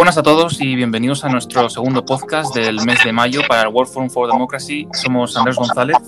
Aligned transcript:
Buenas 0.00 0.16
a 0.16 0.22
todos 0.22 0.58
y 0.62 0.76
bienvenidos 0.76 1.24
a 1.24 1.28
nuestro 1.28 1.68
segundo 1.68 2.02
podcast 2.06 2.54
del 2.54 2.76
mes 2.86 3.04
de 3.04 3.12
mayo 3.12 3.42
para 3.46 3.64
el 3.64 3.68
World 3.68 3.92
Forum 3.92 4.08
for 4.08 4.32
Democracy. 4.32 4.88
Somos 4.94 5.36
Andrés 5.36 5.56
González. 5.56 5.98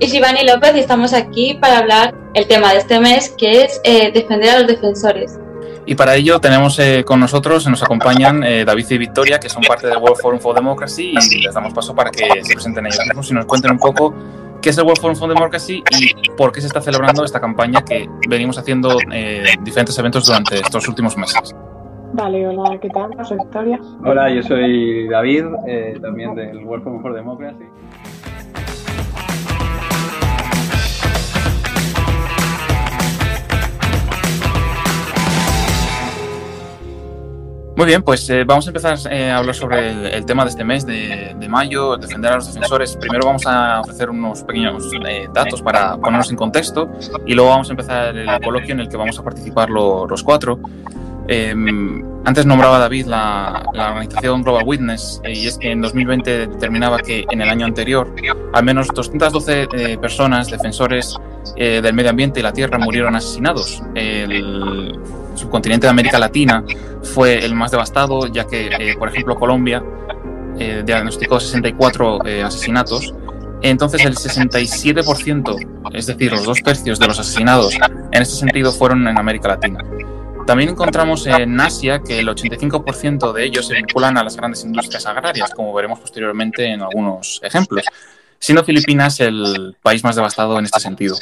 Y 0.00 0.06
Shivani 0.06 0.46
López 0.46 0.74
y 0.74 0.78
estamos 0.78 1.12
aquí 1.12 1.58
para 1.60 1.80
hablar 1.80 2.14
el 2.32 2.48
tema 2.48 2.72
de 2.72 2.78
este 2.78 2.98
mes 3.00 3.34
que 3.36 3.64
es 3.64 3.78
eh, 3.84 4.10
defender 4.10 4.48
a 4.48 4.58
los 4.60 4.68
defensores. 4.68 5.38
Y 5.84 5.94
para 5.96 6.14
ello 6.14 6.40
tenemos 6.40 6.78
eh, 6.78 7.04
con 7.04 7.20
nosotros, 7.20 7.68
nos 7.68 7.82
acompañan 7.82 8.42
eh, 8.42 8.64
David 8.64 8.86
y 8.88 8.96
Victoria, 8.96 9.38
que 9.38 9.50
son 9.50 9.62
parte 9.64 9.86
del 9.86 9.98
World 9.98 10.22
Forum 10.22 10.40
for 10.40 10.54
Democracy, 10.54 11.12
y 11.30 11.42
les 11.42 11.52
damos 11.52 11.74
paso 11.74 11.94
para 11.94 12.10
que 12.10 12.26
se 12.42 12.54
presenten 12.54 12.86
ellos 12.86 13.00
mismos 13.06 13.30
y 13.30 13.34
nos 13.34 13.44
cuenten 13.44 13.72
un 13.72 13.78
poco 13.80 14.14
qué 14.62 14.70
es 14.70 14.78
el 14.78 14.84
World 14.84 15.02
Forum 15.02 15.16
for 15.16 15.28
Democracy 15.28 15.84
y 15.90 16.30
por 16.38 16.52
qué 16.52 16.62
se 16.62 16.68
está 16.68 16.80
celebrando 16.80 17.22
esta 17.22 17.38
campaña 17.38 17.84
que 17.84 18.08
venimos 18.30 18.56
haciendo 18.56 18.96
eh, 19.12 19.44
diferentes 19.60 19.98
eventos 19.98 20.24
durante 20.24 20.58
estos 20.58 20.88
últimos 20.88 21.18
meses. 21.18 21.54
Vale, 22.16 22.46
hola, 22.46 22.78
¿qué 22.78 22.88
tal? 22.90 23.10
Soy 23.24 23.38
Victoria. 23.38 23.80
Hola, 24.04 24.30
yo 24.30 24.40
soy 24.44 25.08
David, 25.08 25.46
también 26.00 26.34
del 26.36 26.64
World 26.64 26.84
Forum 26.84 27.02
for 27.02 27.12
Democracy. 27.12 27.64
Muy 37.76 37.86
bien, 37.86 38.04
pues 38.04 38.30
eh, 38.30 38.44
vamos 38.44 38.64
a 38.68 38.70
empezar 38.70 38.96
eh, 39.10 39.32
a 39.32 39.38
hablar 39.38 39.52
sobre 39.56 40.16
el, 40.16 40.24
tema 40.24 40.44
de 40.44 40.50
este 40.50 40.62
mes 40.62 40.86
de, 40.86 41.34
mayo, 41.48 41.96
defender 41.96 42.30
a 42.30 42.36
los 42.36 42.46
defensores. 42.46 42.96
Primero 42.96 43.26
vamos 43.26 43.44
a 43.46 43.80
ofrecer 43.80 44.10
unos 44.10 44.44
pequeños 44.44 44.88
eh, 45.04 45.26
datos 45.34 45.60
para 45.60 45.96
ponernos 45.96 46.30
en 46.30 46.36
contexto 46.36 46.88
y 47.26 47.34
luego 47.34 47.50
vamos 47.50 47.68
a 47.70 47.72
empezar 47.72 48.16
el 48.16 48.40
coloquio 48.40 48.74
en 48.74 48.80
el 48.80 48.88
que 48.88 48.96
vamos 48.96 49.18
a 49.18 49.24
participar 49.24 49.68
los 49.70 50.22
cuatro. 50.22 50.60
Em, 51.28 52.02
antes 52.24 52.44
nombraba 52.46 52.78
David 52.78 53.06
la, 53.06 53.64
organización 53.72 54.42
Global 54.42 54.64
Witness 54.66 55.20
y 55.24 55.46
es 55.46 55.58
que 55.58 55.70
en 55.70 55.80
2020 55.80 56.46
determinaba 56.48 56.98
que 56.98 57.24
en 57.30 57.40
el 57.40 57.48
año 57.48 57.66
anterior 57.66 58.14
al 58.52 58.64
menos 58.64 58.88
212 58.88 59.98
personas, 59.98 60.50
defensores 60.50 61.16
del 61.56 61.94
medio 61.94 62.10
ambiente 62.10 62.40
y 62.40 62.42
la 62.42 62.52
tierra, 62.52 62.78
murieron 62.78 63.14
asesinados. 63.16 63.82
El, 63.94 64.98
subcontinente 65.36 65.86
de 65.86 65.90
América 65.90 66.18
Latina 66.18 66.64
fue 67.02 67.44
el 67.44 67.54
más 67.54 67.70
devastado, 67.70 68.26
ya 68.26 68.46
que, 68.46 68.66
eh, 68.66 68.96
por 68.98 69.08
ejemplo, 69.08 69.36
Colombia 69.36 69.82
eh, 70.58 70.82
diagnosticó 70.84 71.40
64 71.40 72.26
eh, 72.26 72.42
asesinatos. 72.42 73.14
Entonces, 73.62 74.04
el 74.04 74.14
67%, 74.14 75.92
es 75.92 76.06
decir, 76.06 76.32
los 76.32 76.44
dos 76.44 76.62
tercios 76.62 76.98
de 76.98 77.06
los 77.06 77.18
asesinados 77.18 77.74
en 77.74 78.22
este 78.22 78.34
sentido 78.34 78.72
fueron 78.72 79.06
en 79.08 79.18
América 79.18 79.48
Latina. 79.48 79.78
También 80.46 80.70
encontramos 80.70 81.26
en 81.26 81.58
Asia 81.58 82.02
que 82.02 82.18
el 82.18 82.28
85% 82.28 83.32
de 83.32 83.44
ellos 83.44 83.66
se 83.66 83.74
vinculan 83.74 84.18
a 84.18 84.24
las 84.24 84.36
grandes 84.36 84.62
industrias 84.64 85.06
agrarias, 85.06 85.50
como 85.54 85.72
veremos 85.72 86.00
posteriormente 86.00 86.66
en 86.66 86.82
algunos 86.82 87.40
ejemplos, 87.42 87.84
siendo 88.38 88.62
Filipinas 88.62 89.20
el 89.20 89.74
país 89.80 90.04
más 90.04 90.16
devastado 90.16 90.58
en 90.58 90.66
este 90.66 90.80
sentido. 90.80 91.16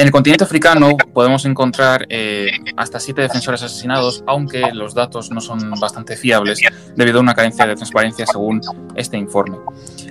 En 0.00 0.06
el 0.06 0.12
continente 0.12 0.44
africano 0.44 0.96
podemos 1.12 1.44
encontrar 1.44 2.06
eh, 2.08 2.52
hasta 2.76 2.98
siete 2.98 3.20
defensores 3.20 3.62
asesinados, 3.62 4.24
aunque 4.26 4.72
los 4.72 4.94
datos 4.94 5.30
no 5.30 5.42
son 5.42 5.72
bastante 5.78 6.16
fiables 6.16 6.58
debido 6.96 7.18
a 7.18 7.20
una 7.20 7.34
carencia 7.34 7.66
de 7.66 7.76
transparencia 7.76 8.26
según 8.26 8.62
este 8.96 9.18
informe. 9.18 9.58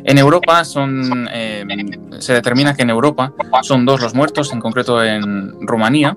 En 0.04 0.18
Europa 0.20 0.64
son, 0.64 1.28
eh, 1.34 1.66
se 2.20 2.34
determina 2.34 2.76
que 2.76 2.84
en 2.84 2.92
Europa 2.92 3.34
son 3.64 3.84
dos 3.84 4.00
los 4.00 4.14
muertos, 4.14 4.54
en 4.54 4.60
concreto 4.60 5.04
en 5.04 5.56
Rumanía, 5.66 6.14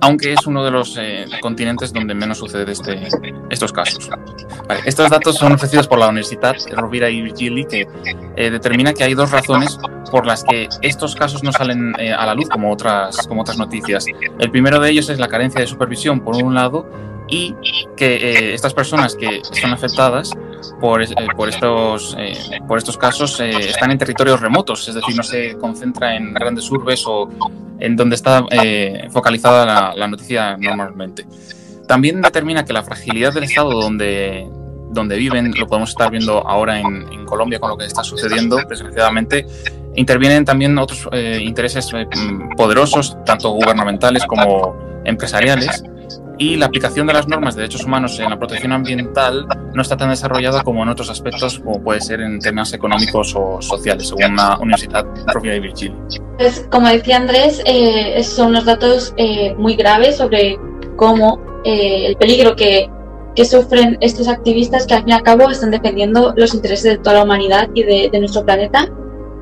aunque 0.00 0.32
es 0.32 0.46
uno 0.46 0.64
de 0.64 0.70
los 0.70 0.96
eh, 0.98 1.26
continentes 1.40 1.92
donde 1.92 2.14
menos 2.14 2.38
sucede 2.38 2.70
este, 2.70 3.10
estos 3.50 3.72
casos. 3.72 4.08
estos 4.84 5.10
datos 5.10 5.36
son 5.36 5.52
ofrecidos 5.52 5.86
por 5.86 5.98
la 5.98 6.08
Universidad 6.08 6.56
Rovira 6.72 7.08
y 7.10 7.22
Virgili, 7.22 7.64
que 7.64 7.88
eh, 8.36 8.50
determina 8.50 8.92
que 8.92 9.04
hay 9.04 9.14
dos 9.14 9.30
razones 9.30 9.78
por 10.10 10.26
las 10.26 10.44
que 10.44 10.68
estos 10.82 11.14
casos 11.14 11.42
no 11.42 11.52
salen 11.52 11.94
eh, 11.98 12.12
a 12.12 12.26
la 12.26 12.34
luz 12.34 12.48
como 12.48 12.72
otras, 12.72 13.26
como 13.26 13.42
otras 13.42 13.58
noticias. 13.58 14.06
El 14.38 14.50
primero 14.50 14.80
de 14.80 14.90
ellos 14.90 15.08
es 15.08 15.18
la 15.18 15.28
carencia 15.28 15.60
de 15.60 15.66
supervisión, 15.66 16.20
por 16.20 16.36
un 16.42 16.54
lado, 16.54 16.86
y 17.28 17.54
que 17.96 18.54
estas 18.54 18.72
personas 18.72 19.14
que 19.14 19.42
están 19.52 19.72
afectadas 19.72 20.32
por, 20.80 21.02
por, 21.34 21.48
estos, 21.48 22.16
por 22.66 22.78
estos 22.78 22.96
casos 22.96 23.40
están 23.40 23.90
en 23.90 23.98
territorios 23.98 24.40
remotos, 24.40 24.88
es 24.88 24.94
decir, 24.94 25.16
no 25.16 25.22
se 25.22 25.56
concentra 25.58 26.16
en 26.16 26.34
grandes 26.34 26.70
urbes 26.70 27.04
o 27.06 27.28
en 27.80 27.96
donde 27.96 28.16
está 28.16 28.44
eh, 28.50 29.08
focalizada 29.10 29.94
la, 29.94 30.08
noticia 30.08 30.56
normalmente. 30.56 31.26
También 31.86 32.20
determina 32.20 32.64
que 32.64 32.72
la 32.72 32.82
fragilidad 32.82 33.32
del 33.32 33.44
Estado 33.44 33.70
donde, 33.70 34.48
donde 34.90 35.16
viven, 35.16 35.52
lo 35.56 35.66
podemos 35.66 35.90
estar 35.90 36.10
viendo 36.10 36.46
ahora 36.46 36.78
en, 36.80 37.24
Colombia 37.24 37.60
con 37.60 37.68
lo 37.68 37.76
que 37.76 37.84
está 37.84 38.02
sucediendo, 38.02 38.56
desgraciadamente, 38.68 39.46
intervienen 39.96 40.46
también 40.46 40.78
otros 40.78 41.06
eh, 41.12 41.40
intereses 41.42 41.90
eh, 41.92 42.06
poderosos, 42.56 43.18
tanto 43.26 43.50
gubernamentales 43.50 44.24
como 44.24 44.74
empresariales, 45.04 45.84
y 46.38 46.56
la 46.56 46.66
aplicación 46.66 47.06
de 47.06 47.12
las 47.12 47.26
normas 47.26 47.56
de 47.56 47.62
derechos 47.62 47.84
humanos 47.84 48.18
en 48.20 48.30
la 48.30 48.38
protección 48.38 48.72
ambiental 48.72 49.46
no 49.74 49.82
está 49.82 49.96
tan 49.96 50.10
desarrollada 50.10 50.62
como 50.62 50.82
en 50.82 50.88
otros 50.88 51.10
aspectos, 51.10 51.58
como 51.58 51.82
puede 51.82 52.00
ser 52.00 52.20
en 52.20 52.38
temas 52.38 52.72
económicos 52.72 53.34
o 53.36 53.60
sociales, 53.60 54.08
según 54.08 54.36
la 54.36 54.56
Universidad 54.58 55.04
Propia 55.26 55.52
de 55.52 55.60
Virginia. 55.60 55.98
Pues, 56.38 56.66
como 56.70 56.88
decía 56.88 57.16
Andrés, 57.16 57.60
eh, 57.66 58.22
son 58.22 58.48
unos 58.48 58.64
datos 58.64 59.12
eh, 59.16 59.54
muy 59.56 59.74
graves 59.74 60.16
sobre 60.16 60.56
cómo 60.96 61.40
eh, 61.64 62.06
el 62.06 62.16
peligro 62.16 62.54
que, 62.54 62.88
que, 63.34 63.44
sufren 63.44 63.98
estos 64.00 64.28
activistas 64.28 64.86
que 64.86 64.94
al 64.94 65.00
fin 65.00 65.10
y 65.10 65.12
al 65.12 65.22
cabo 65.22 65.50
están 65.50 65.72
defendiendo 65.72 66.32
los 66.36 66.54
intereses 66.54 66.84
de 66.84 66.98
toda 66.98 67.16
la 67.16 67.24
humanidad 67.24 67.68
y 67.74 67.82
de, 67.82 68.08
de 68.12 68.20
nuestro 68.20 68.44
planeta. 68.44 68.88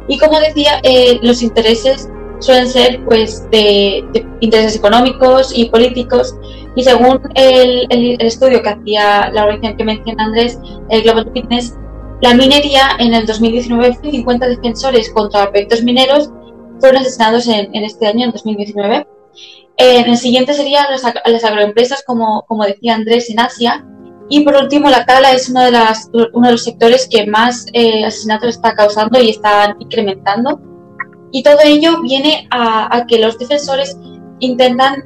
Y 0.09 0.19
como 0.19 0.39
decía, 0.39 0.81
los 1.23 1.43
intereses 1.43 2.09
suelen 2.39 2.69
ser 2.69 3.05
pues 3.05 3.49
de, 3.51 4.05
intereses 4.41 4.77
económicos 4.77 5.53
y 5.55 5.67
políticos 5.67 6.35
y 6.77 6.85
según 6.85 7.21
el, 7.35 7.87
el, 7.91 8.21
estudio 8.21 8.63
que 8.63 8.69
hacía 8.69 9.31
la 9.33 9.45
organización 9.45 9.77
que 9.77 9.85
menciona 9.85 10.25
Andrés, 10.25 10.61
el 10.91 11.03
Global 11.03 11.31
Fitness, 11.33 11.75
la 12.23 12.35
minería 12.35 12.91
en 12.99 13.15
el 13.15 13.27
2019 13.27 13.99
50 14.03 14.49
defensores 14.49 15.11
contra 15.11 15.51
proyectos 15.51 15.83
mineros 15.83 16.31
fueron 16.81 17.03
asesinados 17.03 17.49
en, 17.49 17.75
en 17.75 17.85
este 17.85 18.07
año, 18.07 18.27
en 18.27 18.33
2019. 18.33 19.07
En 19.79 20.09
el 20.09 20.17
siguiente 20.17 20.55
serían 20.55 20.87
las, 20.91 21.45
agroempresas, 21.45 22.03
como, 22.07 22.45
como 22.47 22.65
decía 22.65 22.95
Andrés, 22.95 23.29
en 23.29 23.41
Asia. 23.41 23.85
Y 24.29 24.41
por 24.41 24.57
último, 24.57 24.89
la 24.89 25.05
cala 25.05 25.33
es 25.33 25.49
uno 25.51 25.63
de, 25.63 25.71
las, 25.71 26.11
uno 26.33 26.47
de 26.47 26.53
los 26.53 26.65
sectores 26.65 27.07
que 27.11 27.27
más 27.27 27.67
eh, 27.73 28.05
asesinatos 28.05 28.57
está 28.57 28.75
causando 28.75 29.21
y 29.21 29.31
están 29.31 29.77
incrementando. 29.79 30.61
Y 31.31 31.43
todo 31.43 31.59
ello 31.65 32.01
viene 32.01 32.49
a, 32.51 33.05
que 33.07 33.19
los 33.19 33.39
defensores 33.39 33.99
intentan, 34.41 35.05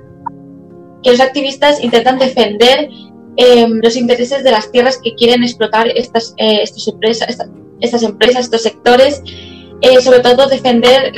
que 1.02 1.10
los 1.10 1.20
activistas 1.20 1.82
intentan 1.82 2.18
defender 2.18 2.88
em, 3.36 3.80
los 3.82 3.96
intereses 3.96 4.44
de 4.44 4.50
las 4.50 4.70
tierras 4.70 4.98
que 5.02 5.14
quieren 5.14 5.42
explotar 5.42 5.88
estas, 5.88 6.34
eh, 6.36 6.60
estas, 6.62 6.88
empresas, 6.88 7.28
estas, 7.80 8.02
empresas, 8.02 8.44
estos 8.44 8.62
sectores, 8.62 9.22
eh, 9.80 10.00
sobre 10.02 10.20
todo 10.20 10.46
defender 10.48 11.12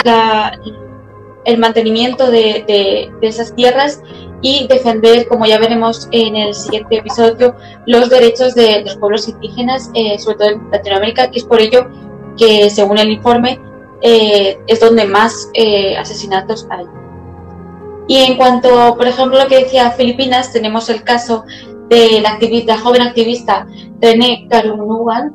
el 1.45 1.59
mantenimiento 1.59 2.31
de, 2.31 2.65
de, 3.21 3.27
esas 3.27 3.55
tierras 3.55 4.01
y 4.43 4.67
defender, 4.67 5.27
como 5.29 5.47
ya 5.47 5.59
veremos 5.59 6.09
en 6.11 6.37
el 6.37 6.55
siguiente 6.55 6.99
episodio, 6.99 7.55
los 7.87 8.11
derechos 8.11 8.55
de 8.55 8.83
los 8.83 8.97
pueblos 8.97 9.29
indígenas, 9.29 9.91
eh, 9.95 10.19
sobre 10.19 10.37
todo 10.37 10.49
en 10.51 10.71
Latinoamérica, 10.71 11.31
que 11.31 11.39
es 11.39 11.45
por 11.45 11.61
ello 11.61 11.89
que, 12.37 12.69
según 12.69 12.99
el 12.99 13.11
informe, 13.11 13.61
eh, 14.03 14.59
es 14.67 14.81
donde 14.81 15.05
más 15.05 15.49
eh, 15.55 15.97
asesinatos 15.97 16.67
hay. 16.71 16.85
Y 18.13 18.19
en 18.19 18.37
cuanto, 18.37 18.95
por 18.99 19.07
ejemplo, 19.07 19.39
lo 19.39 19.49
que 19.49 19.61
decía 19.61 19.91
Filipinas, 19.93 20.53
tenemos 20.53 20.91
el 20.91 21.03
caso 21.03 21.45
de 21.89 22.21
la, 22.21 22.33
activista, 22.33 22.77
joven 22.77 23.01
activista 23.01 23.67
René 24.03 24.47
Karunugan, 24.51 25.33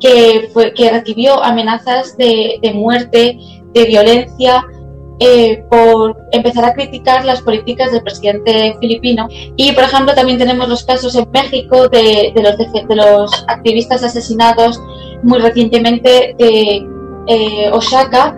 que, 0.00 0.50
fue, 0.52 0.74
que 0.74 0.90
recibió 0.90 1.40
amenazas 1.40 2.16
de, 2.16 2.72
muerte, 2.74 3.38
de 3.72 3.84
violencia, 3.84 4.66
eh, 5.20 5.62
por 5.70 6.16
empezar 6.32 6.64
a 6.64 6.74
criticar 6.74 7.24
las 7.24 7.40
políticas 7.40 7.92
del 7.92 8.02
presidente 8.02 8.74
filipino. 8.80 9.28
Y, 9.54 9.70
por 9.70 9.84
ejemplo, 9.84 10.12
también 10.12 10.38
tenemos 10.38 10.68
los 10.68 10.82
casos 10.82 11.14
en 11.14 11.30
México 11.30 11.88
de, 11.88 12.32
de 12.34 12.42
los, 12.42 12.58
de 12.58 12.96
los 12.96 13.44
activistas 13.46 14.02
asesinados 14.02 14.82
muy 15.22 15.38
recientemente 15.38 16.34
de 16.36 16.84
eh, 17.28 17.70
Osaka, 17.70 18.36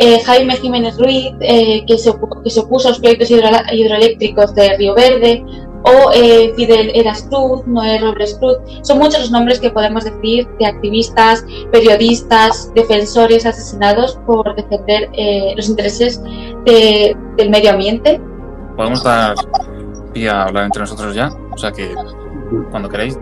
eh, 0.00 0.20
Jaime 0.24 0.56
Jiménez 0.56 0.98
Ruiz, 0.98 1.32
eh, 1.40 1.84
que, 1.86 1.98
se, 1.98 2.10
opuso 2.10 2.88
a 2.88 2.90
los 2.90 2.98
proyectos 2.98 3.30
hidroeléctricos 3.30 4.54
de 4.54 4.76
Río 4.76 4.94
Verde, 4.94 5.44
o 5.82 6.10
Fidel 6.56 6.90
Eras 6.94 7.22
Cruz, 7.30 7.66
Noé 7.66 7.98
Robles 8.00 8.36
Cruz. 8.38 8.58
Son 8.82 8.98
muchos 8.98 9.20
los 9.20 9.30
nombres 9.30 9.60
que 9.60 9.70
podemos 9.70 10.04
decir 10.04 10.46
de 10.58 10.66
activistas, 10.66 11.42
periodistas, 11.72 12.70
defensores 12.74 13.46
asesinados 13.46 14.18
por 14.26 14.54
defender 14.56 15.08
los 15.56 15.70
intereses 15.70 16.22
del 16.66 17.48
medio 17.48 17.70
ambiente. 17.70 18.20
Podemos 18.76 19.02
dar 19.02 19.34
a 20.28 20.42
hablar 20.42 20.64
entre 20.64 20.80
nosotros 20.80 21.14
ya. 21.14 21.30
O 21.52 21.56
sea 21.56 21.72
que 21.72 21.94
cuando 22.70 22.88
queráis. 22.88 23.18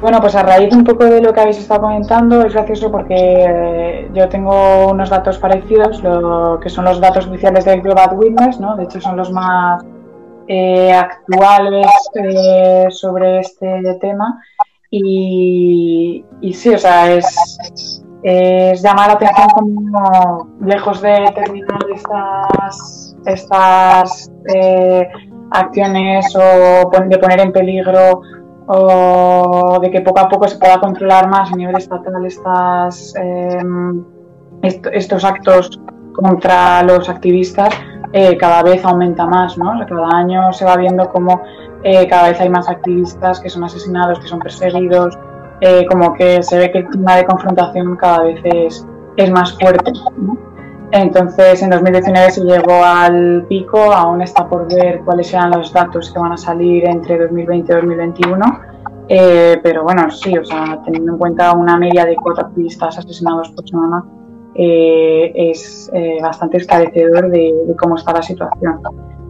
Bueno, 0.00 0.20
pues 0.20 0.36
a 0.36 0.44
raíz 0.44 0.72
un 0.72 0.84
poco 0.84 1.04
de 1.06 1.20
lo 1.20 1.32
que 1.32 1.40
habéis 1.40 1.58
estado 1.58 1.80
comentando, 1.80 2.46
es 2.46 2.54
gracioso 2.54 2.90
porque 2.90 3.16
eh, 3.16 4.10
yo 4.14 4.28
tengo 4.28 4.90
unos 4.90 5.10
datos 5.10 5.38
parecidos, 5.38 6.00
lo 6.04 6.60
que 6.60 6.68
son 6.68 6.84
los 6.84 7.00
datos 7.00 7.26
oficiales 7.26 7.64
de 7.64 7.80
Global 7.80 8.16
Witness, 8.16 8.60
¿no? 8.60 8.76
De 8.76 8.84
hecho, 8.84 9.00
son 9.00 9.16
los 9.16 9.32
más 9.32 9.84
eh, 10.46 10.92
actuales 10.92 11.88
eh, 12.14 12.86
sobre 12.90 13.40
este 13.40 13.98
tema. 14.00 14.40
Y, 14.88 16.24
sí, 16.54 16.68
o 16.74 16.78
sea, 16.78 17.12
es, 17.12 18.04
llamar 18.80 19.08
la 19.08 19.14
atención 19.14 19.48
como 19.54 20.48
lejos 20.64 21.02
de 21.02 21.32
terminar 21.34 21.80
estas, 21.92 23.16
estas 23.26 24.30
acciones 25.50 26.36
o 26.36 26.90
de 26.90 27.18
poner 27.18 27.40
en 27.40 27.52
peligro 27.52 28.22
o 28.68 29.78
de 29.80 29.90
que 29.90 30.02
poco 30.02 30.20
a 30.20 30.28
poco 30.28 30.46
se 30.46 30.58
pueda 30.58 30.78
controlar 30.78 31.28
más 31.28 31.50
a 31.50 31.56
nivel 31.56 31.76
estatal 31.76 32.24
estas, 32.26 33.14
em, 33.16 34.04
estos 34.62 35.24
actos 35.24 35.80
contra 36.14 36.82
los 36.82 37.08
activistas, 37.08 37.70
eh, 38.12 38.36
cada 38.36 38.62
vez 38.62 38.84
aumenta 38.84 39.26
más, 39.26 39.56
¿no? 39.56 39.72
Cada 39.86 40.08
año 40.08 40.52
se 40.52 40.64
va 40.64 40.76
viendo 40.76 41.08
como 41.08 41.40
eh, 41.82 42.06
cada 42.08 42.28
vez 42.28 42.40
hay 42.40 42.50
más 42.50 42.68
activistas 42.68 43.40
que 43.40 43.48
son 43.48 43.64
asesinados, 43.64 44.18
que 44.18 44.26
son 44.26 44.40
perseguidos, 44.40 45.16
eh, 45.60 45.86
como 45.86 46.12
que 46.14 46.42
se 46.42 46.58
ve 46.58 46.70
que 46.70 46.78
el 46.78 46.86
clima 46.88 47.16
de 47.16 47.24
confrontación 47.24 47.96
cada 47.96 48.24
vez 48.24 48.40
es, 48.44 48.86
es 49.16 49.30
más 49.30 49.56
fuerte, 49.58 49.92
entonces, 50.90 51.62
en 51.62 51.70
2019 51.70 52.30
se 52.30 52.40
llegó 52.42 52.82
al 52.82 53.44
pico, 53.48 53.78
aún 53.92 54.22
está 54.22 54.48
por 54.48 54.72
ver 54.72 55.00
cuáles 55.04 55.28
serán 55.28 55.50
los 55.50 55.72
datos 55.72 56.10
que 56.10 56.18
van 56.18 56.32
a 56.32 56.36
salir 56.36 56.86
entre 56.86 57.18
2020 57.18 57.72
y 57.72 57.74
2021. 57.74 58.60
Eh, 59.08 59.58
pero 59.62 59.84
bueno, 59.84 60.10
sí, 60.10 60.36
o 60.36 60.44
sea, 60.44 60.80
teniendo 60.84 61.12
en 61.12 61.18
cuenta 61.18 61.52
una 61.52 61.76
media 61.76 62.04
de 62.04 62.16
cuatro 62.16 62.46
activistas 62.46 62.98
asesinados 62.98 63.50
por 63.50 63.68
semana, 63.68 64.04
eh, 64.54 65.32
es 65.34 65.90
eh, 65.94 66.18
bastante 66.22 66.58
esclarecedor 66.58 67.30
de, 67.30 67.54
cómo 67.78 67.96
está 67.96 68.12
la 68.12 68.22
situación. 68.22 68.80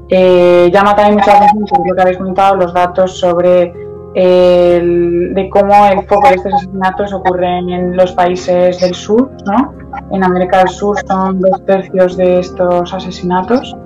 llama 0.09 0.97
también 0.97 1.15
mucha 1.15 1.37
atención, 1.37 1.81
lo 1.87 1.95
que 1.95 2.03
habéis 2.03 2.19
comentado, 2.19 2.57
los 2.57 2.73
datos 2.73 3.19
sobre 3.19 3.73
de 4.15 5.49
cómo 5.53 5.87
el 5.87 6.07
foco 6.07 6.29
de 6.29 6.35
estos 6.37 6.55
asesinatos 6.55 7.13
ocurren 7.13 7.69
en 7.69 7.97
los 7.97 8.13
países 8.13 8.81
del 8.81 8.95
sur, 8.95 9.31
¿no? 9.47 9.75
En 10.11 10.25
América 10.25 10.59
del 10.59 10.69
Sur 10.69 10.97
son 11.07 11.41
dos 11.41 11.65
tercios 11.65 12.17
de 12.17 12.41
estos 12.41 12.93
asesinatos. 12.93 13.77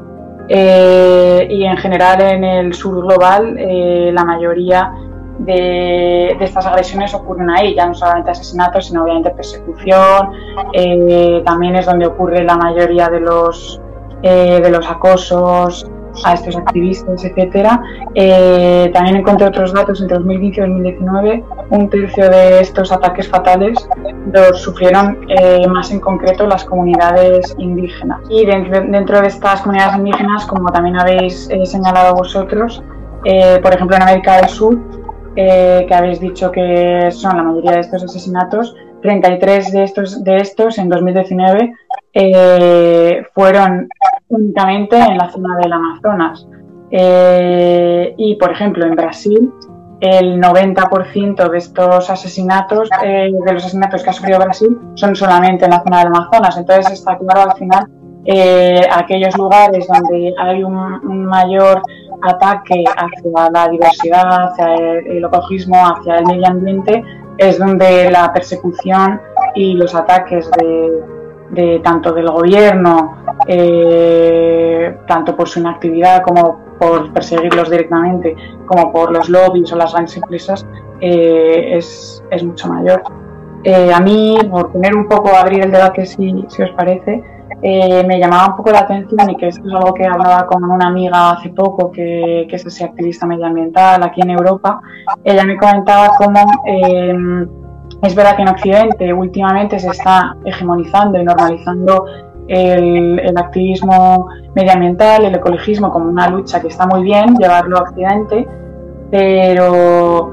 Eh, 0.49 1.47
y 1.49 1.65
en 1.65 1.77
general 1.77 2.21
en 2.21 2.45
el 2.45 2.75
sur 2.75 3.01
global 3.01 3.57
eh, 3.59 4.11
la 4.13 4.25
mayoría 4.25 4.93
de, 5.39 6.37
estas 6.41 6.67
agresiones 6.67 7.15
ocurren 7.15 7.49
ahí, 7.49 7.75
ya 7.75 7.87
no 7.87 7.95
solamente 7.95 8.33
asesinatos, 8.33 8.87
sino 8.87 9.03
obviamente 9.03 9.31
persecución, 9.31 10.31
eh, 10.73 11.43
también 11.45 11.77
es 11.77 11.87
donde 11.87 12.07
ocurre 12.07 12.45
la 12.45 12.57
mayoría 12.57 13.09
de 13.09 13.21
los, 13.21 13.81
de 14.21 14.71
los 14.71 14.89
acosos, 14.89 15.91
a 16.25 16.35
estos 16.35 16.56
activistas, 16.56 17.25
etcétera. 17.25 17.81
Eh, 18.14 18.91
también 18.93 19.17
encontré 19.17 19.47
otros 19.47 19.73
datos 19.73 20.00
entre 20.00 20.19
2015 20.19 20.61
y 20.61 20.62
2019. 20.62 21.44
Un 21.70 21.91
tercio 21.91 22.29
de 22.29 22.61
estos 22.61 22.93
ataques 22.93 23.29
fatales 23.29 23.79
los 24.32 24.61
sufrieron 24.61 25.19
eh, 25.29 25.67
más 25.69 25.91
en 25.91 26.00
concreto 26.00 26.47
las 26.47 26.64
comunidades 26.64 27.55
indígenas. 27.59 28.20
Y 28.29 28.44
dentro, 28.47 29.20
de 29.20 29.29
estas 29.29 29.62
comunidades 29.62 29.97
indígenas, 29.97 30.47
como 30.47 30.70
también 30.70 30.99
habéis 30.99 31.49
eh, 31.50 31.64
señalado 31.67 32.15
vosotros, 32.15 32.82
por 33.62 33.73
ejemplo 33.73 33.97
en 33.97 34.03
América 34.03 34.38
del 34.38 34.49
Sur, 34.49 34.79
que 35.37 35.94
habéis 35.94 36.19
dicho 36.19 36.50
que 36.50 37.08
son 37.12 37.37
la 37.37 37.44
mayoría 37.44 37.73
de 37.73 37.81
estos 37.81 38.03
asesinatos, 38.03 38.75
33 39.00 39.73
de 39.73 39.85
estos, 39.85 40.25
de 40.25 40.37
estos 40.38 40.79
en 40.79 40.88
2019 40.88 41.73
fueron 43.32 43.88
únicamente 44.32 44.99
en 44.99 45.19
la 45.19 45.31
zona 45.31 45.56
del 45.58 45.73
Amazonas. 45.73 46.46
Eh, 46.90 48.14
y, 48.17 48.37
por 48.37 48.50
ejemplo, 48.50 48.84
en 48.84 48.94
Brasil, 48.94 49.52
el 50.00 50.40
90% 50.40 51.49
de 51.49 51.58
estos 51.58 52.11
asesinatos, 52.11 52.90
eh, 53.05 53.31
de 53.32 53.52
los 53.52 53.62
asesinatos 53.62 54.02
que 54.02 54.11
ha 54.11 54.12
sufrido 54.12 54.40
Brasil, 54.40 54.79
son 54.94 55.14
solamente 55.14 55.64
en 55.64 55.70
la 55.70 55.82
zona 55.82 55.99
del 55.99 56.08
Amazonas. 56.08 56.56
Entonces, 56.56 56.93
está 56.93 57.17
claro 57.19 57.50
al 57.50 57.56
final, 57.56 57.87
eh, 58.25 58.81
aquellos 58.90 59.37
lugares 59.37 59.87
donde 59.88 60.34
hay 60.38 60.62
un, 60.62 61.26
mayor 61.26 61.82
ataque 62.23 62.84
hacia 62.84 63.50
la 63.50 63.69
diversidad, 63.69 64.49
hacia 64.49 64.75
el, 64.75 65.25
ecologismo, 65.25 65.76
hacia 65.76 66.19
el 66.19 66.26
medio 66.26 66.46
ambiente, 66.46 67.02
es 67.38 67.58
donde 67.58 68.11
la 68.11 68.32
persecución 68.32 69.20
y 69.55 69.75
los 69.75 69.94
ataques 69.94 70.49
de, 70.52 71.02
de 71.53 71.81
tanto 71.81 72.13
del 72.13 72.29
gobierno, 72.29 73.19
eh, 73.47 74.97
tanto 75.07 75.37
por 75.37 75.49
su 75.49 75.61
inactividad 75.61 76.23
como 76.23 76.61
por 76.79 77.13
perseguirlos 77.13 77.71
directamente, 77.71 78.35
como 78.67 78.91
por 78.91 79.13
los 79.13 79.29
lobbies 79.29 79.71
o 79.73 79.77
las 79.77 79.93
grandes 79.93 80.17
empresas, 80.17 80.67
eh, 81.01 81.77
es, 81.77 82.25
es, 82.31 82.43
mucho 82.43 82.69
mayor. 82.69 83.03
Eh, 83.65 83.93
a 83.93 84.01
mí, 84.01 84.39
por 84.51 84.73
poner 84.73 84.97
un 84.97 85.07
poco, 85.07 85.37
abrir 85.37 85.63
el 85.63 85.71
debate 85.71 86.07
si, 86.07 86.45
si 86.49 86.63
os 86.63 86.71
parece, 86.71 87.23
me 87.63 88.19
llamaba 88.19 88.49
un 88.49 88.57
poco 88.57 88.73
la 88.73 88.81
atención 88.81 89.31
y 89.31 89.37
que 89.37 89.47
esto 89.49 89.69
es 89.69 89.75
algo 89.75 89.95
que 89.95 90.05
hablaba 90.05 90.47
con 90.47 90.65
una 90.65 90.89
amiga 90.89 91.31
hace 91.33 91.51
poco, 91.51 91.93
que, 91.93 92.47
que 92.49 92.57
es 92.57 92.67
ese 92.67 92.85
activista 92.85 93.25
medioambiental 93.25 94.03
aquí 94.03 94.21
en 94.21 94.31
Europa. 94.31 94.81
Ella 95.23 95.45
me 95.45 95.57
comentaba 95.57 96.11
cómo 96.19 96.41
es 98.03 98.15
verdad 98.17 98.37
que 98.37 98.43
en 98.43 98.49
Occidente 98.49 99.13
últimamente 99.13 99.79
se 99.79 99.89
está 99.89 100.37
hegemonizando 100.45 101.21
y 101.21 101.25
normalizando 101.25 102.07
el, 102.49 103.37
activismo 103.37 104.29
medioambiental, 104.55 105.25
el 105.25 105.35
ecologismo 105.37 105.91
como 105.91 106.11
una 106.11 106.29
lucha 106.29 106.61
que 106.61 106.69
está 106.69 106.87
muy 106.87 107.05
bien 107.05 107.37
llevarlo 107.37 107.79
a 107.79 107.83
Occidente, 107.83 108.47
pero 109.11 110.32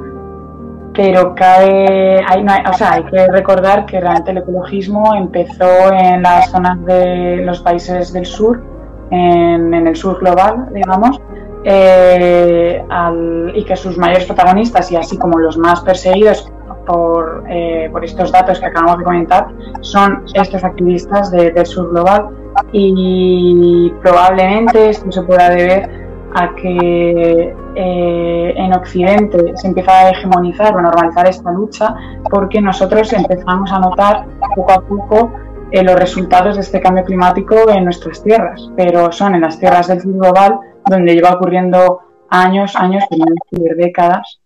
pero 0.91 1.33
cae, 1.35 2.21
hay, 2.27 2.45
o 2.67 2.73
sea, 2.73 2.93
hay 2.93 3.03
que 3.03 3.27
recordar 3.27 3.85
que 3.85 4.01
realmente 4.01 4.31
el 4.31 4.39
ecologismo 4.39 5.15
empezó 5.15 5.93
en 5.93 6.23
las 6.23 6.49
zonas 6.49 6.83
de 6.83 7.37
los 7.37 7.61
países 7.61 8.11
del 8.11 8.25
sur, 8.25 8.61
en, 9.11 9.73
el 9.73 9.95
sur 9.95 10.19
global, 10.19 10.67
digamos, 10.73 11.21
eh, 11.63 12.83
y 13.53 13.63
que 13.63 13.75
sus 13.77 13.97
mayores 13.97 14.25
protagonistas 14.25 14.91
y 14.91 14.97
así 14.97 15.17
como 15.17 15.39
los 15.39 15.57
más 15.57 15.81
perseguidos 15.81 16.51
por, 16.89 17.43
eh, 17.47 17.87
por, 17.91 18.03
estos 18.03 18.31
datos 18.31 18.59
que 18.59 18.65
acabamos 18.65 18.97
de 18.97 19.03
comentar 19.03 19.47
son 19.81 20.23
estos 20.33 20.63
activistas 20.63 21.29
del 21.29 21.65
sur 21.67 21.91
global 21.91 22.29
y 22.71 23.93
probablemente 24.01 24.89
esto 24.89 25.11
se 25.11 25.21
pueda 25.21 25.51
deber 25.51 25.87
a 26.33 26.55
que 26.55 27.55
eh, 27.75 28.53
en 28.55 28.73
Occidente 28.73 29.53
se 29.55 29.67
empieza 29.67 29.91
a 29.91 30.09
hegemonizar 30.09 30.75
o 30.75 30.81
normalizar 30.81 31.27
esta 31.27 31.51
lucha 31.51 31.95
porque 32.27 32.59
nosotros 32.59 33.13
empezamos 33.13 33.71
a 33.71 33.79
notar 33.79 34.25
poco 34.55 34.71
a 34.71 34.81
poco 34.81 35.31
eh, 35.71 35.83
los 35.83 35.95
resultados 35.95 36.55
de 36.55 36.61
este 36.61 36.81
cambio 36.81 37.03
climático 37.03 37.69
en 37.69 37.83
nuestras 37.83 38.23
tierras, 38.23 38.67
pero 38.75 39.11
son 39.11 39.35
en 39.35 39.41
las 39.41 39.59
tierras 39.59 39.87
del 39.89 40.01
sur 40.01 40.13
global 40.13 40.59
donde 40.89 41.13
lleva 41.13 41.33
ocurriendo 41.33 41.99
años, 42.29 42.75
años, 42.75 43.03
décadas, 43.77 44.38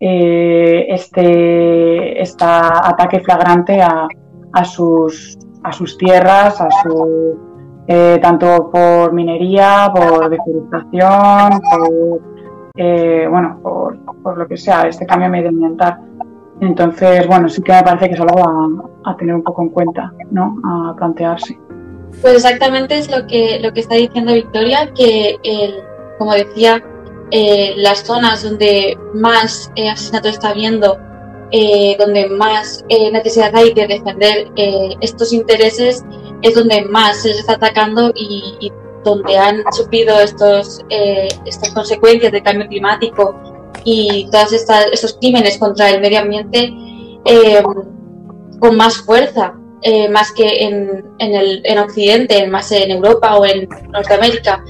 eh, 0.00 0.86
este, 0.88 2.22
este 2.22 2.44
ataque 2.44 3.20
flagrante 3.20 3.80
a, 3.80 4.06
a, 4.52 4.64
sus, 4.64 5.38
a 5.62 5.72
sus 5.72 5.98
tierras, 5.98 6.60
a 6.60 6.68
su, 6.82 7.38
eh, 7.86 8.18
tanto 8.22 8.70
por 8.70 9.12
minería, 9.12 9.90
por 9.94 10.28
deforestación, 10.28 11.60
por, 11.60 12.20
eh, 12.76 13.26
bueno, 13.28 13.58
por, 13.62 13.98
por, 14.22 14.38
lo 14.38 14.46
que 14.46 14.56
sea, 14.56 14.82
este 14.82 15.06
cambio 15.06 15.30
medioambiental. 15.30 15.98
Entonces, 16.60 17.26
bueno, 17.26 17.48
sí 17.48 17.62
que 17.62 17.72
me 17.72 17.82
parece 17.82 18.08
que 18.08 18.14
es 18.14 18.20
algo 18.20 18.40
a, 19.04 19.10
a 19.10 19.16
tener 19.16 19.34
un 19.34 19.42
poco 19.42 19.62
en 19.62 19.68
cuenta, 19.70 20.12
¿no? 20.30 20.56
A 20.64 20.94
plantearse. 20.96 21.58
Pues 22.20 22.34
exactamente 22.34 22.98
es 22.98 23.10
lo 23.10 23.26
que, 23.26 23.60
lo 23.60 23.72
que 23.72 23.80
está 23.80 23.94
diciendo 23.94 24.32
Victoria, 24.32 24.92
que 24.94 25.36
el, 25.44 25.74
como 26.18 26.32
decía, 26.32 26.82
eh, 27.30 27.74
las 27.76 28.04
zonas 28.04 28.42
donde 28.42 28.96
más 29.14 29.70
eh, 29.76 29.88
asesinatos 29.88 30.32
está 30.32 30.50
habiendo, 30.50 30.98
eh, 31.50 31.96
donde 31.98 32.26
más 32.28 32.84
necesidad 33.12 33.54
hay 33.54 33.72
de 33.72 33.86
defender 33.86 34.50
estos 35.00 35.32
intereses, 35.32 36.04
es 36.42 36.54
donde 36.54 36.82
más 36.82 37.22
se 37.22 37.30
está 37.30 37.54
atacando 37.54 38.12
y, 38.14 38.72
donde 39.04 39.38
han 39.38 39.62
sufrido 39.72 40.20
estos, 40.20 40.84
estas 41.46 41.72
consecuencias 41.72 42.32
del 42.32 42.42
cambio 42.42 42.66
climático 42.66 43.34
y 43.84 44.28
todos 44.30 44.52
estos 44.52 45.16
crímenes 45.20 45.56
contra 45.56 45.88
el 45.90 46.00
medio 46.00 46.18
ambiente 46.18 46.70
con 48.58 48.76
más 48.76 48.96
fuerza. 48.98 49.54
eh, 49.82 50.08
más 50.08 50.32
que 50.32 50.64
en, 50.64 51.04
en, 51.18 51.34
el, 51.34 51.62
en 51.64 51.78
Occidente, 51.78 52.46
más 52.48 52.72
en 52.72 52.90
Europa 52.90 53.36
o 53.36 53.46
en 53.46 53.68
Norteamérica. 53.92 54.64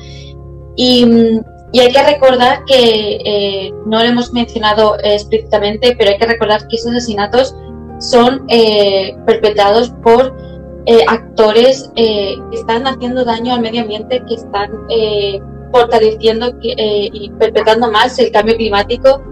Y, 0.77 1.41
y 1.73 1.81
hay 1.81 1.93
que 1.93 2.03
recordar 2.03 2.65
que, 2.65 3.21
eh, 3.25 3.73
no 3.85 3.99
lo 3.99 4.05
hemos 4.05 4.33
mencionado 4.33 4.97
explícitamente, 5.03 5.95
pero 5.99 6.11
hay 6.11 6.19
que 6.19 6.27
recordar 6.27 6.67
que 6.69 6.77
esos 6.77 6.93
asesinatos 6.93 7.55
son 8.01 8.45
eh, 8.49 9.17
perpetrados 9.27 9.91
por 10.03 10.35
eh, 10.87 11.05
actores 11.07 11.91
que 11.95 12.39
están 12.53 12.87
haciendo 12.87 13.25
daño 13.25 13.55
al 13.55 13.61
medio 13.61 13.83
ambiente, 13.83 14.23
que 14.27 14.35
están 14.35 14.71
fortaleciendo 15.71 16.55
y 16.63 17.31
perpetrando 17.39 17.91
más 17.91 18.19
el 18.19 18.33
cambio 18.33 18.57
climático 18.57 19.23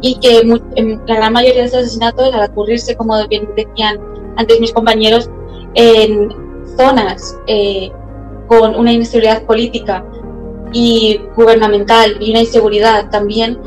y 0.00 0.18
que 0.18 0.40
en 0.74 1.00
la 1.06 1.14
gran 1.14 1.32
mayoría 1.32 1.60
de 1.60 1.68
esos 1.68 1.82
asesinatos, 1.82 2.34
al 2.34 2.50
ocurrirse, 2.50 2.96
como 2.96 3.24
bien 3.28 3.48
decían 3.56 4.00
antes 4.36 4.58
mis 4.58 4.72
compañeros, 4.72 5.30
en 5.74 6.34
zonas 6.76 7.38
con 8.48 8.74
una 8.74 8.92
inestabilidad 8.92 9.44
política 9.44 10.04
y 10.74 11.20
gubernamental 11.36 12.18
y 12.20 12.30
una 12.30 12.40
inseguridad 12.40 13.08
también 13.10 13.58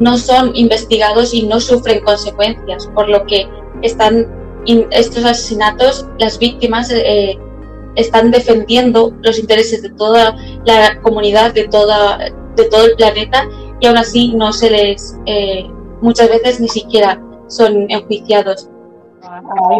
no 0.00 0.16
son 0.16 0.52
investigados 0.54 1.34
y 1.34 1.42
no 1.42 1.60
sufren 1.60 2.02
consecuencias, 2.02 2.86
por 2.94 3.08
lo 3.08 3.26
que 3.26 3.46
están 3.82 4.26
estos 4.90 5.24
asesinatos, 5.24 6.06
las 6.18 6.38
víctimas 6.38 6.90
eh, 6.90 7.38
están 7.96 8.30
defendiendo 8.30 9.14
los 9.22 9.38
intereses 9.38 9.82
de 9.82 9.90
toda 9.90 10.36
la 10.64 11.00
comunidad, 11.02 11.52
de, 11.52 11.68
toda, 11.68 12.18
de 12.56 12.64
todo 12.70 12.86
el 12.86 12.96
planeta, 12.96 13.46
y 13.80 13.86
aún 13.86 13.98
así 13.98 14.32
no 14.34 14.52
se 14.52 14.70
les, 14.70 15.18
eh, 15.26 15.66
muchas 16.00 16.30
veces 16.30 16.60
ni 16.60 16.68
siquiera 16.68 17.22
son 17.48 17.90
enjuiciados 17.90 18.70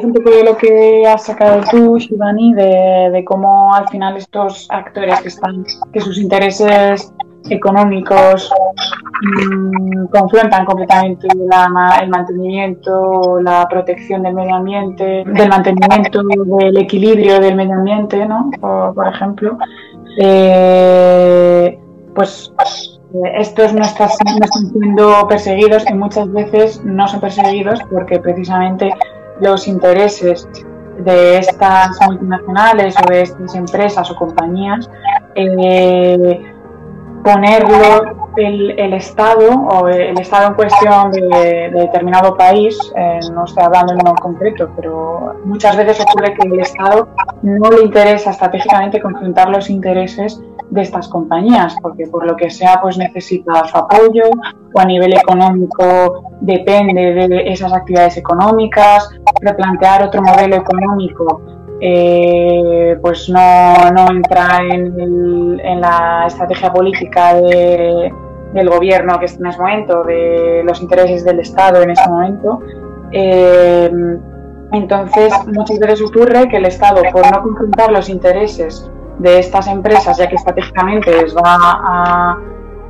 un 0.02 0.12
poco 0.12 0.30
de 0.30 0.44
lo 0.44 0.56
que 0.56 1.06
has 1.06 1.24
sacado 1.24 1.62
tú, 1.70 1.98
Shivani, 1.98 2.54
de, 2.54 3.24
cómo 3.26 3.74
al 3.74 3.88
final 3.88 4.16
estos 4.16 4.66
actores 4.70 5.20
que 5.20 5.28
están, 5.28 5.64
que 5.92 6.00
sus 6.00 6.18
intereses 6.18 7.12
económicos 7.50 8.50
mmm, 9.22 10.06
confrontan 10.06 10.64
completamente 10.64 11.28
el 11.28 12.08
mantenimiento, 12.08 13.40
la 13.40 13.68
protección 13.68 14.22
del 14.22 14.34
medio 14.34 14.54
ambiente, 14.54 15.24
del 15.26 15.48
mantenimiento 15.48 16.22
del 16.22 16.76
equilibrio 16.78 17.40
del 17.40 17.54
medio 17.54 17.74
ambiente, 17.74 18.24
¿no? 18.26 18.50
Por, 18.60 19.06
ejemplo, 19.08 19.58
eh, 20.18 21.78
pues 22.14 22.50
estos 23.34 23.74
no 23.74 23.82
están 23.82 24.08
siendo 24.72 25.28
perseguidos 25.28 25.84
y 25.88 25.94
muchas 25.94 26.32
veces 26.32 26.82
no 26.84 27.06
son 27.06 27.20
perseguidos 27.20 27.78
porque 27.90 28.18
precisamente 28.18 28.92
los 29.40 29.66
intereses 29.66 30.48
de 30.98 31.38
estas 31.38 31.98
multinacionales 32.06 32.94
o 33.02 33.10
de 33.10 33.22
estas 33.22 33.54
empresas 33.54 34.10
o 34.10 34.16
compañías, 34.16 34.88
eh, 35.34 36.52
ponerlo 37.22 38.23
el, 38.36 38.78
el, 38.78 38.94
Estado 38.94 39.50
o 39.50 39.88
el 39.88 40.18
Estado 40.18 40.48
en 40.48 40.54
cuestión 40.54 41.12
de, 41.12 41.70
determinado 41.72 42.36
país, 42.36 42.78
eh, 42.96 43.20
no 43.32 43.44
estoy 43.44 43.64
hablando 43.64 43.92
en 43.92 44.00
uno 44.00 44.14
concreto, 44.14 44.70
pero 44.76 45.36
muchas 45.44 45.76
veces 45.76 46.00
ocurre 46.00 46.34
que 46.34 46.48
el 46.48 46.60
Estado 46.60 47.08
no 47.42 47.70
le 47.70 47.82
interesa 47.82 48.30
estratégicamente 48.30 49.00
confrontar 49.00 49.48
los 49.48 49.70
intereses 49.70 50.40
de 50.70 50.82
estas 50.82 51.08
compañías, 51.08 51.76
porque 51.82 52.06
por 52.06 52.26
lo 52.26 52.36
que 52.36 52.50
sea 52.50 52.80
pues 52.80 52.96
necesita 52.98 53.64
su 53.66 53.76
apoyo 53.76 54.24
o 54.74 54.80
a 54.80 54.84
nivel 54.84 55.14
económico 55.14 56.24
depende 56.40 57.14
de 57.14 57.52
esas 57.52 57.72
actividades 57.72 58.16
económicas, 58.16 59.08
replantear 59.40 60.04
otro 60.04 60.22
modelo 60.22 60.56
económico 60.56 61.42
eh, 61.80 62.83
pues 63.00 63.28
no, 63.28 63.74
no 63.92 64.10
entra 64.10 64.58
en, 64.62 65.60
la 65.80 66.24
estrategia 66.26 66.72
política 66.72 67.34
de, 67.34 68.12
del 68.52 68.68
gobierno 68.68 69.18
que 69.18 69.26
está 69.26 69.40
en 69.40 69.46
ese 69.46 69.60
momento, 69.60 70.04
de 70.04 70.62
los 70.64 70.80
intereses 70.80 71.24
del 71.24 71.40
Estado 71.40 71.82
en 71.82 71.90
ese 71.90 72.08
momento. 72.08 72.60
Eh, 73.12 73.90
entonces, 74.72 75.32
muchas 75.52 75.78
veces 75.78 76.02
ocurre 76.02 76.48
que 76.48 76.56
el 76.56 76.66
Estado, 76.66 77.02
por 77.12 77.30
no 77.30 77.42
confrontar 77.42 77.92
los 77.92 78.08
intereses 78.08 78.90
de 79.18 79.38
estas 79.38 79.68
empresas, 79.68 80.18
ya 80.18 80.28
que 80.28 80.34
estratégicamente 80.34 81.10
les 81.22 81.34
va 81.34 81.56
a, 81.56 82.38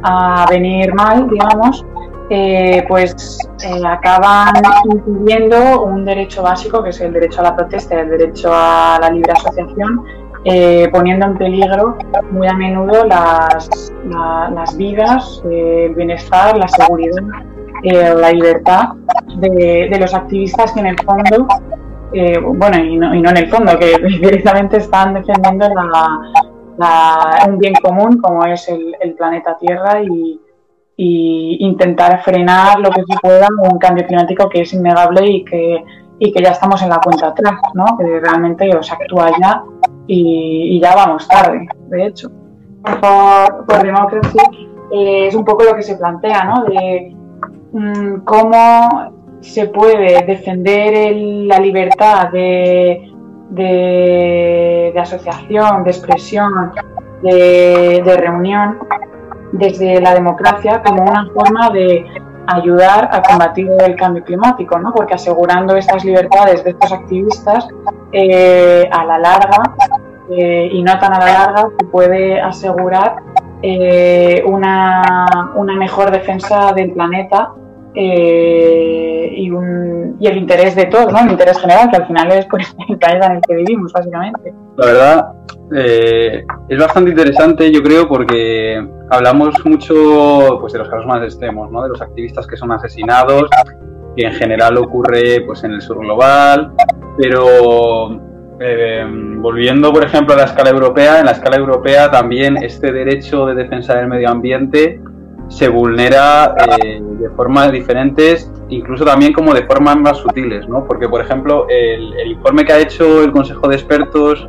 a 0.03 0.47
venir 0.49 0.95
mal, 0.95 1.29
digamos, 1.29 1.85
eh, 2.31 2.83
pues 2.89 3.39
eh, 3.63 3.83
acaban 3.87 4.55
impidiendo 4.91 5.85
un 5.85 6.07
derecho 6.07 6.43
básico 6.43 6.83
que 6.83 6.89
es 6.89 7.01
el 7.03 7.13
derecho 7.13 7.41
a 7.41 7.45
la 7.45 7.57
protesta 7.57 7.97
y 7.97 7.99
el 7.99 8.11
derecho 8.11 8.51
a 8.51 8.99
la 8.99 9.11
libre 9.11 9.33
asociación, 9.33 10.03
eh, 10.45 10.89
poniendo 10.91 11.27
en 11.27 11.37
peligro 11.37 11.99
muy 12.31 12.47
a 12.47 12.55
menudo 12.55 13.05
las, 13.05 13.93
las 14.09 14.77
vidas, 14.79 15.43
el 15.45 15.95
bienestar, 15.95 16.57
la 16.57 16.69
seguridad, 16.69 17.23
la 17.83 18.33
libertad 18.33 18.89
de, 19.37 19.89
de, 19.91 19.99
los 20.01 20.15
activistas 20.15 20.73
que 20.73 20.81
en 20.81 20.87
el 20.87 20.97
fondo, 21.05 21.47
bueno, 22.55 22.79
y 22.79 22.97
no, 22.97 23.15
y 23.15 23.21
no, 23.21 23.31
en 23.31 23.37
el 23.37 23.51
fondo, 23.51 23.79
que 23.79 23.99
directamente 24.21 24.79
están 24.79 25.13
defendiendo 25.13 25.69
la, 26.79 27.47
un 27.47 27.59
bien 27.59 27.75
común 27.83 28.19
como 28.23 28.47
es 28.47 28.67
el, 28.69 28.97
el 29.01 29.13
planeta 29.15 29.59
Tierra 29.59 30.03
y, 30.03 30.41
y 30.97 31.57
intentar 31.61 32.23
frenar 32.23 32.79
lo 32.79 32.91
que 32.91 33.03
se 33.03 33.19
pueda 33.21 33.49
un 33.71 33.79
cambio 33.79 34.07
climático 34.07 34.49
que 34.49 34.63
es 34.63 34.73
innegable 34.73 35.29
y 35.29 35.45
que, 35.45 35.85
y 36.19 36.33
que 36.33 36.43
ya 36.43 36.51
estamos 36.51 36.81
en 36.83 36.91
la 36.91 36.99
cuenta 36.99 37.29
atrás, 37.29 37.61
¿no? 37.75 37.85
que 37.99 38.21
realmente 38.21 38.71
se 38.81 38.95
actúa 38.95 39.31
ya 39.41 39.65
y, 40.07 40.81
ya 40.81 40.95
vamos 40.95 41.27
tarde, 41.27 41.67
de 41.89 42.07
hecho. 42.07 42.31
Por, 42.83 43.65
por 43.67 43.83
democracia 43.83 44.43
eh, 44.93 45.29
es 45.29 45.35
un 45.35 45.45
poco 45.45 45.65
lo 45.65 45.75
que 45.75 45.83
se 45.83 45.97
plantea, 45.97 46.45
¿no? 46.45 46.65
de 46.65 47.17
mm, 47.73 48.17
cómo 48.25 49.39
se 49.41 49.67
puede 49.69 50.25
defender 50.25 51.17
la 51.17 51.59
libertad 51.59 52.31
de, 52.31 53.11
de, 53.51 54.95
asociación, 54.97 55.83
de 55.83 55.91
expresión, 55.91 56.73
de 57.23 58.17
reunión 58.19 58.79
desde 59.55 60.01
la 60.01 60.15
democracia 60.15 60.83
como 60.83 61.03
una 61.03 61.27
forma 61.33 61.71
de 61.71 62.05
ayudar 62.47 63.09
a 63.13 63.23
combatir 63.23 63.71
el 63.81 63.97
cambio 63.97 64.23
climático, 64.25 64.79
¿no? 64.79 64.93
porque 64.93 65.15
asegurando 65.15 65.77
estas 65.77 66.05
libertades 66.05 66.63
de 66.65 66.71
estos 66.71 66.93
activistas 66.93 67.67
eh, 68.13 68.89
a 68.91 69.05
la 69.05 69.19
larga 69.19 69.63
eh, 70.31 70.69
y 70.73 70.83
no 70.83 70.99
tan 70.99 71.15
a 71.15 71.19
la 71.21 71.33
larga 71.33 71.69
se 71.79 71.87
puede 71.87 72.41
asegurar 72.41 73.17
eh, 73.63 74.43
una, 74.47 75.53
una, 75.55 75.75
mejor 75.77 76.11
defensa 76.11 76.73
del 76.75 76.93
planeta 76.93 77.53
y, 77.95 79.51
un, 79.51 80.17
y, 80.19 80.27
el 80.27 80.39
interés 80.39 80.75
de 80.75 80.87
todos, 80.87 81.13
¿no? 81.13 81.21
el 81.21 81.31
interés 81.31 81.59
general, 81.59 81.91
que 81.91 81.97
al 81.97 82.07
final 82.07 82.33
es 82.33 82.47
pues, 82.47 82.75
el 82.89 82.99
planeta 82.99 83.27
en 83.27 83.33
el 83.33 83.41
que 83.43 83.55
vivimos, 83.55 83.93
básicamente. 83.93 84.53
La 84.77 84.87
verdad, 84.87 85.33
eh, 85.75 86.45
es 86.69 86.79
bastante 86.79 87.11
interesante, 87.11 87.71
yo 87.73 87.83
creo, 87.83 88.09
porque 88.09 88.85
hablamos 89.11 89.55
mucho 89.65 90.59
pues, 90.61 90.73
de 90.73 90.81
los 90.81 90.89
casos 90.89 91.07
más 91.07 91.23
extremos, 91.23 91.71
¿no? 91.71 91.83
de 91.83 91.91
los 91.91 92.03
activistas 92.03 92.47
que 92.47 92.57
son 92.57 92.73
asesinados, 92.73 93.49
que 94.17 94.27
en 94.27 94.33
general 94.33 94.77
ocurre 94.79 95.43
pues, 95.47 95.63
en 95.65 95.73
el 95.73 95.83
sur 95.83 95.99
global, 96.01 96.73
pero 97.17 98.21
eh, 98.61 99.05
volviendo, 99.39 99.93
por 99.93 100.05
ejemplo, 100.05 100.35
a 100.35 100.39
la 100.39 100.45
escala 100.45 100.71
europea, 100.71 101.21
en 101.21 101.27
la 101.27 101.33
escala 101.33 101.57
europea 101.57 102.11
también 102.11 102.57
este 102.57 102.93
derecho 102.93 103.47
de 103.47 103.55
defensa 103.55 103.95
del 103.95 104.09
medio 104.09 104.31
ambiente 104.31 105.01
se 105.49 105.69
vulnera 105.69 106.55
eh, 106.83 107.01
de 107.03 107.31
formas 107.31 107.71
diferentes, 107.71 108.51
incluso 108.69 109.05
también 109.05 109.33
como 109.33 109.55
de 109.55 109.65
formas 109.65 109.97
más 109.97 110.19
sutiles, 110.19 110.69
¿no? 110.69 110.85
Porque, 110.87 111.09
por 111.09 111.21
ejemplo, 111.21 111.67
el, 111.69 112.31
informe 112.31 112.65
que 112.65 112.73
ha 112.73 112.81
hecho 112.81 113.23
el 113.23 113.31
Consejo 113.33 113.69
de 113.69 113.77
Expertos 113.77 114.49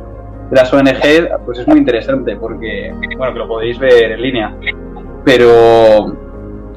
de 0.50 0.56
las 0.56 0.72
ONG, 0.72 1.44
pues 1.44 1.58
es 1.58 1.66
muy 1.66 1.78
interesante 1.78 2.36
porque, 2.36 2.92
bueno, 3.16 3.32
que 3.32 3.38
lo 3.38 3.48
podéis 3.48 3.78
ver 3.78 4.12
en 4.12 4.22
línea, 4.22 4.54
pero 5.24 6.16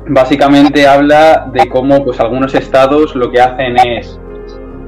básicamente 0.07 0.87
habla 0.87 1.49
de 1.53 1.69
cómo 1.69 2.03
pues 2.03 2.19
algunos 2.19 2.55
estados 2.55 3.15
lo 3.15 3.31
que 3.31 3.39
hacen 3.39 3.77
es 3.77 4.19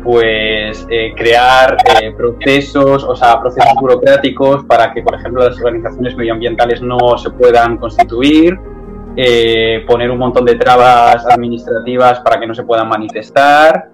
pues 0.03 0.87
eh, 0.89 1.13
crear 1.15 1.77
eh, 2.01 2.11
procesos, 2.11 3.03
o 3.03 3.15
sea, 3.15 3.39
procesos 3.39 3.73
burocráticos 3.79 4.63
para 4.65 4.91
que, 4.93 5.03
por 5.03 5.13
ejemplo, 5.13 5.47
las 5.47 5.57
organizaciones 5.59 6.15
medioambientales 6.15 6.81
no 6.81 7.17
se 7.19 7.29
puedan 7.29 7.77
constituir, 7.77 8.59
eh, 9.15 9.83
poner 9.85 10.09
un 10.09 10.17
montón 10.17 10.45
de 10.45 10.55
trabas 10.55 11.25
administrativas 11.25 12.21
para 12.21 12.39
que 12.39 12.47
no 12.47 12.55
se 12.55 12.63
puedan 12.63 12.87
manifestar, 12.87 13.89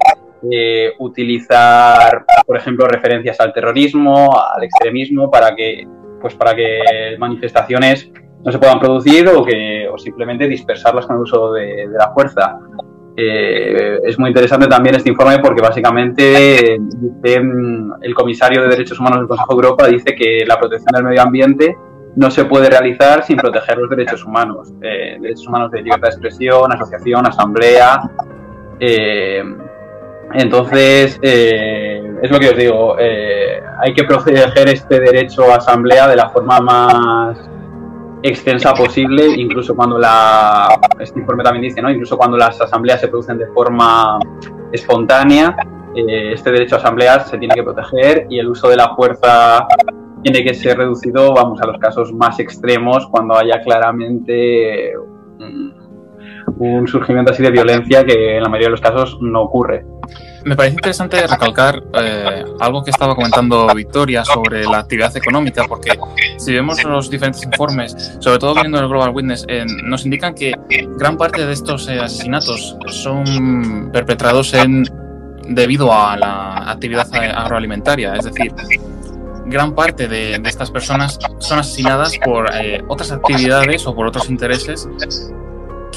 eh, 0.52 0.92
utilizar, 1.00 2.26
por 2.46 2.58
ejemplo, 2.58 2.88
referencias 2.88 3.40
al 3.40 3.52
terrorismo, 3.52 4.38
al 4.40 4.64
extremismo, 4.64 5.32
para 5.32 5.56
que, 5.56 5.88
pues 6.22 6.36
para 6.36 6.56
que 6.56 7.16
manifestaciones 7.18 8.12
no 8.46 8.52
se 8.52 8.60
puedan 8.60 8.80
producir 8.80 9.28
o 9.28 9.44
que 9.44 9.90
o 9.92 9.98
simplemente 9.98 10.48
dispersarlas 10.48 11.08
con 11.08 11.16
el 11.16 11.24
uso 11.24 11.52
de, 11.54 11.88
la 11.98 12.12
fuerza. 12.14 12.60
Eh, 13.20 14.00
es 14.04 14.20
muy 14.20 14.28
interesante 14.30 14.68
también 14.68 14.96
este 14.96 15.10
informe 15.10 15.40
porque 15.40 15.60
básicamente 15.60 16.78
mm, 16.80 18.04
el 18.04 18.14
comisario 18.14 18.62
de 18.62 18.70
Derechos 18.70 19.00
Humanos 19.00 19.20
del 19.20 19.28
Consejo 19.28 19.56
de 19.56 19.56
Europa 19.56 19.88
dice 19.88 20.14
que 20.14 20.46
la 20.46 20.60
protección 20.60 20.92
del 20.94 21.04
medio 21.04 21.24
ambiente 21.24 21.76
no 22.18 22.30
se 22.30 22.46
puede 22.46 22.70
realizar 22.70 23.24
sin 23.24 23.38
proteger 23.38 23.78
los 23.78 23.90
derechos 23.90 24.26
humanos, 24.26 24.74
eh, 24.82 25.18
derechos 25.22 25.48
humanos 25.48 25.72
de 25.72 25.82
libertad 25.82 26.10
de 26.10 26.14
expresión, 26.16 26.72
asociación, 26.74 27.26
asamblea. 27.26 28.02
Eh, 28.80 29.44
entonces, 30.34 31.18
es 31.22 32.32
lo 32.32 32.40
que 32.40 32.50
os 32.50 32.58
digo, 32.58 32.98
hay 32.98 33.94
que 33.94 34.04
proteger 34.04 34.68
este 34.68 35.00
derecho 35.00 35.50
a 35.52 35.56
asamblea 35.56 36.08
de 36.08 36.18
la 36.18 36.30
forma 36.30 36.60
más 36.60 37.50
extensa 38.24 38.74
posible, 38.74 39.26
incluso 39.38 39.76
cuando 39.76 39.98
la, 39.98 40.80
este 41.00 41.20
informe 41.20 41.44
también 41.44 41.64
dice, 41.64 41.82
¿no? 41.82 41.90
incluso 41.90 42.18
cuando 42.18 42.38
las 42.38 42.60
asambleas 42.60 43.02
se 43.02 43.08
producen 43.08 43.38
de 43.38 43.48
forma 43.48 44.20
espontánea, 44.72 45.56
eh, 45.96 46.34
este 46.34 46.52
derecho 46.52 46.76
a 46.76 46.80
asambleas 46.80 47.30
se 47.30 47.38
tiene 47.38 47.56
que 47.56 47.64
proteger 47.64 48.28
y 48.30 48.40
el 48.40 48.48
uso 48.48 48.70
de 48.70 48.76
la 48.76 48.96
fuerza 48.96 49.66
tiene 50.32 50.44
que 50.44 50.54
ser 50.54 50.78
reducido, 50.78 51.34
vamos, 51.34 51.62
a 51.62 51.68
los 51.68 51.78
casos 51.80 52.14
más 52.14 52.40
extremos, 52.40 53.08
cuando 53.08 53.38
haya 53.38 53.62
claramente 53.62 54.94
un 56.60 56.88
surgimiento 56.88 57.32
así 57.32 57.44
de 57.44 57.52
violencia 57.52 58.04
que 58.04 58.38
en 58.38 58.44
la 58.44 58.50
mayoría 58.50 58.68
de 58.68 58.72
los 58.72 58.82
casos 58.82 59.18
no 59.22 59.44
ocurre. 59.44 59.86
Me 60.46 60.56
parece 60.56 60.76
interesante 60.76 61.28
recalcar 61.28 61.84
eh, 61.94 62.46
algo 62.60 62.84
que 62.84 62.92
estaba 62.92 63.16
comentando 63.16 63.68
Victoria 63.76 64.24
sobre 64.24 64.64
la 64.64 64.80
actividad 64.80 65.16
económica, 65.16 65.66
porque 65.68 65.98
si 66.38 66.54
vemos 66.54 66.82
los 66.84 67.10
diferentes 67.10 67.44
informes, 67.44 68.18
sobre 68.20 68.40
todo 68.40 68.54
viendo 68.54 68.80
el 68.80 68.88
Global 68.88 69.10
Witness, 69.14 69.46
eh, 69.50 69.66
nos 69.84 70.06
indican 70.06 70.34
que 70.34 70.54
gran 70.98 71.18
parte 71.18 71.46
de 71.46 71.52
estos 71.52 71.90
eh, 71.90 72.00
asesinatos 72.00 72.78
son 72.88 73.90
perpetrados 73.92 74.54
en 74.54 74.86
debido 75.50 75.94
a 75.94 76.16
la 76.18 76.72
actividad 76.72 77.08
agroalimentaria, 77.14 78.16
es 78.16 78.26
decir, 78.26 78.54
gran 79.48 79.74
parte 79.74 80.08
de, 80.08 80.36
estas 80.46 80.72
personas 80.72 81.20
son 81.40 81.60
asesinadas 81.60 82.18
por 82.24 82.50
otras 82.88 83.12
actividades 83.12 83.86
o 83.88 83.96
por 83.96 84.08
otros 84.08 84.30
intereses 84.30 84.88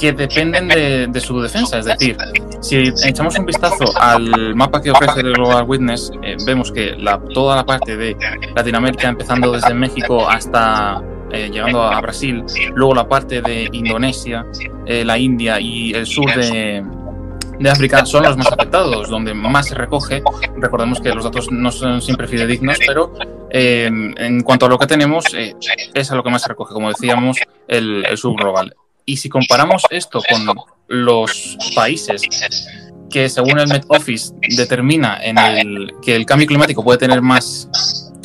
que 0.00 0.12
dependen 0.12 0.68
de, 1.12 1.20
su 1.20 1.40
defensa. 1.40 1.78
Es 1.78 1.84
decir, 1.84 2.16
si 2.60 2.76
echamos 3.04 3.38
un 3.38 3.44
vistazo 3.44 3.84
al 4.00 4.54
mapa 4.54 4.80
que 4.80 4.90
ofrece 4.90 5.20
el 5.20 5.34
Global 5.34 5.64
Witness, 5.68 6.10
eh, 6.22 6.36
vemos 6.46 6.72
que 6.72 6.96
la, 6.96 7.20
toda 7.34 7.56
la 7.56 7.66
parte 7.66 7.96
de 7.96 8.16
Latinoamérica, 8.56 9.08
empezando 9.08 9.52
desde 9.52 9.74
México 9.74 10.28
hasta 10.28 11.02
eh, 11.30 11.50
llegando 11.52 11.82
a 11.82 12.00
Brasil, 12.00 12.44
luego 12.74 12.94
la 12.94 13.06
parte 13.06 13.42
de 13.42 13.68
Indonesia, 13.72 14.46
eh, 14.86 15.04
la 15.04 15.18
India 15.18 15.60
y 15.60 15.92
el 15.92 16.06
sur 16.06 16.32
de, 16.34 16.82
de 17.58 17.70
África 17.70 18.06
son 18.06 18.24
los 18.24 18.38
más 18.38 18.50
afectados, 18.50 19.10
donde 19.10 19.34
más 19.34 19.68
se 19.68 19.74
recoge. 19.74 20.22
Recordemos 20.56 21.00
que 21.00 21.10
los 21.10 21.24
datos 21.24 21.52
no 21.52 21.70
son 21.70 22.00
siempre 22.00 22.26
fidedignos, 22.26 22.78
pero 22.86 23.12
en 23.50 24.42
cuanto 24.42 24.66
a 24.66 24.68
lo 24.68 24.78
que 24.78 24.86
tenemos, 24.86 25.24
es 25.94 26.10
a 26.10 26.14
lo 26.14 26.22
que 26.22 26.30
más 26.30 26.42
se 26.42 26.48
recoge, 26.48 26.72
como 26.72 26.88
decíamos, 26.88 27.38
el, 27.68 28.04
el 28.04 28.16
global. 28.16 28.74
Y 29.04 29.16
si 29.16 29.28
comparamos 29.28 29.82
esto 29.90 30.20
con 30.28 30.56
los 30.88 31.56
países 31.74 32.22
que 33.10 33.28
según 33.28 33.58
el 33.58 33.68
Met 33.68 33.84
Office 33.88 34.32
determina 34.56 35.18
en 35.22 35.36
el, 35.36 35.92
que 36.00 36.14
el 36.14 36.24
cambio 36.24 36.46
climático 36.46 36.82
puede 36.82 36.98
tener 36.98 37.20
más 37.20 37.68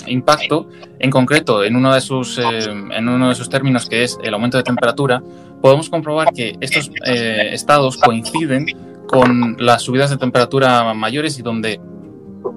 impacto, 0.07 0.69
en 0.99 1.09
concreto 1.09 1.63
en 1.63 1.75
uno, 1.75 1.93
de 1.93 2.01
sus, 2.01 2.37
eh, 2.37 2.43
en 2.69 3.09
uno 3.09 3.29
de 3.29 3.35
sus 3.35 3.49
términos 3.49 3.89
que 3.89 4.03
es 4.03 4.17
el 4.23 4.33
aumento 4.33 4.57
de 4.57 4.63
temperatura, 4.63 5.21
podemos 5.61 5.89
comprobar 5.89 6.31
que 6.33 6.55
estos 6.61 6.91
eh, 7.05 7.49
estados 7.51 7.97
coinciden 7.97 8.67
con 9.07 9.57
las 9.59 9.83
subidas 9.83 10.09
de 10.11 10.17
temperatura 10.17 10.93
mayores 10.93 11.39
y 11.39 11.41
donde 11.41 11.79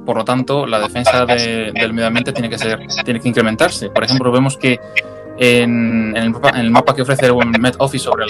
por 0.04 0.16
lo 0.16 0.24
tanto 0.24 0.66
la 0.66 0.78
defensa 0.80 1.26
del 1.26 1.92
medio 1.92 2.06
ambiente 2.06 2.32
tiene 2.32 2.48
que 2.48 2.58
ser 2.58 2.80
tiene 3.04 3.20
que 3.20 3.28
incrementarse. 3.28 3.90
Por 3.90 4.04
ejemplo, 4.04 4.30
vemos 4.32 4.56
que 4.56 4.80
en, 5.38 6.16
el, 6.16 6.70
mapa, 6.70 6.94
que 6.94 7.02
ofrece 7.02 7.26
el 7.26 7.60
Met 7.60 7.76
Office 7.78 8.04
sobre 8.04 8.26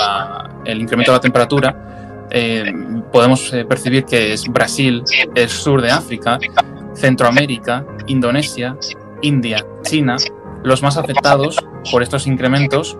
el 0.64 0.80
incremento 0.80 1.12
de 1.12 1.16
la 1.16 1.20
temperatura, 1.20 2.26
eh, 2.30 2.72
podemos 3.10 3.52
eh, 3.54 3.64
percibir 3.64 4.04
que 4.04 4.34
es 4.34 4.46
Brasil, 4.48 5.02
el 5.34 5.48
sur 5.48 5.80
de 5.80 5.90
África, 5.90 6.38
Centroamérica, 6.94 7.86
Indonesia, 8.08 8.76
India, 9.22 9.64
China, 9.82 10.16
los 10.62 10.82
más 10.82 10.96
afectados 10.96 11.56
por 11.90 12.02
estos 12.02 12.26
incrementos 12.26 12.98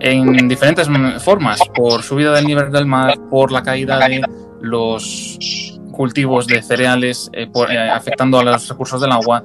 en 0.00 0.48
diferentes 0.48 0.88
formas, 1.18 1.60
por 1.74 2.02
subida 2.02 2.32
del 2.32 2.46
nivel 2.46 2.70
del 2.70 2.86
mar, 2.86 3.18
por 3.28 3.52
la 3.52 3.62
caída 3.62 3.98
de 3.98 4.22
los 4.60 5.79
cultivos 6.00 6.46
de 6.46 6.62
cereales, 6.62 7.30
eh, 7.34 7.46
afectando 7.92 8.38
a 8.38 8.42
los 8.42 8.66
recursos 8.66 9.02
del 9.02 9.12
agua, 9.12 9.44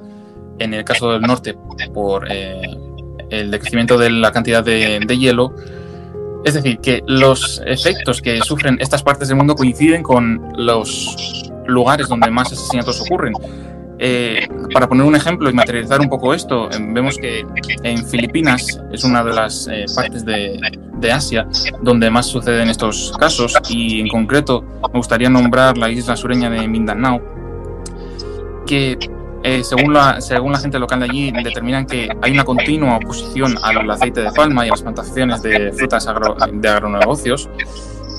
en 0.58 0.72
el 0.72 0.84
caso 0.84 1.12
del 1.12 1.20
norte, 1.20 1.54
por 1.92 2.26
el 2.32 3.50
decrecimiento 3.50 3.98
de 3.98 4.08
la 4.08 4.32
cantidad 4.32 4.64
de, 4.64 5.18
hielo. 5.18 5.54
Es 6.46 6.54
decir, 6.54 6.78
que 6.78 7.02
los 7.06 7.60
efectos 7.66 8.22
que 8.22 8.40
sufren 8.40 8.78
estas 8.80 9.02
partes 9.02 9.28
del 9.28 9.36
mundo 9.36 9.54
coinciden 9.54 10.02
con 10.02 10.50
los 10.56 11.52
lugares 11.66 12.08
donde 12.08 12.30
más 12.30 12.50
asesinatos 12.50 13.02
ocurren. 13.02 13.34
Eh, 13.98 14.46
para 14.72 14.88
poner 14.88 15.06
un 15.06 15.16
ejemplo 15.16 15.48
y 15.48 15.54
materializar 15.54 16.00
un 16.00 16.08
poco 16.08 16.34
esto, 16.34 16.70
eh, 16.70 16.76
vemos 16.78 17.16
que 17.16 17.46
en 17.82 18.06
Filipinas 18.06 18.78
es 18.92 19.04
una 19.04 19.24
de 19.24 19.32
las 19.32 19.68
eh, 19.68 19.86
partes 19.94 20.24
de, 20.24 20.60
Asia 21.10 21.46
donde 21.82 22.10
más 22.10 22.26
suceden 22.26 22.68
estos 22.68 23.12
casos 23.20 23.54
y 23.70 24.00
en 24.00 24.08
concreto 24.08 24.64
me 24.92 24.98
gustaría 24.98 25.30
nombrar 25.30 25.78
la 25.78 25.88
isla 25.88 26.16
sureña 26.16 26.50
de 26.50 26.66
Mindanao, 26.66 27.22
que 28.66 28.98
eh, 29.44 29.62
según, 29.62 29.92
la, 29.92 30.20
según 30.20 30.50
la 30.50 30.58
gente 30.58 30.80
local 30.80 30.98
de 30.98 31.04
allí, 31.04 31.30
determinan 31.30 31.86
que 31.86 32.08
hay 32.20 32.32
una 32.32 32.44
continua 32.44 32.96
oposición 32.96 33.54
al 33.62 33.88
aceite 33.88 34.22
de 34.22 34.32
palma 34.32 34.66
y 34.66 34.68
a 34.68 34.72
las 34.72 34.82
plantaciones 34.82 35.40
de 35.42 35.72
frutas 35.72 36.08
de 36.52 36.68
agronegocios 36.68 37.48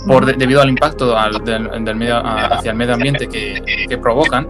por, 0.08 0.26
debido 0.26 0.62
al 0.62 0.70
impacto 0.70 1.18
hacia 1.18 1.58
el 1.58 2.76
medio 2.78 2.94
ambiente 2.94 3.28
que, 3.28 3.98
provocan. 4.02 4.48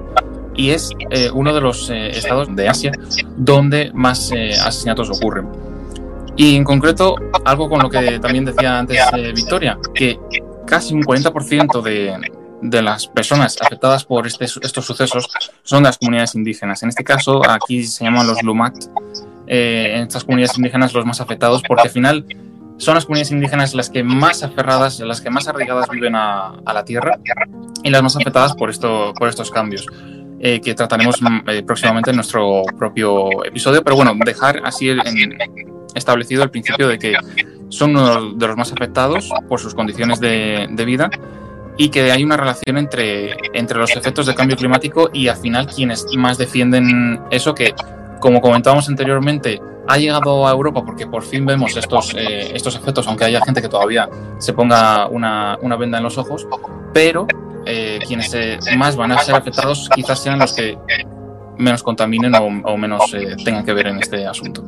Y 0.57 0.71
es 0.71 0.91
eh, 1.11 1.29
uno 1.31 1.53
de 1.53 1.61
los 1.61 1.89
eh, 1.89 2.09
estados 2.09 2.53
de 2.53 2.67
Asia 2.67 2.91
donde 3.37 3.91
más 3.93 4.31
asesinatos 4.65 5.09
ocurren. 5.09 5.47
Y 6.35 6.55
en 6.55 6.63
concreto, 6.63 7.15
algo 7.45 7.69
con 7.69 7.81
lo 7.81 7.89
que 7.89 8.19
también 8.19 8.45
decía 8.45 8.77
antes 8.77 8.99
Victoria, 9.33 9.77
que 9.95 10.19
casi 10.65 10.93
un 10.93 11.03
40% 11.03 11.81
de, 11.81 12.19
de 12.61 12.81
las 12.81 13.07
personas 13.07 13.57
afectadas 13.61 14.05
por 14.05 14.25
este, 14.25 14.45
estos 14.45 14.85
sucesos 14.85 15.27
son 15.63 15.83
de 15.83 15.89
las 15.89 15.97
comunidades 15.97 16.35
indígenas. 16.35 16.81
En 16.83 16.89
este 16.89 17.03
caso, 17.03 17.47
aquí 17.47 17.83
se 17.83 18.03
llaman 18.03 18.27
los 18.27 18.37
eh, 19.47 19.93
en 19.95 20.03
estas 20.03 20.23
comunidades 20.23 20.57
indígenas 20.57 20.93
los 20.93 21.05
más 21.05 21.21
afectados, 21.21 21.61
porque 21.67 21.83
al 21.83 21.89
final 21.89 22.25
son 22.77 22.95
las 22.95 23.05
comunidades 23.05 23.31
indígenas 23.31 23.73
las 23.73 23.89
que 23.89 24.03
más 24.03 24.43
aferradas, 24.43 24.99
las 24.99 25.21
que 25.21 25.29
más 25.29 25.47
arraigadas 25.47 25.89
viven 25.89 26.15
a, 26.15 26.55
la 26.65 26.83
tierra 26.83 27.17
y 27.83 27.89
las 27.89 28.03
más 28.03 28.15
afectadas 28.15 28.55
por, 28.55 28.69
esto, 28.69 29.13
por 29.17 29.29
estos 29.29 29.51
cambios. 29.51 29.87
Eh, 30.39 30.61
que 30.61 30.75
trataremos 30.75 31.19
mm, 31.19 31.49
eh, 31.49 31.63
próximamente 31.63 32.11
en 32.11 32.17
nuestro 32.17 32.61
propio 32.77 33.43
episodio, 33.43 33.83
pero 33.83 33.95
bueno, 33.95 34.13
dejar 34.23 34.61
así 34.63 34.95
establecido 35.95 36.43
el 36.43 36.51
principio 36.51 36.87
de 36.87 36.99
que 36.99 37.15
son 37.69 37.97
uno 37.97 38.33
de 38.33 38.47
los 38.47 38.55
más 38.55 38.71
afectados 38.71 39.31
por 39.49 39.59
sus 39.59 39.73
condiciones 39.73 40.19
de, 40.19 40.83
vida 40.85 41.09
y 41.75 41.89
que 41.89 42.11
hay 42.11 42.23
una 42.23 42.37
relación 42.37 42.77
entre, 42.77 43.35
entre 43.53 43.79
los 43.79 43.95
efectos 43.95 44.27
del 44.27 44.35
cambio 44.35 44.55
climático 44.55 45.09
y 45.11 45.27
al 45.27 45.37
final 45.37 45.65
quienes 45.65 46.05
más 46.15 46.37
defienden 46.37 47.19
eso 47.31 47.55
que, 47.55 47.73
como 48.19 48.41
comentábamos 48.41 48.87
anteriormente, 48.89 49.59
ha 49.87 49.97
llegado 49.97 50.47
a 50.47 50.51
Europa 50.51 50.83
porque 50.85 51.07
por 51.07 51.23
fin 51.23 51.45
vemos 51.45 51.75
estos, 51.77 52.13
eh, 52.13 52.51
estos 52.53 52.75
efectos, 52.75 53.07
aunque 53.07 53.25
haya 53.25 53.41
gente 53.41 53.61
que 53.61 53.69
todavía 53.69 54.09
se 54.37 54.53
ponga 54.53 55.07
una, 55.07 55.57
una 55.61 55.75
venda 55.77 55.97
en 55.97 56.03
los 56.03 56.17
ojos, 56.17 56.47
pero 56.93 57.27
eh, 57.65 57.99
quienes 58.05 58.33
eh, 58.33 58.59
más 58.77 58.95
van 58.95 59.13
a 59.13 59.19
ser 59.19 59.35
afectados 59.35 59.89
quizás 59.93 60.19
sean 60.19 60.39
los 60.39 60.53
que 60.53 60.77
menos 61.57 61.81
contaminen 61.81 62.33
o, 62.35 62.77
menos 62.77 63.15
tengan 63.43 63.65
que 63.65 63.73
ver 63.73 63.87
en 63.87 63.97
este 63.99 64.27
asunto. 64.27 64.63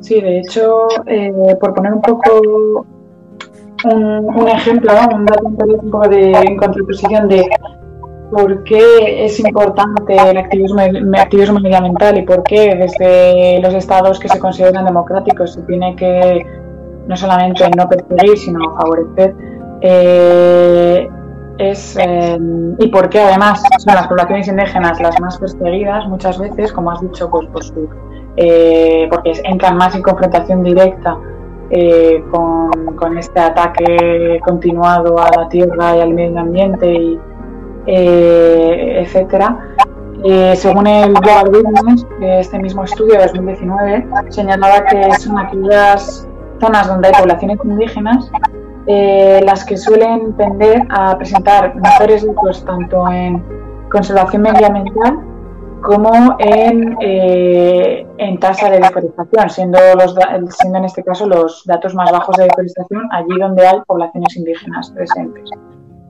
Sí, 0.00 0.20
de 0.20 0.40
hecho, 0.40 0.88
por 1.60 1.74
poner 1.74 1.92
un 1.92 2.02
poco 2.02 2.84
un, 3.84 4.48
ejemplo, 4.48 4.92
un 5.14 5.24
dato 5.24 5.44
un 5.44 5.90
poco 5.90 6.08
de 6.08 6.32
en 6.32 6.56
contraposición 6.56 7.28
de 7.28 7.48
por 8.32 8.64
qué 8.64 9.26
es 9.26 9.38
importante 9.38 10.16
el 10.16 10.38
activismo, 10.38 10.80
activismo 11.16 11.60
medioambiental 11.60 12.18
y 12.18 12.22
por 12.22 12.42
qué 12.42 12.74
desde 12.74 13.60
los 13.60 13.74
estados 13.74 14.18
que 14.18 14.28
se 14.28 14.38
consideran 14.38 14.86
democráticos 14.86 15.54
se 15.54 15.62
tiene 15.62 15.94
que 15.96 16.44
no 17.06 17.16
solamente 17.16 17.68
no 17.76 17.88
perseguir, 17.88 18.38
sino 18.38 18.74
favorecer. 18.76 19.34
Eh, 19.82 21.08
es, 21.58 21.96
eh, 22.00 22.38
y 22.78 22.88
por 22.88 23.08
qué 23.10 23.20
además 23.20 23.62
son 23.78 23.94
las 23.94 24.08
poblaciones 24.08 24.48
indígenas 24.48 25.00
las 25.00 25.20
más 25.20 25.38
perseguidas 25.38 26.08
muchas 26.08 26.38
veces, 26.38 26.72
como 26.72 26.90
has 26.90 27.00
dicho, 27.02 27.28
pues 27.30 27.46
por 27.48 27.62
eh, 28.36 29.06
porque 29.10 29.32
entran 29.44 29.76
más 29.76 29.94
en 29.94 30.02
confrontación 30.02 30.62
directa 30.62 31.18
eh, 31.70 32.24
con, 32.30 33.18
este 33.18 33.40
ataque 33.40 34.40
continuado 34.44 35.18
a 35.18 35.28
la 35.36 35.48
tierra 35.48 35.96
y 35.96 36.00
al 36.00 36.14
medio 36.14 36.38
ambiente, 36.38 36.92
y, 36.92 37.20
eh, 37.86 39.02
etcétera. 39.04 39.58
Eh, 40.24 40.54
según 40.54 40.86
el 40.86 41.14
Global 41.14 41.48
Witness, 41.48 42.06
este 42.20 42.58
mismo 42.58 42.84
estudio 42.84 43.14
de 43.14 43.26
2019 43.26 44.06
señalaba 44.28 44.84
que 44.84 45.12
son 45.18 45.38
aquellas 45.38 46.28
zonas 46.60 46.86
donde 46.86 47.08
hay 47.08 47.14
poblaciones 47.14 47.58
indígenas 47.64 48.30
las 48.86 49.64
que 49.64 49.76
suelen 49.76 50.36
tender 50.36 50.82
a 50.90 51.16
presentar 51.16 51.74
mejores 51.76 52.24
datos 52.24 52.64
tanto 52.64 53.08
en 53.08 53.42
conservación 53.90 54.42
medioambiental 54.42 55.18
como 55.82 56.36
en, 56.38 56.96
eh, 57.00 58.06
en 58.18 58.38
tasa 58.38 58.70
de 58.70 58.78
deforestación, 58.78 59.50
siendo, 59.50 59.78
los, 59.96 60.14
siendo 60.50 60.78
en 60.78 60.84
este 60.84 61.02
caso 61.02 61.26
los 61.26 61.64
datos 61.66 61.94
más 61.94 62.10
bajos 62.10 62.36
de 62.36 62.44
deforestación 62.44 63.02
allí 63.12 63.38
donde 63.38 63.66
hay 63.66 63.80
poblaciones 63.86 64.36
indígenas 64.36 64.90
presentes. 64.92 65.50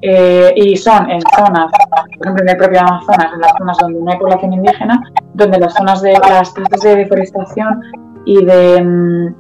Eh, 0.05 0.53
y 0.57 0.77
son 0.77 1.09
en 1.09 1.21
zonas, 1.37 1.71
por 2.19 2.27
ejemplo 2.27 2.43
en 2.43 2.49
el 2.49 2.57
propio 2.57 2.81
Amazonas, 2.81 3.33
en 3.33 3.41
las 3.41 3.53
zonas 3.57 3.79
donde 3.79 4.01
no 4.01 4.11
hay 4.11 4.19
población 4.19 4.53
indígena, 4.53 5.01
donde 5.35 5.59
las 5.61 5.75
zonas 5.75 6.03
de 6.03 6.13
las 6.15 6.53
tasas 6.53 6.81
de 6.83 6.97
deforestación 6.97 7.81
y 8.25 8.45
de, 8.45 9.33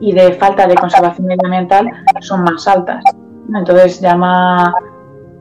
y 0.00 0.12
de 0.12 0.32
falta 0.34 0.66
de 0.66 0.74
conservación 0.74 1.26
medioambiental 1.26 1.90
son 2.20 2.44
más 2.44 2.68
altas. 2.68 3.02
Entonces 3.54 4.00
llama 4.00 4.74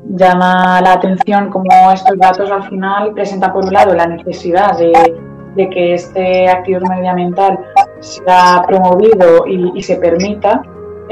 llama 0.10 0.82
la 0.82 0.93
atención 0.93 1.49
como 1.49 1.91
estos 1.91 2.17
datos 2.17 2.52
al 2.52 2.63
final 2.69 3.13
presentan 3.13 3.54
por 3.54 3.65
un 3.65 3.73
lado 3.73 3.93
la 3.93 4.08
necesidad 4.08 4.78
de, 4.78 5.69
que 5.69 5.93
este 5.93 6.47
activismo 6.49 6.89
medioambiental 6.89 7.60
sea 7.99 8.63
promovido 8.67 9.45
y, 9.47 9.82
se 9.82 9.97
permita 9.97 10.62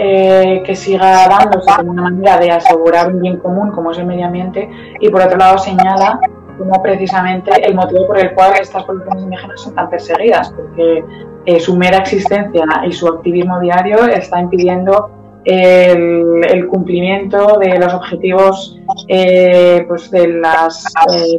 eh, 0.03 0.63
que 0.65 0.75
siga 0.75 1.27
dándose 1.27 1.69
como 1.77 1.91
una 1.91 2.01
manera 2.01 2.39
de 2.39 2.49
asegurar 2.49 3.13
un 3.13 3.21
bien 3.21 3.37
común 3.37 3.69
como 3.69 3.91
es 3.91 3.99
el 3.99 4.07
medio 4.07 4.25
ambiente 4.25 4.67
y 4.99 5.09
por 5.09 5.21
otro 5.21 5.37
lado 5.37 5.59
señala 5.59 6.19
como 6.57 6.81
precisamente 6.81 7.51
el 7.63 7.75
motivo 7.75 8.07
por 8.07 8.17
el 8.17 8.33
cual 8.33 8.53
estas 8.59 8.83
poblaciones 8.83 9.25
indígenas 9.25 9.61
son 9.61 9.75
tan 9.75 9.91
perseguidas 9.91 10.51
porque 10.53 11.03
eh, 11.45 11.59
su 11.59 11.77
mera 11.77 11.99
existencia 11.99 12.65
y 12.83 12.91
su 12.91 13.07
activismo 13.07 13.59
diario 13.59 14.03
está 14.05 14.39
impidiendo 14.39 15.11
el, 15.45 16.67
cumplimiento 16.67 17.59
de 17.59 17.77
los 17.77 17.93
objetivos 17.93 18.79
eh, 19.07 19.85
pues 19.87 20.09
de 20.09 20.29
las 20.29 20.83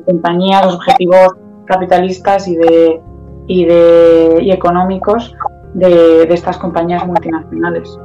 compañías, 0.07 0.67
los 0.67 0.77
objetivos 0.77 1.35
capitalistas 1.67 2.47
y 2.47 2.55
de 2.55 3.01
y 3.49 4.53
económicos 4.53 5.35
de, 5.75 6.23
estas 6.31 6.59
compañías 6.59 7.05
multinacionales. 7.05 7.99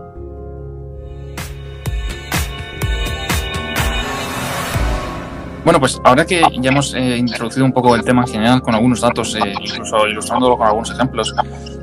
Bueno, 5.67 5.82
pues 5.82 5.99
ahora 6.06 6.25
que 6.25 6.41
ya 6.62 6.69
hemos 6.71 6.93
eh, 6.93 7.17
introducido 7.17 7.65
un 7.65 7.73
poco 7.73 7.93
el 7.93 8.01
tema 8.01 8.21
en 8.21 8.30
general 8.30 8.62
con 8.62 8.73
algunos 8.73 9.01
datos, 9.01 9.36
incluso 9.36 10.08
ilustrándolo 10.08 10.58
con 10.58 10.65
algunos 10.65 10.91
ejemplos, 10.91 11.36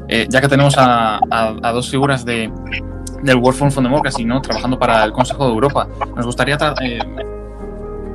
ya 0.08 0.40
que 0.40 0.48
tenemos 0.48 0.74
a, 0.78 1.20
dos 1.70 1.90
figuras 1.90 2.24
de, 2.24 2.50
del 3.22 3.36
World 3.36 3.58
Forum 3.58 3.70
for 3.70 3.82
Democracy, 3.82 4.26
trabajando 4.42 4.78
para 4.78 5.04
el 5.04 5.12
Consejo 5.12 5.44
de 5.44 5.52
Europa. 5.52 5.86
Nos 6.16 6.24
gustaría 6.24 6.56
eh, 6.80 6.98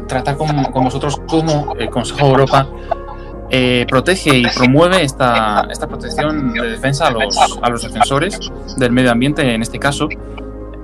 tratar 0.07 0.37
con, 0.37 0.49
vosotros 0.73 1.21
cómo 1.27 1.75
el 1.77 1.91
Consejo 1.91 2.25
de 2.25 2.31
Europa 2.31 2.67
eh, 3.51 3.85
protege 3.87 4.39
y 4.39 4.47
promueve 4.47 5.03
esta, 5.03 5.67
esta 5.69 5.87
protección 5.87 6.51
de 6.51 6.67
defensa 6.67 7.09
a 7.09 7.11
los, 7.11 7.37
a 7.61 7.69
los 7.69 7.83
defensores 7.83 8.39
del 8.75 8.91
medio 8.91 9.11
ambiente, 9.11 9.53
en 9.53 9.61
este 9.61 9.77
caso, 9.77 10.09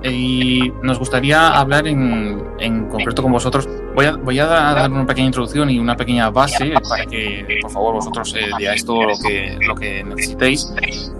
y 0.02 0.72
nos 0.82 0.98
gustaría 0.98 1.48
hablar 1.48 1.86
en, 1.86 2.42
en, 2.58 2.88
concreto 2.88 3.22
con 3.22 3.32
vosotros. 3.32 3.68
Voy 3.94 4.06
a, 4.06 4.16
voy 4.16 4.38
a 4.38 4.46
dar 4.46 4.90
una 4.90 5.06
pequeña 5.06 5.26
introducción 5.26 5.70
y 5.70 5.78
una 5.78 5.96
pequeña 5.96 6.30
base 6.30 6.74
para 6.88 7.06
que, 7.06 7.58
por 7.62 7.70
favor, 7.70 7.94
vosotros 7.94 8.34
eh, 8.36 8.50
digáis 8.58 8.84
todo 8.84 9.04
lo 9.04 9.18
que, 9.18 9.58
lo 9.66 9.74
que 9.74 10.04
necesitéis. 10.04 10.72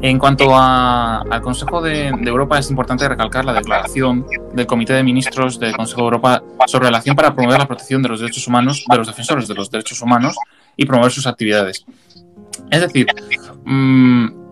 En 0.02 0.18
cuanto 0.18 0.54
a, 0.54 1.22
al 1.22 1.40
Consejo 1.40 1.80
de, 1.80 2.12
de, 2.12 2.28
Europa, 2.28 2.58
es 2.58 2.70
importante 2.70 3.08
recalcar 3.08 3.44
la 3.44 3.54
declaración 3.54 4.26
del 4.52 4.66
Comité 4.66 4.92
de 4.92 5.02
Ministros 5.02 5.58
del 5.58 5.74
Consejo 5.76 6.02
de 6.02 6.04
Europa 6.04 6.42
sobre 6.66 6.90
la 6.90 6.98
acción 6.98 7.16
para 7.16 7.34
promover 7.34 7.58
la 7.58 7.66
protección 7.66 8.02
de 8.02 8.10
los 8.10 8.20
derechos 8.20 8.46
humanos, 8.46 8.84
de 8.88 8.96
los 8.96 9.06
defensores 9.06 9.48
de 9.48 9.54
los 9.54 9.70
derechos 9.70 10.00
humanos 10.02 10.36
y 10.76 10.84
promover 10.84 11.10
sus 11.10 11.26
actividades. 11.26 11.84
Es 12.70 12.80
decir, 12.80 13.06
mmm, 13.64 14.45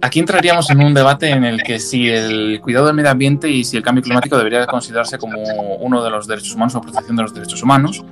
Aquí 0.00 0.20
entraríamos 0.20 0.70
en 0.70 0.80
un 0.80 0.94
debate 0.94 1.30
en 1.30 1.44
el 1.44 1.62
que 1.62 1.80
si 1.80 2.08
el 2.08 2.60
cuidado 2.60 2.86
del 2.86 2.94
medio 2.94 3.10
ambiente 3.10 3.50
y 3.50 3.64
si 3.64 3.76
el 3.76 3.82
cambio 3.82 4.02
climático 4.02 4.36
debería 4.36 4.64
considerarse 4.66 5.18
como 5.18 5.42
uno 5.80 6.04
de 6.04 6.10
los 6.10 6.28
derechos 6.28 6.54
humanos 6.54 6.76
o 6.76 6.80
protección 6.80 7.16
de 7.16 7.22
los 7.22 7.34
derechos 7.34 7.62
humanos, 7.62 8.04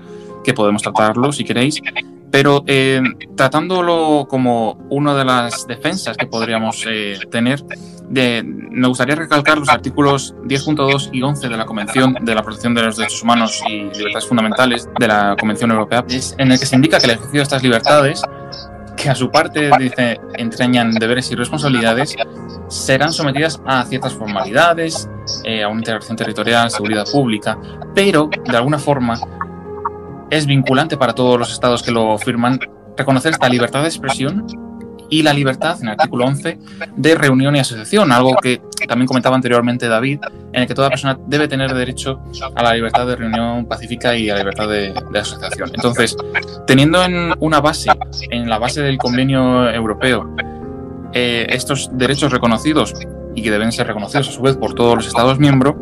que 0.43 0.53
podemos 0.53 0.83
tratarlo 0.83 1.33
si 1.33 1.45
queréis, 1.45 1.81
pero 2.31 2.65
eh, 2.67 3.01
tratándolo 3.37 4.27
como 4.29 4.79
una 4.91 5.15
de 5.15 5.25
las 5.25 5.67
defensas 5.67 6.17
que 6.17 6.27
podríamos 6.27 6.85
eh, 6.89 7.19
tener, 7.31 7.65
de, 8.09 8.43
me 8.45 8.89
gustaría 8.89 9.15
recalcar 9.15 9.59
los 9.59 9.69
artículos 9.69 10.35
10.2 10.45 11.11
y 11.13 11.23
11 11.23 11.49
de 11.49 11.57
la 11.57 11.67
Convención 11.67 12.17
de 12.21 12.35
la 12.35 12.43
Protección 12.43 12.75
de 12.75 12.83
los 12.83 12.97
Derechos 12.97 13.23
Humanos 13.23 13.63
y 13.69 13.85
Libertades 13.97 14.27
Fundamentales 14.27 14.89
de 14.99 15.09
la 15.09 15.37
Convención 15.39 15.71
Europea, 15.71 16.05
en 16.39 16.53
el 16.53 16.59
que 16.59 16.67
se 16.67 16.75
indica 16.75 16.99
que 16.99 17.07
el 17.07 17.13
ejercicio 17.13 17.39
de 17.39 17.45
estas 17.45 17.63
libertades 17.63 18.23
que 18.97 19.11
a 19.11 19.15
su 19.15 19.31
parte 19.31 19.71
dice 19.79 20.19
entrañan 20.35 20.93
deberes 20.93 21.31
y 21.31 21.35
responsabilidades, 21.35 22.17
serán 22.69 23.13
sometidas 23.13 23.61
a 23.67 23.85
ciertas 23.85 24.15
formalidades, 24.15 25.09
eh, 25.45 25.63
a 25.63 25.69
una 25.69 25.79
integración 25.79 26.17
territorial, 26.17 26.71
seguridad 26.71 27.07
pública, 27.11 27.59
pero 27.95 28.29
de 28.29 28.57
alguna 28.57 28.79
forma 28.79 29.21
es 30.31 30.47
vinculante 30.47 30.97
para 30.97 31.15
todos 31.15 31.39
los 31.39 31.53
estados 31.53 31.83
que 31.83 31.93
lo 31.93 32.19
firman 32.19 32.59
reconocer 32.97 33.33
esta 33.33 33.49
libertad 33.49 33.83
de 33.83 33.89
expresión 33.89 34.47
y 35.09 35.23
la 35.23 35.33
libertad, 35.33 35.79
en 35.81 35.89
el 35.89 35.93
artículo 35.93 36.27
11, 36.27 36.59
de 36.97 37.15
reunión 37.15 37.57
y 37.57 37.61
asociación, 37.61 38.13
algo 38.13 38.37
que 38.43 38.61
también 38.89 39.07
comentaba 39.07 39.37
anteriormente 39.37 39.89
David, 39.89 40.21
en 40.53 40.63
el 40.63 40.67
que 40.67 40.75
toda 40.75 40.89
persona 40.89 41.19
debe 41.27 41.49
tener 41.49 41.73
derecho 41.75 42.21
a 42.55 42.63
la 42.63 42.75
libertad 42.75 43.07
de 43.07 43.17
reunión 43.17 43.67
pacífica 43.67 44.17
y 44.17 44.31
a 44.31 44.35
la 44.35 44.41
libertad 44.41 44.69
de, 44.69 44.95
asociación. 45.19 45.71
Entonces, 45.75 46.17
teniendo 46.67 47.03
en 47.03 47.33
una 47.41 47.61
base, 47.61 47.91
en 48.31 48.49
la 48.49 48.59
base 48.59 48.83
del 48.83 48.99
convenio 48.99 49.71
europeo, 49.71 50.35
eh, 51.13 51.47
estos 51.51 51.91
derechos 51.93 52.33
reconocidos 52.33 52.95
y 53.35 53.43
que 53.43 53.51
deben 53.51 53.71
ser 53.73 53.87
reconocidos 53.87 54.29
a 54.29 54.33
su 54.33 54.43
vez 54.43 54.57
por 54.57 54.75
todos 54.75 54.97
los 54.97 55.07
Estados 55.07 55.39
miembros, 55.39 55.75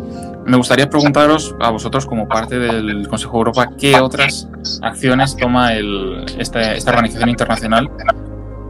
me 0.46 0.56
gustaría 0.56 0.90
preguntaros 0.90 1.54
a 1.60 1.70
vosotros 1.70 2.04
como 2.04 2.28
parte 2.28 2.58
del 2.58 3.08
Consejo 3.08 3.32
de 3.32 3.38
Europa 3.38 3.70
qué 3.78 3.98
otras 4.00 4.48
acciones 4.82 5.36
toma 5.36 5.72
esta, 5.74 6.74
esta 6.74 6.90
organización 6.90 7.30
internacional 7.30 7.88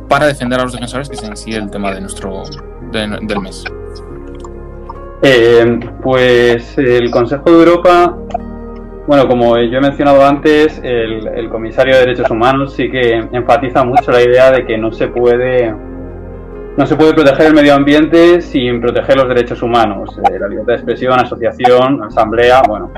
para 0.08 0.26
defender 0.26 0.60
a 0.60 0.64
los 0.64 0.72
defensores, 0.72 1.08
que 1.08 1.16
es 1.16 1.22
en 1.22 1.36
sí 1.36 1.52
el 1.52 1.70
tema 1.70 1.92
de 1.92 2.00
nuestro 2.00 2.42
del 2.90 3.40
mes. 3.40 3.64
Eh, 5.22 5.80
pues 6.02 6.76
el 6.76 7.10
Consejo 7.10 7.50
de 7.50 7.58
Europa, 7.58 8.16
bueno, 9.06 9.26
como 9.26 9.56
yo 9.58 9.78
he 9.78 9.80
mencionado 9.80 10.24
antes, 10.24 10.80
el, 10.82 11.48
comisario 11.48 11.94
de 11.94 12.00
Derechos 12.00 12.30
Humanos 12.30 12.74
sí 12.74 12.90
que 12.90 13.26
enfatiza 13.32 13.84
mucho 13.84 14.10
la 14.10 14.22
idea 14.22 14.50
de 14.50 14.66
que 14.66 14.76
no 14.76 14.92
se 14.92 15.08
puede 15.08 15.74
no 16.76 16.86
se 16.86 16.96
puede 16.96 17.14
proteger 17.14 17.46
el 17.46 17.54
medio 17.54 17.74
ambiente 17.74 18.40
sin 18.40 18.80
proteger 18.80 19.16
los 19.16 19.28
derechos 19.28 19.62
humanos, 19.62 20.18
eh, 20.18 20.38
la 20.38 20.48
libertad 20.48 20.72
de 20.72 20.78
expresión, 20.78 21.20
asociación, 21.20 22.02
asamblea, 22.02 22.62
bueno, 22.66 22.90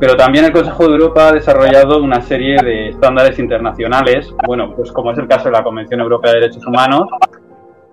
pero 0.00 0.16
también 0.16 0.44
el 0.44 0.52
Consejo 0.52 0.86
de 0.86 0.92
Europa 0.92 1.28
ha 1.28 1.32
desarrollado 1.32 2.02
una 2.02 2.20
serie 2.20 2.56
de 2.62 2.90
estándares 2.90 3.38
internacionales, 3.38 4.32
bueno, 4.46 4.72
pues 4.74 4.92
como 4.92 5.10
es 5.10 5.18
el 5.18 5.26
caso 5.26 5.46
de 5.46 5.52
la 5.52 5.64
Convención 5.64 6.00
Europea 6.00 6.32
de 6.32 6.40
Derechos 6.40 6.66
Humanos, 6.66 7.08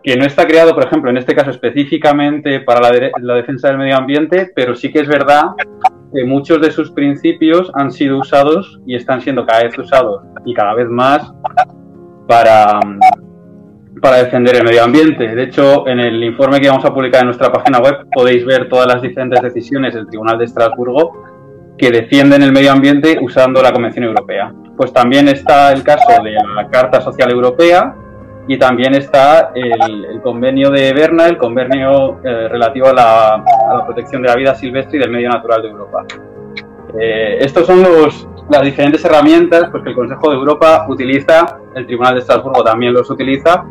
que 0.04 0.15
no 0.15 0.26
está 0.26 0.46
creado, 0.46 0.76
por 0.76 0.86
ejemplo, 0.86 1.10
en 1.10 1.18
este 1.18 1.34
caso 1.34 1.50
específicamente 1.50 2.60
para 2.60 2.80
la, 2.80 3.34
defensa 3.34 3.70
del 3.70 3.80
medio 3.80 3.98
ambiente, 3.98 4.52
pero 4.56 4.76
sí 4.76 4.91
que 4.91 5.00
es 5.00 5.08
verdad 5.08 5.46
que 6.13 6.24
muchos 6.24 6.62
de 6.62 6.70
sus 6.70 6.91
principios 6.91 7.72
han 7.74 7.91
sido 7.91 8.20
usados 8.20 8.80
y 8.86 8.96
están 8.96 9.22
siendo 9.22 9.44
cada 9.48 9.63
vez 9.63 9.76
usados 9.78 10.22
y 10.46 10.54
cada 10.54 10.76
vez 10.76 10.88
más 10.88 11.34
para, 12.28 12.80
para 14.00 14.18
defender 14.18 14.58
el 14.58 14.63
medio 14.63 14.84
ambiente. 14.84 15.36
De 15.36 15.41
hecho, 15.41 15.88
en 15.88 16.00
el 16.00 16.24
informe 16.24 16.62
que 16.62 16.70
vamos 16.70 16.86
a 16.86 16.94
publicar 16.94 17.22
en 17.22 17.28
nuestra 17.28 17.52
página 17.52 17.80
web 17.80 18.06
podéis 18.13 18.46
ver 18.46 18.70
todas 18.70 18.86
las 18.86 19.02
diferentes 19.02 19.41
decisiones 19.41 19.96
del 19.96 20.06
Tribunal 20.06 20.38
de 20.38 20.46
Estrasburgo 20.46 21.35
que 21.77 21.91
defienden 21.91 22.41
el 22.41 22.51
medio 22.51 22.71
ambiente 22.71 23.17
usando 23.21 23.61
la 23.61 23.71
Convención 23.71 24.05
Europea. 24.05 24.53
Pues 24.77 24.93
también 24.93 25.27
está 25.27 25.71
el 25.71 25.83
caso 25.83 26.21
de 26.23 26.31
la 26.31 26.67
Carta 26.69 27.01
Social 27.01 27.31
Europea 27.31 27.95
y 28.47 28.57
también 28.57 28.93
está 28.93 29.51
el, 29.55 30.21
convenio 30.21 30.69
de 30.69 30.93
Berna, 30.93 31.27
el 31.27 31.38
convenio 31.38 32.19
eh, 32.23 32.47
relativo 32.47 32.88
a 32.88 32.93
la, 32.93 33.85
protección 33.85 34.21
de 34.21 34.27
la 34.29 34.35
vida 34.35 34.55
silvestre 34.55 34.97
y 34.97 35.01
del 35.01 35.11
medio 35.11 35.29
natural 35.29 35.61
de 35.61 35.69
Europa. 35.69 36.05
Eh, 36.99 37.38
estos 37.41 37.65
son 37.65 37.81
los, 37.81 38.27
las 38.49 38.61
diferentes 38.61 39.03
herramientas 39.03 39.65
pues, 39.71 39.83
que 39.83 39.89
el 39.89 39.95
Consejo 39.95 40.29
de 40.29 40.38
Europa 40.38 40.85
utiliza, 40.88 41.59
el 41.73 41.85
Tribunal 41.85 42.13
de 42.13 42.19
Estrasburgo 42.21 42.63
también 42.63 42.93
los 42.93 43.09
utiliza 43.09 43.65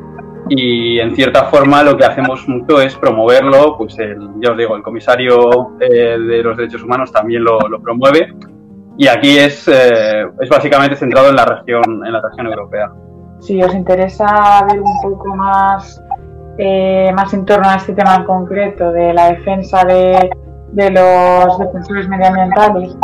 y 0.48 0.98
en 0.98 1.14
cierta 1.14 1.44
forma 1.44 1.82
lo 1.82 1.96
que 1.96 2.04
hacemos 2.04 2.46
mucho 2.48 2.80
es 2.80 2.94
promoverlo, 2.96 3.76
pues 3.78 3.98
el, 3.98 4.18
ya 4.42 4.52
os 4.52 4.58
digo, 4.58 4.76
el 4.76 4.82
comisario 4.82 5.72
eh, 5.80 6.18
de 6.18 6.42
los 6.42 6.56
derechos 6.56 6.82
humanos 6.82 7.10
también 7.12 7.44
lo, 7.44 7.58
promueve 7.82 8.32
y 8.96 9.08
aquí 9.08 9.38
es, 9.38 9.66
eh, 9.68 10.26
es 10.40 10.48
básicamente 10.48 10.96
centrado 10.96 11.30
en 11.30 11.36
la 11.36 11.44
región, 11.44 11.82
en 12.06 12.12
la 12.12 12.20
región 12.20 12.46
europea. 12.46 12.90
Si 13.40 13.62
os 13.62 13.74
interesa 13.74 14.64
ver 14.70 14.80
un 14.80 15.02
poco 15.02 15.34
más, 15.34 16.02
eh, 16.58 17.10
más 17.14 17.32
en 17.34 17.44
torno 17.44 17.68
a 17.68 17.76
este 17.76 17.94
tema 17.94 18.16
en 18.16 18.24
concreto 18.24 18.92
de 18.92 19.12
la 19.12 19.32
defensa 19.32 19.84
de, 19.84 20.30
de 20.72 20.90
los 20.90 21.58
defensores 21.58 22.08
medioambientales 22.08 22.96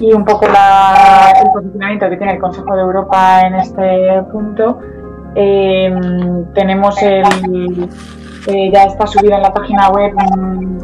y 0.00 0.12
un 0.12 0.24
poco 0.24 0.46
la, 0.46 1.32
el 1.40 1.50
posicionamiento 1.52 2.08
que 2.08 2.16
tiene 2.16 2.32
el 2.32 2.40
Consejo 2.40 2.74
de 2.74 2.82
Europa 2.82 3.40
en 3.46 3.54
este 3.56 4.22
punto, 4.32 4.78
Em, 5.34 6.44
tenemos 6.52 7.00
el, 7.02 7.88
eh, 8.46 8.70
ya 8.72 8.84
está 8.84 9.06
subido 9.06 9.34
en 9.36 9.42
la 9.42 9.52
página 9.52 9.88
web 9.90 10.12
un, 10.32 10.78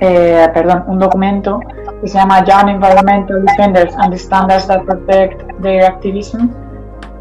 eh, 0.00 0.48
perdón, 0.52 0.84
un 0.88 0.98
documento 0.98 1.60
que 2.00 2.08
se 2.08 2.18
llama 2.18 2.44
Young 2.44 2.70
Environmental 2.70 3.44
Defenders 3.44 3.94
and 3.98 4.12
the 4.12 4.18
Standards 4.18 4.66
that 4.66 4.82
Protect 4.84 5.42
Their 5.62 5.84
Activism 5.84 6.48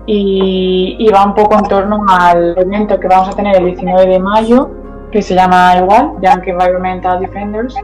y, 0.06 0.96
y, 0.98 1.08
va 1.10 1.26
un 1.26 1.36
poco 1.36 1.56
en 1.56 1.66
torno 1.66 2.04
al 2.10 2.58
evento 2.58 3.00
que 3.00 3.08
vamos 3.08 3.30
a 3.30 3.34
tener 3.34 3.58
el 3.58 3.66
19 3.66 4.08
de 4.08 4.20
mayo 4.20 4.72
que 5.12 5.22
se 5.22 5.36
llama 5.36 5.76
igual, 5.78 6.14
Young 6.22 6.48
Environmental 6.48 7.20
Defenders 7.20 7.76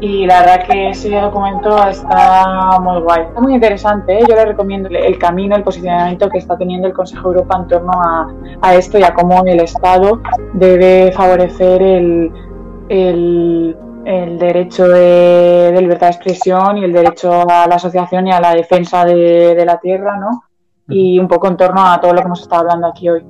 y 0.00 0.26
la 0.26 0.40
verdad 0.40 0.66
que 0.66 0.90
ese 0.90 1.10
documento 1.10 1.88
está 1.88 2.78
muy 2.80 3.00
guay. 3.00 3.22
Está 3.22 3.40
muy 3.40 3.54
interesante, 3.54 4.18
¿eh? 4.18 4.24
yo 4.28 4.34
le 4.34 4.44
recomiendo 4.44 4.88
el 4.90 5.18
camino, 5.18 5.56
el 5.56 5.62
posicionamiento 5.62 6.28
que 6.28 6.38
está 6.38 6.56
teniendo 6.58 6.86
el 6.86 6.92
Consejo 6.92 7.30
de 7.30 7.36
Europa 7.36 7.56
en 7.56 7.68
torno 7.68 7.92
a, 8.62 8.74
esto 8.74 8.98
y 8.98 9.02
a 9.02 9.14
cómo 9.14 9.42
el 9.46 9.60
Estado 9.60 10.20
debe 10.52 11.12
favorecer 11.12 11.80
el, 11.82 12.30
el, 12.88 14.38
derecho 14.38 14.86
de, 14.86 15.74
libertad 15.80 16.08
de 16.08 16.12
expresión 16.12 16.76
y 16.78 16.84
el 16.84 16.92
derecho 16.92 17.48
a 17.48 17.66
la 17.66 17.76
asociación 17.76 18.26
y 18.26 18.32
a 18.32 18.40
la 18.40 18.54
defensa 18.54 19.04
de, 19.04 19.54
de 19.54 19.64
la 19.64 19.78
tierra, 19.78 20.18
¿no? 20.18 20.42
Y 20.88 21.18
un 21.18 21.26
poco 21.26 21.48
en 21.48 21.56
torno 21.56 21.84
a 21.84 21.98
todo 22.00 22.12
lo 22.12 22.20
que 22.20 22.26
hemos 22.26 22.42
estado 22.42 22.62
hablando 22.62 22.86
aquí 22.88 23.08
hoy. 23.08 23.24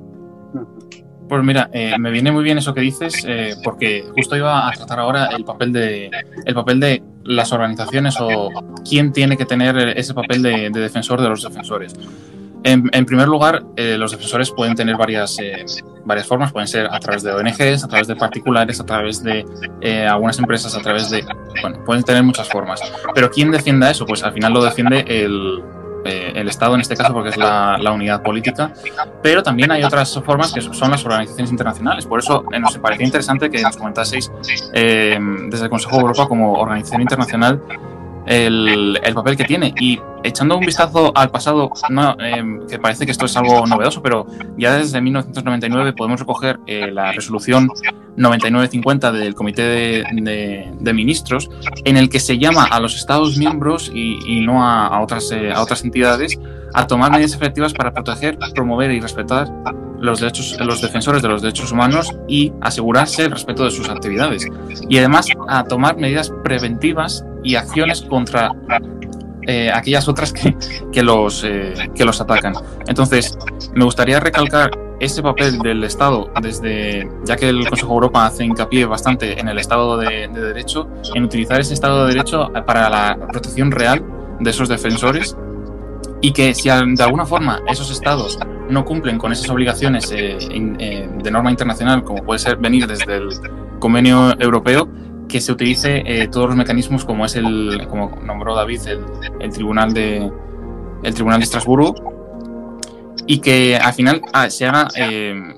Pues 1.27 1.43
mira, 1.43 1.69
eh, 1.73 1.95
me 1.99 2.09
viene 2.09 2.31
muy 2.31 2.43
bien 2.43 2.57
eso 2.57 2.73
que 2.73 2.81
dices, 2.81 3.23
eh, 3.27 3.55
porque 3.63 4.05
justo 4.15 4.35
iba 4.37 4.67
a 4.67 4.71
tratar 4.71 4.99
ahora 4.99 5.27
el 5.27 5.43
papel 5.43 5.73
de 5.73 6.09
el 6.45 6.53
papel 6.53 6.79
de 6.79 7.03
las 7.25 7.51
organizaciones 7.51 8.15
o 8.19 8.49
quién 8.87 9.11
tiene 9.11 9.35
que 9.35 9.45
tener 9.45 9.77
ese 9.97 10.13
papel 10.13 10.41
de, 10.41 10.69
defensor 10.69 11.21
de 11.21 11.29
los 11.29 11.43
defensores. 11.43 11.93
En, 12.63 13.05
primer 13.05 13.29
lugar, 13.29 13.63
eh, 13.77 13.97
los 13.97 14.11
defensores 14.11 14.51
pueden 14.51 14.75
tener 14.75 14.97
varias, 14.97 15.37
varias 16.03 16.27
formas, 16.27 16.51
pueden 16.51 16.67
ser 16.67 16.87
a 16.91 16.99
través 16.99 17.23
de 17.23 17.31
ONGs, 17.31 17.83
a 17.83 17.87
través 17.87 18.07
de 18.07 18.15
particulares, 18.17 18.81
a 18.81 18.85
través 18.85 19.23
de 19.23 19.45
algunas 20.09 20.37
empresas, 20.39 20.75
a 20.75 20.81
través 20.81 21.09
de... 21.09 21.23
Bueno, 21.61 21.81
pueden 21.85 22.03
tener 22.03 22.23
muchas 22.23 22.49
formas. 22.49 22.81
Pero 23.13 23.31
¿quién 23.31 23.51
defienda 23.51 23.89
eso? 23.89 24.05
Pues 24.05 24.21
al 24.23 24.33
final 24.33 24.53
lo 24.53 24.63
defiende 24.63 25.05
el, 25.07 25.61
eh, 26.05 26.33
el 26.35 26.47
Estado 26.47 26.75
en 26.75 26.81
este 26.81 26.95
caso 26.95 27.13
porque 27.13 27.29
es 27.29 27.37
la, 27.37 27.91
unidad 27.91 28.21
política, 28.21 28.71
pero 29.21 29.41
también 29.41 29.71
hay 29.71 29.83
otras 29.83 30.13
formas 30.23 30.53
que 30.53 30.61
son 30.61 30.91
las 30.91 31.03
organizaciones 31.05 31.51
internacionales. 31.51 32.05
Por 32.05 32.19
eso 32.19 32.43
eh, 32.51 32.59
nos 32.59 32.77
parecía 32.77 33.05
interesante 33.05 33.49
que 33.49 33.61
nos 33.61 33.77
comentaseis 33.77 34.31
eh, 34.73 35.17
desde 35.49 35.65
el 35.65 35.69
Consejo 35.69 35.97
de 35.97 36.01
Europa 36.01 36.27
como 36.27 36.53
organización 36.53 37.01
internacional 37.01 37.61
el, 38.27 38.99
papel 39.13 39.37
que 39.37 39.45
tiene. 39.45 39.73
Y 39.79 39.99
echando 40.23 40.57
un 40.57 40.65
vistazo 40.65 41.11
al 41.15 41.29
pasado, 41.29 41.71
no, 41.89 42.15
que 42.69 42.79
parece 42.79 43.05
que 43.05 43.11
esto 43.11 43.25
es 43.25 43.35
algo 43.37 43.65
novedoso, 43.65 44.01
pero 44.01 44.27
ya 44.57 44.77
desde 44.77 45.01
1999 45.01 45.93
podemos 45.93 46.19
recoger 46.19 46.59
la 46.67 47.11
resolución 47.11 47.69
9950 48.17 49.11
del 49.11 49.35
Comité 49.35 50.03
de, 50.11 50.93
Ministros, 50.93 51.49
en 51.85 51.97
el 51.97 52.09
que 52.09 52.19
se 52.19 52.37
llama 52.37 52.65
a 52.65 52.79
los 52.79 52.95
Estados 52.95 53.37
miembros 53.37 53.91
y, 53.93 54.41
no 54.41 54.65
a, 54.65 54.99
otras, 55.01 55.31
eh, 55.31 55.51
a 55.51 55.61
otras 55.61 55.83
entidades 55.83 56.39
a 56.73 56.85
tomar 56.85 57.11
medidas 57.11 57.33
efectivas 57.33 57.73
para 57.73 57.93
proteger, 57.93 58.37
promover 58.53 58.91
y 58.91 58.99
respetar 58.99 59.47
los 59.99 60.19
derechos, 60.19 60.55
los 60.59 60.81
defensores 60.81 61.21
de 61.21 61.27
los 61.27 61.41
derechos 61.41 61.71
humanos 61.71 62.15
y 62.27 62.51
asegurarse 62.61 63.25
el 63.25 63.31
respeto 63.31 63.63
de 63.63 63.71
sus 63.71 63.89
actividades. 63.89 64.45
Y 64.89 64.97
además 64.97 65.27
a 65.47 65.63
tomar 65.63 65.97
medidas 65.97 66.31
preventivas 66.43 67.25
y 67.47 67.55
acciones 67.55 68.01
contra 68.01 68.51
eh, 69.43 69.71
aquellas 69.73 70.07
otras 70.09 70.33
que, 70.33 70.55
que 70.91 71.01
los, 71.01 71.43
eh, 71.45 71.73
que 71.95 72.03
los 72.03 72.19
atacan. 72.19 72.53
Entonces, 72.85 73.37
me 73.73 73.85
gustaría 73.85 74.19
recalcar 74.19 74.71
ese 74.99 75.21
papel 75.21 75.59
del 75.59 75.83
Estado, 75.83 76.29
desde 76.41 77.09
ya 77.23 77.37
que 77.37 77.47
el 77.49 77.67
Consejo 77.69 77.89
de 77.89 77.93
Europa 77.93 78.25
hace 78.25 78.43
hincapié 78.43 78.85
bastante 78.85 79.39
en 79.39 79.47
el 79.47 79.57
Estado 79.59 79.97
de, 79.97 80.27
Derecho, 80.27 80.89
en 81.13 81.23
utilizar 81.23 81.61
ese 81.61 81.73
Estado 81.73 82.05
de 82.05 82.13
Derecho 82.13 82.51
para 82.65 82.89
la 82.89 83.17
protección 83.31 83.71
real 83.71 84.03
de 84.39 84.49
esos 84.49 84.67
defensores 84.67 85.37
y 86.19 86.31
que 86.31 86.53
si 86.53 86.69
de 86.69 87.03
alguna 87.03 87.25
forma 87.25 87.61
esos 87.67 87.91
estados 87.91 88.39
no 88.69 88.83
cumplen 88.83 89.17
con 89.17 89.31
esas 89.31 89.49
obligaciones 89.49 90.11
eh, 90.11 91.07
de 91.23 91.31
norma 91.31 91.51
internacional, 91.51 92.03
como 92.03 92.23
puede 92.23 92.39
ser 92.39 92.57
venir 92.57 92.87
desde 92.87 93.17
el 93.17 93.29
convenio 93.79 94.37
europeo, 94.39 94.89
que 95.27 95.41
se 95.41 95.51
utilice 95.51 96.03
eh, 96.05 96.27
todos 96.27 96.47
los 96.47 96.55
mecanismos 96.55 97.05
como 97.05 97.25
es 97.25 97.35
el, 97.35 97.87
como 97.89 98.19
nombró 98.23 98.55
David, 98.55 98.81
el, 98.87 99.05
el 99.39 99.51
tribunal 99.51 99.93
de 99.93 100.31
el 101.03 101.13
tribunal 101.13 101.39
de 101.39 101.43
Estrasburgo, 101.43 101.95
y 103.25 103.39
que 103.39 103.77
al 103.77 103.93
final 103.93 104.21
ah, 104.33 104.49
se 104.49 104.65
haga 104.65 104.87
eh, 104.95 105.55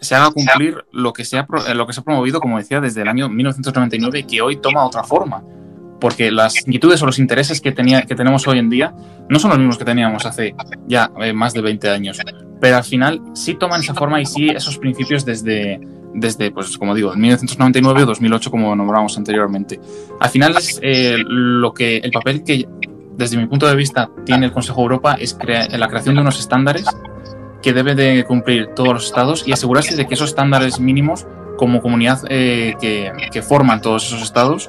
se 0.00 0.14
haga 0.14 0.30
cumplir 0.30 0.84
lo 0.92 1.12
que 1.12 1.24
se 1.24 1.38
ha 1.38 1.46
lo 1.74 1.86
que 1.86 1.92
se 1.92 2.00
ha 2.00 2.04
promovido 2.04 2.40
como 2.40 2.58
decía 2.58 2.80
desde 2.80 3.02
el 3.02 3.08
año 3.08 3.28
1999 3.28 4.20
y 4.20 4.24
que 4.24 4.42
hoy 4.42 4.56
toma 4.56 4.84
otra 4.84 5.02
forma. 5.02 5.42
Porque 6.00 6.30
las 6.30 6.56
inquietudes 6.64 7.02
o 7.02 7.06
los 7.06 7.18
intereses 7.18 7.60
que 7.60 7.72
tenía 7.72 8.02
que 8.02 8.14
tenemos 8.14 8.46
hoy 8.46 8.60
en 8.60 8.70
día 8.70 8.94
no 9.28 9.40
son 9.40 9.50
los 9.50 9.58
mismos 9.58 9.78
que 9.78 9.84
teníamos 9.84 10.24
hace 10.26 10.54
ya 10.86 11.10
eh, 11.20 11.32
más 11.32 11.54
de 11.54 11.60
20 11.60 11.90
años. 11.90 12.20
Pero 12.60 12.76
al 12.76 12.84
final 12.84 13.20
sí 13.34 13.54
toman 13.54 13.80
esa 13.80 13.94
forma 13.94 14.20
y 14.20 14.26
sí 14.26 14.48
esos 14.48 14.78
principios 14.78 15.24
desde 15.24 15.80
desde, 16.14 16.50
pues 16.50 16.76
como 16.78 16.94
digo, 16.94 17.14
1999 17.14 18.02
o 18.02 18.06
2008, 18.06 18.50
como 18.50 18.74
nombramos 18.74 19.16
anteriormente. 19.16 19.80
Al 20.20 20.30
final 20.30 20.56
es 20.56 20.78
eh, 20.82 21.16
lo 21.26 21.72
que 21.72 21.98
el 21.98 22.10
papel 22.10 22.42
que 22.42 22.66
desde 23.18 23.36
mi 23.36 23.46
punto 23.46 23.66
de 23.66 23.74
vista, 23.74 24.08
tiene 24.24 24.46
el 24.46 24.52
Consejo 24.52 24.76
de 24.76 24.82
Europa 24.84 25.16
es 25.20 25.36
la 25.70 25.88
creación 25.88 26.14
de 26.14 26.20
unos 26.20 26.38
estándares 26.38 26.86
que 27.60 27.72
deben 27.72 27.96
de 27.96 28.24
cumplir 28.24 28.68
todos 28.68 28.92
los 28.94 29.06
estados 29.06 29.46
y 29.46 29.52
asegurarse 29.52 29.96
de 29.96 30.06
que 30.06 30.14
esos 30.14 30.30
estándares 30.30 30.78
mínimos, 30.78 31.26
como 31.56 31.82
comunidad 31.82 32.20
eh, 32.28 32.76
que, 32.80 33.42
forman 33.42 33.80
todos 33.80 34.06
esos 34.06 34.22
estados, 34.22 34.68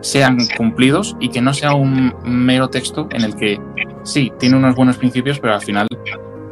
sean 0.00 0.38
cumplidos 0.56 1.16
y 1.18 1.30
que 1.30 1.40
no 1.40 1.52
sea 1.52 1.74
un 1.74 2.14
mero 2.24 2.70
texto 2.70 3.08
en 3.10 3.24
el 3.24 3.34
que 3.34 3.60
sí, 4.04 4.32
tiene 4.38 4.56
unos 4.56 4.76
buenos 4.76 4.96
principios, 4.96 5.40
pero 5.40 5.54
al 5.54 5.60
final 5.60 5.88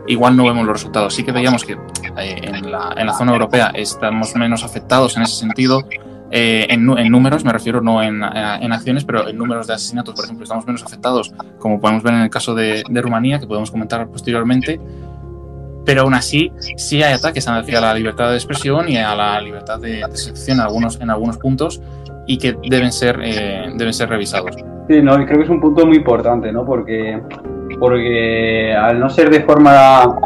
igual 0.07 0.37
no 0.37 0.45
vemos 0.45 0.65
los 0.65 0.75
resultados. 0.75 1.15
Sí 1.15 1.25
que 1.25 1.33
veíamos 1.33 1.65
que 1.65 1.73
eh, 1.73 2.41
en, 2.43 2.71
la, 2.71 2.95
en 2.97 3.07
la 3.07 3.13
zona 3.15 3.33
europea 3.33 3.73
estamos 3.75 4.35
menos 4.37 4.65
afectados 4.65 5.17
en 5.17 5.23
ese 5.23 5.37
sentido 5.37 5.83
eh, 6.31 6.67
en, 6.71 6.85
números, 6.85 7.45
me 7.45 7.53
refiero 7.53 7.81
no 7.81 8.03
en, 8.03 8.17
en, 8.17 8.73
acciones, 8.73 9.05
pero 9.05 9.29
en 9.29 9.39
números 9.39 9.69
de 9.69 9.75
asesinatos, 9.75 10.15
por 10.15 10.25
ejemplo, 10.25 10.43
estamos 10.43 10.67
menos 10.67 10.83
afectados, 10.83 11.33
como 11.59 11.81
podemos 11.81 12.03
ver 12.03 12.15
en 12.15 12.23
el 12.23 12.31
caso 12.31 12.55
de, 12.55 12.83
de 12.89 13.03
Rumanía, 13.03 13.39
que 13.39 13.47
podemos 13.47 13.71
comentar 13.71 14.09
posteriormente, 14.09 14.81
pero 15.85 16.03
aún 16.03 16.15
así 16.15 16.51
sí 16.77 17.01
hay 17.03 17.15
ataques 17.15 17.47
a 17.47 17.63
la 17.63 17.95
libertad 17.95 18.31
de 18.31 18.35
expresión 18.35 18.89
y 18.89 18.97
a 18.97 19.15
la 19.15 19.41
libertad 19.41 19.79
de, 19.79 20.05
de 20.05 20.17
sección 20.17 20.59
en 20.59 20.65
algunos, 20.65 21.01
en 21.01 21.11
algunos 21.11 21.39
puntos 21.39 21.81
y 22.27 22.39
que 22.39 22.57
deben 22.69 22.91
ser, 22.91 23.21
eh, 23.23 23.73
deben 23.77 23.95
ser 23.95 24.09
revisados. 24.09 24.57
Sí, 24.89 25.01
no, 25.01 25.15
creo 25.25 25.39
que 25.39 25.45
es 25.45 25.51
un 25.51 25.61
punto 25.61 25.87
muy 25.87 25.99
importante, 25.99 26.53
¿no? 26.53 26.65
Porque, 26.65 27.23
porque 27.79 28.75
al 28.75 28.99
no 28.99 29.09
ser 29.09 29.31
de 29.31 29.41
forma 29.41 30.17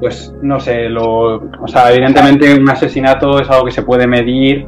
pues 0.00 0.34
no 0.40 0.58
sé, 0.58 0.88
lo, 0.88 1.36
o 1.36 1.68
sea, 1.68 1.92
evidentemente 1.92 2.54
un 2.54 2.68
asesinato 2.68 3.38
es 3.38 3.50
algo 3.50 3.66
que 3.66 3.70
se 3.70 3.82
puede 3.82 4.06
medir 4.06 4.66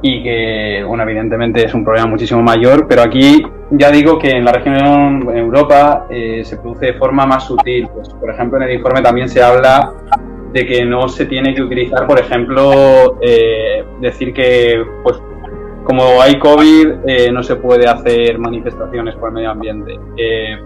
y 0.00 0.22
que, 0.22 0.84
bueno, 0.86 1.02
evidentemente 1.02 1.64
es 1.64 1.74
un 1.74 1.84
problema 1.84 2.06
muchísimo 2.06 2.40
mayor, 2.40 2.86
pero 2.88 3.02
aquí 3.02 3.42
ya 3.70 3.90
digo 3.90 4.16
que 4.18 4.30
en 4.30 4.44
la 4.44 4.52
región 4.52 5.28
en 5.28 5.36
Europa 5.36 6.06
eh, 6.08 6.42
se 6.44 6.56
produce 6.56 6.86
de 6.86 6.94
forma 6.94 7.26
más 7.26 7.44
sutil. 7.44 7.88
Pues, 7.92 8.08
por 8.10 8.30
ejemplo, 8.30 8.58
en 8.58 8.68
el 8.68 8.74
informe 8.76 9.02
también 9.02 9.28
se 9.28 9.42
habla 9.42 9.92
de 10.52 10.64
que 10.64 10.84
no 10.84 11.08
se 11.08 11.26
tiene 11.26 11.52
que 11.52 11.62
utilizar, 11.62 12.06
por 12.06 12.20
ejemplo, 12.20 13.18
eh, 13.20 13.84
decir 14.00 14.32
que, 14.32 14.84
pues, 15.02 15.20
como 15.88 16.20
hay 16.20 16.38
COVID, 16.38 16.88
eh, 17.06 17.32
no 17.32 17.42
se 17.42 17.56
puede 17.56 17.88
hacer 17.88 18.38
manifestaciones 18.38 19.14
por 19.16 19.30
el 19.30 19.36
medio 19.36 19.52
ambiente. 19.52 19.98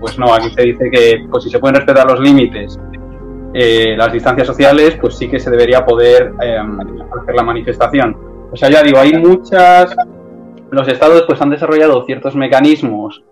pues 0.00 0.18
no, 0.18 0.34
aquí 0.34 0.50
se 0.50 0.62
dice 0.62 0.90
que, 0.90 1.26
pues, 1.30 1.44
si 1.44 1.50
se 1.50 1.60
pueden 1.60 1.76
respetar 1.76 2.10
los 2.10 2.18
límites 2.18 2.76
las 3.54 4.12
distancias 4.12 4.46
sociales, 4.46 4.96
pues 5.00 5.14
sí 5.14 5.28
que 5.28 5.38
se 5.38 5.50
debería 5.50 5.84
poder 5.84 6.32
hacer 6.40 7.34
la 7.36 7.42
manifestación. 7.42 8.16
O 8.50 8.56
sea, 8.56 8.68
ya 8.68 8.82
digo, 8.82 8.98
hay 8.98 9.12
muchas... 9.12 9.94
Los 10.70 10.88
estados 10.88 11.24
pues 11.26 11.40
han 11.40 11.50
desarrollado 11.50 12.02
ciertos 12.04 12.34
mecanismos 12.34 13.22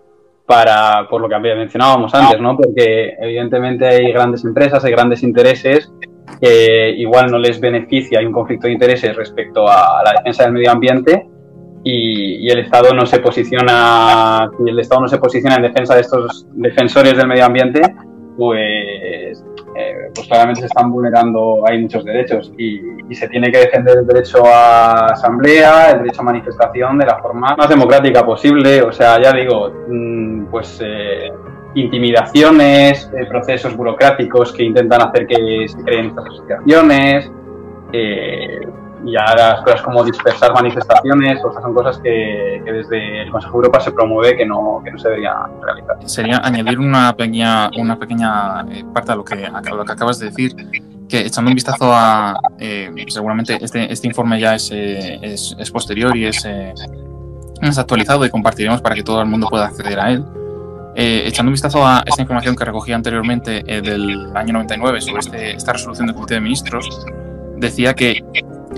para, 0.45 1.07
por 1.09 1.21
lo 1.21 1.27
que 1.27 1.39
mencionábamos 1.39 2.13
antes, 2.13 2.39
¿no? 2.39 2.55
Porque 2.55 3.15
evidentemente 3.19 3.87
hay 3.87 4.13
grandes 4.13 4.45
empresas, 4.45 4.85
hay 4.85 4.91
grandes 4.91 5.23
intereses 5.23 5.91
igual 6.39 7.29
no 7.29 7.37
les 7.37 7.59
beneficia, 7.59 8.19
hay 8.19 8.25
un 8.25 8.31
conflicto 8.31 8.67
de 8.67 8.73
intereses 8.73 9.13
respecto 9.15 9.67
a 9.67 10.01
la 10.05 10.13
defensa 10.13 10.43
del 10.43 10.53
medio 10.53 10.71
ambiente 10.71 11.27
y, 11.83 12.49
el 12.49 12.59
Estado 12.59 12.93
no 12.93 13.05
se 13.05 13.19
posiciona, 13.19 14.49
si 14.57 14.69
el 14.69 14.79
Estado 14.79 15.01
no 15.01 15.07
se 15.07 15.17
posiciona 15.17 15.55
en 15.55 15.63
defensa 15.63 15.95
de 15.95 16.01
estos 16.01 16.45
defensores 16.53 17.15
del 17.17 17.27
medio 17.27 17.45
ambiente, 17.45 17.81
pues, 18.37 19.43
eh, 19.75 20.11
pues 20.13 20.27
claramente 20.27 20.61
se 20.61 20.67
están 20.67 20.91
vulnerando 20.91 21.63
hay 21.67 21.81
muchos 21.81 22.03
derechos 22.03 22.51
y, 22.57 22.81
se 23.13 23.27
tiene 23.27 23.51
que 23.51 23.57
defender 23.57 23.97
el 23.97 24.07
derecho 24.07 24.41
a 24.45 25.07
asamblea, 25.07 25.91
el 25.91 25.99
derecho 25.99 26.21
a 26.21 26.23
manifestación 26.23 26.97
de 26.97 27.05
la 27.05 27.19
forma 27.19 27.57
más 27.57 27.67
democrática 27.67 28.25
posible. 28.25 28.81
O 28.83 28.93
sea, 28.93 29.21
ya 29.21 29.33
digo, 29.33 29.69
mm, 29.89 30.45
pues 30.45 30.79
eh, 30.81 31.29
intimidaciones, 31.75 33.11
eh, 33.17 33.25
procesos 33.25 33.75
burocráticos 33.75 34.53
que 34.53 34.63
intentan 34.63 35.01
hacer 35.01 35.27
que 35.27 35.67
se 35.67 35.77
creen 35.83 36.07
estas 36.07 36.25
asociaciones. 36.25 37.31
Eh, 37.93 38.61
y 39.05 39.13
las 39.13 39.61
cosas 39.61 39.81
como 39.81 40.03
dispersar 40.03 40.53
manifestaciones, 40.53 41.43
o 41.43 41.51
sea, 41.51 41.61
son 41.61 41.73
cosas 41.73 41.97
que, 41.99 42.61
desde 42.63 43.23
el 43.23 43.31
Consejo 43.31 43.53
de 43.53 43.65
Europa 43.65 43.79
se 43.79 43.91
promueve 43.91 44.37
que 44.37 44.45
no, 44.45 44.81
que 44.83 44.91
no 44.91 44.99
se 44.99 45.09
deberían 45.09 45.61
realizar. 45.61 45.97
Sería 46.05 46.37
añadir 46.43 46.79
una 46.79 47.15
pequeña, 47.15 47.69
una 47.77 47.97
pequeña 47.97 48.61
eh, 48.69 48.83
parte 48.93 49.11
a 49.11 49.15
lo, 49.15 49.25
que, 49.25 49.45
a 49.45 49.61
lo 49.73 49.85
que 49.85 49.91
acabas 49.91 50.19
de 50.19 50.27
decir, 50.27 50.55
que 51.09 51.21
echando 51.21 51.49
un 51.49 51.55
vistazo 51.55 51.91
a, 51.91 52.39
eh, 52.59 52.91
seguramente 53.07 53.57
este, 53.59 53.91
este 53.91 54.07
informe 54.07 54.39
ya 54.39 54.55
es, 54.55 54.71
eh, 54.71 55.19
es, 55.21 55.55
es 55.57 55.71
posterior 55.71 56.15
y 56.15 56.25
es, 56.25 56.45
es 56.45 57.77
actualizado 57.77 58.25
y 58.25 58.29
compartiremos 58.29 58.81
para 58.81 58.95
que 58.95 59.03
todo 59.03 59.21
el 59.21 59.27
mundo 59.27 59.47
pueda 59.49 59.65
acceder 59.65 59.99
a 59.99 60.11
él. 60.11 60.23
echando 60.95 61.49
un 61.49 61.53
vistazo 61.53 61.85
a 61.85 62.03
esta 62.05 62.21
información 62.21 62.55
que 62.55 62.65
recogí 62.65 62.93
anteriormente 62.93 63.63
del 63.63 64.35
año 64.35 64.53
99 64.53 65.01
sobre 65.01 65.19
este, 65.19 65.55
esta 65.55 65.73
resolución 65.73 66.07
del 66.07 66.15
Comité 66.15 66.35
de 66.35 66.41
Ministros, 66.41 67.05
decía 67.57 67.93
que 67.93 68.23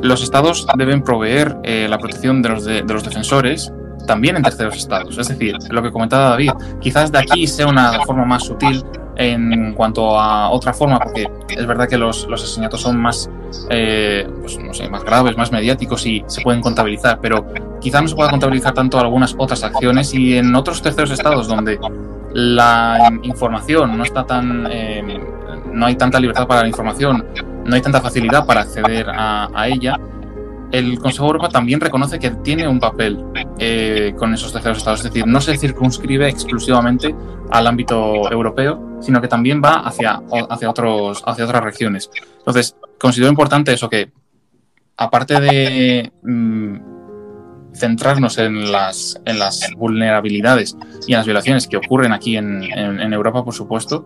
los 0.01 0.23
estados 0.23 0.67
deben 0.77 1.03
proveer 1.03 1.57
eh, 1.63 1.87
la 1.89 1.97
protección 1.97 2.41
de 2.41 2.49
los, 2.49 2.65
de, 2.65 2.83
los 2.83 3.03
defensores 3.03 3.71
también 4.05 4.35
en 4.35 4.43
terceros 4.43 4.75
estados. 4.75 5.17
Es 5.17 5.27
decir, 5.27 5.55
lo 5.69 5.81
que 5.81 5.91
comentaba 5.91 6.29
David, 6.29 6.51
quizás 6.81 7.11
de 7.11 7.19
aquí 7.19 7.47
sea 7.47 7.67
una 7.67 8.03
forma 8.05 8.25
más 8.25 8.43
sutil 8.43 8.83
en 9.15 9.73
cuanto 9.73 10.19
a 10.19 10.49
otra 10.49 10.73
forma, 10.73 10.99
porque 10.99 11.27
es 11.49 11.65
verdad 11.65 11.87
que 11.87 11.97
los, 11.97 12.27
asesinatos 12.31 12.81
son 12.81 12.97
más, 12.99 13.29
eh, 13.69 14.27
pues, 14.41 14.57
no 14.57 14.73
sé, 14.73 14.89
más 14.89 15.03
graves, 15.03 15.37
más 15.37 15.51
mediáticos 15.51 16.05
y 16.05 16.23
se 16.27 16.41
pueden 16.41 16.61
contabilizar, 16.61 17.19
pero 17.21 17.45
quizás 17.79 18.01
no 18.01 18.07
se 18.07 18.15
pueda 18.15 18.29
contabilizar 18.29 18.73
tanto 18.73 18.99
algunas 18.99 19.35
otras 19.37 19.63
acciones 19.63 20.13
y 20.13 20.37
en 20.37 20.55
otros 20.55 20.81
terceros 20.81 21.11
estados 21.11 21.47
donde 21.47 21.79
la 22.33 23.11
información 23.21 23.95
no 23.97 24.03
está 24.03 24.25
tan, 24.25 24.67
eh, 24.69 25.21
no 25.71 25.85
hay 25.85 25.95
tanta 25.95 26.19
libertad 26.19 26.47
para 26.47 26.61
la 26.61 26.67
información, 26.67 27.25
no 27.65 27.75
hay 27.75 27.81
tanta 27.81 28.01
facilidad 28.01 28.45
para 28.45 28.61
acceder 28.61 29.07
a, 29.09 29.67
ella, 29.67 29.99
el 30.71 30.99
Consejo 30.99 31.25
de 31.25 31.27
Europa 31.29 31.49
también 31.49 31.79
reconoce 31.79 32.19
que 32.19 32.31
tiene 32.31 32.67
un 32.67 32.79
papel 32.79 33.23
eh, 33.59 34.13
con 34.17 34.33
esos 34.33 34.51
terceros 34.51 34.79
estados, 34.79 34.99
es 35.01 35.05
decir, 35.05 35.27
no 35.27 35.39
se 35.39 35.55
circunscribe 35.57 36.27
exclusivamente 36.27 37.15
al 37.51 37.67
ámbito 37.67 38.31
europeo, 38.31 38.97
sino 38.99 39.21
que 39.21 39.27
también 39.27 39.61
va 39.63 39.81
hacia, 39.81 40.21
hacia, 40.49 40.69
otros, 40.69 41.21
hacia 41.25 41.45
otras 41.45 41.63
regiones. 41.63 42.09
Entonces, 42.39 42.75
considero 42.99 43.29
importante 43.29 43.73
eso 43.73 43.89
que, 43.89 44.11
aparte 44.97 45.39
de 45.39 46.11
mm, 46.23 47.75
centrarnos 47.75 48.37
en 48.39 48.71
las, 48.71 49.21
en 49.25 49.39
las 49.39 49.69
vulnerabilidades 49.77 50.75
y 51.07 51.13
en 51.13 51.17
las 51.17 51.25
violaciones 51.25 51.67
que 51.67 51.77
ocurren 51.77 52.13
aquí 52.13 52.37
en, 52.37 52.63
en 52.63 53.13
Europa, 53.13 53.43
por 53.43 53.53
supuesto, 53.53 54.03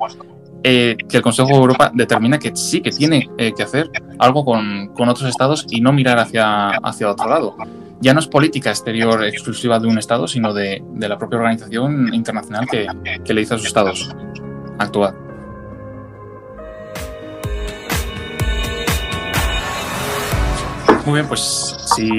eh, 0.69 0.97
que 1.08 1.15
el 1.15 1.23
Consejo 1.23 1.47
de 1.47 1.56
Europa 1.56 1.91
determina 1.93 2.38
que 2.38 2.53
sí 2.53 2.82
que 2.82 2.91
tiene 2.91 3.30
eh, 3.38 3.53
que 3.56 3.63
hacer 3.63 3.89
algo 4.19 4.43
con, 4.43 4.89
con, 4.89 5.08
otros 5.08 5.30
estados 5.30 5.65
y 5.69 5.80
no 5.80 5.93
mirar 5.93 6.19
hacia, 6.19 6.71
hacia 6.71 7.10
otro 7.10 7.30
lado. 7.30 7.56
Ya 8.01 8.13
no 8.13 8.19
es 8.19 8.27
política 8.27 8.69
exterior 8.69 9.23
exclusiva 9.23 9.80
de 9.80 9.88
un 9.88 9.97
estado, 9.97 10.27
sino 10.27 10.53
de, 10.53 10.84
de 10.86 11.08
la 11.08 11.17
propia 11.17 11.38
organización 11.38 12.13
internacional 12.13 12.67
que, 12.69 12.86
que 13.23 13.34
le 13.34 13.41
dice 13.41 13.53
a 13.53 13.58
sus 13.58 13.67
estados 13.67 14.13
actuar. 14.77 15.27
Muy 21.08 21.20
bien, 21.20 21.28
pues 21.30 21.78
si 21.96 22.10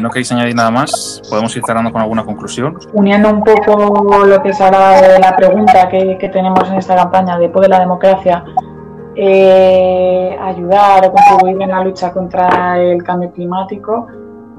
no 0.00 0.08
queréis 0.08 0.32
añadir 0.32 0.54
nada 0.54 0.70
más, 0.70 1.20
podemos 1.28 1.54
ir 1.54 1.62
cerrando 1.66 1.92
con 1.92 2.00
alguna 2.00 2.24
conclusión. 2.24 2.78
Uniendo 2.94 3.28
un 3.28 3.44
poco 3.44 4.24
lo 4.24 4.42
que 4.42 4.54
se 4.54 4.64
hablaba 4.64 5.02
de 5.02 5.18
la 5.18 5.36
pregunta 5.36 5.86
que, 5.90 6.30
tenemos 6.32 6.66
en 6.70 6.76
esta 6.76 6.96
campaña 6.96 7.38
de 7.38 7.50
¿puede 7.50 7.68
la 7.68 7.80
democracia 7.80 8.42
eh, 9.14 10.34
ayudar 10.40 11.04
o 11.04 11.12
contribuir 11.12 11.60
en 11.60 11.68
la 11.68 11.84
lucha 11.84 12.10
contra 12.10 12.80
el 12.80 13.02
cambio 13.02 13.30
climático? 13.32 14.06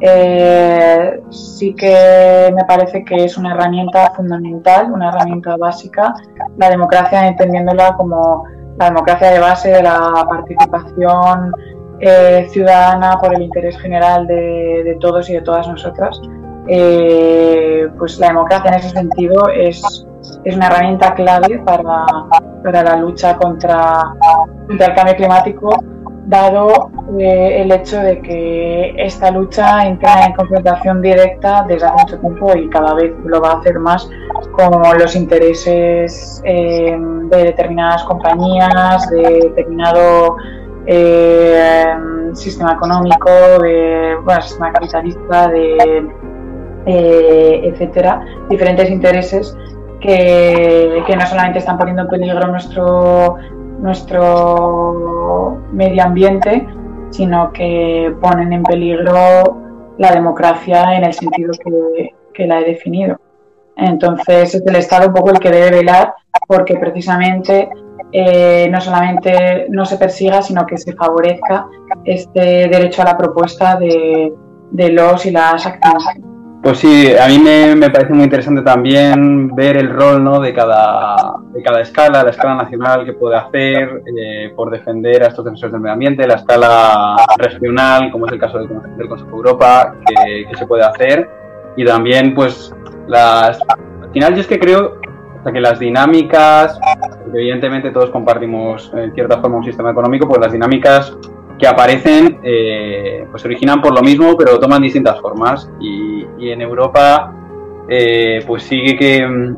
Eh, 0.01 1.23
sí 1.31 1.73
que 1.73 2.53
me 2.55 2.65
parece 2.65 3.03
que 3.03 3.25
es 3.25 3.39
una 3.39 3.55
herramienta 3.55 4.11
fundamental, 4.15 4.91
una 4.91 5.09
herramienta 5.09 5.57
básica, 5.57 6.13
la 6.57 6.69
democracia 6.69 7.27
entendiéndola 7.27 7.95
como 7.97 8.43
la 8.77 8.85
democracia 8.85 9.31
de 9.31 9.39
base 9.39 9.69
de 9.69 9.81
la 9.81 10.27
participación 10.29 11.51
eh, 12.01 12.47
ciudadana 12.49 13.17
por 13.19 13.33
el 13.35 13.41
interés 13.41 13.77
general 13.79 14.25
de, 14.25 14.97
todos 15.01 15.29
y 15.29 15.33
de 15.33 15.41
todas 15.41 15.67
nosotras, 15.67 16.21
eh, 16.67 17.89
pues 17.97 18.17
la 18.19 18.27
democracia 18.27 18.71
en 18.71 18.77
ese 18.77 18.89
sentido 18.89 19.49
es, 19.49 20.05
una 20.45 20.67
herramienta 20.67 21.13
clave 21.13 21.59
para, 21.65 22.05
para 22.63 22.83
la 22.83 22.95
lucha 22.97 23.35
contra, 23.37 24.01
contra, 24.67 24.87
el 24.87 24.95
cambio 24.95 25.15
climático, 25.15 25.69
dado 26.27 26.89
eh, 27.17 27.63
el 27.63 27.71
hecho 27.71 27.99
de 27.99 28.21
que 28.21 28.93
esta 28.97 29.31
lucha 29.31 29.85
entra 29.85 30.25
en 30.25 30.33
confrontación 30.33 31.01
directa 31.01 31.65
desde 31.67 31.87
hace 31.87 31.95
mucho 31.97 32.19
tiempo 32.19 32.57
y 32.57 32.69
cada 32.69 32.93
vez 32.93 33.11
lo 33.25 33.41
va 33.41 33.51
a 33.53 33.59
hacer 33.59 33.77
más 33.79 34.09
con 34.51 34.71
los 34.97 35.15
intereses 35.15 36.41
de 36.43 37.43
determinadas 37.43 38.03
compañías, 38.03 39.09
de 39.09 39.51
determinado 39.53 40.37
eh, 40.91 41.95
sistema 42.33 42.73
económico, 42.73 43.29
de 43.61 44.17
bueno, 44.23 44.41
sistema 44.41 44.73
capitalista, 44.73 45.47
de 45.47 46.07
eh, 46.87 47.61
etcétera, 47.63 48.25
diferentes 48.49 48.89
intereses 48.89 49.55
que, 50.01 51.03
no 51.15 51.25
solamente 51.27 51.59
están 51.59 51.77
poniendo 51.77 52.03
en 52.03 52.07
peligro 52.07 52.47
nuestro, 52.47 53.35
nuestro 53.79 55.61
medio 55.73 56.03
ambiente, 56.03 56.67
sino 57.11 57.53
que 57.53 58.11
ponen 58.19 58.51
en 58.51 58.63
peligro 58.63 59.57
la 59.99 60.11
democracia 60.11 60.97
en 60.97 61.03
el 61.03 61.13
sentido 61.13 61.51
que, 61.63 62.15
que 62.33 62.47
la 62.47 62.61
he 62.61 62.63
definido. 62.63 63.19
Entonces 63.81 64.55
es 64.55 64.63
el 64.65 64.75
Estado 64.75 65.07
un 65.07 65.13
poco 65.13 65.31
el 65.31 65.39
que 65.39 65.51
debe 65.51 65.77
velar 65.77 66.13
porque 66.47 66.75
precisamente 66.77 67.69
eh, 68.11 68.67
no 68.71 68.81
solamente 68.81 69.67
no 69.69 69.85
se 69.85 69.97
persiga, 69.97 70.41
sino 70.41 70.65
que 70.65 70.77
se 70.77 70.93
favorezca 70.93 71.67
este 72.03 72.67
derecho 72.67 73.03
a 73.03 73.05
la 73.05 73.17
propuesta 73.17 73.77
de, 73.77 74.31
los 74.71 75.25
y 75.25 75.31
las 75.31 75.65
activistas. 75.65 76.17
Pues 76.61 76.79
sí, 76.79 77.13
a 77.17 77.27
mí 77.27 77.37
me, 77.39 77.89
parece 77.89 78.11
muy 78.11 78.25
interesante 78.25 78.61
también 78.63 79.55
ver 79.55 79.77
el 79.77 79.89
rol 79.89 80.21
¿no? 80.21 80.41
de, 80.41 80.53
cada, 80.53 81.35
de 81.53 81.63
cada 81.63 81.79
escala, 81.79 82.23
la 82.23 82.31
escala 82.31 82.55
nacional 82.55 83.05
que 83.05 83.13
puede 83.13 83.37
hacer 83.37 84.03
eh, 84.17 84.51
por 84.55 84.69
defender 84.69 85.23
a 85.23 85.27
estos 85.27 85.45
defensores 85.45 85.71
del 85.71 85.81
medio 85.81 85.93
ambiente, 85.93 86.27
la 86.27 86.33
escala 86.33 87.15
regional, 87.37 88.11
como 88.11 88.25
es 88.25 88.33
el 88.33 88.39
caso 88.39 88.57
del, 88.57 88.67
Consejo 89.07 89.31
de 89.31 89.37
Europa, 89.37 89.95
que, 90.05 90.47
que, 90.49 90.57
se 90.57 90.67
puede 90.67 90.83
hacer, 90.83 91.29
y 91.77 91.85
también 91.85 92.35
pues 92.35 92.73
las... 93.09 93.59
Al 93.69 94.11
final 94.11 94.35
yo 94.35 94.41
es 94.41 94.47
que 94.47 94.59
creo 94.59 94.99
o 95.43 95.51
que 95.51 95.61
las 95.61 95.79
dinámicas, 95.79 96.79
evidentemente 97.33 97.91
todos 97.91 98.09
compartimos 98.09 98.91
en 98.93 99.13
cierta 99.13 99.39
forma 99.39 99.57
un 99.57 99.63
sistema 99.63 99.91
económico, 99.91 100.27
pues 100.27 100.41
las 100.41 100.51
dinámicas 100.51 101.17
que 101.57 101.67
aparecen 101.67 102.39
eh, 102.43 103.25
pues 103.29 103.41
se 103.41 103.47
originan 103.47 103.81
por 103.81 103.93
lo 103.93 104.01
mismo, 104.01 104.35
pero 104.37 104.59
toman 104.59 104.81
distintas 104.81 105.19
formas. 105.21 105.69
Y, 105.79 106.49
en 106.49 106.61
Europa, 106.61 107.33
eh, 107.89 108.43
pues 108.47 108.63
sigue 108.63 108.95
que 108.97 109.25
mm, 109.25 109.57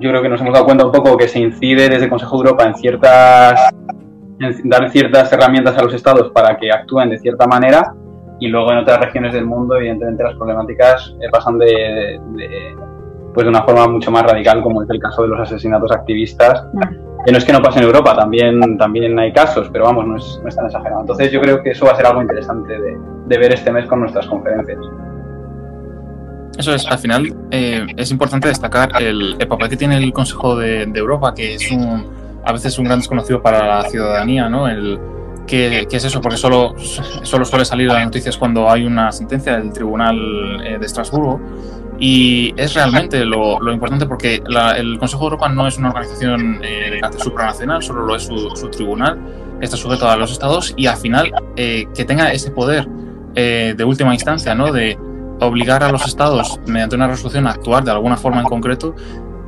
yo 0.00 0.10
creo 0.10 0.22
que 0.22 0.28
nos 0.28 0.40
hemos 0.40 0.52
dado 0.52 0.64
cuenta 0.64 0.86
un 0.86 0.92
poco 0.92 1.16
que 1.16 1.28
se 1.28 1.40
incide 1.40 1.88
desde 1.88 2.04
el 2.04 2.10
Consejo 2.10 2.36
de 2.36 2.48
Europa 2.48 2.64
en 2.64 2.74
ciertas 2.74 3.60
en 4.38 4.68
dar 4.68 4.90
ciertas 4.90 5.32
herramientas 5.32 5.78
a 5.78 5.82
los 5.82 5.94
estados 5.94 6.30
para 6.30 6.56
que 6.58 6.70
actúen 6.70 7.08
de 7.08 7.18
cierta 7.18 7.46
manera 7.46 7.94
y 8.38 8.48
luego 8.48 8.72
en 8.72 8.78
otras 8.78 9.00
regiones 9.00 9.32
del 9.32 9.46
mundo 9.46 9.76
evidentemente 9.76 10.22
las 10.22 10.34
problemáticas 10.34 11.14
eh, 11.20 11.28
pasan 11.30 11.58
de 11.58 12.20
pues 13.36 13.44
de 13.44 13.50
una 13.50 13.62
forma 13.64 13.86
mucho 13.86 14.10
más 14.10 14.22
radical, 14.22 14.62
como 14.62 14.82
es 14.82 14.88
el 14.88 14.98
caso 14.98 15.20
de 15.20 15.28
los 15.28 15.38
asesinatos 15.38 15.92
activistas, 15.92 16.64
que 17.22 17.32
no 17.32 17.36
es 17.36 17.44
que 17.44 17.52
no 17.52 17.60
pase 17.60 17.80
en 17.80 17.84
Europa, 17.84 18.16
también, 18.16 18.78
también 18.78 19.18
hay 19.18 19.30
casos, 19.30 19.68
pero 19.70 19.84
vamos, 19.84 20.06
no 20.06 20.16
es, 20.16 20.40
no 20.42 20.48
es 20.48 20.56
tan 20.56 20.64
exagerado. 20.64 21.02
Entonces 21.02 21.30
yo 21.30 21.42
creo 21.42 21.62
que 21.62 21.72
eso 21.72 21.84
va 21.84 21.92
a 21.92 21.96
ser 21.96 22.06
algo 22.06 22.22
interesante 22.22 22.80
de, 22.80 22.96
de 23.26 23.38
ver 23.38 23.52
este 23.52 23.70
mes 23.70 23.86
con 23.88 24.00
nuestras 24.00 24.26
conferencias. 24.26 24.78
Eso 26.56 26.74
es, 26.74 26.86
al 26.86 26.98
final 26.98 27.36
eh, 27.50 27.86
es 27.98 28.10
importante 28.10 28.48
destacar 28.48 28.88
el, 29.02 29.36
el, 29.38 29.46
papel 29.46 29.68
que 29.68 29.76
tiene 29.76 29.98
el 29.98 30.14
Consejo 30.14 30.56
de, 30.56 30.86
de, 30.86 30.98
Europa, 30.98 31.34
que 31.34 31.56
es 31.56 31.70
un, 31.70 32.06
a 32.42 32.52
veces 32.54 32.78
un 32.78 32.86
gran 32.86 33.00
desconocido 33.00 33.42
para 33.42 33.66
la 33.66 33.82
ciudadanía, 33.82 34.48
¿no? 34.48 34.66
El, 34.66 34.98
que, 35.46 35.86
es 35.90 36.04
eso, 36.04 36.20
porque 36.20 36.36
solo, 36.36 36.74
solo 37.22 37.44
suele 37.44 37.64
salir 37.64 37.90
a 37.90 37.94
las 37.94 38.04
noticias 38.04 38.36
cuando 38.36 38.70
hay 38.70 38.84
una 38.84 39.12
sentencia 39.12 39.56
del 39.56 39.72
Tribunal 39.72 40.60
eh, 40.64 40.78
de 40.78 40.86
Estrasburgo. 40.86 41.40
Y 41.98 42.52
es 42.58 42.74
realmente 42.74 43.24
lo, 43.24 43.58
lo 43.58 43.72
importante 43.72 44.04
porque 44.04 44.42
el 44.76 44.98
Consejo 44.98 45.22
de 45.22 45.26
Europa 45.26 45.48
no 45.48 45.66
es 45.66 45.78
una 45.78 45.88
organización 45.88 46.60
eh, 46.62 47.00
supranacional, 47.16 47.82
solo 47.82 48.02
lo 48.02 48.16
es 48.16 48.24
su, 48.24 48.50
su, 48.54 48.68
tribunal, 48.68 49.18
está 49.62 49.78
sujeto 49.78 50.06
a 50.06 50.14
los 50.16 50.30
estados 50.30 50.74
y 50.76 50.86
al 50.86 50.98
final 50.98 51.32
eh, 51.56 51.86
que 51.94 52.04
tenga 52.04 52.32
ese 52.32 52.50
poder 52.50 52.86
de 53.34 53.84
última 53.84 54.14
instancia, 54.14 54.54
¿no? 54.54 54.72
de 54.72 54.98
obligar 55.40 55.82
a 55.82 55.92
los 55.92 56.06
estados 56.06 56.58
mediante 56.66 56.96
una 56.96 57.06
resolución 57.06 57.46
a 57.46 57.50
actuar 57.50 57.84
de 57.84 57.90
alguna 57.90 58.16
forma 58.16 58.40
en 58.40 58.46
concreto, 58.46 58.94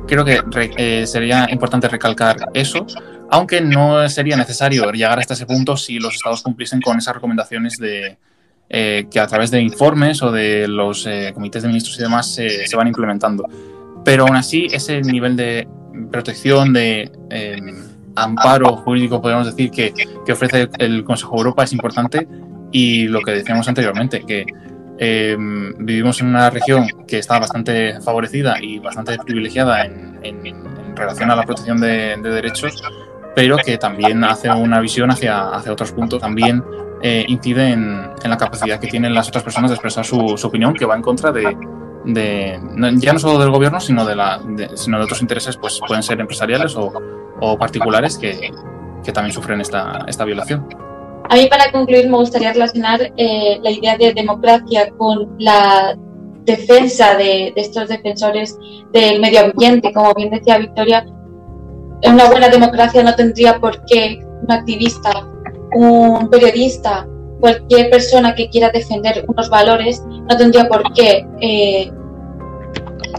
creo 0.09 0.25
que 0.25 1.05
sería 1.05 1.47
importante 1.49 1.87
recalcar 1.87 2.37
eso 2.53 2.85
aunque 3.29 3.61
no 3.61 4.07
sería 4.09 4.35
necesario 4.35 4.91
llegar 4.91 5.19
hasta 5.19 5.33
ese 5.33 5.45
punto 5.45 5.77
si 5.77 5.99
los 5.99 6.15
estados 6.15 6.41
cumpliesen 6.41 6.81
con 6.81 6.97
esas 6.97 7.13
recomendaciones 7.13 7.77
de, 7.77 8.17
eh, 8.69 9.07
que 9.09 9.19
a 9.19 9.27
través 9.27 9.51
de 9.51 9.61
informes 9.61 10.21
o 10.21 10.31
de 10.31 10.67
los 10.67 11.05
eh, 11.05 11.31
comités 11.33 11.61
de 11.61 11.67
ministros 11.67 11.97
y 11.99 12.03
demás 12.03 12.33
se 12.33 12.75
van 12.75 12.87
implementando. 12.87 13.45
Pero 14.03 14.25
aún 14.25 14.35
así, 14.35 14.67
ese 14.71 15.01
nivel 15.01 15.35
de 15.35 15.67
protección, 16.11 16.73
de 16.73 17.11
em, 17.29 17.75
amparo 18.15 18.77
jurídico, 18.77 19.21
podemos 19.21 19.45
decir, 19.45 19.69
que, 19.69 19.93
que, 20.25 20.31
ofrece 20.31 20.69
el 20.79 21.03
Consejo 21.03 21.33
de 21.33 21.37
Europa 21.39 21.63
es 21.63 21.73
importante 21.73 22.27
y 22.71 23.07
lo 23.07 23.21
que 23.21 23.31
decíamos 23.31 23.67
anteriormente, 23.67 24.23
que 24.25 24.45
em, 24.99 25.73
vivimos 25.77 26.21
en 26.21 26.27
una 26.27 26.49
región 26.49 26.87
que 27.07 27.17
está 27.17 27.39
bastante 27.39 27.99
favorecida 28.01 28.57
y 28.61 28.79
bastante 28.79 29.17
privilegiada 29.17 29.85
en, 29.85 30.69
relación 30.95 31.31
a 31.31 31.35
la 31.35 31.43
protección 31.43 31.79
de, 31.79 32.17
de 32.17 32.29
derechos 32.29 32.83
pero 33.35 33.57
que 33.57 33.77
también 33.77 34.21
hace 34.25 34.49
una 34.49 34.81
visión 34.81 35.11
hacia, 35.11 35.49
hacia 35.49 35.71
otros 35.71 35.93
puntos, 35.93 36.19
también 36.19 36.61
eh, 37.01 37.23
incide 37.27 37.69
en, 37.69 38.11
en, 38.21 38.29
la 38.29 38.37
capacidad 38.37 38.79
que 38.79 38.87
tienen 38.87 39.13
las 39.13 39.29
otras 39.29 39.43
personas 39.43 39.71
de 39.71 39.75
expresar 39.75 40.05
su, 40.05 40.37
su 40.37 40.47
opinión, 40.47 40.73
que 40.73 40.85
va 40.85 40.95
en 40.95 41.01
contra 41.01 41.31
de, 41.31 41.55
ya 42.05 43.13
no 43.13 43.19
solo 43.19 43.39
del 43.39 43.51
gobierno, 43.51 43.79
sino 43.79 44.05
de, 44.05 44.15
la, 44.15 44.41
sino 44.75 44.97
de 44.97 45.03
otros 45.03 45.21
intereses, 45.21 45.55
pues 45.55 45.79
pueden 45.87 46.03
ser 46.03 46.19
empresariales 46.19 46.75
o, 46.75 46.91
o 47.39 47.57
particulares 47.57 48.17
que, 48.17 48.51
que, 49.03 49.11
también 49.13 49.33
sufren 49.33 49.61
esta, 49.61 50.03
esta 50.07 50.25
violación. 50.25 50.67
A 51.29 51.35
mí 51.35 51.45
para 51.47 51.71
concluir 51.71 52.09
me 52.09 52.17
gustaría 52.17 52.53
relacionar 52.53 53.13
eh, 53.15 53.59
la 53.61 53.69
idea 53.69 53.95
de 53.97 54.13
democracia 54.15 54.89
con 54.97 55.35
la 55.37 55.95
defensa 56.43 57.15
de, 57.15 57.53
estos 57.55 57.87
defensores 57.87 58.57
del 58.91 59.21
medio 59.21 59.41
ambiente. 59.41 59.93
Como 59.93 60.11
bien 60.15 60.31
decía 60.31 60.57
Victoria, 60.57 61.05
en 62.01 62.13
una 62.13 62.29
buena 62.31 62.49
democracia 62.49 63.03
no 63.03 63.13
tendría 63.13 63.59
por 63.59 63.85
qué 63.85 64.19
un 64.41 64.51
activista, 64.51 65.27
un 65.75 66.27
periodista, 66.31 67.07
cualquier 67.39 67.91
persona 67.91 68.33
que 68.33 68.49
quiera 68.49 68.71
defender 68.71 69.23
unos 69.27 69.51
valores, 69.51 70.03
no 70.07 70.35
tendría 70.35 70.67
por 70.67 70.81
qué 70.93 71.27
eh, 71.41 71.91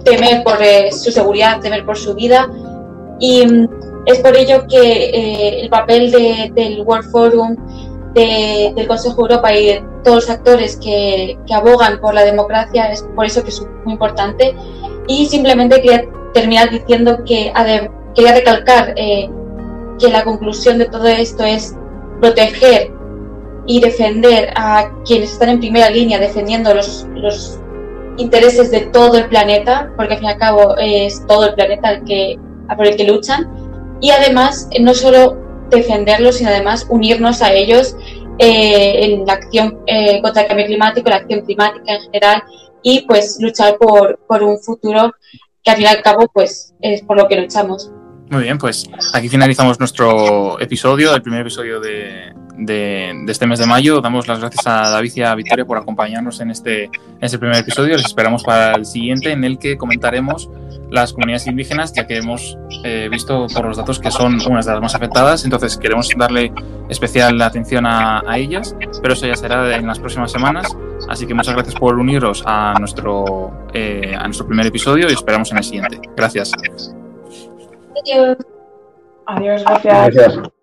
temer 0.05 0.43
por 0.43 0.61
eh, 0.61 0.91
su 0.91 1.13
seguridad, 1.13 1.61
temer 1.61 1.87
por 1.87 1.97
su 1.97 2.13
vida. 2.17 2.51
Y 3.21 3.47
mm, 3.47 3.69
es 4.07 4.19
por 4.19 4.37
ello 4.37 4.67
que 4.69 5.61
el 5.61 5.69
papel 5.69 6.11
de, 6.11 6.51
del 6.57 6.83
World 6.83 7.09
Forum, 7.13 7.57
de, 8.15 8.73
del 8.75 8.87
Consejo 8.89 9.17
de 9.17 9.23
Europa 9.23 9.53
y 9.55 9.67
de 9.67 9.85
todos 10.05 10.17
los 10.17 10.31
actores 10.31 10.77
que, 10.77 11.39
que, 11.47 11.55
abogan 11.55 12.01
por 12.01 12.15
la 12.15 12.25
democracia 12.25 12.91
es 12.91 13.03
por 13.15 13.27
eso 13.27 13.43
que 13.43 13.51
es 13.51 13.63
muy 13.85 13.95
importante. 13.95 14.55
Y 15.07 15.27
simplemente 15.27 15.81
quería 15.81 16.05
terminar 16.33 16.71
diciendo 16.71 17.19
que 17.25 17.53
quería 18.15 18.35
recalcar 18.35 18.95
eh, 18.97 19.29
que 19.99 20.09
la 20.09 20.25
conclusión 20.25 20.79
de 20.79 20.87
todo 20.87 21.07
esto 21.07 21.45
es 21.45 21.77
proteger 22.21 22.93
y 23.67 23.81
defender 23.81 24.53
a 24.57 24.91
quienes 25.05 25.33
están 25.33 25.51
en 25.51 25.61
primera 25.61 25.91
línea 25.91 26.19
defendiendo 26.19 26.75
los, 26.75 27.07
los 27.15 27.61
intereses 28.17 28.71
de 28.71 28.81
todo 28.87 29.19
el 29.19 29.29
planeta, 29.29 29.93
porque 29.97 30.15
al 30.15 30.19
fin 30.19 30.29
y 30.29 30.33
al 30.33 30.39
cabo 30.39 30.77
es 30.77 31.25
todo 31.27 31.47
el 31.49 31.55
planeta 31.55 31.91
el 31.93 32.05
que, 32.05 32.39
por 32.77 32.87
el 32.87 32.97
que 32.97 33.05
luchan, 33.05 33.49
y 34.01 34.11
además 34.11 34.69
no 34.81 34.95
solo 34.95 35.37
defenderlos, 35.71 36.37
sino 36.37 36.51
además 36.51 36.87
unirnos 36.89 37.43
a 37.43 37.53
ellos 37.53 37.97
eh, 38.39 39.05
en 39.05 39.27
la 39.27 39.35
acción 39.35 39.81
eh, 39.87 40.21
contra 40.23 40.43
el 40.43 40.49
cambio 40.49 40.66
climático, 40.66 41.11
la 41.11 41.16
acción 41.16 41.43
climática 41.43 41.95
en 41.95 42.03
general, 42.03 42.43
y 42.83 43.03
pues 43.03 43.39
luchar 43.41 43.77
por, 43.79 44.18
por 44.27 44.43
un 44.43 44.59
futuro 44.59 45.12
que 45.62 45.71
al 45.71 45.77
fin 45.77 45.87
y 45.87 45.89
al 45.89 46.03
cabo 46.03 46.27
pues 46.33 46.75
es 46.81 47.03
por 47.03 47.16
lo 47.16 47.29
que 47.29 47.37
luchamos. 47.37 47.91
Muy 48.31 48.45
bien, 48.45 48.59
pues 48.59 48.89
aquí 49.12 49.28
finalizamos 49.28 49.81
nuestro 49.81 50.61
episodio, 50.61 51.12
el 51.16 51.20
primer 51.20 51.41
episodio 51.41 51.81
de, 51.81 52.33
de, 52.59 53.24
este 53.26 53.45
mes 53.45 53.59
de 53.59 53.66
mayo. 53.66 54.01
Damos 54.01 54.28
las 54.28 54.39
gracias 54.39 54.64
a 54.68 54.89
David 54.89 55.12
y 55.16 55.22
a 55.22 55.35
Victoria 55.35 55.64
por 55.64 55.76
acompañarnos 55.76 56.41
en 56.41 56.53
este, 56.53 56.85
en 56.85 56.93
este 57.20 57.41
primer 57.41 57.57
episodio. 57.57 57.97
Les 57.97 58.07
esperamos 58.07 58.45
para 58.45 58.76
el 58.76 58.87
siguiente 58.87 59.33
en 59.33 59.43
el 59.43 59.59
que 59.59 59.76
comentaremos 59.76 60.49
las 60.91 61.12
comunidades 61.12 61.49
indígenas, 61.49 61.93
ya 61.93 62.07
que 62.07 62.18
hemos 62.18 62.57
eh, 62.85 63.09
visto 63.11 63.49
por 63.53 63.64
los 63.64 63.76
datos 63.76 63.99
que 63.99 64.12
son 64.12 64.41
unas 64.49 64.64
de 64.64 64.72
las 64.72 64.81
más 64.81 64.95
afectadas. 64.95 65.45
Entonces 65.45 65.76
queremos 65.76 66.09
darle 66.16 66.53
especial 66.89 67.43
atención 67.43 67.85
a, 67.85 68.22
a 68.24 68.39
ellas, 68.39 68.76
pero 69.03 69.14
eso 69.14 69.26
ya 69.26 69.35
será 69.35 69.76
en 69.76 69.89
las 69.89 69.99
próximas 69.99 70.31
semanas. 70.31 70.68
Así 71.09 71.26
que 71.26 71.35
muchas 71.35 71.55
gracias 71.55 71.74
por 71.74 71.99
uniros 71.99 72.45
a 72.47 72.74
nuestro, 72.78 73.68
eh, 73.74 74.14
a 74.16 74.22
nuestro 74.24 74.47
primer 74.47 74.66
episodio 74.66 75.09
y 75.11 75.14
esperamos 75.14 75.51
en 75.51 75.59
el 75.59 75.64
siguiente. 75.64 76.01
Gracias. 76.16 76.53
Adiós. 78.01 78.37
Adiós, 79.27 79.63
gracias. 79.63 80.15
gracias. 80.15 80.60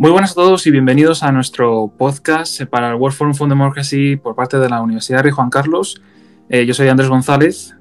Muy 0.00 0.10
buenas 0.12 0.32
a 0.32 0.34
todos 0.36 0.66
y 0.66 0.70
bienvenidos 0.70 1.22
a 1.22 1.30
nuestro 1.30 1.92
podcast 1.98 2.64
para 2.64 2.88
el 2.88 2.94
World 2.94 3.14
Forum 3.14 3.34
for 3.34 3.46
Democracy 3.50 4.16
por 4.16 4.34
parte 4.34 4.58
de 4.58 4.66
la 4.66 4.80
Universidad 4.80 5.22
de 5.22 5.30
Juan 5.30 5.50
Carlos. 5.50 6.00
Eh, 6.48 6.64
yo 6.64 6.72
soy 6.72 6.88
Andrés 6.88 7.10
González. 7.10 7.76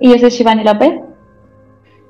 Y 0.00 0.08
yo 0.08 0.18
soy 0.18 0.30
Shivani 0.30 0.64
López. 0.64 1.02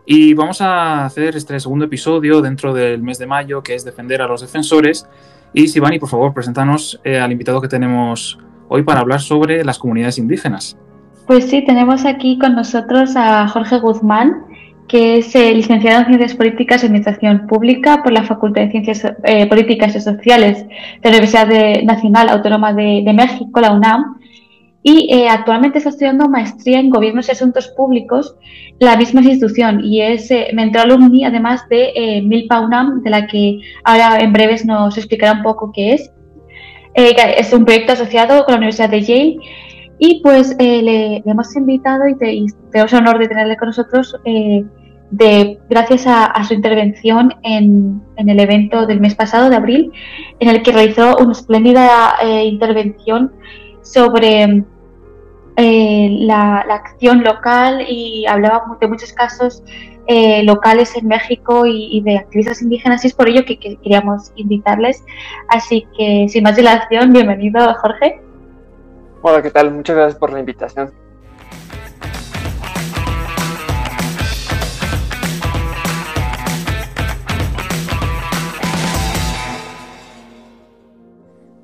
Y 0.06 0.34
vamos 0.34 0.60
a 0.60 1.04
hacer 1.04 1.34
este 1.34 1.58
segundo 1.58 1.86
episodio 1.86 2.42
dentro 2.42 2.72
del 2.72 3.02
mes 3.02 3.18
de 3.18 3.26
mayo, 3.26 3.60
que 3.64 3.74
es 3.74 3.84
defender 3.84 4.22
a 4.22 4.28
los 4.28 4.40
defensores. 4.40 5.04
Y 5.52 5.66
Shivani, 5.66 5.98
por 5.98 6.10
favor, 6.10 6.32
preséntanos 6.32 7.00
eh, 7.02 7.18
al 7.18 7.32
invitado 7.32 7.60
que 7.60 7.66
tenemos 7.66 8.38
hoy 8.68 8.84
para 8.84 9.00
hablar 9.00 9.20
sobre 9.20 9.64
las 9.64 9.80
comunidades 9.80 10.16
indígenas. 10.16 10.78
Pues 11.26 11.50
sí, 11.50 11.64
tenemos 11.64 12.04
aquí 12.04 12.38
con 12.38 12.54
nosotros 12.54 13.16
a 13.16 13.48
Jorge 13.48 13.80
Guzmán 13.80 14.44
que 14.88 15.18
es 15.18 15.34
eh, 15.34 15.54
licenciado 15.54 16.00
en 16.00 16.06
Ciencias 16.06 16.34
Políticas 16.34 16.82
y 16.82 16.86
Administración 16.86 17.46
Pública 17.46 18.02
por 18.02 18.12
la 18.12 18.24
Facultad 18.24 18.62
de 18.62 18.70
Ciencias 18.70 19.04
eh, 19.24 19.46
Políticas 19.46 19.96
y 19.96 20.00
Sociales 20.00 20.66
de 20.66 21.10
la 21.10 21.16
Universidad 21.16 21.46
de, 21.46 21.82
Nacional 21.84 22.28
Autónoma 22.28 22.72
de, 22.72 23.02
de, 23.04 23.12
México, 23.12 23.60
la 23.60 23.72
UNAM, 23.72 24.18
y 24.86 25.08
eh, 25.10 25.30
actualmente 25.30 25.78
está 25.78 25.88
estudiando 25.88 26.28
maestría 26.28 26.78
en 26.78 26.90
Gobiernos 26.90 27.28
y 27.28 27.32
Asuntos 27.32 27.68
Públicos, 27.68 28.36
la 28.78 28.98
misma 28.98 29.22
institución, 29.22 29.82
y 29.82 30.02
es 30.02 30.30
eh, 30.30 30.48
mentor 30.52 30.82
alumni 30.82 31.24
además 31.24 31.66
de 31.70 31.90
eh, 31.94 32.20
Milpa 32.20 32.60
UNAM, 32.60 33.02
de 33.02 33.08
la 33.08 33.26
que 33.26 33.60
ahora 33.82 34.18
en 34.20 34.34
breves 34.34 34.66
nos 34.66 34.98
explicará 34.98 35.32
un 35.32 35.42
poco 35.42 35.72
qué 35.72 35.94
es. 35.94 36.12
es 36.94 37.52
un 37.54 37.64
proyecto 37.64 37.94
asociado 37.94 38.44
con 38.44 38.52
la 38.52 38.58
Universidad 38.58 38.90
de 38.90 39.00
Yale 39.00 39.36
y 39.98 40.20
pues 40.22 40.56
eh, 40.58 40.82
le, 40.82 41.22
hemos 41.24 41.54
invitado 41.56 42.08
y, 42.08 42.16
te, 42.16 42.32
y, 42.32 42.46
tenemos 42.70 42.92
el 42.92 42.98
honor 43.00 43.18
de 43.18 43.28
tenerle 43.28 43.56
con 43.56 43.68
nosotros 43.68 44.16
eh, 44.24 44.64
de, 45.10 45.60
gracias 45.70 46.06
a, 46.06 46.42
su 46.44 46.54
intervención 46.54 47.34
en, 47.42 48.02
en, 48.16 48.28
el 48.28 48.40
evento 48.40 48.86
del 48.86 49.00
mes 49.00 49.14
pasado, 49.14 49.48
de 49.48 49.56
abril, 49.56 49.92
en 50.40 50.48
el 50.48 50.62
que 50.62 50.72
realizó 50.72 51.16
una 51.18 51.32
espléndida 51.32 52.16
eh, 52.20 52.44
intervención 52.46 53.32
sobre 53.82 54.64
eh, 55.56 56.08
la, 56.20 56.60
acción 56.60 57.22
local 57.22 57.84
y 57.88 58.26
hablaba 58.26 58.76
de 58.80 58.88
muchos 58.88 59.12
casos 59.12 59.62
eh, 60.08 60.42
locales 60.42 60.96
en 60.96 61.06
México 61.06 61.64
y, 61.64 62.00
de 62.02 62.18
activistas 62.18 62.60
indígenas 62.60 63.04
y 63.04 63.08
es 63.08 63.14
por 63.14 63.28
ello 63.28 63.44
que 63.44 63.58
queríamos 63.58 64.32
invitarles. 64.34 65.04
Así 65.48 65.86
que 65.96 66.26
sin 66.28 66.42
más 66.42 66.56
dilación, 66.56 67.12
bienvenido 67.12 67.72
Jorge. 67.74 68.23
Hola, 69.26 69.40
¿qué 69.40 69.50
tal? 69.50 69.70
Muchas 69.70 69.96
gracias 69.96 70.18
por 70.18 70.34
la 70.34 70.38
invitación. 70.38 70.92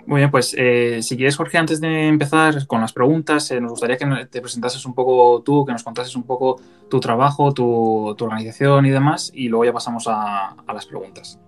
Muy 0.06 0.20
bien, 0.20 0.30
pues 0.30 0.56
si 1.02 1.16
quieres, 1.18 1.36
Jorge, 1.36 1.58
antes 1.58 1.82
de 1.82 2.08
empezar 2.08 2.66
con 2.66 2.80
las 2.80 2.94
preguntas, 2.94 3.52
nos 3.60 3.72
gustaría 3.72 3.98
que 3.98 4.06
te 4.30 4.40
presentases 4.40 4.86
un 4.86 4.94
poco 4.94 5.42
tú, 5.42 5.66
que 5.66 5.72
nos 5.72 5.84
contases 5.84 6.16
un 6.16 6.22
poco 6.22 6.58
tu 6.88 6.98
trabajo, 6.98 7.52
tu, 7.52 8.16
organización 8.18 8.86
y 8.86 8.90
demás, 8.90 9.30
y 9.34 9.50
luego 9.50 9.66
ya 9.66 9.74
pasamos 9.74 10.06
a, 10.08 10.56
las 10.66 10.86
preguntas. 10.86 11.38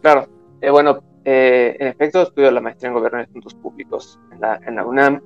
Claro, 0.00 0.30
bueno, 0.70 1.00
en 1.26 1.88
efecto, 1.88 2.22
estudio 2.22 2.50
la 2.50 2.62
maestría 2.62 2.88
en 2.88 2.94
Gobierno 2.94 3.20
y 3.20 3.24
Asuntos 3.24 3.54
Públicos 3.54 4.18
en 4.32 4.40
la, 4.40 4.58
en 4.66 4.74
la 4.74 4.86
UNAM 4.86 5.20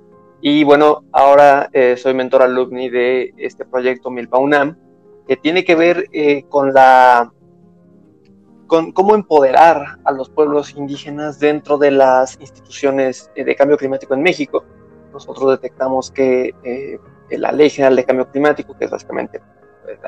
y 0.45 0.65
bueno, 0.65 1.05
ahora 1.13 1.71
eh, 1.73 1.97
soy 1.97 2.15
mentor 2.15 2.43
alumni 2.43 2.91
de 2.91 3.33
este 3.37 3.65
proyecto 3.65 4.11
Milpa 4.11 4.39
UNAM, 4.39 4.77
que 5.29 5.37
tiene 5.37 5.65
que 5.65 5.77
ver 5.77 6.09
eh, 6.13 6.43
con 6.49 6.75
la 6.75 7.33
con 8.67 8.91
cómo 8.91 9.15
empoderar 9.15 10.01
a 10.03 10.11
los 10.11 10.31
pueblos 10.31 10.75
indígenas 10.75 11.39
dentro 11.39 11.79
de 11.79 11.93
las 11.93 12.41
instituciones 12.41 13.31
eh, 13.37 13.45
de 13.45 13.55
cambio 13.55 13.77
climático 13.77 14.15
en 14.15 14.23
México. 14.23 14.65
Nosotros 15.13 15.49
detectamos 15.51 16.11
que 16.11 16.53
la 17.31 17.53
Ley 17.53 17.71
General 17.71 17.95
de 17.95 18.05
Cambio 18.05 18.29
Climático, 18.29 18.77
que 18.77 18.87
es 18.87 18.91
básicamente 18.91 19.41
pues, 19.85 19.99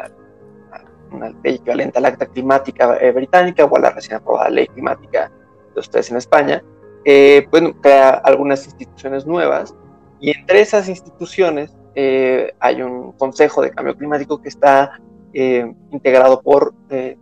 una 1.13 1.29
ley 1.45 1.57
equivalente 1.57 1.99
al 1.99 2.07
Acta 2.07 2.27
Climática 2.27 2.99
Británica 3.15 3.67
o 3.67 3.77
a 3.77 3.81
la 3.81 3.91
recién 3.91 4.17
aprobada 4.17 4.49
Ley 4.49 4.67
Climática 4.67 5.31
de 5.75 5.81
ustedes 5.81 6.11
en 6.11 6.17
España, 6.17 6.65
bueno, 7.51 7.79
crea 7.83 8.11
algunas 8.25 8.65
instituciones 8.65 9.27
nuevas 9.27 9.75
y 10.21 10.31
entre 10.31 10.61
esas 10.61 10.89
instituciones 10.89 11.77
eh, 11.95 12.53
hay 12.59 12.83
un 12.83 13.13
Consejo 13.13 13.63
de 13.63 13.71
Cambio 13.71 13.97
Climático 13.97 14.41
que 14.41 14.49
está 14.49 15.01
eh, 15.33 15.73
integrado 15.91 16.41
por 16.41 16.75
eh, 16.91 17.17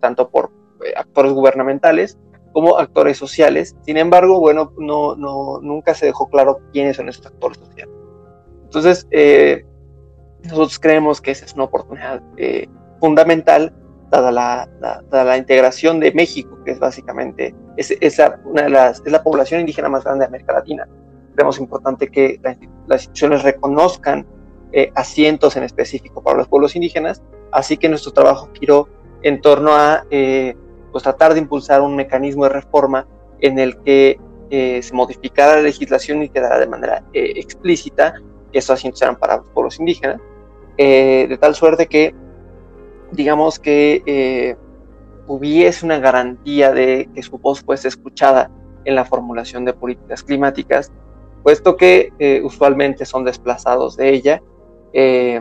tanto 0.00 0.28
por 0.30 0.50
actores 0.96 1.32
gubernamentales 1.32 2.18
como 2.52 2.78
actores 2.78 3.18
sociales. 3.18 3.76
Sin 3.82 3.96
embargo, 3.96 4.40
bueno, 4.40 4.72
no, 4.78 5.14
no, 5.14 5.60
nunca 5.60 5.94
se 5.94 6.06
dejó 6.06 6.28
claro 6.28 6.60
quiénes 6.72 6.96
son 6.96 7.08
esos 7.08 7.26
actores 7.26 7.58
sociales. 7.58 7.94
Entonces, 8.64 9.06
nosotros 10.44 10.78
creemos 10.78 11.20
que 11.20 11.32
esa 11.32 11.44
es 11.44 11.54
una 11.54 11.64
oportunidad 11.64 12.22
fundamental 13.00 13.72
dada 14.10 14.32
la, 14.32 14.68
dada 14.80 15.24
la, 15.24 15.36
integración 15.36 16.00
de 16.00 16.12
México, 16.12 16.58
que 16.64 16.72
es 16.72 16.78
básicamente 16.78 17.54
es, 17.76 18.20
una 18.44 18.62
de 18.62 18.70
las, 18.70 19.02
es 19.04 19.12
la 19.12 19.22
población 19.22 19.60
indígena 19.60 19.88
más 19.88 20.04
grande 20.04 20.20
de 20.24 20.26
América 20.26 20.54
Latina 20.54 20.88
creemos 21.40 21.58
importante 21.58 22.08
que 22.08 22.38
las 22.86 23.00
instituciones 23.00 23.42
reconozcan 23.42 24.26
eh, 24.72 24.92
asientos 24.94 25.56
en 25.56 25.62
específico 25.62 26.22
para 26.22 26.36
los 26.36 26.48
pueblos 26.48 26.76
indígenas, 26.76 27.22
así 27.50 27.78
que 27.78 27.88
nuestro 27.88 28.12
trabajo 28.12 28.50
giró 28.60 28.88
en 29.22 29.40
torno 29.40 29.72
a 29.72 30.04
eh, 30.10 30.54
pues 30.92 31.02
tratar 31.02 31.32
de 31.32 31.40
impulsar 31.40 31.80
un 31.80 31.96
mecanismo 31.96 32.44
de 32.44 32.50
reforma 32.50 33.06
en 33.40 33.58
el 33.58 33.80
que 33.80 34.20
eh, 34.50 34.82
se 34.82 34.94
modificara 34.94 35.56
la 35.56 35.62
legislación 35.62 36.22
y 36.22 36.28
quedara 36.28 36.58
de 36.58 36.66
manera 36.66 37.04
explícita 37.14 38.12
que 38.52 38.58
esos 38.58 38.74
asientos 38.74 39.00
eran 39.00 39.16
para 39.16 39.38
los 39.38 39.48
pueblos 39.48 39.78
indígenas, 39.80 40.20
de 40.76 41.38
tal 41.40 41.54
suerte 41.54 41.86
que, 41.86 42.14
digamos 43.12 43.58
que 43.58 44.56
hubiese 45.26 45.86
una 45.86 46.00
garantía 46.00 46.72
de 46.72 47.08
que 47.14 47.22
su 47.22 47.38
voz 47.38 47.62
fuese 47.62 47.88
escuchada 47.88 48.50
en 48.84 48.94
la 48.94 49.06
formulación 49.06 49.64
de 49.64 49.72
políticas 49.72 50.22
climáticas 50.22 50.92
puesto 51.42 51.76
que 51.76 52.12
eh, 52.18 52.40
usualmente 52.44 53.04
son 53.04 53.24
desplazados 53.24 53.96
de 53.96 54.10
ella. 54.10 54.42
Eh, 54.92 55.40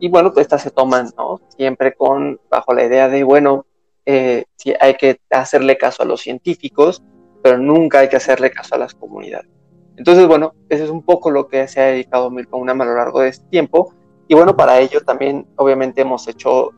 y 0.00 0.08
bueno, 0.08 0.32
pues 0.32 0.44
estas 0.44 0.62
se 0.62 0.70
toman 0.70 1.10
¿no? 1.16 1.40
siempre 1.56 1.94
con, 1.94 2.40
bajo 2.50 2.74
la 2.74 2.84
idea 2.84 3.08
de, 3.08 3.22
bueno, 3.22 3.66
eh, 4.04 4.44
hay 4.80 4.94
que 4.94 5.20
hacerle 5.30 5.78
caso 5.78 6.02
a 6.02 6.06
los 6.06 6.20
científicos, 6.20 7.02
pero 7.42 7.58
nunca 7.58 8.00
hay 8.00 8.08
que 8.08 8.16
hacerle 8.16 8.50
caso 8.50 8.74
a 8.74 8.78
las 8.78 8.94
comunidades. 8.94 9.48
Entonces, 9.96 10.26
bueno, 10.26 10.54
eso 10.68 10.84
es 10.84 10.90
un 10.90 11.02
poco 11.02 11.30
lo 11.30 11.48
que 11.48 11.68
se 11.68 11.80
ha 11.80 11.86
dedicado 11.86 12.30
Milton 12.30 12.62
Unam 12.62 12.80
a 12.80 12.84
lo 12.84 12.94
largo 12.94 13.20
de 13.20 13.28
este 13.28 13.46
tiempo. 13.48 13.94
Y 14.26 14.34
bueno, 14.34 14.56
para 14.56 14.80
ello 14.80 15.02
también, 15.02 15.46
obviamente, 15.56 16.00
hemos 16.00 16.26
hecho 16.26 16.70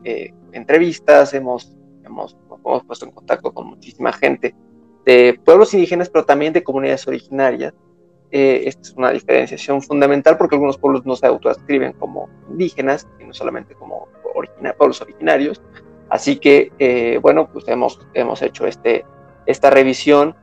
entrevistas, 0.51 1.33
hemos, 1.33 1.75
hemos, 2.03 2.35
hemos 2.65 2.83
puesto 2.83 3.05
en 3.05 3.11
contacto 3.11 3.53
con 3.53 3.67
muchísima 3.67 4.11
gente 4.11 4.53
de 5.05 5.39
pueblos 5.45 5.73
indígenas, 5.73 6.09
pero 6.09 6.25
también 6.25 6.51
de 6.51 6.63
comunidades 6.63 7.07
originarias, 7.07 7.73
eh, 8.31 8.63
esta 8.65 8.81
es 8.81 8.93
una 8.95 9.11
diferenciación 9.11 9.81
fundamental 9.81 10.37
porque 10.37 10.55
algunos 10.55 10.77
pueblos 10.77 11.05
no 11.05 11.15
se 11.15 11.27
autoascriben 11.27 11.93
como 11.93 12.29
indígenas, 12.49 13.07
sino 13.17 13.33
solamente 13.33 13.75
como 13.75 14.07
pueblos 14.77 15.01
originarios. 15.01 15.61
Así 16.09 16.37
que, 16.37 16.71
eh, 16.79 17.19
bueno, 17.21 17.49
pues 17.51 17.67
hemos, 17.67 17.99
hemos 18.13 18.41
hecho 18.41 18.65
este, 18.67 19.05
esta 19.45 19.69
revisión 19.69 20.35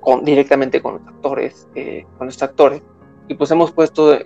con, 0.00 0.24
directamente 0.24 0.80
con 0.80 0.94
los 0.94 1.06
actores, 1.06 1.68
eh, 1.74 2.06
con 2.18 2.26
los 2.28 2.42
actores, 2.42 2.82
y 3.28 3.34
pues 3.34 3.50
hemos 3.50 3.72
puesto 3.72 4.18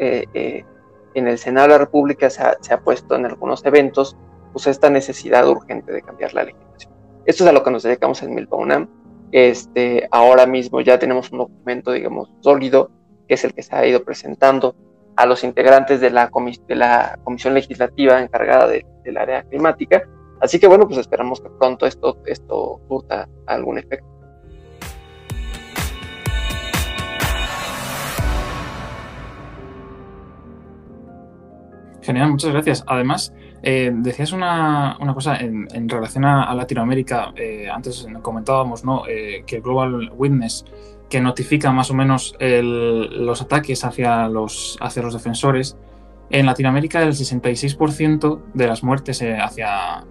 en 1.19 1.29
el 1.29 1.39
Senado 1.39 1.69
de 1.69 1.73
la 1.75 1.79
República, 1.79 2.31
se 2.31 2.43
ha, 2.43 2.81
puesto 2.81 3.15
en 3.15 3.27
algunos 3.27 3.65
eventos, 3.65 4.17
pues 4.53 4.67
esta 4.67 4.91
necesidad 4.91 5.49
urgente 5.49 5.93
de 5.93 6.03
cambiar 6.03 6.35
la 6.35 6.45
legislación. 6.45 6.93
Esto 7.27 7.45
es 7.45 7.51
a 7.51 7.53
lo 7.53 7.63
que 7.63 7.71
nos 7.71 7.83
dedicamos 7.83 8.23
en 8.23 8.35
Milpa 8.35 8.57
UNAM. 8.57 8.89
Este, 9.33 10.09
ahora 10.11 10.47
mismo 10.47 10.81
ya 10.81 10.99
tenemos 10.99 11.31
un 11.33 11.39
documento, 11.39 11.93
digamos, 11.93 12.31
sólido, 12.41 12.91
que 13.27 13.35
es 13.35 13.45
el 13.45 13.53
que 13.53 13.63
se 13.63 13.77
ha 13.77 13.87
ido 13.87 14.03
presentando 14.03 14.75
a 15.17 15.27
los 15.27 15.45
integrantes 15.45 16.01
de 16.01 16.11
la, 16.11 16.31
de 16.67 16.75
la 16.77 17.19
comisión 17.25 17.55
legislativa 17.55 18.23
encargada 18.23 18.69
del 18.69 19.17
área 19.17 19.43
climática. 19.43 20.03
Así 20.41 20.61
que 20.61 20.69
bueno, 20.69 20.87
pues 20.87 20.99
esperamos 20.99 21.41
que 21.41 21.51
pronto 21.51 21.87
esto, 21.87 22.23
esto 22.25 22.81
surta 22.89 23.29
algún 23.47 23.79
efecto. 23.79 24.07
Genial, 32.01 32.31
muchas 32.31 32.53
gracias. 32.53 32.85
Además, 32.87 33.35
eh, 33.63 33.91
decías 33.93 34.33
una, 34.33 34.97
una, 35.01 35.15
cosa 35.15 35.37
en, 35.37 35.89
relación 35.89 36.25
a, 36.25 36.55
Latinoamérica. 36.55 37.33
Eh, 37.35 37.69
antes 37.69 38.07
comentábamos 38.23 38.85
¿no? 38.85 39.03
Eh, 39.09 39.43
que 39.47 39.57
el 39.57 39.63
Global 39.63 40.13
Witness, 40.17 40.65
que 41.09 41.21
notifica 41.21 41.73
más 41.73 41.91
o 41.91 41.95
menos 41.95 42.35
los 42.41 43.43
ataques 43.43 43.85
hacia 43.85 44.29
los, 44.29 44.77
hacia 44.81 45.03
los 45.03 45.15
defensores, 45.15 45.77
en 46.31 46.45
Latinoamérica 46.45 47.03
el 47.03 47.15
66% 47.15 48.43
de 48.53 48.67
las 48.67 48.83
muertes 48.85 49.23
hacia, 49.23 50.05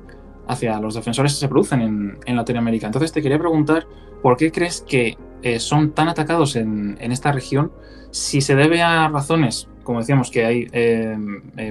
hacia 0.48 0.80
los 0.80 0.96
defensores 0.96 1.38
se 1.38 1.48
producen 1.48 1.82
en, 1.82 2.18
en, 2.26 2.36
Latinoamérica. 2.36 2.88
Entonces 2.88 3.12
te 3.12 3.22
quería 3.22 3.38
preguntar, 3.38 3.86
¿por 4.24 4.36
qué 4.38 4.52
crees 4.52 4.82
que 4.82 5.16
son 5.60 5.92
tan 5.92 6.10
atacados 6.10 6.56
en, 6.56 6.98
en 7.00 7.12
esta 7.12 7.32
región 7.32 7.72
si 8.10 8.42
se 8.42 8.56
debe 8.56 8.82
a 8.82 9.08
razones, 9.08 9.70
como 9.84 10.00
decíamos, 10.00 10.32
que 10.32 10.46
hay 10.46 10.68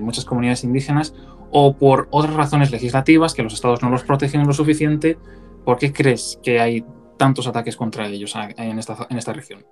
muchas 0.00 0.24
comunidades 0.24 0.62
indígenas, 0.62 1.12
o 1.50 1.76
por 1.76 2.08
otras 2.10 2.34
razones 2.34 2.70
legislativas 2.70 3.34
que 3.34 3.42
los 3.42 3.54
estados 3.54 3.82
no 3.82 3.90
los 3.90 4.04
protegen 4.04 4.46
lo 4.46 4.52
suficiente, 4.52 5.18
¿por 5.64 5.78
qué 5.78 5.92
crees 5.92 6.38
que 6.42 6.60
hay 6.60 6.84
tantos 7.16 7.46
ataques 7.46 7.76
contra 7.76 8.06
ellos 8.06 8.34
en 8.56 8.78
esta, 8.78 9.06
en 9.08 9.18
esta 9.18 9.32
región? 9.32 9.64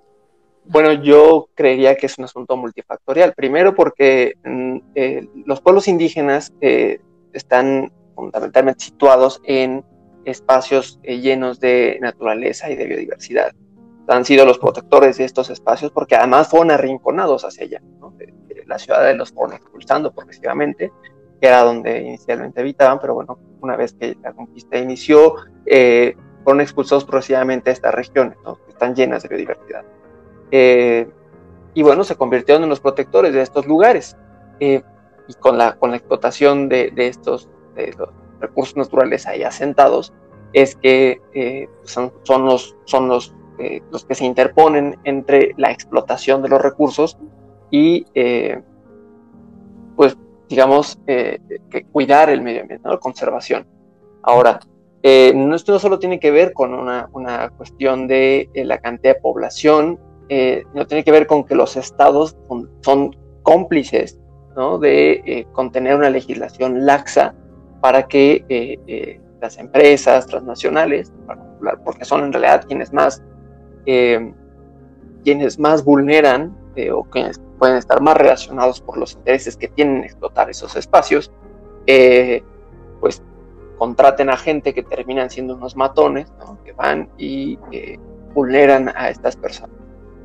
Bueno, 0.67 0.93
yo 0.93 1.49
creería 1.53 1.95
que 1.95 2.07
es 2.07 2.17
un 2.17 2.25
asunto 2.25 2.57
multifactorial. 2.57 3.33
Primero 3.33 3.75
porque 3.75 4.33
mm, 4.43 4.77
eh, 4.95 5.27
los 5.45 5.61
pueblos 5.61 5.87
indígenas 5.87 6.53
eh, 6.59 6.99
están 7.33 7.91
fundamentalmente 8.15 8.85
situados 8.85 9.41
en 9.43 9.85
espacios 10.25 10.99
eh, 11.03 11.19
llenos 11.19 11.59
de 11.59 11.99
naturaleza 12.01 12.71
y 12.71 12.75
de 12.75 12.85
biodiversidad. 12.85 13.51
Han 14.07 14.25
sido 14.25 14.45
los 14.45 14.57
protectores 14.57 15.17
de 15.17 15.25
estos 15.25 15.49
espacios 15.49 15.91
porque 15.91 16.15
además 16.15 16.47
fueron 16.47 16.71
arrinconados 16.71 17.45
hacia 17.45 17.65
allá. 17.65 17.81
La 18.65 18.79
ciudad 18.79 19.15
los 19.15 19.31
fueron 19.31 19.55
expulsando 19.55 20.11
progresivamente 20.11 20.91
que 21.39 21.47
era 21.47 21.63
donde 21.63 22.01
inicialmente 22.01 22.61
habitaban, 22.61 22.99
pero 22.99 23.13
bueno, 23.13 23.37
una 23.61 23.75
vez 23.75 23.93
que 23.93 24.17
la 24.21 24.33
conquista 24.33 24.77
inició, 24.77 25.35
eh, 25.65 26.15
fueron 26.43 26.61
expulsados 26.61 27.03
progresivamente 27.03 27.69
a 27.69 27.73
estas 27.73 27.93
regiones, 27.93 28.37
que 28.43 28.71
están 28.71 28.95
llenas 28.95 29.23
de 29.23 29.29
biodiversidad. 29.29 29.83
Eh, 30.51 31.09
y 31.73 31.81
bueno, 31.81 32.03
se 32.03 32.15
convirtieron 32.15 32.63
en 32.63 32.69
los 32.69 32.79
protectores 32.79 33.33
de 33.33 33.41
estos 33.41 33.65
lugares. 33.65 34.15
Eh, 34.59 34.83
y 35.27 35.33
con 35.33 35.57
la, 35.57 35.75
con 35.75 35.89
la 35.89 35.97
explotación 35.97 36.69
de, 36.69 36.91
de 36.91 37.07
estos 37.07 37.49
los 37.97 38.09
recursos 38.39 38.77
naturales 38.77 39.25
ahí 39.25 39.43
asentados, 39.43 40.13
es 40.53 40.75
que 40.75 41.19
son, 41.83 42.13
son, 42.23 42.45
los, 42.45 42.77
son 42.85 43.09
los, 43.09 43.35
los 43.91 44.05
que 44.05 44.15
se 44.15 44.23
interponen 44.23 44.97
entre 45.03 45.53
la 45.57 45.71
explotación 45.71 46.41
de 46.41 46.49
los 46.49 46.61
recursos 46.61 47.17
y 47.71 48.05
pues 49.97 50.15
digamos, 50.49 50.99
eh, 51.07 51.39
que 51.69 51.83
cuidar 51.85 52.29
el 52.29 52.41
medio 52.41 52.61
ambiente, 52.61 52.87
la 52.87 52.97
conservación. 52.97 53.65
Ahora, 54.23 54.59
eh, 55.03 55.33
esto 55.53 55.71
no 55.71 55.79
solo 55.79 55.99
tiene 55.99 56.19
que 56.19 56.31
ver 56.31 56.53
con 56.53 56.73
una, 56.73 57.09
cuestión 57.57 58.07
de 58.07 58.49
eh, 58.53 58.65
la 58.65 58.79
cantidad 58.79 59.15
de 59.15 59.21
población, 59.21 59.99
no 60.73 60.87
tiene 60.87 61.03
que 61.03 61.11
ver 61.11 61.27
con 61.27 61.43
que 61.43 61.53
los 61.53 61.75
estados 61.77 62.35
son, 62.81 63.15
cómplices 63.43 64.19
¿no? 64.55 64.79
de 64.79 65.45
contener 65.51 65.95
una 65.95 66.09
legislación 66.09 66.83
laxa 66.83 67.35
para 67.79 68.07
que 68.07 68.79
las 69.39 69.59
empresas 69.59 70.25
transnacionales, 70.25 71.13
porque 71.83 72.05
son 72.05 72.23
en 72.23 72.33
realidad 72.33 72.65
quienes 72.67 72.91
más 72.91 73.21
quienes 75.25 75.59
más 75.59 75.83
vulneran 75.83 76.55
eh, 76.75 76.91
o 76.91 77.03
quienes 77.03 77.41
pueden 77.57 77.77
estar 77.77 78.01
más 78.01 78.17
relacionados 78.17 78.81
por 78.81 78.97
los 78.97 79.13
intereses 79.13 79.55
que 79.57 79.67
tienen 79.67 80.03
explotar 80.03 80.49
esos 80.49 80.75
espacios, 80.75 81.31
eh, 81.87 82.43
pues 82.99 83.21
contraten 83.77 84.29
a 84.29 84.37
gente 84.37 84.73
que 84.73 84.83
terminan 84.83 85.29
siendo 85.29 85.55
unos 85.55 85.75
matones, 85.75 86.31
que 86.63 86.71
van 86.73 87.09
y 87.17 87.57
vulneran 88.33 88.89
a 88.95 89.09
estas 89.09 89.35
personas. 89.35 89.75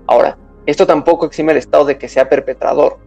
Ahora, 0.06 0.38
esto 0.66 0.86
tampoco 0.86 1.26
exime 1.26 1.52
al 1.52 1.58
Estado 1.58 1.84
de 1.84 1.98
que 1.98 2.08
sea 2.08 2.28
perpetrador. 2.28 2.98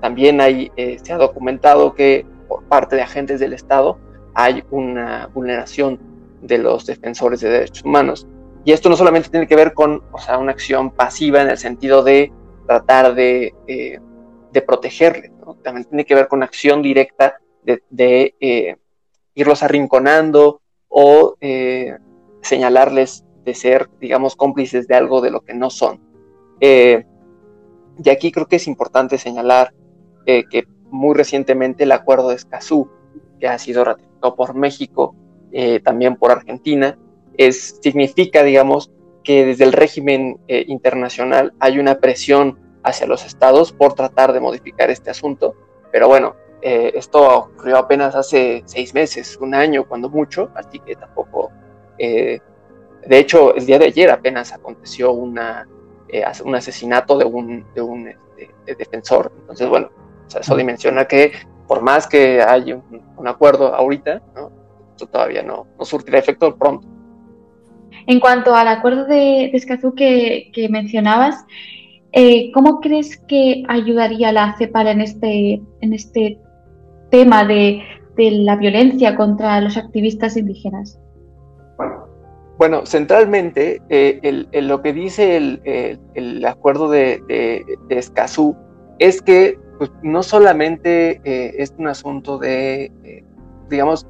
también 0.00 0.40
hay, 0.40 0.70
se 1.02 1.12
ha 1.12 1.18
documentado 1.18 1.94
que 1.94 2.26
por 2.48 2.62
parte 2.64 2.96
de 2.96 3.02
agentes 3.02 3.40
del 3.40 3.52
Estado 3.52 3.98
hay 4.34 4.64
una 4.70 5.28
vulneración 5.34 5.98
de 6.42 6.58
los 6.58 6.86
defensores 6.86 7.40
de 7.40 7.50
derechos 7.50 7.84
humanos. 7.84 8.26
Y 8.64 8.72
esto 8.72 8.88
no 8.88 8.96
solamente 8.96 9.28
tiene 9.28 9.46
que 9.46 9.56
ver 9.56 9.72
con 9.72 10.02
o 10.12 10.18
sea, 10.18 10.38
una 10.38 10.52
acción 10.52 10.90
pasiva 10.90 11.42
en 11.42 11.48
el 11.48 11.58
sentido 11.58 12.02
de 12.02 12.32
tratar 12.66 13.14
de, 13.14 13.54
eh, 13.66 13.98
de 14.52 14.62
protegerles, 14.62 15.32
también 15.62 15.86
tiene 15.86 16.04
que 16.04 16.14
ver 16.14 16.28
con 16.28 16.42
acción 16.42 16.82
directa 16.82 17.36
de, 17.64 18.34
eh, 18.40 18.76
irlos 19.34 19.62
arrinconando 19.62 20.60
o 20.88 21.36
eh, 21.40 21.96
señalarles 22.42 23.24
de 23.44 23.54
ser, 23.54 23.88
digamos, 24.00 24.36
cómplices 24.36 24.86
de 24.86 24.94
algo 24.94 25.20
de 25.20 25.30
lo 25.30 25.40
que 25.40 25.54
no 25.54 25.70
son. 25.70 26.00
y 26.60 28.08
aquí 28.08 28.30
creo 28.30 28.46
que 28.46 28.56
es 28.56 28.66
importante 28.68 29.18
señalar 29.18 29.74
que 30.24 30.64
muy 30.84 31.14
recientemente 31.14 31.82
el 31.82 31.92
acuerdo 31.92 32.28
de 32.28 32.36
Escazú, 32.36 32.88
que 33.40 33.48
ha 33.48 33.58
sido 33.58 33.84
ratificado 33.84 34.36
por 34.36 34.54
México, 34.54 35.16
también 35.82 36.16
por 36.16 36.30
Argentina, 36.30 36.96
es, 37.36 37.78
significa, 37.82 38.44
digamos, 38.44 38.92
que 39.22 39.44
desde 39.44 39.64
el 39.64 39.72
régimen 39.72 40.38
eh, 40.48 40.64
internacional 40.68 41.52
hay 41.60 41.78
una 41.78 41.98
presión 41.98 42.58
hacia 42.82 43.06
los 43.06 43.24
estados 43.24 43.72
por 43.72 43.94
tratar 43.94 44.32
de 44.32 44.40
modificar 44.40 44.90
este 44.90 45.10
asunto. 45.10 45.54
Pero 45.90 46.08
bueno, 46.08 46.36
eh, 46.60 46.92
esto 46.94 47.46
ocurrió 47.46 47.78
apenas 47.78 48.14
hace 48.14 48.62
seis 48.64 48.94
meses, 48.94 49.38
un 49.40 49.54
año, 49.54 49.84
cuando 49.86 50.08
mucho, 50.08 50.50
así 50.54 50.78
que 50.80 50.96
tampoco... 50.96 51.50
de 51.98 52.40
hecho, 53.18 53.54
el 53.54 53.66
día 53.66 53.78
de 53.78 53.86
ayer 53.86 54.10
apenas 54.10 54.52
aconteció 54.52 55.12
una, 55.12 55.68
un 56.44 56.54
asesinato 56.54 57.18
de 57.18 57.24
un, 57.24 57.64
de 57.74 57.82
un 57.82 58.08
este, 58.36 58.74
defensor. 58.74 59.32
Entonces, 59.40 59.68
bueno, 59.68 59.90
eso 60.28 60.56
dimensiona 60.56 61.06
que 61.06 61.32
por 61.68 61.82
más 61.82 62.06
que 62.06 62.40
haya 62.40 62.76
un, 62.76 63.02
un 63.16 63.28
acuerdo 63.28 63.74
ahorita, 63.74 64.22
¿no? 64.34 64.62
todavía 65.06 65.42
no, 65.42 65.66
no 65.78 65.84
surtirá 65.84 66.18
efecto 66.18 66.56
pronto. 66.56 66.86
En 68.06 68.20
cuanto 68.20 68.54
al 68.54 68.68
acuerdo 68.68 69.04
de, 69.04 69.46
Escazú 69.52 69.94
que, 69.94 70.50
mencionabas, 70.70 71.44
eh, 72.12 72.50
¿cómo 72.52 72.80
crees 72.80 73.16
que 73.16 73.64
ayudaría 73.68 74.32
la 74.32 74.54
CEPAL 74.58 74.88
en 74.88 75.00
este, 75.00 75.62
en 75.80 75.92
este 75.92 76.38
tema 77.10 77.44
de, 77.44 77.82
la 78.16 78.56
violencia 78.56 79.16
contra 79.16 79.60
los 79.60 79.76
activistas 79.76 80.36
indígenas? 80.36 81.00
Bueno, 82.58 82.84
centralmente 82.86 83.80
eh, 83.88 84.46
lo 84.52 84.82
que 84.82 84.92
dice 84.92 85.36
el, 85.36 86.44
acuerdo 86.44 86.90
de, 86.90 87.64
Escazú 87.88 88.54
es 88.98 89.22
que 89.22 89.58
pues, 89.78 89.90
no 90.02 90.22
solamente 90.22 91.20
eh, 91.24 91.54
es 91.58 91.74
un 91.78 91.88
asunto 91.88 92.38
de, 92.38 92.92
digamos, 93.68 94.06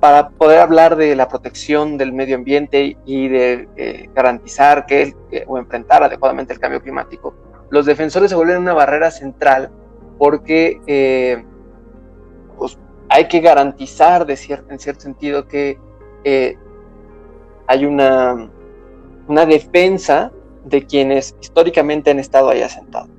para 0.00 0.28
poder 0.30 0.60
hablar 0.60 0.96
de 0.96 1.16
la 1.16 1.28
protección 1.28 1.98
del 1.98 2.12
medio 2.12 2.36
ambiente 2.36 2.96
y 3.04 3.28
de 3.28 3.68
eh, 3.76 4.08
garantizar 4.14 4.86
que 4.86 5.14
o 5.46 5.58
enfrentar 5.58 6.02
adecuadamente 6.02 6.52
el 6.52 6.60
cambio 6.60 6.80
climático, 6.80 7.34
los 7.70 7.84
defensores 7.84 8.30
se 8.30 8.36
vuelven 8.36 8.58
una 8.58 8.74
barrera 8.74 9.10
central 9.10 9.70
porque 10.18 10.80
eh, 10.86 11.44
pues, 12.56 12.78
hay 13.08 13.26
que 13.26 13.40
garantizar 13.40 14.24
de 14.24 14.38
en 14.68 14.78
cierto 14.78 15.00
sentido 15.00 15.48
que 15.48 15.78
eh, 16.24 16.56
hay 17.66 17.84
una, 17.84 18.50
una 19.26 19.46
defensa 19.46 20.32
de 20.64 20.86
quienes 20.86 21.34
históricamente 21.40 22.10
han 22.10 22.18
estado 22.18 22.50
ahí 22.50 22.62
asentados. 22.62 23.10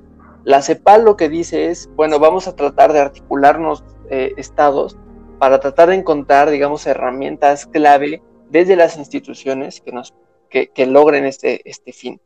La 0.45 0.61
CEPAL 0.61 1.03
lo 1.03 1.17
que 1.17 1.27
dice 1.27 1.69
es, 1.69 1.89
bueno, 1.95 2.19
vamos 2.19 2.47
a 2.47 2.55
tratar 2.55 2.93
de 2.93 2.99
articularnos 2.99 3.83
estados 4.09 4.97
para 5.39 5.59
tratar 5.59 5.89
de 5.89 5.95
encontrar, 5.95 6.49
digamos, 6.49 6.85
herramientas 6.85 7.65
clave 7.65 8.21
desde 8.49 8.75
las 8.75 8.97
instituciones 8.97 9.81
que, 9.81 10.85
logren 10.85 11.25
este, 11.25 11.67
este 11.69 11.93
fin. 11.93 12.19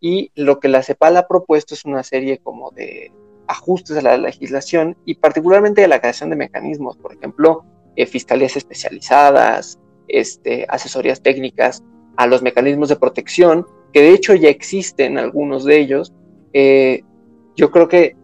Y 0.00 0.30
lo 0.34 0.58
que 0.58 0.68
la 0.68 0.82
CEPAL 0.82 1.16
ha 1.16 1.28
propuesto 1.28 1.74
es 1.74 1.84
una 1.84 2.02
serie 2.02 2.38
como 2.38 2.70
de 2.70 3.12
ajustes 3.46 3.96
a 3.96 4.02
la 4.02 4.16
legislación 4.16 4.96
y 5.04 5.14
particularmente 5.14 5.84
a 5.84 5.88
la 5.88 6.00
creación 6.00 6.30
de 6.30 6.36
mecanismos, 6.36 6.96
por 6.96 7.14
ejemplo, 7.14 7.64
eh, 7.96 8.06
fiscalías 8.06 8.56
especializadas, 8.56 9.78
este, 10.08 10.66
asesorías 10.68 11.22
técnicas 11.22 11.82
a 12.16 12.26
los 12.26 12.42
mecanismos 12.42 12.88
de 12.88 12.96
protección, 12.96 13.66
que 13.92 14.02
de 14.02 14.10
hecho 14.10 14.34
ya 14.34 14.48
existen 14.48 15.18
algunos 15.18 15.64
de 15.64 15.78
ellos. 15.78 16.12
Eh, 16.52 17.02
yo 17.56 17.70
creo 17.70 17.88
que 17.88 18.16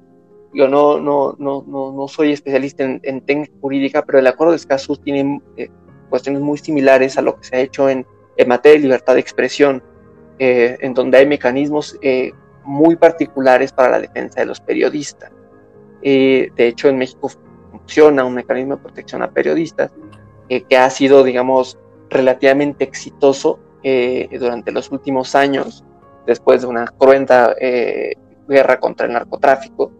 yo 0.55 0.68
no, 0.68 1.00
no, 1.00 1.34
no, 1.38 1.64
no, 1.66 2.09
soy 2.09 2.32
especialista 2.32 2.84
en, 2.84 3.00
en, 3.05 3.20
técnica 3.22 3.53
jurídica, 3.61 4.05
pero 4.05 4.18
el 4.18 4.26
acuerdo 4.26 4.53
de 4.53 4.57
Escazú 4.57 4.96
tiene 4.96 5.40
eh, 5.57 5.68
cuestiones 6.11 6.42
muy 6.42 6.59
similares 6.59 7.16
a 7.16 7.22
lo 7.22 7.38
que 7.38 7.44
se 7.44 7.57
ha 7.57 7.61
hecho 7.61 7.88
en, 7.88 8.07
en 8.36 8.48
materia 8.48 8.78
de 8.78 8.82
libertad 8.84 9.14
de 9.14 9.20
expresión, 9.20 9.82
eh, 10.38 10.76
en 10.80 10.92
donde 10.92 11.18
hay 11.18 11.26
mecanismos 11.26 11.98
eh, 12.03 12.32
muy 12.64 12.96
particulares 12.96 13.72
para 13.72 13.92
la 13.92 14.00
defensa 14.00 14.40
de 14.40 14.46
los 14.46 14.61
periodistas. 14.61 15.30
de 16.03 16.50
hecho, 16.57 16.88
en 16.88 16.98
México 16.98 17.30
funciona 17.70 18.24
un 18.24 18.34
mecanismo 18.34 18.76
de 18.76 18.82
protección 18.82 19.22
a 19.22 19.30
periodistas 19.30 19.90
que 20.48 20.76
ha 20.76 20.90
sido, 20.90 21.24
digamos, 21.24 21.78
relativamente 22.11 22.84
exitoso 22.84 23.59
durante 23.82 24.70
los 24.70 24.92
últimos 24.92 25.34
años, 25.34 25.82
después 26.26 26.61
de 26.61 26.68
una 26.68 26.86
cruenta 26.86 27.57
guerra 28.46 28.78
contra 28.78 29.07
el 29.07 29.14
narcotráfico 29.14 29.90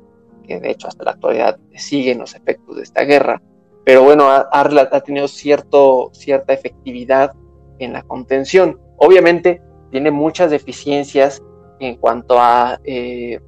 que 0.43 0.61
de 0.61 0.71
hecho 0.71 0.89
hasta 0.89 1.05
la 1.05 1.13
actualidad 1.13 1.59
siguen 1.77 2.19
los 2.19 2.35
efectos 2.35 2.77
de 2.77 2.83
esta 2.83 3.03
guerra, 3.03 3.41
pero 3.85 4.05
bueno, 4.05 4.29
ha, 4.29 4.49
ha 4.51 5.01
tenido 5.01 5.29
cierto, 5.29 6.11
cierta 6.13 6.53
efectividad 6.53 7.33
en 7.79 7.93
la 7.93 8.03
contención. 8.03 8.79
Obviamente 8.97 9.61
tiene 9.91 10.11
muchas 10.11 10.51
deficiencias 10.51 11.43
en 11.81 11.97
cuanto 11.97 12.39
a, 12.39 12.79
eh, 12.85 13.41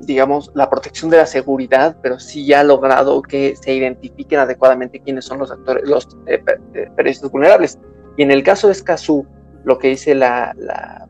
digamos, 0.00 0.50
la 0.54 0.70
protección 0.70 1.10
de 1.10 1.18
la 1.18 1.26
seguridad, 1.26 1.98
pero 2.02 2.18
sí 2.18 2.52
ha 2.54 2.64
logrado 2.64 3.20
que 3.20 3.54
se 3.56 3.74
identifiquen 3.74 4.40
adecuadamente 4.40 5.00
quiénes 5.00 5.26
son 5.26 5.38
los 5.38 5.50
actores, 5.50 5.86
los 5.86 6.08
eh, 6.26 6.42
eh, 6.74 6.88
periodistas 6.96 7.30
vulnerables. 7.30 7.78
Y 8.16 8.22
en 8.22 8.30
el 8.30 8.42
caso 8.42 8.68
de 8.68 8.72
Escazú, 8.72 9.26
lo 9.64 9.78
que 9.78 9.88
dice 9.88 10.14
la, 10.14 10.54
la, 10.56 11.06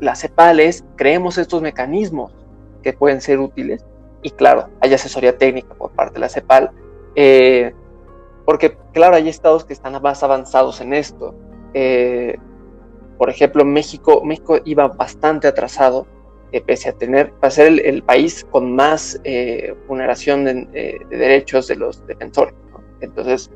la 0.00 0.14
CEPAL 0.14 0.60
es, 0.60 0.84
creemos 0.96 1.36
estos 1.36 1.62
mecanismos 1.62 2.32
que 2.84 2.92
pueden 2.92 3.20
ser 3.20 3.40
útiles. 3.40 3.84
Y 4.22 4.30
claro, 4.30 4.68
hay 4.80 4.94
asesoría 4.94 5.36
técnica 5.36 5.74
por 5.74 5.90
parte 5.92 6.14
de 6.14 6.20
la 6.20 6.28
CEPAL, 6.28 6.70
eh, 7.16 7.74
porque 8.44 8.76
claro, 8.92 9.16
hay 9.16 9.28
estados 9.28 9.64
que 9.64 9.72
están 9.72 10.00
más 10.00 10.22
avanzados 10.22 10.80
en 10.80 10.94
esto. 10.94 11.34
Eh, 11.72 12.36
por 13.18 13.30
ejemplo, 13.30 13.64
México, 13.64 14.22
México 14.24 14.58
iba 14.64 14.88
bastante 14.88 15.48
atrasado, 15.48 16.06
eh, 16.52 16.60
pese 16.60 16.90
a 16.90 16.92
tener, 16.92 17.32
para 17.32 17.50
ser 17.50 17.80
el, 17.84 18.02
país 18.02 18.46
con 18.50 18.74
más 18.74 19.20
vulneración 19.88 20.44
de, 20.44 21.00
derechos 21.10 21.66
de 21.66 21.76
los 21.76 22.06
defensores. 22.06 22.54
Entonces, 23.00 23.50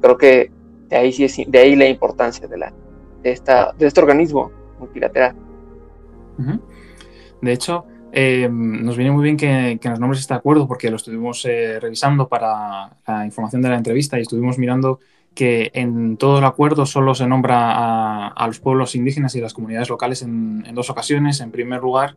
creo 0.00 0.16
que 0.16 0.50
de 0.88 0.96
ahí, 0.96 1.12
sí 1.12 1.44
de 1.46 1.58
ahí 1.58 1.76
la 1.76 1.86
importancia 1.86 2.46
de, 2.46 2.56
la, 2.56 2.72
de, 3.22 3.32
esta, 3.32 3.72
de 3.76 3.86
este 3.86 4.00
organismo 4.00 4.50
multilateral. 4.78 5.34
De 7.40 7.52
hecho, 7.52 7.84
eh, 8.20 8.48
nos 8.50 8.96
viene 8.96 9.12
muy 9.12 9.22
bien 9.22 9.36
que, 9.36 9.78
nos 9.84 10.00
nombres 10.00 10.18
este 10.18 10.34
acuerdo 10.34 10.66
porque 10.66 10.90
lo 10.90 10.96
estuvimos 10.96 11.44
eh, 11.44 11.78
revisando 11.78 12.26
para 12.28 12.96
la 13.06 13.24
información 13.24 13.62
de 13.62 13.68
la 13.68 13.76
entrevista 13.76 14.18
y 14.18 14.22
estuvimos 14.22 14.58
mirando 14.58 14.98
que 15.36 15.70
en 15.72 16.16
todo 16.16 16.38
el 16.38 16.44
acuerdo 16.44 16.84
solo 16.84 17.14
se 17.14 17.28
nombra 17.28 18.26
a, 18.26 18.46
los 18.48 18.58
pueblos 18.58 18.96
indígenas 18.96 19.36
y 19.36 19.40
las 19.40 19.54
comunidades 19.54 19.88
locales 19.88 20.22
en, 20.22 20.64
dos 20.74 20.90
ocasiones. 20.90 21.40
En 21.40 21.52
primer 21.52 21.80
lugar, 21.80 22.16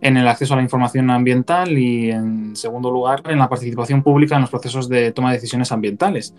en 0.00 0.16
el 0.16 0.28
acceso 0.28 0.54
a 0.54 0.58
la 0.58 0.62
información 0.62 1.10
ambiental 1.10 1.76
y 1.76 2.12
en 2.12 2.54
segundo 2.54 2.92
lugar, 2.92 3.24
en 3.24 3.40
la 3.40 3.48
participación 3.48 4.04
pública 4.04 4.36
en 4.36 4.42
los 4.42 4.50
procesos 4.50 4.88
de 4.88 5.10
toma 5.10 5.30
de 5.30 5.38
decisiones 5.38 5.72
ambientales. 5.72 6.36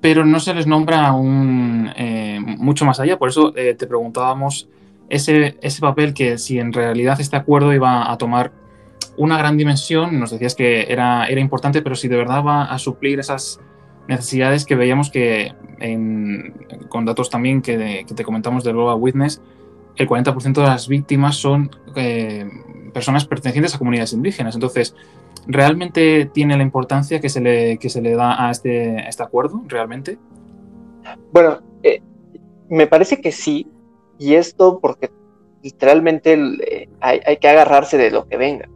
Pero 0.00 0.26
no 0.26 0.40
se 0.40 0.54
les 0.54 0.66
nombra 0.66 1.12
un, 1.12 1.88
eh, 1.94 2.40
mucho 2.40 2.84
más 2.84 2.98
allá. 2.98 3.16
Por 3.16 3.28
eso 3.28 3.52
te 3.52 3.86
preguntábamos 3.86 4.68
ese, 5.08 5.58
ese 5.62 5.80
papel 5.80 6.14
que 6.14 6.38
si 6.38 6.58
en 6.58 6.72
realidad 6.72 7.20
este 7.20 7.36
acuerdo 7.36 7.72
iba 7.72 8.10
a 8.10 8.18
tomar 8.18 8.52
una 9.16 9.36
gran 9.36 9.56
dimensión, 9.56 10.18
nos 10.18 10.30
decías 10.30 10.54
que 10.54 10.86
era, 10.88 11.26
era 11.26 11.40
importante, 11.40 11.82
pero 11.82 11.96
si 11.96 12.08
de 12.08 12.16
verdad 12.16 12.44
va 12.44 12.64
a 12.64 12.78
suplir 12.78 13.18
esas 13.18 13.60
necesidades 14.06 14.64
que 14.64 14.74
veíamos 14.74 15.10
que 15.10 15.54
con 16.88 17.04
datos 17.04 17.28
también 17.28 17.60
que, 17.60 18.04
te 18.04 18.24
comentamos 18.24 18.64
de 18.64 18.72
Global 18.72 18.96
Witness, 18.98 19.42
el 19.96 20.08
40% 20.08 20.54
de 20.54 20.62
las 20.62 20.88
víctimas 20.88 21.36
son 21.36 21.70
personas 22.94 23.26
pertenecientes 23.26 23.74
a 23.74 23.78
comunidades 23.78 24.12
indígenas. 24.12 24.54
Entonces, 24.54 24.94
¿realmente 25.46 26.26
tiene 26.32 26.56
la 26.56 26.62
importancia 26.62 27.20
que 27.20 27.28
se 27.28 27.40
le, 27.40 27.78
que 27.78 27.90
se 27.90 28.00
le 28.00 28.14
da 28.14 28.46
a 28.46 28.50
este, 28.50 29.08
este 29.08 29.22
acuerdo? 29.24 29.62
¿Realmente? 29.66 30.18
Bueno, 31.32 31.60
me 32.68 32.86
parece 32.86 33.20
que 33.20 33.32
sí, 33.32 33.66
y 34.18 34.34
esto 34.34 34.80
porque 34.80 35.10
literalmente 35.62 36.34
eh, 36.34 36.88
hay, 37.00 37.36
que 37.36 37.48
agarrarse 37.48 37.96
de 37.96 38.10
lo 38.10 38.26
que 38.26 38.36
venga. 38.36 38.68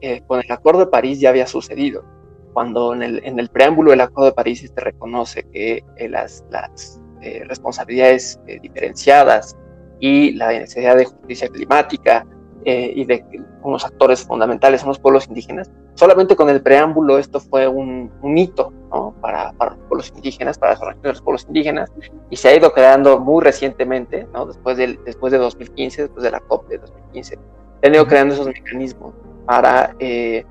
Eh, 0.00 0.22
con 0.26 0.40
el 0.40 0.50
Acuerdo 0.50 0.80
de 0.80 0.86
París 0.88 1.20
ya 1.20 1.28
había 1.28 1.46
sucedido. 1.46 2.04
Cuando 2.52 2.92
en 2.92 3.02
el, 3.02 3.24
en 3.24 3.38
el 3.38 3.48
preámbulo 3.48 3.92
del 3.92 4.00
Acuerdo 4.00 4.30
de 4.30 4.34
París 4.34 4.60
se 4.60 4.80
reconoce 4.80 5.44
que 5.52 5.84
eh, 5.96 6.08
las, 6.08 6.44
las 6.50 7.00
responsabilidades 7.46 8.40
diferenciadas 8.62 9.56
y 9.98 10.32
la 10.32 10.48
necesidad 10.50 10.96
de 10.96 11.04
justicia 11.04 11.48
climática 11.48 12.24
y 12.70 13.04
de 13.04 13.24
unos 13.62 13.84
actores 13.84 14.24
fundamentales 14.24 14.80
son 14.80 14.88
los 14.88 14.98
pueblos 14.98 15.26
indígenas, 15.26 15.70
solamente 15.94 16.36
con 16.36 16.50
el 16.50 16.62
preámbulo 16.62 17.18
esto 17.18 17.40
fue 17.40 17.66
un, 17.66 18.10
hito 18.36 18.72
para, 19.20 19.52
los 19.58 19.76
pueblos 19.88 20.12
indígenas, 20.14 20.58
para 20.58 20.72
las 20.72 20.80
organizaciones 20.80 21.02
de 21.02 21.08
los 21.08 21.22
pueblos 21.22 21.44
indígenas, 21.48 21.92
y 22.30 22.36
se 22.36 22.48
ha 22.48 22.56
ido 22.56 22.72
creando 22.72 23.18
muy 23.18 23.42
recientemente, 23.42 24.26
¿no? 24.32 24.46
después, 24.46 24.76
del, 24.76 24.98
después 25.04 25.32
de 25.32 25.38
2015, 25.38 26.02
después 26.02 26.22
de 26.22 26.30
la 26.30 26.40
COP 26.40 26.68
de 26.68 26.78
2015, 26.78 27.38
se 27.80 27.86
han 27.86 27.94
ido 27.94 28.06
creando 28.06 28.34
esos 28.34 28.46
mecanismos 28.46 29.14
para, 29.46 29.94
eh, 29.98 30.44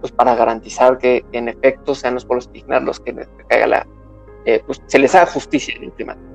pues 0.00 0.12
para 0.12 0.34
garantizar 0.34 0.98
que 0.98 1.24
en 1.32 1.48
efecto 1.48 1.94
sean 1.94 2.14
los 2.14 2.24
pueblos 2.24 2.46
indígenas 2.46 2.82
los 2.82 3.00
que 3.00 3.14
caiga 3.48 3.66
la, 3.66 3.86
eh, 4.44 4.62
pues, 4.66 4.82
se 4.86 4.98
les 4.98 5.14
haga 5.14 5.26
justicia 5.26 5.74
en 5.76 5.84
el 5.84 5.92
climático. 5.92 6.26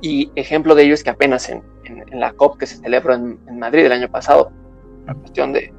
Y 0.00 0.30
ejemplo 0.36 0.74
de 0.74 0.84
ello 0.84 0.94
es 0.94 1.02
que 1.02 1.10
apenas 1.10 1.48
en, 1.48 1.62
en, 1.84 2.20
la 2.20 2.32
COP 2.32 2.58
que 2.58 2.66
se 2.66 2.76
celebró 2.76 3.14
en, 3.14 3.38
en 3.48 3.58
Madrid 3.58 3.86
el 3.86 3.92
año 3.92 4.10
pasado, 4.10 4.52
la 5.06 5.14
cuestión 5.14 5.52
de 5.52 5.72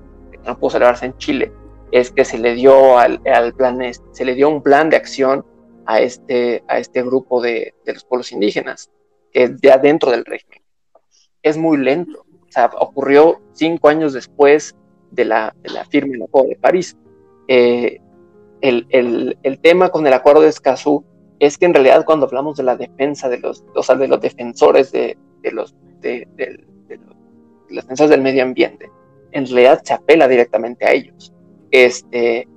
no 0.45 0.57
pudo 0.57 0.71
celebrarse 0.71 1.05
en 1.05 1.17
Chile, 1.17 1.51
es 1.91 2.11
que 2.11 2.25
se 2.25 2.37
le 2.37 2.53
dio 2.55 2.97
al, 2.97 3.19
plan, 3.55 3.79
se 4.11 4.25
le 4.25 4.35
dio 4.35 4.49
un 4.49 4.61
plan 4.61 4.89
de 4.89 4.97
acción 4.97 5.45
a 5.85 5.99
este, 5.99 6.63
a 6.67 6.77
este 6.77 7.01
grupo 7.01 7.41
de, 7.41 7.73
los 7.85 8.03
pueblos 8.03 8.31
indígenas, 8.31 8.91
que 9.31 9.43
es 9.43 9.61
de 9.61 9.71
adentro 9.71 10.11
del 10.11 10.25
régimen. 10.25 10.61
Es 11.41 11.57
muy 11.57 11.77
lento, 11.77 12.19
o 12.21 12.51
sea, 12.51 12.69
ocurrió 12.79 13.41
cinco 13.53 13.89
años 13.89 14.13
después 14.13 14.75
de 15.11 15.25
la, 15.25 15.55
de 15.61 15.69
la 15.69 15.85
firma 15.85 16.11
del 16.11 16.23
Acuerdo 16.23 16.49
de 16.49 16.55
París. 16.57 16.97
Eh, 17.47 17.99
el, 18.61 19.37
el, 19.41 19.59
tema 19.61 19.89
con 19.89 20.05
el 20.05 20.13
Acuerdo 20.13 20.41
de 20.41 20.49
Escazú 20.49 21.05
es 21.39 21.57
que 21.57 21.65
en 21.65 21.73
realidad 21.73 22.05
cuando 22.05 22.25
hablamos 22.25 22.57
de 22.57 22.63
la 22.63 22.75
defensa 22.75 23.29
de 23.29 23.39
los, 23.39 23.63
o 23.73 23.95
de 23.95 24.07
los 24.07 24.21
defensores 24.21 24.91
de, 24.91 25.17
de 25.41 25.51
los, 25.51 25.75
de, 26.01 26.27
los 27.69 27.83
defensores 27.83 28.09
del 28.09 28.21
medio 28.21 28.43
ambiente, 28.43 28.91
en 29.31 29.45
realidad 29.45 29.81
se 29.83 29.93
apela 29.93 30.27
directamente 30.27 30.85
a 30.85 30.91
ellos. 30.91 31.33
Este, 31.71 32.47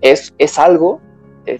es, 0.00 0.34
es 0.38 0.58
algo, 0.58 1.00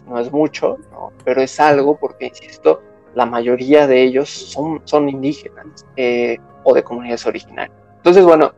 no 0.07 0.19
es 0.19 0.33
mucho, 0.33 0.79
pero 1.25 1.43
es 1.43 1.61
algo 1.61 1.97
porque, 1.99 2.27
insisto, 2.27 2.83
la 3.15 3.27
mayoría 3.27 3.87
de 3.87 4.03
ellos 4.03 4.29
son, 4.29 4.81
son 4.85 5.09
indígenas 5.09 5.87
eh, 5.97 6.39
o 6.65 6.75
de 6.75 6.83
comunidades 6.83 7.27
originarias. 7.27 7.77
Entonces, 7.97 8.25
bueno, 8.25 8.53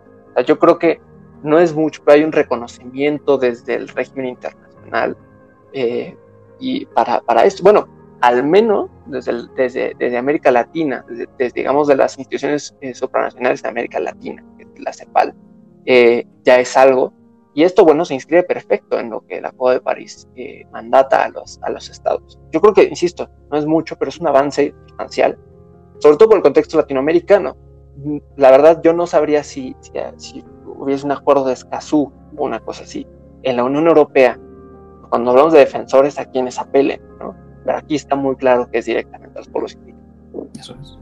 yo 0.46 0.58
creo 0.58 0.78
que 0.78 1.00
no 1.42 1.58
es 1.58 1.74
mucho, 1.74 2.02
pero 2.04 2.16
hay 2.16 2.24
un 2.24 2.32
reconocimiento 2.32 3.36
desde 3.36 3.74
el 3.74 3.88
régimen 3.88 4.26
internacional 4.26 5.16
eh, 5.72 6.16
y 6.58 6.86
para, 6.86 7.20
para 7.20 7.44
esto, 7.44 7.62
bueno, 7.62 7.88
al 8.20 8.42
menos 8.44 8.90
desde, 9.06 9.48
desde, 9.56 9.94
desde, 9.98 10.16
América 10.16 10.50
Latina, 10.50 11.04
desde, 11.08 11.52
digamos 11.54 11.88
de 11.88 11.96
las 11.96 12.18
instituciones 12.18 12.74
eh, 12.80 12.94
supranacionales 12.94 13.62
de 13.62 13.68
América 13.68 14.00
Latina, 14.00 14.42
la 14.78 14.92
CEPAL, 14.92 15.34
eh, 15.84 16.26
ya 16.42 16.58
es 16.58 16.76
algo. 16.76 17.12
Y 17.56 17.62
esto, 17.62 17.84
bueno, 17.84 18.04
se 18.04 18.14
inscribe 18.14 18.42
perfecto 18.42 18.98
en 18.98 19.10
lo 19.10 19.20
que 19.26 19.38
el 19.38 19.44
Acuerdo 19.44 19.78
de 19.78 19.84
París 19.84 20.26
eh, 20.34 20.64
mandata 20.72 21.24
a 21.24 21.28
los, 21.28 21.60
a 21.62 21.70
los 21.70 21.88
estados. 21.88 22.38
Yo 22.50 22.60
creo 22.60 22.74
que, 22.74 22.84
insisto, 22.84 23.28
no 23.50 23.58
es 23.58 23.66
mucho, 23.66 23.96
pero 23.96 24.08
es 24.08 24.18
un 24.18 24.26
avance 24.26 24.74
sustancial, 24.88 25.38
sobre 25.98 26.16
todo 26.16 26.30
por 26.30 26.38
el 26.38 26.42
contexto 26.42 26.78
latinoamericano. 26.78 27.56
La 28.36 28.50
verdad, 28.50 28.80
yo 28.82 28.92
no 28.92 29.06
sabría 29.06 29.44
si, 29.44 29.76
si, 30.16 30.44
hubiese 30.64 31.04
un 31.04 31.12
acuerdo 31.12 31.44
de 31.44 31.52
Escazú 31.52 32.10
o 32.36 32.44
una 32.44 32.58
cosa 32.58 32.82
así. 32.82 33.06
En 33.42 33.56
la 33.56 33.64
Unión 33.64 33.86
Europea, 33.86 34.40
cuando 35.14 35.30
hablamos 35.30 35.52
de 35.52 35.60
defensores, 35.60 36.18
a 36.18 36.24
quienes 36.24 36.58
apelen, 36.58 37.00
¿no? 37.20 37.36
Pero 37.64 37.78
aquí 37.78 37.94
está 37.94 38.16
muy 38.16 38.34
claro 38.34 38.68
que 38.68 38.78
es 38.78 38.86
directamente 38.86 39.38
a 39.38 39.42
los 39.42 39.48
pueblos 39.48 39.74
indígenas. 39.74 40.02
Eso 40.58 40.76
es. 40.82 40.98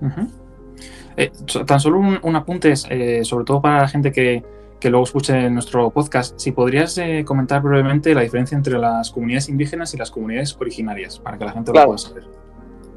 Eh, 1.17 1.33
tan 1.65 1.81
solo 1.81 1.99
un, 2.23 2.37
apunte, 2.37 2.77
sobre 2.77 3.47
todo 3.47 3.63
para 3.63 3.79
la 3.81 3.89
gente 3.89 4.13
que, 4.13 4.45
que 4.79 4.91
luego 4.91 5.05
escuche 5.05 5.49
nuestro 5.49 5.89
podcast, 5.89 6.39
si 6.39 6.53
podrías 6.53 6.99
eh, 6.99 7.25
comentar 7.25 7.63
brevemente 7.63 8.15
la 8.15 8.21
diferencia 8.21 8.55
entre 8.55 8.79
las 8.79 9.11
comunidades 9.11 9.49
indígenas 9.49 9.95
y 9.95 9.97
las 9.97 10.11
comunidades 10.11 10.55
originarias, 10.61 11.19
para 11.19 11.39
que 11.39 11.47
la 11.47 11.53
gente 11.53 11.73
lo 11.73 11.83
pueda 11.83 11.97
saber. 11.97 12.25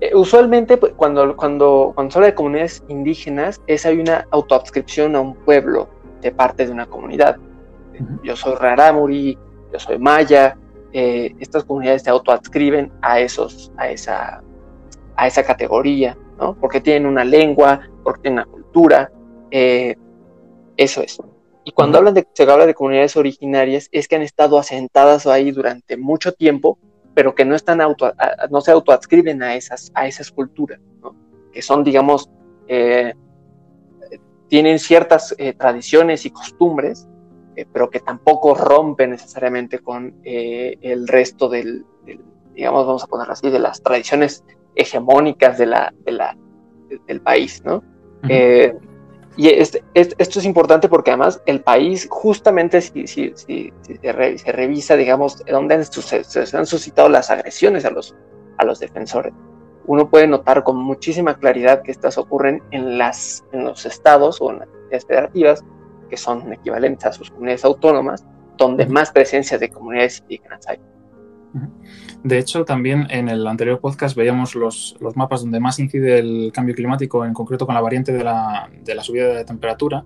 Eh, 0.02 0.12
usualmente, 0.14 0.76
pues, 0.76 0.92
cuando, 0.98 1.34
cuando, 1.38 1.94
cuando 1.96 2.12
se 2.12 2.18
habla 2.18 2.28
de 2.28 2.36
comunidades 2.36 2.84
indígenas, 2.90 3.62
es 3.68 3.86
hay 3.86 4.00
una 4.00 4.28
autoadscripción 4.32 5.16
a 5.16 5.22
un 5.22 5.34
pueblo 5.34 5.88
de 6.22 6.34
parte 6.34 6.66
de 6.66 6.74
una 6.74 6.88
comunidad. 6.88 7.38
Yo 8.22 8.36
soy 8.36 8.56
Raramuri, 8.56 9.38
yo 9.72 9.80
soy 9.80 9.98
Maya, 9.98 10.58
eh, 10.98 11.36
estas 11.40 11.66
comunidades 11.66 12.04
se 12.04 12.10
autoadscriben 12.10 12.92
a, 13.02 13.20
esos, 13.20 13.72
a, 13.76 13.90
esa, 13.90 14.42
a 15.18 15.28
esa 15.28 15.44
categoría, 15.44 16.18
¿no? 16.40 16.56
porque 16.60 16.80
tienen 16.80 17.06
una 17.06 17.26
lengua, 17.26 17.82
porque 18.04 18.22
tienen 18.22 18.40
una 18.40 18.52
cultura. 18.52 19.12
eso 19.52 21.02
es. 21.02 21.20
Y 21.66 21.72
cuando 21.72 21.98
hablan 21.98 22.14
de, 22.14 22.26
se 22.32 22.44
habla 22.44 22.66
de 22.66 22.74
comunidades 22.74 23.18
originarias, 23.18 23.90
es 23.92 24.08
que 24.08 24.16
han 24.16 24.22
estado 24.22 24.58
asentadas 24.58 25.28
ahí 25.28 25.52
durante 25.52 25.98
mucho 25.98 26.32
tiempo, 26.32 26.78
pero 27.16 27.36
que 27.36 27.44
no, 27.44 27.56
están 27.56 27.82
auto, 27.82 28.14
no 28.52 28.62
se 28.62 28.72
autoadscriben 28.72 29.44
a 29.44 29.56
esas, 29.56 29.92
a 29.96 30.08
esas 30.08 30.32
culturas, 30.32 30.80
que 31.52 31.62
son, 31.62 31.84
digamos, 31.84 32.30
eh, 32.68 33.14
tienen 34.48 34.78
ciertas 34.78 35.34
eh, 35.38 35.54
tradiciones 35.54 36.26
y 36.26 36.30
costumbres, 36.30 37.08
eh, 37.56 37.66
pero 37.72 37.90
que 37.90 38.00
tampoco 38.00 38.56
rompen 38.56 39.12
necesariamente 39.12 39.80
con 39.80 40.16
el 40.24 41.08
resto 41.08 41.50
del, 41.50 41.86
digamos, 42.54 42.86
vamos 42.86 43.04
a 43.04 43.08
ponerlo 43.08 43.34
así, 43.34 43.50
de 43.50 43.60
las 43.60 43.82
tradiciones 43.82 44.44
hegemónicas 44.76 45.58
de 45.58 45.66
la, 45.66 45.94
de 46.06 46.12
la, 46.12 46.38
del 47.08 47.22
país, 47.22 47.64
¿no? 47.66 47.84
Y 49.38 49.50
esto 49.50 50.40
es 50.40 50.46
importante 50.46 50.88
porque 50.88 51.12
además 51.12 51.42
el 51.46 51.62
país, 51.62 52.08
justamente 52.10 52.80
si, 52.80 53.06
si, 53.06 53.34
si, 53.36 53.74
se, 54.02 54.52
revisa, 54.52 54.96
digamos, 54.96 55.44
dónde 55.46 55.76
han, 55.76 55.84
se, 55.84 56.58
han 56.58 56.66
suscitado 56.66 57.10
las 57.10 57.30
agresiones 57.30 57.84
a 57.84 57.90
los, 57.90 58.16
a 58.58 58.64
los 58.64 58.80
defensores, 58.80 59.34
uno 59.88 60.10
puede 60.10 60.26
notar 60.26 60.64
con 60.64 60.78
muchísima 60.78 61.38
claridad 61.38 61.82
que 61.82 61.92
estas 61.92 62.18
ocurren 62.18 62.64
en, 62.72 62.98
las, 62.98 63.44
en 63.52 63.66
los 63.66 63.86
estados 63.86 64.40
o 64.40 64.52
en 64.52 64.62
las 64.90 65.06
federativas, 65.06 65.66
que 66.16 66.22
son 66.22 66.54
equivalentes 66.54 67.06
a 67.06 67.12
sus 67.12 67.30
comunidades 67.30 67.66
autónomas, 67.66 68.26
donde 68.58 68.86
más 68.86 69.12
presencia 69.12 69.58
de 69.58 69.70
comunidades 69.70 70.22
indígenas 70.22 70.66
hay. 70.68 70.80
De 72.24 72.38
hecho, 72.38 72.64
también 72.64 73.08
en 73.10 73.28
el 73.28 73.46
anterior 73.48 73.80
podcast 73.80 74.16
veíamos 74.16 74.56
los, 74.56 74.96
mapas 75.16 75.42
donde 75.42 75.60
más 75.60 75.78
incide 75.80 76.20
el 76.20 76.52
cambio 76.54 76.74
climático, 76.74 77.26
en 77.26 77.34
concreto 77.34 77.66
con 77.66 77.76
la 77.76 77.82
variante 77.82 78.14
de 78.14 78.24
la, 78.24 78.70
subida 79.02 79.28
de 79.28 79.44
temperatura, 79.44 80.06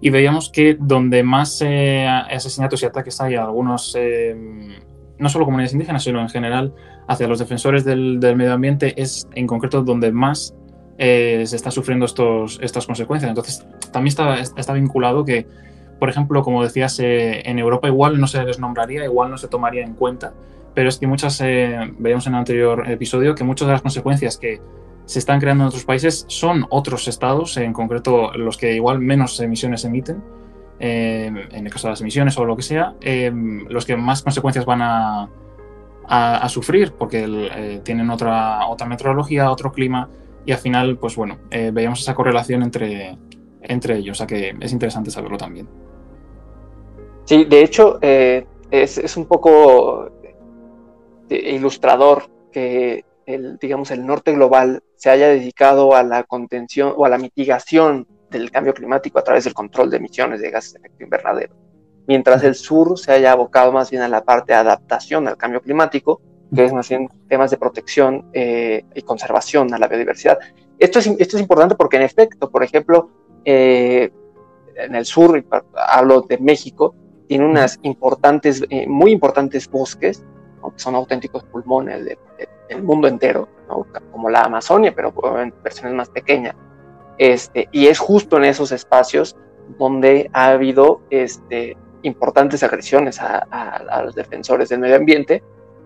y 0.00 0.08
veíamos 0.08 0.50
que 0.50 0.76
donde 0.80 1.22
más 1.22 1.60
eh, 1.60 2.06
asesinatos 2.06 2.82
y 2.82 2.86
ataques 2.86 3.20
hay 3.20 3.34
a 3.34 3.44
algunos, 3.44 3.94
eh, 3.98 4.34
no 5.18 5.28
solo 5.28 5.44
comunidades 5.44 5.74
indígenas, 5.74 6.02
sino 6.02 6.22
en 6.22 6.30
general 6.30 6.74
hacia 7.06 7.28
los 7.28 7.38
defensores 7.38 7.84
del, 7.84 8.18
medio 8.18 8.54
ambiente, 8.54 9.00
es 9.00 9.28
en 9.34 9.46
concreto 9.46 9.82
donde 9.82 10.10
más 10.10 10.54
eh, 11.00 11.42
se 11.46 11.56
están 11.56 11.72
sufriendo 11.72 12.06
estos, 12.06 12.60
estas 12.62 12.86
consecuencias. 12.86 13.28
Entonces, 13.28 13.66
también 13.90 14.08
está, 14.08 14.38
está 14.38 14.72
vinculado 14.74 15.24
que, 15.24 15.48
por 15.98 16.08
ejemplo, 16.08 16.44
como 16.44 16.62
decías, 16.62 17.00
en 17.00 17.58
Europa 17.58 17.88
igual 17.88 18.20
no 18.20 18.28
se 18.28 18.44
les 18.44 18.60
nombraría, 18.60 19.04
igual 19.04 19.30
no 19.30 19.38
se 19.38 19.48
tomaría 19.48 19.82
en 19.82 19.94
cuenta 19.94 20.32
pero 20.74 20.88
es 20.88 20.98
que 20.98 21.06
muchas, 21.06 21.40
eh, 21.40 21.92
veíamos 21.98 22.26
en 22.26 22.34
el 22.34 22.38
anterior 22.38 22.88
episodio, 22.88 23.34
que 23.34 23.44
muchas 23.44 23.66
de 23.66 23.72
las 23.72 23.82
consecuencias 23.82 24.36
que 24.36 24.60
se 25.04 25.18
están 25.18 25.40
creando 25.40 25.64
en 25.64 25.68
otros 25.68 25.84
países 25.84 26.24
son 26.28 26.66
otros 26.70 27.08
estados, 27.08 27.56
en 27.56 27.72
concreto 27.72 28.32
los 28.32 28.56
que 28.56 28.74
igual 28.74 29.00
menos 29.00 29.40
emisiones 29.40 29.84
emiten, 29.84 30.22
eh, 30.78 31.30
en 31.50 31.66
el 31.66 31.72
caso 31.72 31.88
de 31.88 31.92
las 31.92 32.00
emisiones 32.00 32.38
o 32.38 32.44
lo 32.44 32.56
que 32.56 32.62
sea, 32.62 32.94
eh, 33.00 33.32
los 33.68 33.84
que 33.84 33.96
más 33.96 34.22
consecuencias 34.22 34.64
van 34.64 34.82
a, 34.82 35.28
a, 36.06 36.48
sufrir 36.48 36.92
porque 36.92 37.80
tienen 37.84 38.10
otra, 38.10 38.66
otra 38.66 38.86
meteorología, 38.86 39.50
otro 39.50 39.72
clima 39.72 40.08
y 40.44 40.52
al 40.52 40.58
final, 40.58 40.98
pues 40.98 41.16
bueno, 41.16 41.38
veíamos 41.50 42.00
esa 42.00 42.14
correlación 42.14 42.62
entre, 42.62 43.16
entre 43.62 43.96
ellos, 43.98 44.16
o 44.16 44.18
sea 44.18 44.26
que 44.26 44.54
es 44.60 44.72
interesante 44.72 45.10
saberlo 45.10 45.36
también. 45.36 45.68
Sí, 47.24 47.44
de 47.44 47.62
hecho, 47.62 47.98
es, 48.00 48.98
es 48.98 49.16
un 49.16 49.26
poco 49.26 50.10
ilustrador 51.28 52.24
que 52.52 53.04
el, 53.26 53.58
digamos, 53.58 53.90
el 53.90 54.04
norte 54.04 54.32
global 54.32 54.82
se 54.96 55.10
haya 55.10 55.28
dedicado 55.28 55.94
a 55.94 56.02
la 56.02 56.24
contención 56.24 56.92
o 56.96 57.04
a 57.04 57.08
la 57.08 57.18
mitigación 57.18 58.06
del 58.30 58.50
cambio 58.50 58.74
climático 58.74 59.18
a 59.18 59.24
través 59.24 59.44
del 59.44 59.54
control 59.54 59.90
de 59.90 59.98
emisiones 59.98 60.40
de 60.40 60.50
gases 60.50 60.74
de 60.74 60.78
efecto 60.80 61.04
invernadero, 61.04 61.54
mientras 62.06 62.42
el 62.44 62.54
sur 62.54 62.98
se 62.98 63.12
haya 63.12 63.32
abocado 63.32 63.72
más 63.72 63.90
bien 63.90 64.02
a 64.02 64.08
la 64.08 64.24
parte 64.24 64.52
de 64.52 64.58
adaptación 64.58 65.28
al 65.28 65.36
cambio 65.36 65.60
climático, 65.60 66.20
es 66.56 66.72
más 66.72 66.88
bien 66.88 67.08
temas 67.28 67.50
de 67.50 67.56
protección 67.56 68.26
eh, 68.32 68.84
y 68.94 69.02
conservación 69.02 69.72
a 69.72 69.78
la 69.78 69.88
biodiversidad. 69.88 70.38
Esto 70.78 70.98
es, 70.98 71.06
esto 71.06 71.36
es 71.36 71.42
importante 71.42 71.74
porque 71.74 71.96
en 71.96 72.02
efecto, 72.02 72.50
por 72.50 72.64
ejemplo, 72.64 73.10
eh, 73.44 74.10
en 74.76 74.94
el 74.94 75.04
sur, 75.04 75.44
hablo 75.74 76.22
de 76.22 76.38
México, 76.38 76.94
tiene 77.28 77.44
unas 77.44 77.78
importantes, 77.82 78.64
eh, 78.70 78.86
muy 78.88 79.12
importantes 79.12 79.70
bosques, 79.70 80.24
que 80.62 80.78
son 80.78 80.94
auténticos 80.94 81.44
pulmones 81.44 82.04
del 82.04 82.82
mundo 82.82 83.08
entero, 83.08 83.48
como 84.10 84.28
la 84.28 84.42
Amazonia, 84.42 84.92
pero 84.94 85.12
en 85.40 85.54
versiones 85.62 85.94
más 85.94 86.10
pequeñas. 86.10 86.54
Este, 87.18 87.68
y 87.72 87.86
es 87.86 87.98
justo 87.98 88.36
en 88.36 88.44
esos 88.44 88.72
espacios 88.72 89.36
donde 89.78 90.30
ha 90.32 90.48
habido 90.48 91.02
este, 91.10 91.76
importantes 92.02 92.62
agresiones 92.62 93.20
a, 93.20 94.02
los 94.04 94.14
defensores 94.14 94.68
del 94.68 94.80
medio 94.80 94.96
ambiente, 94.96 95.42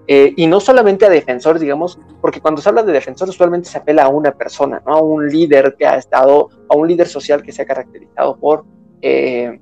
eh, 0.07 0.35
y 0.37 0.47
no 0.47 0.61
solamente 0.61 1.07
a 1.07 1.09
defensores, 1.09 1.63
digamos, 1.63 1.99
porque 2.21 2.41
cuando 2.41 2.61
se 2.61 2.69
habla 2.69 2.83
de 2.83 2.93
defensores 2.93 3.35
usualmente 3.35 3.69
se 3.69 3.79
apela 3.79 4.05
a 4.05 4.09
una 4.09 4.33
persona, 4.33 4.83
¿no? 4.87 4.95
a 4.95 5.03
un 5.03 5.29
líder 5.29 5.77
que 5.79 5.87
ha 5.87 5.97
estado, 5.97 6.51
a 6.69 6.77
un 6.77 6.89
líder 6.89 7.09
social 7.09 7.43
que 7.43 7.53
se 7.53 7.63
ha 7.63 7.67
caracterizado 7.67 8.37
por 8.37 8.65
eh, 9.07 9.61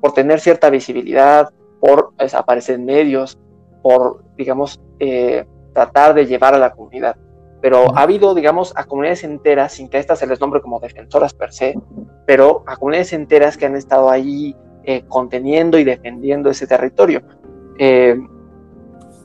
por 0.00 0.12
tener 0.12 0.38
cierta 0.38 0.70
visibilidad, 0.70 1.52
por 1.80 2.12
aparecer 2.32 2.76
en 2.76 2.84
medios, 2.84 3.38
por, 3.82 4.22
digamos, 4.36 4.80
eh, 5.00 5.46
tratar 5.72 6.14
de 6.14 6.26
llevar 6.26 6.54
a 6.54 6.58
la 6.58 6.72
comunidad. 6.72 7.16
Pero 7.60 7.96
ha 7.96 8.02
habido, 8.02 8.34
digamos, 8.34 8.72
a 8.76 8.84
comunidades 8.84 9.24
enteras, 9.24 9.72
sin 9.72 9.88
que 9.88 9.96
a 9.96 10.00
estas 10.00 10.18
se 10.18 10.26
les 10.26 10.38
nombre 10.40 10.60
como 10.60 10.78
defensoras 10.78 11.34
per 11.34 11.52
se, 11.52 11.74
pero 12.26 12.62
a 12.66 12.76
comunidades 12.76 13.14
enteras 13.14 13.56
que 13.56 13.66
han 13.66 13.74
estado 13.74 14.10
ahí 14.10 14.54
conteniendo 15.08 15.78
y 15.78 15.84
defendiendo 15.84 16.50
ese 16.50 16.66
territorio. 16.66 17.22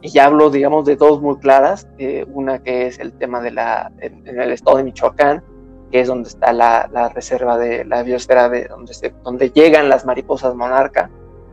Y 0.02 0.10
ya 0.10 0.26
hablo, 0.26 0.50
digamos, 0.50 0.86
de 0.86 0.96
dos 0.96 1.22
muy 1.22 1.38
claras. 1.38 1.88
una 2.28 2.60
que 2.64 2.88
es 2.88 3.00
el 3.00 3.14
tema 3.14 3.42
de 3.42 3.52
la, 3.52 3.92
en 4.00 4.28
el 4.28 4.52
estado 4.52 4.78
de 4.78 4.84
Michoacán, 4.84 5.44
que 5.92 6.02
es 6.02 6.08
donde 6.08 6.30
está 6.30 6.54
la, 6.54 7.12
reserva 7.14 7.58
de 7.58 7.84
la 7.86 8.04
biosfera, 8.04 8.50
de 8.50 8.66
donde, 8.66 8.94
se, 8.94 9.14
donde 9.24 9.50
llegan 9.52 9.90
las 9.90 10.06
mariposas 10.06 10.56
monarca, 10.56 11.10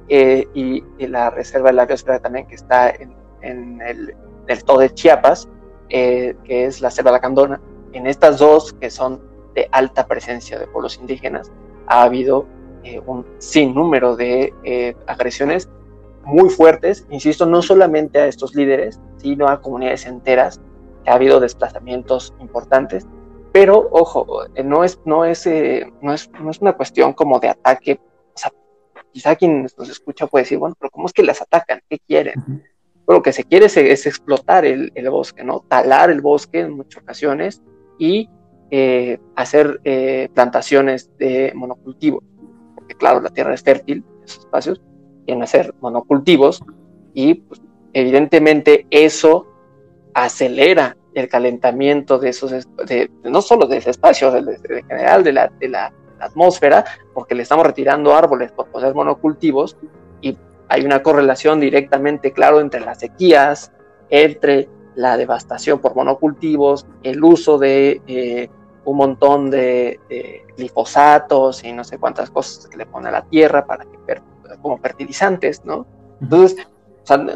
eh, 0.09 0.47
y, 0.55 0.85
la 1.07 1.31
reserva 1.31 1.71
de 1.71 1.75
la 1.75 1.87
biosfera 1.87 2.21
también 2.21 2.47
que 2.47 2.55
está 2.55 2.91
en, 2.91 3.81
el, 3.81 4.15
estado 4.47 4.81
de 4.81 4.95
Chiapas, 4.95 5.49
eh, 5.89 6.37
que 6.45 6.67
es 6.67 6.81
la 6.81 6.91
selva 6.91 7.11
de 7.11 7.17
la 7.17 7.21
Candona. 7.21 7.61
En 7.93 8.07
estas 8.07 8.39
dos, 8.39 8.73
que 8.75 8.91
son 8.91 9.21
de 9.55 9.69
alta 9.73 10.07
presencia 10.07 10.59
de 10.59 10.67
pueblos 10.67 10.99
indígenas, 10.99 11.51
ha 11.87 12.03
habido 12.03 12.47
eh, 12.85 13.01
un 13.07 13.27
sinnúmero 13.39 14.15
de 14.17 14.97
agresiones 15.07 15.69
muy 16.27 16.51
fuertes, 16.51 17.07
insisto, 17.11 17.47
no 17.47 17.63
solamente 17.63 18.19
a 18.19 18.27
estos 18.27 18.55
líderes, 18.55 19.01
sino 19.17 19.49
a 19.49 19.61
comunidades 19.61 20.07
enteras, 20.07 20.61
que 21.05 21.11
ha 21.11 21.15
habido 21.15 21.41
desplazamientos 21.41 22.35
importantes 22.41 23.07
pero, 23.57 23.89
ojo, 23.91 24.45
eh, 24.55 24.63
no 24.63 24.85
es, 24.85 25.01
no 25.07 25.25
es, 25.25 25.47
eh, 25.47 25.91
no 26.03 26.13
es, 26.13 26.31
no 26.39 26.51
es 26.51 26.61
una 26.61 26.75
cuestión 26.75 27.15
como 27.15 27.41
de 27.41 27.49
ataque. 27.49 27.99
O 28.35 28.37
sea, 28.39 28.53
quizá 29.11 29.35
quien 29.35 29.63
nos 29.63 29.89
escucha 29.89 30.27
puede 30.27 30.43
decir, 30.43 30.59
bueno, 30.59 30.77
pero 30.79 30.91
¿cómo 30.91 31.07
es 31.07 31.15
que 31.15 31.23
las 31.23 31.41
atacan? 31.41 31.81
¿Qué 31.89 31.99
quieren? 31.99 32.67
lo 33.09 33.23
que 33.23 33.33
se 33.33 33.45
quiere 33.45 33.65
es, 33.65 34.07
explotar 34.07 34.67
el, 34.67 34.93
bosque, 35.09 35.43
¿no? 35.43 35.61
Talar 35.61 36.11
el 36.11 36.21
bosque 36.21 36.61
en 36.61 36.73
muchas 36.73 37.03
ocasiones 37.03 37.63
y 37.99 38.29
eh, 38.71 39.19
hacer 39.37 39.81
plantaciones 40.35 41.11
de 41.17 41.53
monocultivos. 41.55 42.25
Porque 42.75 42.95
claro, 42.95 43.23
la 43.23 43.31
tierra 43.31 43.55
es 43.55 43.63
fértil, 43.63 44.05
esos 44.23 44.41
espacios, 44.41 44.83
quieren 45.27 45.43
hacer 45.43 45.75
monocultivos 45.81 46.63
y 47.13 47.35
pues, 47.35 47.61
evidentemente 47.93 48.87
eso 48.91 49.47
acelera 50.15 50.97
el 51.15 51.29
calentamiento 51.29 52.19
de 52.19 52.31
esos, 52.31 52.51
de, 52.51 53.11
no 53.25 53.43
solo 53.43 53.67
de 53.67 53.79
ese 53.79 53.91
espacio, 53.91 54.31
de, 54.31 54.59
general 54.89 55.25
de 55.25 55.33
la, 55.33 55.49
de 55.61 55.69
la, 55.69 55.93
atmósfera, 56.19 56.83
porque 57.13 57.35
le 57.35 57.43
estamos 57.43 57.67
retirando 57.67 58.15
árboles 58.15 58.51
por 58.51 58.69
poseer 58.69 58.95
monocultivos 58.95 59.77
y 60.23 60.35
hay 60.67 60.83
una 60.83 61.03
correlación 61.03 61.61
directamente, 61.61 62.33
claro, 62.33 62.61
entre 62.61 62.81
las 62.81 63.01
sequías, 63.01 63.71
entre 64.09 64.67
la 64.95 65.19
devastación 65.19 65.79
por 65.79 65.95
monocultivos, 65.95 66.87
el 67.03 67.23
uso 67.23 67.59
de 67.59 68.01
eh, 68.07 68.49
un 68.87 68.97
montón 68.97 69.51
de, 69.51 70.01
glifosatos 70.57 71.63
y 71.65 71.73
no 71.73 71.85
sé 71.85 71.99
cuántas 71.99 72.31
cosas 72.31 72.67
que 72.67 72.79
le 72.79 72.87
pone 72.87 73.09
a 73.09 73.13
la 73.13 73.23
tierra 73.23 73.67
para 73.67 73.85
que 73.85 73.99
como 74.63 74.79
fertilizantes, 74.79 75.65
¿no? 75.65 75.87
Entonces, 76.21 76.67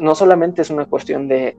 no 0.01 0.15
solamente 0.15 0.63
es 0.63 0.71
una 0.71 0.87
cuestión 0.87 1.29
de, 1.29 1.57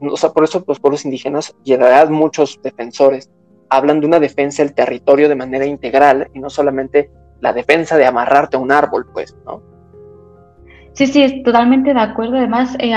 o 0.00 0.16
sea, 0.16 0.30
por 0.30 0.44
eso 0.44 0.64
los 0.66 0.80
pueblos 0.80 1.04
indígenas 1.04 1.54
y 1.64 1.76
muchos 2.08 2.58
defensores 2.62 3.30
hablan 3.68 4.00
de 4.00 4.06
una 4.06 4.20
defensa 4.20 4.62
del 4.62 4.74
territorio 4.74 5.28
de 5.28 5.34
manera 5.34 5.66
integral 5.66 6.28
y 6.32 6.38
no 6.38 6.48
solamente 6.48 7.10
la 7.40 7.52
defensa 7.52 7.96
de 7.96 8.06
amarrarte 8.06 8.56
a 8.56 8.60
un 8.60 8.72
árbol, 8.72 9.06
pues, 9.12 9.36
¿no? 9.44 9.62
Sí, 10.92 11.06
sí, 11.06 11.42
totalmente 11.44 11.94
de 11.94 12.00
acuerdo. 12.00 12.38
Además, 12.38 12.74
eh, 12.80 12.92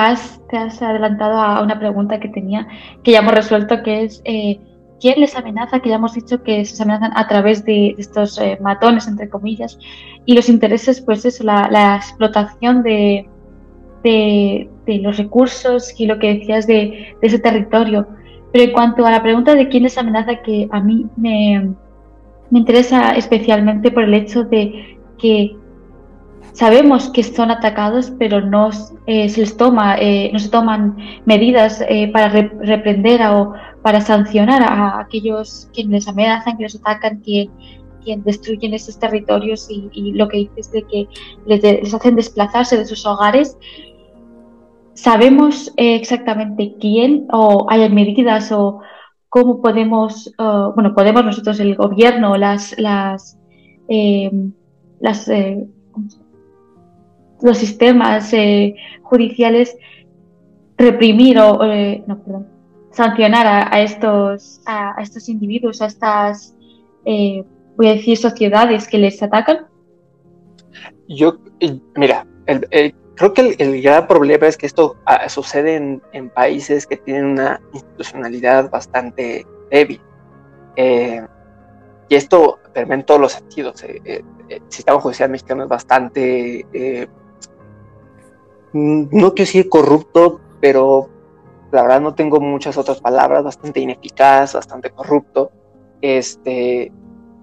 te 0.50 0.58
has 0.58 0.82
adelantado 0.82 1.38
a 1.38 1.62
una 1.62 1.78
pregunta 1.78 2.20
que 2.20 2.30
tenía, 2.30 2.68
que 3.04 3.12
ya 3.12 3.20
hemos 3.20 3.36
resuelto, 3.36 3.84
que 3.84 4.06
es 4.06 4.22
eh, 4.26 4.60
¿quién 5.02 5.20
les 5.20 5.36
amenaza? 5.36 5.80
Que 5.82 5.90
ya 5.90 5.96
hemos 5.96 6.14
dicho 6.14 6.44
que 6.44 6.64
se 6.64 6.82
amenazan 6.84 7.12
a 7.16 7.28
través 7.28 7.66
de, 7.66 7.96
estos 7.98 8.38
eh, 8.40 8.58
matones, 8.62 9.08
entre 9.08 9.30
comillas, 9.30 9.78
y 10.26 10.36
los 10.36 10.48
intereses, 10.48 11.02
pues 11.02 11.26
es 11.26 11.44
la 11.44 11.96
explotación 11.98 12.84
de, 12.84 13.28
de, 14.04 14.70
los 15.02 15.18
recursos 15.18 15.94
y 16.00 16.06
lo 16.06 16.20
que 16.20 16.36
decías 16.36 16.68
de, 16.68 17.16
ese 17.22 17.40
territorio. 17.40 18.08
Pero 18.52 18.66
en 18.66 18.72
cuanto 18.72 19.06
a 19.06 19.12
la 19.12 19.24
pregunta 19.24 19.56
de 19.56 19.70
quién 19.70 19.86
es 19.86 19.98
amenaza, 19.98 20.42
que 20.42 20.68
a 20.72 20.82
mí 20.82 21.06
me, 21.16 21.74
interesa 22.52 23.12
especialmente 23.12 23.92
por 23.92 24.04
el 24.04 24.14
hecho 24.14 24.44
de 24.44 24.98
que 25.18 25.56
sabemos 26.54 27.10
que 27.10 27.24
son 27.24 27.52
atacados, 27.52 28.12
pero 28.20 28.42
no 28.42 28.70
eh, 29.08 29.30
se 29.30 29.42
les 29.42 29.58
toma, 29.58 29.98
eh, 29.98 30.30
no 30.34 30.40
se 30.40 30.50
toman 30.50 30.98
medidas 31.26 31.84
eh, 31.88 32.10
para 32.12 32.30
reprender 32.30 33.22
o 33.28 33.54
para 33.82 34.02
sancionar 34.02 34.62
a 34.62 35.00
aquellos 35.00 35.70
quienes 35.74 36.08
amenazan, 36.08 36.58
que 36.58 36.64
los 36.64 36.76
atacan, 36.76 37.22
que 37.22 37.50
quien 38.04 38.24
destruyen 38.24 38.74
esos 38.74 38.98
territorios 38.98 39.68
y, 39.70 40.12
lo 40.14 40.28
que 40.28 40.38
dices 40.38 40.72
de 40.72 40.84
que 40.84 41.08
les, 41.46 41.94
hacen 41.94 42.16
desplazarse 42.16 42.78
de 42.78 42.86
sus 42.86 43.06
hogares. 43.06 43.58
¿Sabemos 44.94 45.72
exactamente 45.78 46.76
quién 46.80 47.28
o 47.32 47.66
hay 47.70 47.88
medidas 47.90 48.52
o 48.52 48.80
cómo 49.30 49.62
podemos, 49.62 50.28
eh, 50.28 50.72
bueno, 50.76 50.94
podemos 50.94 51.24
nosotros, 51.24 51.60
el 51.60 51.76
gobierno, 51.76 52.38
las, 52.38 52.78
las, 52.78 53.38
las 55.00 55.30
los 57.42 57.58
sistemas 57.58 58.32
judiciales 59.04 59.76
reprimir 60.78 61.38
o, 61.40 61.60
no, 62.08 62.24
perdón, 62.24 62.48
sancionar 62.92 63.46
a, 63.72 63.82
estos, 63.82 64.62
a, 64.66 64.96
estos 65.02 65.30
individuos, 65.30 65.82
a 65.82 65.86
estas, 65.86 66.56
voy 67.04 67.88
a 67.88 67.94
decir, 67.94 68.18
sociedades 68.18 68.88
que 68.88 68.98
les 68.98 69.22
atacan? 69.22 69.68
Yo, 71.08 71.38
mira, 71.96 72.26
Creo 73.22 73.34
que 73.36 73.56
el, 73.60 73.82
gran 73.84 74.08
problema 74.08 74.48
es 74.48 74.58
que 74.58 74.66
esto 74.66 74.96
ah, 75.06 75.30
sucede 75.30 75.76
en, 75.76 76.30
países 76.32 76.88
que 76.88 76.98
tienen 76.98 77.26
una 77.26 77.62
institucionalidad 77.72 78.72
bastante 78.72 79.46
débil. 79.70 80.02
Eh, 80.76 81.24
y 82.10 82.16
esto 82.16 82.58
permite 82.74 82.96
en 82.96 83.06
todos 83.06 83.22
los 83.22 83.34
sentidos. 83.34 83.84
Eh, 83.84 84.02
eh, 84.06 84.24
el 84.50 84.62
sistema 84.70 85.00
judicial 85.00 85.30
mexicano 85.30 85.62
es 85.62 85.70
bastante, 85.70 86.66
no 88.74 89.34
quiero 89.34 89.48
decir 89.48 89.70
corrupto, 89.70 90.40
pero 90.60 91.10
la 91.72 91.84
verdad 91.84 92.02
no 92.02 92.16
tengo 92.16 92.40
muchas 92.40 92.78
otras 92.78 93.02
palabras, 93.02 93.44
bastante 93.44 93.80
ineficaz, 93.80 94.54
bastante 94.54 94.92
corrupto. 94.92 95.52
Este, 96.02 96.92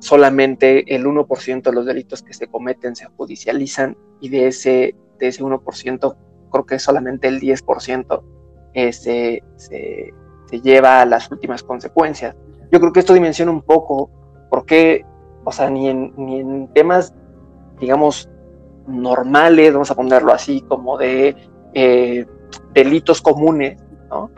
solamente 0.01 0.95
el 0.95 1.07
1% 1.07 1.63
de 1.63 1.73
los 1.73 1.87
delitos 1.87 2.23
que 2.23 2.35
se 2.35 2.47
cometen 2.47 2.97
se 2.97 3.07
judicializan 3.07 3.97
y 4.21 4.29
de 4.29 4.49
ese 4.49 4.95
de 5.19 5.29
ese 5.29 5.43
1%, 5.43 6.17
creo 6.51 6.67
que 6.67 6.79
solamente 6.79 7.29
el 7.29 7.41
10% 7.41 8.23
eh, 8.75 8.93
se, 8.93 9.43
se, 9.57 10.13
lleva 10.63 11.03
a 11.03 11.07
las 11.07 11.31
últimas 11.31 11.63
consecuencias. 11.63 12.37
Yo 12.71 12.81
creo 12.81 12.93
que 12.93 13.01
esto 13.01 13.15
dimensiona 13.15 13.51
un 13.51 13.63
poco 13.63 14.11
por 14.51 14.65
qué, 14.65 15.05
o 15.45 15.53
sea, 15.53 15.69
ni 15.71 15.89
en, 15.89 16.15
ni 16.17 16.41
en 16.41 16.73
temas, 16.73 17.13
digamos, 17.81 18.29
normales, 18.89 19.73
vamos 19.73 19.91
a 19.91 19.95
ponerlo 19.95 20.33
así, 20.33 20.63
como 20.63 20.97
de 20.99 21.37
eh, 21.75 22.27
delitos 22.73 23.21
comunes, 23.21 23.81
¿no? 24.11 24.31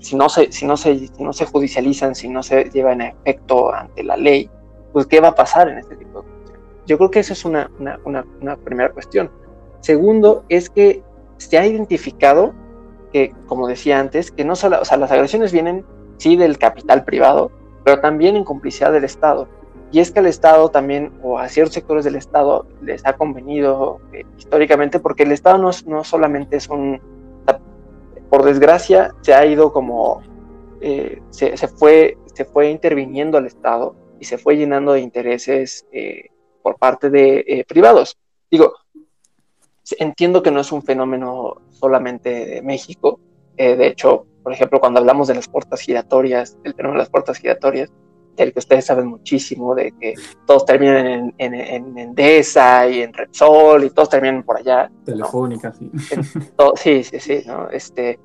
si, 0.00 0.16
no 0.16 0.28
se, 0.28 0.52
si, 0.52 0.66
no 0.66 0.76
se, 0.76 0.98
si 0.98 1.22
no 1.22 1.32
se 1.32 1.46
judicializan, 1.46 2.14
si 2.14 2.28
no 2.28 2.42
se 2.42 2.64
llevan 2.70 3.00
a 3.00 3.08
efecto 3.08 3.72
ante 3.72 4.02
la 4.02 4.16
ley, 4.16 4.50
pues 4.92 5.06
¿qué 5.06 5.20
va 5.20 5.28
a 5.28 5.34
pasar 5.34 5.68
en 5.68 5.78
este 5.78 5.96
tipo 5.96 6.22
de 6.22 6.28
cuestiones? 6.28 6.60
Yo 6.86 6.98
creo 6.98 7.10
que 7.10 7.20
esa 7.20 7.32
es 7.32 7.44
una, 7.44 7.70
una, 8.04 8.26
una, 8.40 8.56
primera 8.56 8.90
cuestión. 8.90 9.30
Segundo, 9.80 10.44
es 10.48 10.68
que 10.68 11.02
se 11.38 11.58
ha 11.58 11.66
identificado 11.66 12.52
que, 13.12 13.32
como 13.46 13.66
decía 13.66 13.98
antes, 13.98 14.30
que 14.30 14.44
no 14.44 14.56
solo, 14.56 14.80
o 14.80 14.84
sea, 14.84 14.96
las 14.96 15.10
agresiones 15.10 15.52
vienen, 15.52 15.84
sí, 16.18 16.36
del 16.36 16.58
capital 16.58 17.04
privado, 17.04 17.50
pero 17.84 18.00
también 18.00 18.36
en 18.36 18.44
complicidad 18.44 18.92
del 18.92 19.04
Estado. 19.04 19.48
Y 19.92 19.98
es 19.98 20.12
que 20.12 20.20
al 20.20 20.26
Estado 20.26 20.68
también, 20.68 21.12
o 21.22 21.38
a 21.38 21.48
ciertos 21.48 21.74
sectores 21.74 22.04
del 22.04 22.14
Estado, 22.14 22.66
les 22.80 23.04
ha 23.04 23.14
convenido 23.14 24.00
eh, 24.12 24.24
históricamente, 24.38 25.00
porque 25.00 25.24
el 25.24 25.32
Estado 25.32 25.58
no, 25.58 25.70
no 25.86 26.04
solamente 26.04 26.56
es 26.56 26.68
un, 26.68 27.00
por 28.28 28.44
desgracia, 28.44 29.12
se 29.22 29.34
ha 29.34 29.44
ido 29.44 29.72
como, 29.72 30.22
eh, 30.80 31.20
se, 31.30 31.56
fue, 31.66 32.16
se 32.32 32.44
fue 32.44 32.70
interviniendo 32.70 33.36
al 33.36 33.46
Estado 33.46 33.96
y 34.20 34.24
se 34.26 34.38
fue 34.38 34.56
llenando 34.56 34.92
de 34.92 35.00
intereses 35.00 35.84
eh, 35.90 36.28
por 36.62 36.76
parte 36.78 37.10
de 37.10 37.64
privados. 37.66 38.16
Digo, 38.48 38.74
entiendo 39.98 40.40
que 40.42 40.52
no 40.52 40.60
es 40.60 40.70
un 40.70 40.82
fenómeno 40.82 41.62
solamente 41.70 42.46
de 42.46 42.62
México. 42.62 43.18
de 43.56 43.86
hecho, 43.88 44.26
por 44.44 44.52
ejemplo, 44.52 44.78
cuando 44.78 45.00
hablamos 45.00 45.26
de 45.26 45.34
las 45.34 45.48
puertas 45.48 45.80
giratorias, 45.80 46.56
el 46.62 46.74
fenómeno 46.74 46.98
de 46.98 47.04
las 47.04 47.10
puertas 47.10 47.38
giratorias, 47.38 47.90
del 48.42 48.52
que 48.52 48.58
ustedes 48.58 48.84
saben 48.84 49.06
muchísimo, 49.06 49.74
de 49.74 49.92
que 49.92 50.14
todos 50.46 50.64
terminan 50.64 51.06
en, 51.06 51.34
en, 51.38 51.54
en 51.54 51.98
Endesa 51.98 52.88
y 52.88 53.02
en 53.02 53.12
Repsol 53.12 53.84
y 53.84 53.90
todos 53.90 54.10
terminan 54.10 54.42
por 54.42 54.58
allá. 54.58 54.90
Telefónica, 55.04 55.72
sí. 55.72 55.90
sí, 56.76 57.04
sí, 57.04 57.20
sí, 57.20 57.42
¿no? 57.46 57.68
Este, 57.70 58.18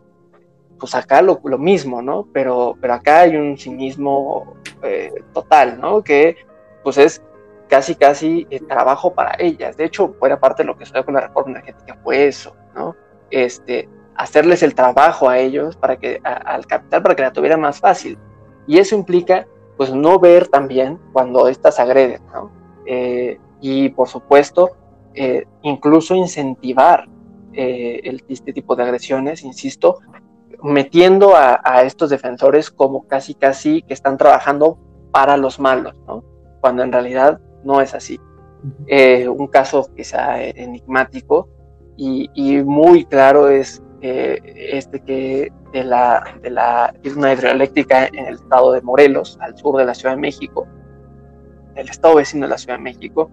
pues 0.79 0.95
acá 0.95 1.21
lo, 1.21 1.39
lo, 1.43 1.57
mismo, 1.57 2.01
¿no? 2.01 2.27
Pero, 2.33 2.75
pero 2.81 2.93
acá 2.93 3.21
hay 3.21 3.35
un 3.35 3.57
cinismo 3.57 4.55
eh, 4.83 5.11
total, 5.33 5.79
¿no? 5.79 6.03
Que 6.03 6.37
pues 6.83 6.97
es 6.97 7.21
casi, 7.67 7.95
casi 7.95 8.47
eh, 8.49 8.59
trabajo 8.59 9.13
para 9.13 9.35
ellas. 9.39 9.77
De 9.77 9.85
hecho, 9.85 10.09
buena 10.19 10.39
parte 10.39 10.63
de 10.63 10.67
lo 10.67 10.77
que 10.77 10.85
sucedió 10.85 11.05
con 11.05 11.15
la 11.15 11.21
reforma 11.21 11.51
energética 11.51 11.97
fue 12.03 12.27
eso, 12.27 12.55
¿no? 12.75 12.95
Este, 13.31 13.89
hacerles 14.15 14.63
el 14.63 14.75
trabajo 14.75 15.29
a 15.29 15.37
ellos 15.39 15.75
para 15.75 15.97
que, 15.97 16.19
al 16.23 16.65
capital 16.65 17.01
para 17.01 17.15
que 17.15 17.21
la 17.23 17.33
tuviera 17.33 17.57
más 17.57 17.79
fácil. 17.79 18.17
Y 18.67 18.79
eso 18.79 18.95
implica 18.95 19.47
pues 19.77 19.93
no 19.93 20.19
ver 20.19 20.47
también 20.47 20.99
cuando 21.13 21.47
éstas 21.47 21.79
agreden, 21.79 22.21
¿no? 22.33 22.51
Eh, 22.85 23.39
y 23.61 23.89
por 23.89 24.07
supuesto, 24.07 24.71
eh, 25.13 25.45
incluso 25.63 26.15
incentivar 26.15 27.07
eh, 27.53 28.17
este 28.27 28.53
tipo 28.53 28.75
de 28.75 28.83
agresiones, 28.83 29.43
insisto, 29.43 29.99
metiendo 30.61 31.35
a, 31.35 31.83
estos 31.83 32.09
defensores 32.09 32.71
como 32.71 33.07
casi 33.07 33.33
casi 33.33 33.81
que 33.83 33.93
están 33.93 34.17
trabajando 34.17 34.77
para 35.11 35.37
los 35.37 35.59
malos, 35.59 35.95
¿no? 36.07 36.23
Cuando 36.61 36.83
en 36.83 36.91
realidad 36.91 37.39
no 37.63 37.81
es 37.81 37.93
así. 37.93 38.19
un 39.27 39.47
caso 39.47 39.89
quizá 39.95 40.41
enigmático 40.41 41.49
y, 41.97 42.29
y 42.33 42.63
muy 42.63 43.05
claro 43.05 43.49
es 43.49 43.83
este 44.05 44.99
que 45.01 45.51
de 45.71 45.83
la, 45.83 46.23
de 46.41 46.49
la 46.49 46.93
una 47.15 47.33
hidroeléctrica 47.33 48.07
en 48.07 48.25
el 48.27 48.35
estado 48.35 48.71
de 48.71 48.81
Morelos, 48.81 49.37
al 49.41 49.57
sur 49.57 49.77
de 49.77 49.85
la 49.85 49.93
Ciudad 49.93 50.15
de 50.15 50.21
México, 50.21 50.67
el 51.75 51.89
estado 51.89 52.15
vecino 52.15 52.45
de 52.45 52.49
la 52.51 52.57
Ciudad 52.57 52.77
de 52.77 52.83
México, 52.83 53.29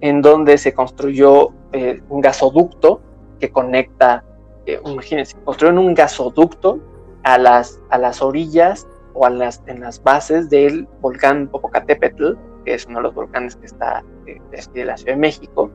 en 0.00 0.20
donde 0.20 0.58
se 0.58 0.74
construyó 0.74 1.50
eh, 1.72 2.02
un 2.08 2.20
gasoducto 2.20 3.00
que 3.40 3.50
conecta, 3.50 4.24
eh, 4.66 4.80
imagínense, 4.84 5.36
construyeron 5.44 5.78
un 5.78 5.94
gasoducto 5.94 6.80
a 7.22 7.38
las, 7.38 7.80
a 7.90 7.98
las 7.98 8.20
orillas 8.20 8.86
o 9.14 9.24
a 9.24 9.30
las, 9.30 9.62
en 9.66 9.80
las 9.80 10.02
bases 10.02 10.50
del 10.50 10.86
volcán 11.00 11.48
Popocatépetl, 11.48 12.32
que 12.64 12.74
es 12.74 12.86
uno 12.86 12.98
de 12.98 13.02
los 13.04 13.14
volcanes 13.14 13.56
que 13.56 13.66
está 13.66 14.02
eh, 14.26 14.40
de 14.74 14.84
la 14.84 14.96
Ciudad 14.96 15.14
de 15.14 15.20
México. 15.20 15.70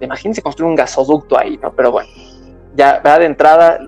imagínense 0.00 0.42
construir 0.42 0.68
un 0.68 0.76
gasoducto 0.76 1.38
ahí, 1.38 1.58
¿no? 1.62 1.72
Pero 1.72 1.92
bueno, 1.92 2.10
ya 2.74 3.00
va 3.04 3.18
de 3.18 3.26
entrada, 3.26 3.78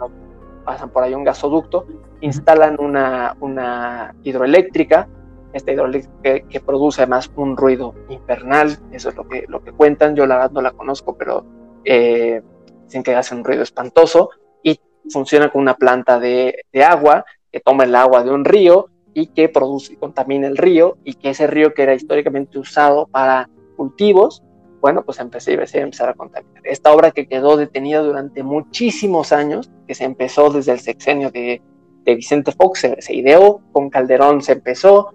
pasan 0.65 0.91
por 0.91 1.03
ahí 1.03 1.15
un 1.15 1.25
gasoducto, 1.25 1.87
instalan 2.21 2.79
una, 2.81 3.37
una 3.41 4.15
hidroeléctrica, 4.23 5.09
esta 5.53 5.73
hidroeléctrica 5.73 6.49
que, 6.49 6.61
produce 6.61 7.03
además 7.03 7.31
un 7.37 7.57
ruido 7.57 7.95
infernal, 8.09 8.79
eso 8.93 9.11
es 9.11 9.17
lo 9.17 9.29
que, 9.29 9.45
lo 9.49 9.63
que 9.63 9.73
cuentan, 9.73 10.17
yo 10.17 10.27
la 10.27 10.37
verdad 10.37 10.53
no 10.53 10.63
la 10.63 10.71
conozco, 10.73 11.17
pero 11.17 11.45
eh, 11.85 12.43
dicen 12.85 13.03
que 13.03 13.15
hace 13.15 13.35
un 13.35 13.45
ruido 13.45 13.63
espantoso 13.63 14.31
y 14.63 14.81
funciona 15.11 15.51
con 15.51 15.63
una 15.63 15.75
planta 15.75 16.19
de, 16.19 16.65
de 16.73 16.85
agua 16.85 17.25
que 17.51 17.61
toma 17.61 17.85
el 17.85 17.95
agua 17.95 18.25
de 18.25 18.31
un 18.31 18.45
río 18.45 18.89
y 19.15 19.27
que 19.29 19.49
produce 19.49 19.93
y 19.93 19.97
contamina 19.97 20.47
el 20.47 20.57
río 20.57 20.97
y 21.05 21.15
que 21.15 21.31
ese 21.31 21.47
río 21.47 21.75
que 21.75 21.83
era 21.83 21.95
históricamente 21.95 22.59
usado 22.59 23.07
para 23.09 23.51
cultivos 23.77 24.43
bueno, 24.83 25.05
pues 25.05 25.21
empecé, 25.21 25.53
a 25.53 25.81
empezar 25.81 26.09
a 26.09 26.15
contaminar. 26.15 26.61
Esta 26.67 26.93
obra 26.93 27.13
que 27.13 27.29
quedó 27.29 27.57
detenida 27.57 28.01
durante 28.01 28.43
muchísimos 28.43 29.33
años, 29.33 29.71
que 29.87 29.95
se 29.95 30.03
empezó 30.03 30.51
desde 30.51 30.73
el 30.73 30.81
sexenio 30.81 31.31
de, 31.31 31.63
Vicente 32.05 32.51
Fox, 32.51 32.81
se, 32.99 33.15
ideó, 33.15 33.61
con 33.71 33.91
Calderón 33.91 34.43
se 34.43 34.53
empezó, 34.53 35.15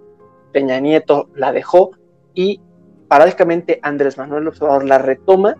Peña 0.52 0.80
Nieto 0.80 1.28
la 1.34 1.52
dejó 1.52 1.90
y 2.32 2.62
paradójicamente 3.08 3.78
Andrés 3.82 4.16
Manuel 4.16 4.48
Observador 4.48 4.86
la 4.86 4.96
retoma 4.96 5.54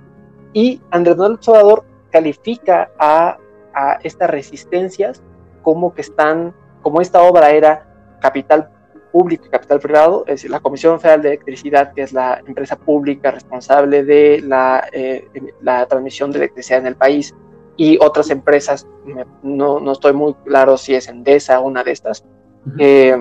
y 0.55 0.81
Andrés 0.91 1.19
Manuel 1.19 1.35
Observador 1.35 1.85
califica 2.11 2.91
a, 2.99 3.37
a 3.75 3.99
estas 4.05 4.31
resistencias 4.31 5.23
como 5.61 5.93
que 5.93 6.01
están, 6.01 6.55
como 6.81 7.03
esta 7.03 7.21
obra 7.21 7.51
era 7.51 7.87
capital 8.23 8.71
público 9.11 9.47
y 9.47 9.51
capital 9.51 9.81
privado, 9.81 10.25
es 10.27 10.35
decir, 10.35 10.51
la 10.51 10.61
Comisión 10.61 11.01
Federal 11.01 11.23
de 11.23 11.29
Electricidad, 11.29 11.93
que 11.93 12.03
es 12.03 12.13
la 12.13 12.41
empresa 12.47 12.77
pública 12.77 13.31
responsable 13.31 14.05
de 14.05 14.41
la, 14.43 14.89
eh, 14.93 15.29
la 15.63 15.87
transmisión 15.87 16.31
de 16.31 16.39
electricidad 16.39 16.81
en 16.81 16.87
el 16.87 16.97
país, 16.97 17.35
y 17.77 17.99
otras 18.01 18.31
empresas, 18.31 18.87
no, 19.43 19.79
no, 19.79 19.93
estoy 19.93 20.13
muy 20.13 20.35
claro 20.45 20.77
si 20.77 20.95
es 20.95 21.09
Endesa 21.09 21.61
una 21.61 21.85
de 21.85 21.93
estas. 21.93 22.25
Eh, 22.79 23.17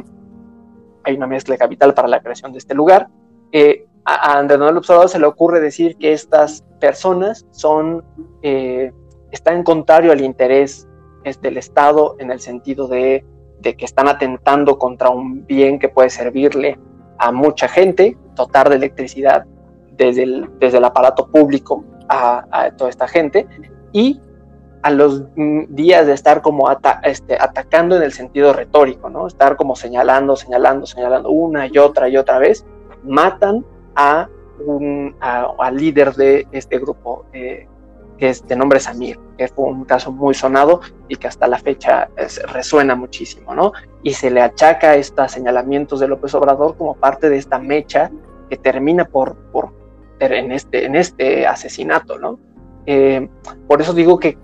hay 1.04 1.16
una 1.16 1.28
mezcla 1.28 1.54
de 1.54 1.60
capital 1.60 1.94
para 1.94 2.08
la 2.08 2.22
creación 2.22 2.52
de 2.52 2.58
este 2.58 2.74
lugar. 2.74 3.08
Eh, 3.52 3.86
a 4.04 4.40
Andrés 4.40 4.58
Manuel 4.58 4.78
Observador 4.78 5.10
se 5.10 5.20
le 5.20 5.28
ocurre 5.28 5.60
decir 5.60 5.96
que 5.98 6.12
estas 6.14 6.64
personas 6.80 7.46
son, 7.52 8.04
están 8.42 9.58
en 9.58 9.64
contrario 9.64 10.12
al 10.12 10.22
interés 10.22 10.88
del 11.42 11.58
Estado 11.58 12.16
en 12.20 12.32
el 12.32 12.40
sentido 12.40 12.88
de 12.88 13.26
de 13.60 13.76
que 13.76 13.86
están 13.86 14.08
atentando 14.08 14.78
contra 14.78 15.10
un 15.10 15.46
bien 15.46 15.80
que 15.80 15.90
puede 15.90 16.10
servirle 16.10 16.80
a 17.18 17.32
mucha 17.32 17.68
gente, 17.68 18.18
dotar 18.36 18.70
de 18.70 18.76
electricidad 18.76 19.46
desde 19.98 20.24
el, 20.24 20.50
desde 20.60 20.78
el 20.78 20.86
aparato 20.86 21.28
público 21.28 21.84
a, 22.08 22.72
toda 22.78 22.90
esta 22.90 23.08
gente, 23.08 23.48
y 23.92 24.20
a 24.84 24.92
los 24.92 25.24
días 25.70 26.06
de 26.06 26.14
estar 26.14 26.42
como 26.42 26.70
este, 27.04 27.36
atacando 27.40 27.98
en 27.98 28.04
el 28.04 28.12
sentido 28.12 28.54
retórico, 28.54 29.10
¿no? 29.10 29.28
Estar 29.28 29.58
como 29.58 29.76
señalando, 29.76 30.36
señalando, 30.36 30.86
señalando 30.86 31.30
una 31.32 31.68
y 31.68 31.78
otra 31.78 32.08
y 32.08 32.16
otra 32.16 32.38
vez, 32.38 32.66
matan 33.04 33.66
a 33.96 34.30
un 34.66 35.16
al 35.20 35.76
líder 35.76 36.14
de 36.14 36.48
este 36.52 36.80
grupo 36.80 37.26
eh, 37.34 37.68
que 38.18 38.30
es 38.30 38.46
de 38.48 38.56
nombre 38.56 38.80
Samir, 38.80 39.20
que 39.38 39.48
fue 39.48 39.66
un 39.66 39.86
caso 39.86 40.12
muy 40.12 40.34
sonado 40.34 40.82
y 41.08 41.16
que 41.16 41.28
hasta 41.28 41.48
la 41.48 41.60
fecha 41.60 42.10
resuena 42.52 42.96
muchísimo, 42.96 43.54
¿no? 43.54 43.74
Y 44.04 44.14
se 44.14 44.32
le 44.32 44.42
achaca 44.42 44.96
estos 44.96 45.32
señalamientos 45.32 46.00
de 46.00 46.08
López 46.08 46.34
Obrador 46.34 46.76
como 46.78 46.96
parte 46.96 47.30
de 47.30 47.38
esta 47.38 47.60
mecha 47.60 48.12
que 48.50 48.58
termina 48.58 49.06
por, 49.06 49.36
por 49.52 49.72
en, 50.20 50.52
este, 50.52 50.86
en 50.86 50.96
este 50.96 51.46
asesinato, 51.46 52.18
¿no? 52.18 52.40
Eh, 52.86 53.28
por 53.68 53.82
eso 53.82 53.94
digo 53.94 54.18
que, 54.18 54.38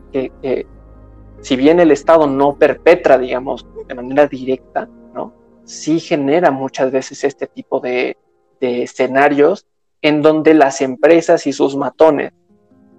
si 1.42 1.56
bien 1.56 1.80
el 1.80 1.92
Estado 1.92 2.28
no 2.28 2.56
perpetra, 2.56 3.18
digamos, 3.18 3.66
de 3.88 3.96
manera 3.96 4.28
directa, 4.28 4.88
¿no? 5.14 5.34
Sí 5.64 6.00
genera 6.00 6.52
muchas 6.52 6.92
veces 6.92 7.24
este 7.24 7.48
tipo 7.48 7.80
de, 7.80 8.18
de 8.60 8.84
escenarios 8.84 9.66
en 10.02 10.22
donde 10.22 10.54
las 10.54 10.82
empresas 10.82 11.48
y 11.48 11.54
sus 11.54 11.76
matones 11.76 12.34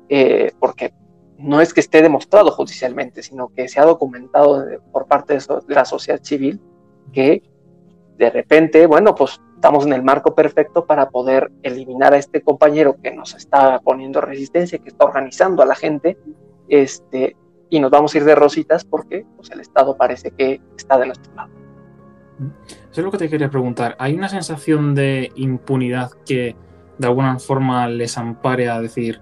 eh, 0.08 0.52
porque 0.58 0.92
no 1.38 1.60
es 1.60 1.74
que 1.74 1.80
esté 1.80 2.02
demostrado 2.02 2.50
judicialmente, 2.50 3.22
sino 3.22 3.48
que 3.48 3.68
se 3.68 3.80
ha 3.80 3.84
documentado 3.84 4.64
por 4.92 5.06
parte 5.06 5.34
de, 5.34 5.40
la 5.68 5.84
sociedad 5.84 6.22
civil 6.22 6.60
que 7.12 7.42
de 8.16 8.30
repente, 8.30 8.86
bueno, 8.86 9.14
pues 9.14 9.40
estamos 9.54 9.86
en 9.86 9.92
el 9.92 10.02
marco 10.02 10.34
perfecto 10.34 10.86
para 10.86 11.10
poder 11.10 11.50
eliminar 11.62 12.14
a 12.14 12.18
este 12.18 12.42
compañero 12.42 12.96
que 13.02 13.12
nos 13.12 13.34
está 13.34 13.80
poniendo 13.80 14.20
resistencia, 14.20 14.78
que 14.78 14.88
está 14.88 15.04
organizando 15.04 15.62
a 15.62 15.66
la 15.66 15.74
gente, 15.74 16.16
este, 16.68 17.36
y 17.70 17.80
nos 17.80 17.90
vamos 17.90 18.14
a 18.14 18.18
ir 18.18 18.24
de 18.24 18.34
rositas 18.34 18.84
porque 18.84 19.26
pues, 19.36 19.50
el 19.50 19.60
Estado 19.60 19.96
parece 19.96 20.30
que 20.30 20.60
está 20.76 20.98
de 20.98 21.06
nuestro 21.06 21.34
lado. 21.34 21.50
Eso 22.90 23.00
es 23.00 23.04
lo 23.04 23.10
que 23.10 23.18
te 23.18 23.28
quería 23.28 23.50
preguntar. 23.50 23.96
¿Hay 23.98 24.14
una 24.14 24.28
sensación 24.28 24.94
de 24.94 25.32
impunidad 25.34 26.10
que 26.26 26.56
de 26.98 27.06
alguna 27.06 27.38
forma 27.38 27.88
les 27.88 28.16
ampare 28.18 28.68
a 28.68 28.80
decir, 28.80 29.20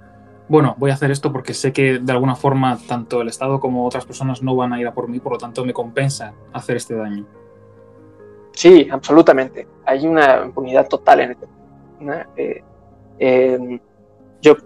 bueno, 0.48 0.74
voy 0.78 0.90
a 0.90 0.94
hacer 0.94 1.10
esto 1.10 1.32
porque 1.32 1.54
sé 1.54 1.72
que 1.72 1.98
de 1.98 2.12
alguna 2.12 2.34
forma 2.34 2.78
tanto 2.86 3.22
el 3.22 3.28
Estado 3.28 3.60
como 3.60 3.86
otras 3.86 4.04
personas 4.04 4.42
no 4.42 4.54
van 4.56 4.72
a 4.72 4.80
ir 4.80 4.86
a 4.86 4.94
por 4.94 5.08
mí, 5.08 5.20
por 5.20 5.32
lo 5.32 5.38
tanto 5.38 5.64
me 5.64 5.72
compensa 5.72 6.34
hacer 6.52 6.76
este 6.76 6.94
daño. 6.94 7.26
Sí, 8.52 8.88
absolutamente. 8.90 9.66
Hay 9.86 10.06
una 10.06 10.42
impunidad 10.44 10.88
total 10.88 11.20
en 11.20 11.30
este. 11.30 11.46
Eh, 12.36 12.62
em, 13.18 13.80
yo 14.40 14.56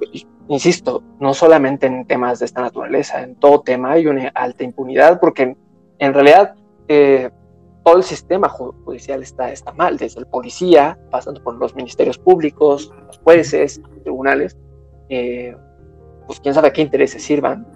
insisto, 0.49 1.03
no 1.21 1.35
solamente 1.35 1.87
en 1.87 2.07
temas 2.07 2.39
de 2.39 2.47
esta 2.47 2.63
naturaleza, 2.63 3.23
en 3.23 3.37
todo 3.37 3.61
tema 3.61 3.93
hay 3.93 4.07
una 4.07 4.29
alta 4.29 4.65
impunidad 4.65 5.21
porque 5.21 5.57
en 5.99 6.15
realidad 6.15 6.55
eh, 6.89 7.31
todo 7.85 7.99
el 7.99 8.03
sistema 8.03 8.49
judicial 8.49 9.23
está, 9.23 9.53
está 9.53 9.73
mal, 9.73 9.97
desde 9.97 10.21
el 10.21 10.27
policía, 10.27 10.99
pasando 11.11 11.43
por 11.43 11.55
los 11.55 11.75
ministerios 11.77 12.19
públicos, 12.19 12.93
los 13.07 13.19
jueces, 13.19 13.81
tribunales, 14.03 14.57
eh, 15.09 15.57
pues 16.27 16.41
quién 16.41 16.55
sabe 16.55 16.73
qué 16.73 16.83
intereses 16.83 17.23
sirvan, 17.23 17.67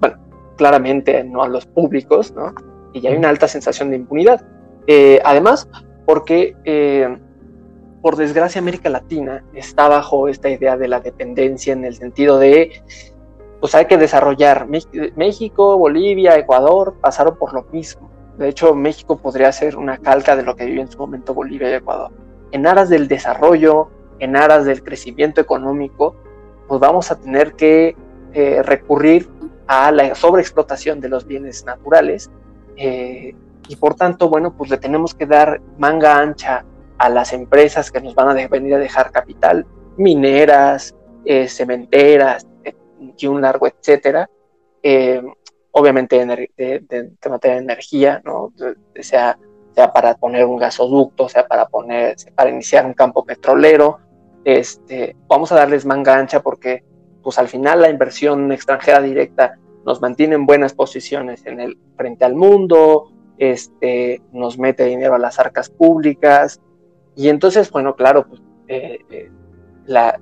bueno, 0.00 0.16
claramente 0.56 1.22
no 1.24 1.42
a 1.42 1.48
los 1.48 1.66
públicos, 1.66 2.32
¿no? 2.34 2.54
Y 2.92 3.06
hay 3.06 3.16
una 3.16 3.28
alta 3.28 3.48
sensación 3.48 3.90
de 3.90 3.96
impunidad. 3.96 4.44
Eh, 4.86 5.20
además, 5.24 5.68
porque 6.06 6.56
por 8.00 8.16
desgracia 8.16 8.60
América 8.60 8.88
Latina 8.88 9.44
está 9.54 9.88
bajo 9.88 10.28
esta 10.28 10.48
idea 10.48 10.76
de 10.76 10.88
la 10.88 11.00
dependencia 11.00 11.72
en 11.72 11.84
el 11.84 11.94
sentido 11.94 12.38
de, 12.38 12.82
pues 13.60 13.74
hay 13.74 13.86
que 13.86 13.98
desarrollar. 13.98 14.66
México, 15.16 15.76
Bolivia, 15.76 16.38
Ecuador 16.38 16.94
pasaron 17.00 17.36
por 17.36 17.52
lo 17.52 17.64
mismo. 17.64 18.10
De 18.38 18.48
hecho, 18.48 18.74
México 18.74 19.18
podría 19.18 19.50
ser 19.50 19.76
una 19.76 19.98
calca 19.98 20.36
de 20.36 20.44
lo 20.44 20.54
que 20.54 20.66
vivió 20.66 20.82
en 20.82 20.90
su 20.90 20.98
momento 20.98 21.34
Bolivia 21.34 21.70
y 21.70 21.74
Ecuador. 21.74 22.12
En 22.52 22.66
aras 22.66 22.88
del 22.88 23.08
desarrollo, 23.08 23.90
en 24.20 24.36
aras 24.36 24.64
del 24.64 24.82
crecimiento 24.82 25.40
económico, 25.40 26.14
pues 26.68 26.80
vamos 26.80 27.10
a 27.10 27.18
tener 27.18 27.54
que 27.54 27.96
eh, 28.34 28.62
recurrir 28.62 29.28
a 29.66 29.90
la 29.90 30.14
sobreexplotación 30.14 31.00
de 31.00 31.08
los 31.08 31.26
bienes 31.26 31.64
naturales 31.64 32.30
eh, 32.76 33.34
y 33.68 33.76
por 33.76 33.94
tanto, 33.94 34.28
bueno, 34.28 34.54
pues 34.56 34.70
le 34.70 34.76
tenemos 34.76 35.14
que 35.14 35.26
dar 35.26 35.60
manga 35.78 36.18
ancha 36.18 36.64
a 36.98 37.08
las 37.08 37.32
empresas 37.32 37.90
que 37.90 38.00
nos 38.00 38.14
van 38.14 38.28
a 38.28 38.48
venir 38.48 38.74
a 38.74 38.78
dejar 38.78 39.10
capital, 39.10 39.66
mineras, 39.96 40.94
eh, 41.24 41.48
cementeras 41.48 42.46
y 43.16 43.26
un 43.26 43.40
largo 43.40 43.66
etcétera. 43.66 44.28
Obviamente 45.72 46.24
de, 46.24 46.50
de, 46.88 47.28
materia 47.28 47.56
de 47.56 47.62
energía, 47.62 48.22
¿no? 48.24 48.52
sea, 49.00 49.38
sea 49.74 49.92
para 49.92 50.14
poner 50.16 50.44
un 50.44 50.56
gasoducto, 50.56 51.28
sea 51.28 51.46
para 51.46 51.66
poner, 51.68 52.16
para 52.34 52.50
iniciar 52.50 52.86
un 52.86 52.94
campo 52.94 53.24
petrolero, 53.24 54.00
este, 54.44 55.16
vamos 55.28 55.52
a 55.52 55.56
darles 55.56 55.84
manga 55.84 56.16
ancha 56.16 56.40
porque 56.40 56.84
pues 57.22 57.38
al 57.38 57.48
final 57.48 57.82
la 57.82 57.90
inversión 57.90 58.50
extranjera 58.52 59.00
directa 59.00 59.58
nos 59.84 60.00
mantiene 60.00 60.34
en 60.34 60.46
buenas 60.46 60.72
posiciones 60.74 61.44
en 61.46 61.60
el, 61.60 61.78
frente 61.96 62.24
al 62.24 62.34
mundo, 62.34 63.10
este, 63.38 64.22
nos 64.32 64.58
mete 64.58 64.84
dinero 64.84 65.14
a 65.14 65.18
las 65.18 65.38
arcas 65.38 65.70
públicas, 65.70 66.60
y 67.18 67.30
entonces, 67.30 67.70
bueno, 67.72 67.96
claro, 67.96 68.28
pues, 68.28 68.40
eh, 68.68 69.00
eh, 69.10 69.30
la, 69.86 70.20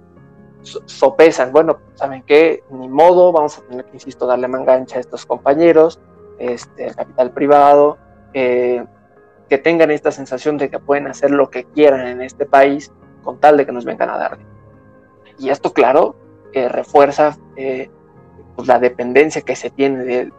sopesan, 0.62 1.53
bueno, 1.53 1.79
¿saben 1.95 2.23
qué? 2.23 2.64
Ni 2.71 2.89
modo, 2.89 3.33
vamos 3.33 3.59
a 3.59 3.62
tener 3.69 3.85
que, 3.85 3.97
insisto, 3.97 4.27
darle 4.27 4.49
mangancha 4.49 4.97
a 4.97 5.01
estos 5.01 5.27
compañeros, 5.27 6.01
este, 6.39 6.87
capital 6.95 7.33
privado, 7.33 7.99
eh, 8.33 8.83
que 9.51 9.59
tengan 9.59 9.91
esta 9.91 10.11
sensación 10.11 10.57
de 10.57 10.71
que 10.71 10.79
pueden 10.79 11.07
hacer 11.07 11.31
lo 11.31 11.51
que 11.51 11.64
quieran 11.64 12.07
en 12.07 12.23
este 12.23 12.47
país 12.47 12.91
con 13.27 13.39
tal 13.39 13.59
de 13.59 13.66
que 13.66 13.72
nos 13.72 13.85
vengan 13.85 14.09
a 14.09 14.16
dar. 14.16 14.39
Y 15.39 15.51
esto, 15.51 15.74
claro, 15.74 16.16
refuerza 16.55 17.37
pues, 17.55 18.66
la 18.66 18.79
dependencia 18.79 19.43
que 19.43 19.55
se 19.55 19.68
tiene 19.68 20.05
de, 20.05 20.33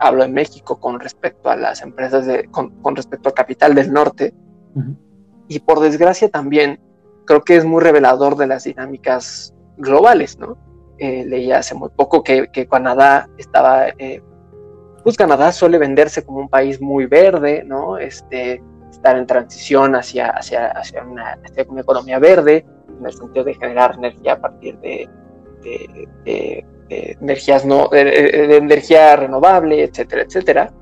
hablo 0.00 0.24
en 0.24 0.32
México 0.32 0.80
con 0.80 0.98
respecto 0.98 1.50
a 1.50 1.56
las 1.56 1.82
empresas, 1.82 2.26
de, 2.26 2.46
con, 2.46 2.96
respecto 2.96 3.28
al 3.28 3.34
capital 3.34 3.74
del 3.74 3.92
norte, 3.92 4.34
y 5.46 5.58
por 5.60 5.80
desgracia 5.80 6.28
también 6.28 6.80
creo 7.26 7.42
que 7.42 7.56
es 7.56 7.64
muy 7.64 7.82
revelador 7.82 8.36
de 8.36 8.46
las 8.46 8.64
dinámicas 8.64 9.54
globales, 9.76 10.38
¿no? 10.38 10.56
Eh, 10.98 11.24
leí 11.26 11.52
hace 11.52 11.74
muy 11.74 11.90
poco 11.90 12.22
que, 12.22 12.48
Canadá 12.70 13.28
estaba, 13.36 13.88
eh, 13.98 14.22
pues 15.02 15.16
Canadá 15.16 15.52
suele 15.52 15.78
venderse 15.78 16.24
como 16.24 16.38
un 16.38 16.48
país 16.48 16.80
muy 16.80 17.06
verde, 17.06 17.62
¿no? 17.64 17.98
Este, 17.98 18.62
estar 18.90 19.16
en 19.16 19.26
transición 19.26 19.94
hacia, 19.94 20.30
hacia, 20.30 20.68
hacia, 20.68 21.02
una, 21.04 21.38
economía 21.54 22.18
verde, 22.18 22.66
en 22.98 23.06
el 23.06 23.12
sentido 23.12 23.44
de 23.44 23.54
generar 23.54 23.94
energía 23.94 24.34
a 24.34 24.40
partir 24.40 24.78
de, 24.78 25.08
energías 26.88 27.64
no, 27.64 27.88
de, 27.88 28.56
energía 28.56 29.16
renovable, 29.16 29.84
etcétera, 29.84 30.22
etcétera. 30.22 30.72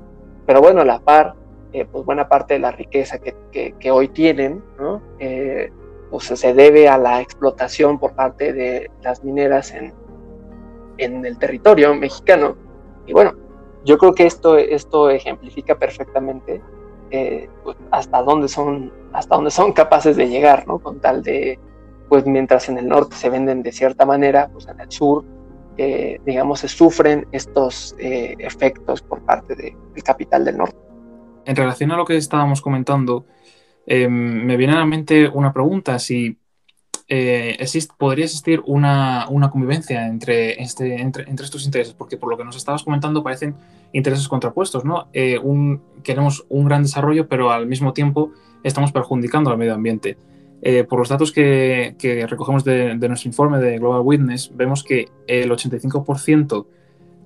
Pero 0.45 0.61
bueno, 0.61 0.81
a 0.81 0.85
la 0.85 0.99
par, 0.99 1.35
eh, 1.73 1.85
pues 1.85 2.03
buena 2.03 2.27
parte 2.27 2.55
de 2.55 2.59
la 2.59 2.71
riqueza 2.71 3.19
que, 3.19 3.91
hoy 3.91 4.07
tienen, 4.09 4.63
¿no? 4.79 5.01
Eh, 5.19 5.71
pues 6.09 6.25
se 6.25 6.53
debe 6.53 6.87
a 6.89 6.97
la 6.97 7.21
explotación 7.21 7.99
por 7.99 8.15
parte 8.15 8.51
de 8.51 8.89
las 9.03 9.23
mineras 9.23 9.71
en, 9.73 9.93
en 10.97 11.25
el 11.25 11.37
territorio 11.37 11.93
mexicano. 11.93 12.55
Y 13.05 13.13
bueno, 13.13 13.35
yo 13.85 13.97
creo 13.97 14.13
que 14.13 14.25
esto, 14.25 14.57
esto 14.57 15.09
ejemplifica 15.09 15.77
perfectamente 15.77 16.61
eh, 17.11 17.49
pues, 17.63 17.77
hasta 17.91 18.21
dónde 18.21 18.47
son 18.47 18.91
hasta 19.11 19.35
dónde 19.35 19.51
son 19.51 19.73
capaces 19.73 20.15
de 20.15 20.29
llegar, 20.29 20.67
¿no? 20.67 20.79
Con 20.79 20.99
tal 20.99 21.23
de, 21.23 21.59
pues 22.09 22.25
mientras 22.27 22.69
en 22.69 22.77
el 22.77 22.87
norte 22.87 23.15
se 23.15 23.29
venden 23.29 23.63
de 23.63 23.71
cierta 23.71 24.05
manera, 24.05 24.49
pues 24.53 24.67
en 24.67 24.79
el 24.79 24.91
sur, 24.91 25.25
digamos, 26.25 26.59
se 26.59 26.67
sufren 26.67 27.25
estos 27.31 27.95
efectos 27.97 29.01
por 29.01 29.21
parte 29.21 29.55
del 29.55 30.03
capital 30.03 30.45
del 30.45 30.57
norte 30.57 30.77
en 31.49 31.55
relación 31.55 31.91
a 31.91 31.97
lo 31.97 32.05
que 32.05 32.15
estábamos 32.15 32.61
comentando, 32.61 33.25
em, 33.87 34.45
me 34.45 34.55
viene 34.55 34.73
a 34.73 34.77
la 34.77 34.85
mente 34.85 35.27
una 35.27 35.51
pregunta, 35.51 35.97
si 35.97 36.37
eh, 37.09 37.57
podría 37.97 38.25
existir 38.25 38.61
una, 38.65 39.27
convivencia 39.51 40.07
entre, 40.07 40.61
este, 40.61 41.01
entre, 41.01 41.25
estos 41.43 41.65
intereses, 41.65 41.95
porque 41.95 42.17
por 42.17 42.29
lo 42.29 42.37
que 42.37 42.45
nos 42.45 42.55
estabas 42.55 42.83
comentando 42.83 43.23
parecen 43.23 43.55
intereses 43.93 44.27
contrapuestos, 44.27 44.85
¿no? 44.85 45.07
Eh, 45.11 45.39
queremos 46.03 46.45
un 46.49 46.65
gran 46.65 46.83
desarrollo, 46.83 47.27
pero 47.27 47.51
al 47.51 47.65
mismo 47.65 47.93
tiempo 47.93 48.31
estamos 48.63 48.91
perjudicando 48.91 49.49
al 49.49 49.57
medio 49.57 49.73
ambiente. 49.73 50.17
Eh, 50.61 50.83
por 50.83 50.99
los 50.99 51.09
datos 51.09 51.31
que, 51.31 51.95
recogemos 52.29 52.63
de, 52.63 52.95
de, 52.95 53.07
nuestro 53.07 53.29
informe 53.29 53.59
de 53.59 53.79
Global 53.79 54.01
Witness, 54.03 54.51
vemos 54.55 54.83
que 54.83 55.09
el 55.25 55.49
85% 55.49 56.67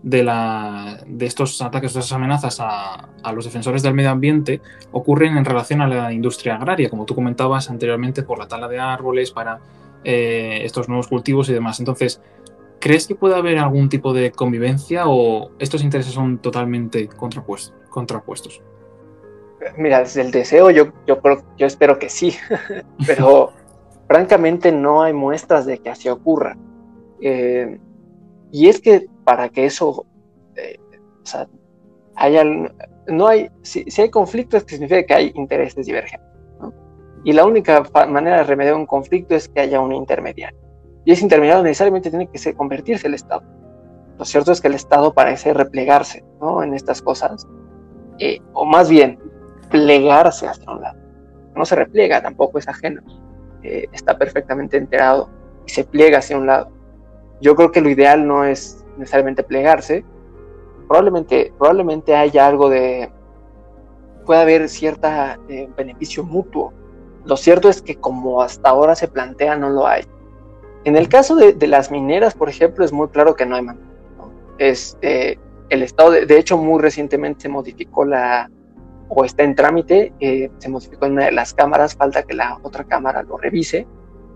de, 0.04 0.22
la, 0.22 1.00
de 1.08 1.26
estos 1.26 1.62
ataques, 1.62 1.94
de 1.94 2.02
estas 2.02 2.14
amenazas 2.14 2.58
a, 2.60 3.10
los 3.34 3.46
defensores 3.46 3.82
del 3.82 3.94
medio 3.94 4.12
ambiente 4.12 4.62
ocurren 4.92 5.38
en 5.38 5.46
relación 5.46 5.82
a 5.82 5.88
la 5.88 6.14
industria 6.14 6.56
agraria, 6.56 6.90
como 6.90 7.06
tú 7.06 7.16
comentabas 7.16 7.70
anteriormente, 7.70 8.22
por 8.22 8.38
la 8.38 8.48
tala 8.48 8.68
de 8.68 8.80
árboles 8.80 9.32
para 9.32 9.60
eh, 10.04 10.60
estos 10.64 10.90
nuevos 10.90 11.08
cultivos 11.08 11.50
y 11.50 11.54
demás. 11.54 11.80
Entonces, 11.80 12.22
¿crees 12.80 13.08
que 13.08 13.16
puede 13.16 13.36
haber 13.36 13.58
algún 13.58 13.90
tipo 13.90 14.14
de 14.14 14.32
convivencia 14.32 15.04
o 15.08 15.52
estos 15.58 15.84
intereses 15.84 16.14
son 16.14 16.38
totalmente 16.40 17.08
contrapuestos? 17.08 17.74
contrapuestos? 17.90 18.62
Mira, 19.78 20.00
desde 20.00 20.22
el 20.22 20.32
deseo 20.32 20.70
yo, 20.72 20.92
yo, 21.08 21.22
yo 21.58 21.66
espero 21.66 21.98
que 21.98 22.10
sí, 22.10 22.36
pero 23.08 23.54
francamente 24.08 24.72
no 24.72 25.04
hay 25.04 25.14
muestras 25.14 25.66
de 25.66 25.78
que 25.78 25.90
así 25.90 26.10
ocurra. 26.10 26.58
Eh, 27.22 27.80
y 28.52 28.68
es 28.68 28.82
que 28.82 29.08
para 29.24 29.50
que 29.50 29.66
eso, 29.66 30.06
eh, 30.56 30.78
o 31.24 31.26
sea, 31.26 31.48
haya, 32.16 32.44
no 33.08 33.28
hay, 33.28 33.50
si, 33.62 33.86
hay 33.98 34.10
conflictos, 34.10 34.64
que 34.64 34.76
significa 34.76 35.04
que 35.04 35.14
hay 35.14 35.32
intereses 35.36 35.86
divergentes. 35.86 36.30
Y 37.26 37.32
la 37.32 37.46
única 37.46 37.84
manera 38.10 38.38
de 38.38 38.44
remediar 38.44 38.76
un 38.76 38.86
conflicto 38.86 39.36
es 39.36 39.48
que 39.48 39.62
haya 39.62 39.80
un 39.80 39.94
intermediario. 39.94 40.60
Y 41.06 41.14
ese 41.14 41.24
intermediario 41.24 41.64
necesariamente 41.64 42.10
tiene 42.10 42.28
que 42.28 42.54
convertirse 42.54 43.08
el 43.08 43.14
Estado. 43.14 43.44
Lo 44.18 44.26
cierto 44.26 44.52
es 44.52 44.60
que 44.60 44.68
el 44.68 44.74
Estado 44.74 45.14
parece 45.14 45.54
replegarse 45.54 46.24
¿no? 46.42 46.64
en 46.64 46.74
estas 46.74 47.02
cosas, 47.02 47.48
eh, 48.20 48.40
o 48.54 48.66
más 48.66 48.90
bien 48.90 49.20
plegarse 49.70 50.48
hacia 50.48 50.70
un 50.72 50.82
lado. 50.82 51.00
No 51.56 51.66
se 51.66 51.76
repliega, 51.76 52.22
tampoco 52.22 52.60
es 52.60 52.68
ajeno. 52.68 53.02
Eh, 53.64 53.88
está 53.94 54.18
perfectamente 54.18 54.76
enterado 54.76 55.30
y 55.66 55.72
se 55.72 55.86
pliega 55.86 56.18
hacia 56.18 56.38
un 56.38 56.46
lado 56.46 56.70
yo 57.44 57.56
creo 57.56 57.72
que 57.72 57.82
lo 57.82 57.90
ideal 57.90 58.26
no 58.26 58.46
es 58.46 58.83
necesariamente 58.98 59.44
plegarse. 59.44 60.04
Probablemente, 60.88 61.54
probablemente 61.58 62.16
haya 62.16 62.48
algo 62.48 62.70
de. 62.70 63.12
puede 64.26 64.42
haber 64.42 64.70
cierta 64.70 65.40
eh, 65.50 65.70
beneficio 65.76 66.24
mutuo. 66.24 66.74
Lo 67.26 67.38
cierto 67.38 67.70
es 67.70 67.82
que, 67.82 67.96
como 67.96 68.42
hasta 68.42 68.70
ahora 68.70 68.96
se 68.96 69.08
plantea, 69.08 69.56
no 69.56 69.70
lo 69.70 69.88
hay. 69.88 70.04
En 70.84 70.98
el 70.98 71.08
caso 71.08 71.36
de, 71.36 71.56
las 71.68 71.92
mineras, 71.92 72.34
por 72.34 72.50
ejemplo, 72.50 72.84
es 72.84 72.92
muy 72.92 73.08
claro 73.08 73.36
que 73.36 73.46
no 73.46 73.56
hay 73.56 73.62
manera. 73.62 73.88
Este, 74.58 75.40
el 75.70 75.82
Estado, 75.82 76.12
de, 76.12 76.38
hecho, 76.38 76.58
muy 76.58 76.82
recientemente 76.82 77.44
se 77.44 77.50
modificó 77.50 78.04
la, 78.04 78.52
o 79.08 79.24
está 79.24 79.44
en 79.44 79.56
trámite, 79.56 80.14
eh, 80.20 80.52
se 80.58 80.68
modificó 80.68 81.06
en 81.06 81.14
una 81.14 81.26
de 81.26 81.32
las 81.32 81.54
cámaras, 81.54 81.96
falta 81.96 82.24
que 82.24 82.34
la 82.34 82.60
otra 82.64 82.84
cámara 82.84 83.24
lo 83.24 83.38
revise. 83.38 83.88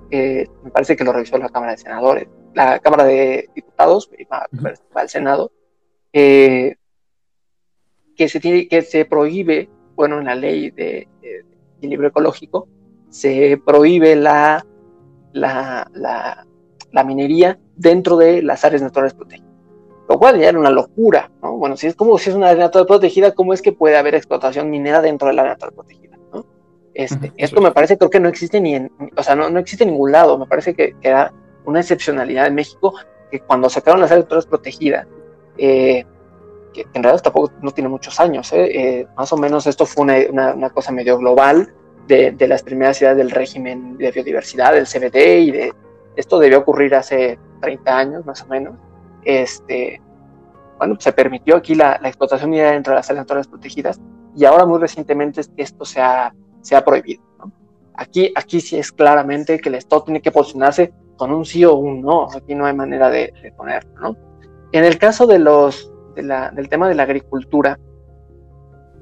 Eh, 0.10 0.48
me 0.64 0.72
parece 0.72 0.96
que 0.96 1.04
lo 1.04 1.12
revisó 1.12 1.38
la 1.38 1.50
Cámara 1.50 1.74
de 1.74 1.80
Senadores, 1.80 2.28
la 2.58 2.80
Cámara 2.80 3.04
de 3.04 3.50
Diputados, 3.56 4.10
va, 4.32 4.48
al 4.96 5.10
Senado, 5.10 5.52
eh, 6.12 6.76
que, 8.16 8.28
se 8.28 8.40
tiene, 8.40 8.68
que 8.68 8.82
se 8.82 9.06
prohíbe, 9.06 9.70
bueno, 9.96 10.18
en 10.18 10.26
la 10.26 10.34
ley 10.34 10.72
de, 10.72 11.08
equilibrio 11.78 12.10
ecológico, 12.10 12.68
se 13.10 13.62
prohíbe 13.64 14.16
la, 14.16 14.66
la, 15.34 15.88
la, 15.94 17.04
minería 17.04 17.60
dentro 17.76 18.18
de 18.18 18.42
las 18.42 18.66
áreas 18.66 18.82
naturales 18.82 19.14
protegidas. 19.14 19.48
Lo 20.10 20.18
cual 20.18 20.40
ya 20.40 20.50
era 20.50 20.58
una 20.58 20.72
locura, 20.72 21.30
¿no? 21.44 21.58
Bueno, 21.58 21.78
si 21.78 21.86
es 21.86 21.96
como 21.96 22.18
si 22.18 22.32
es 22.32 22.36
una 22.36 22.50
área 22.50 22.66
natural 22.66 22.88
protegida, 22.88 23.36
¿cómo 23.36 23.54
es 23.54 23.62
que 23.62 23.72
puede 23.72 23.98
haber 23.98 24.16
explotación 24.16 24.72
minera 24.72 25.02
dentro 25.02 25.28
de 25.28 25.36
la 25.36 25.44
área 25.44 25.54
natural 25.54 25.76
protegida? 25.76 26.18
¿no? 26.34 26.46
Este, 26.96 27.32
esto 27.38 27.62
me 27.62 27.72
parece, 27.72 27.98
creo 27.98 28.10
que 28.10 28.20
no 28.20 28.30
existe 28.30 28.60
ni 28.60 28.74
en, 28.74 28.92
o 29.16 29.22
sea, 29.22 29.36
no, 29.36 29.50
no 29.52 29.60
existe 29.60 29.84
en 29.84 29.92
ningún 29.92 30.12
lado, 30.12 30.40
me 30.40 30.48
parece 30.48 30.74
que, 30.74 30.96
que 31.00 31.10
era 31.10 31.32
una 31.68 31.82
excepcionalidad 31.82 32.48
en 32.48 32.56
México, 32.56 32.94
que 33.30 33.42
cuando 33.42 33.70
sacaron 33.70 34.00
las 34.02 34.12
áreas 34.12 34.46
protegidas, 34.46 35.06
eh, 35.58 36.06
que, 36.74 36.86
en 36.94 37.04
realidad 37.04 37.22
tampoco 37.22 37.52
no 37.62 37.72
tiene 37.72 37.90
muchos 37.90 38.20
años, 38.20 38.52
¿eh? 38.54 39.00
Eh, 39.00 39.08
más 39.18 39.32
o 39.34 39.38
menos 39.38 39.68
esto 39.68 39.86
fue 39.86 40.04
una, 40.04 40.54
una, 40.54 40.70
cosa 40.70 40.92
medio 40.92 41.18
global 41.18 41.74
de, 42.08 42.32
de, 42.32 42.48
las 42.48 42.64
primeras 42.64 42.98
ciudades 42.98 43.18
del 43.18 43.32
régimen 43.32 43.98
de 43.98 44.12
biodiversidad, 44.12 44.74
del 44.74 44.88
CBD, 44.88 45.40
y 45.40 45.52
de 45.52 45.74
esto 46.16 46.40
debió 46.40 46.60
ocurrir 46.60 46.96
hace 46.96 47.38
30 47.62 47.98
años 47.98 48.26
más 48.26 48.42
o 48.44 48.48
menos. 48.48 48.76
Este, 49.26 50.02
bueno, 50.78 50.96
se 51.00 51.12
permitió 51.12 51.58
aquí 51.58 51.76
la, 51.76 52.00
la 52.02 52.08
explotación 52.08 52.50
minera 52.50 52.72
dentro 52.72 52.92
de 52.92 52.98
las 52.98 53.10
áreas 53.10 53.24
naturales 53.24 53.48
protegidas 53.48 54.00
y 54.38 54.46
ahora 54.46 54.66
muy 54.66 54.80
recientemente 54.80 55.42
esto 55.58 55.84
se 55.84 56.00
ha, 56.00 56.34
se 56.62 56.76
ha 56.76 56.86
prohibido. 56.86 57.24
Aquí, 57.96 58.32
aquí 58.36 58.62
sí 58.62 58.78
es 58.78 58.92
claramente 58.92 59.60
que 59.60 59.70
el 59.70 59.76
Estado 59.76 60.04
tiene 60.04 60.22
que 60.22 60.32
posicionarse 60.32 60.94
con 61.18 61.32
un 61.32 61.46
sí 61.46 61.66
o 61.66 61.76
un 61.76 62.02
no, 62.02 62.28
aquí 62.36 62.56
no 62.56 62.66
hay 62.66 62.76
manera 62.76 63.10
de, 63.10 63.34
de 63.42 63.52
ponerlo. 63.52 63.92
¿no? 64.00 64.18
En 64.72 64.84
el 64.84 64.98
caso 64.98 65.28
de 65.28 65.40
los, 65.40 65.92
del 66.16 66.70
tema 66.70 66.90
de 66.90 66.96
la 66.96 67.04
agricultura, 67.04 67.80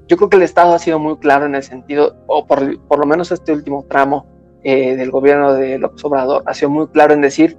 yo 0.07 0.17
creo 0.17 0.29
que 0.29 0.37
el 0.37 0.43
Estado 0.43 0.73
ha 0.73 0.79
sido 0.79 0.99
muy 0.99 1.17
claro 1.17 1.45
en 1.45 1.55
el 1.55 1.63
sentido, 1.63 2.15
o 2.27 2.45
por, 2.45 2.61
lo 2.61 3.05
menos 3.05 3.31
este 3.31 3.51
último 3.51 3.85
tramo 3.89 4.27
eh, 4.63 4.95
del 4.95 5.09
gobierno 5.09 5.53
de 5.53 5.79
López 5.79 6.03
Obrador, 6.05 6.43
ha 6.45 6.53
sido 6.53 6.69
muy 6.69 6.87
claro 6.87 7.13
en 7.13 7.21
decir, 7.21 7.57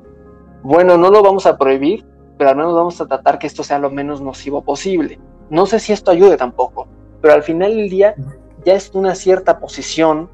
bueno, 0.62 0.96
no 0.96 1.10
lo 1.10 1.22
vamos 1.22 1.46
a 1.46 1.58
prohibir, 1.58 2.04
pero 2.38 2.50
al 2.50 2.56
menos 2.56 2.74
vamos 2.74 3.00
a 3.00 3.06
tratar 3.06 3.38
que 3.38 3.46
esto 3.46 3.64
sea 3.64 3.78
lo 3.78 3.90
menos 3.90 4.20
nocivo 4.20 4.62
posible. 4.62 5.18
No 5.50 5.66
sé 5.66 5.80
si 5.80 5.92
esto 5.92 6.10
ayude 6.10 6.36
tampoco, 6.36 6.86
pero 7.20 7.34
al 7.34 7.42
final 7.42 7.74
del 7.74 7.88
día 7.88 8.14
ya 8.64 8.74
es 8.74 8.90
una 8.94 9.14
cierta 9.14 9.58
posición 9.58 10.28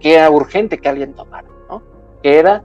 que 0.00 0.14
era 0.14 0.30
urgente 0.30 0.78
que 0.78 0.88
alguien 0.88 1.14
tomara, 1.14 1.48
¿no? 1.68 1.82
Que 2.22 2.38
era 2.38 2.64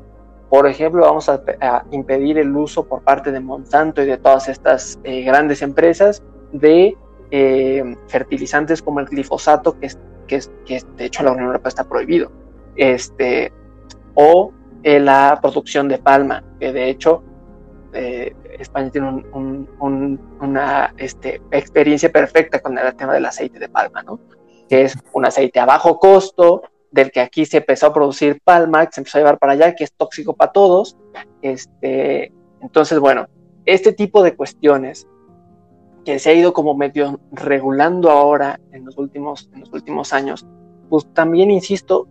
por 0.54 0.68
ejemplo, 0.68 1.02
vamos 1.02 1.30
a, 1.30 1.42
impedir 1.90 2.38
el 2.38 2.56
uso 2.56 2.88
por 2.88 3.02
parte 3.02 3.32
de 3.32 3.40
Monsanto 3.40 4.04
y 4.04 4.06
de 4.06 4.20
todas 4.20 4.48
estas 4.48 5.00
eh, 5.04 5.24
grandes 5.24 5.64
empresas 5.64 6.22
de 6.52 6.96
eh, 7.32 7.96
fertilizantes 8.08 8.80
como 8.84 9.00
el 9.00 9.08
glifosato, 9.08 9.76
que, 9.80 9.90
de 10.68 11.06
hecho 11.06 11.24
la 11.24 11.32
Unión 11.32 11.48
Europea 11.48 11.70
está 11.70 11.84
prohibido, 11.86 12.32
este, 12.76 13.52
o 14.14 14.54
eh, 14.84 15.00
la 15.00 15.40
producción 15.42 15.88
de 15.88 15.98
palma, 15.98 16.44
que 16.60 16.72
de 16.72 16.88
hecho 16.88 17.24
España 18.60 18.92
tiene 18.92 19.26
una 19.82 20.94
este, 20.98 21.42
experiencia 21.50 22.12
perfecta 22.12 22.60
con 22.60 22.78
el 22.78 22.96
tema 22.96 23.16
del 23.16 23.26
aceite 23.26 23.58
de 23.58 23.70
palma, 23.70 24.04
¿no? 24.04 24.20
que 24.70 24.84
es 24.84 24.96
un 25.14 25.26
aceite 25.26 25.60
a 25.60 25.66
bajo 25.66 25.98
costo, 25.98 26.62
del 26.94 27.12
que 27.12 27.22
aquí 27.22 27.46
se 27.46 27.58
empezó 27.58 27.88
a 27.88 27.94
producir 27.94 28.40
palma, 28.44 28.86
que 28.86 28.94
se 28.94 29.02
empezó 29.02 29.18
a 29.18 29.22
llevar 29.22 29.40
para 29.40 29.54
allá, 29.54 29.76
que 29.76 29.84
es 29.84 29.92
tóxico 29.94 30.36
para 30.36 30.52
todos. 30.52 30.96
Este, 31.42 32.32
entonces, 32.62 33.00
bueno, 33.00 33.28
este 33.66 33.94
tipo 33.94 34.22
de 34.22 34.36
cuestiones 34.36 35.08
que 36.06 36.20
se 36.20 36.30
ha 36.30 36.34
ido 36.34 36.54
como 36.54 36.76
medio 36.76 37.20
regulando 37.32 38.12
ahora 38.12 38.60
en 38.72 38.86
los 38.86 38.96
últimos, 39.00 39.50
en 39.54 39.62
los 39.62 39.74
últimos 39.74 40.14
años, 40.14 40.46
pues 40.88 41.12
también, 41.14 41.50
insisto, 41.50 42.08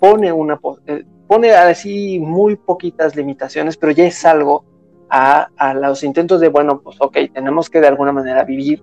pone, 0.00 0.32
una, 0.32 0.58
eh, 0.86 1.04
pone 1.26 1.52
así 1.52 2.18
muy 2.18 2.56
poquitas 2.56 3.16
limitaciones, 3.16 3.76
pero 3.76 3.92
ya 3.92 4.06
es 4.06 4.24
algo 4.24 4.64
a, 5.10 5.48
a, 5.58 5.74
los 5.74 6.02
intentos 6.02 6.40
de, 6.40 6.48
bueno, 6.48 6.80
pues 6.80 6.96
ok, 7.00 7.18
tenemos 7.34 7.68
que 7.68 7.82
de 7.82 7.88
alguna 7.88 8.12
manera 8.12 8.44
vivir, 8.44 8.82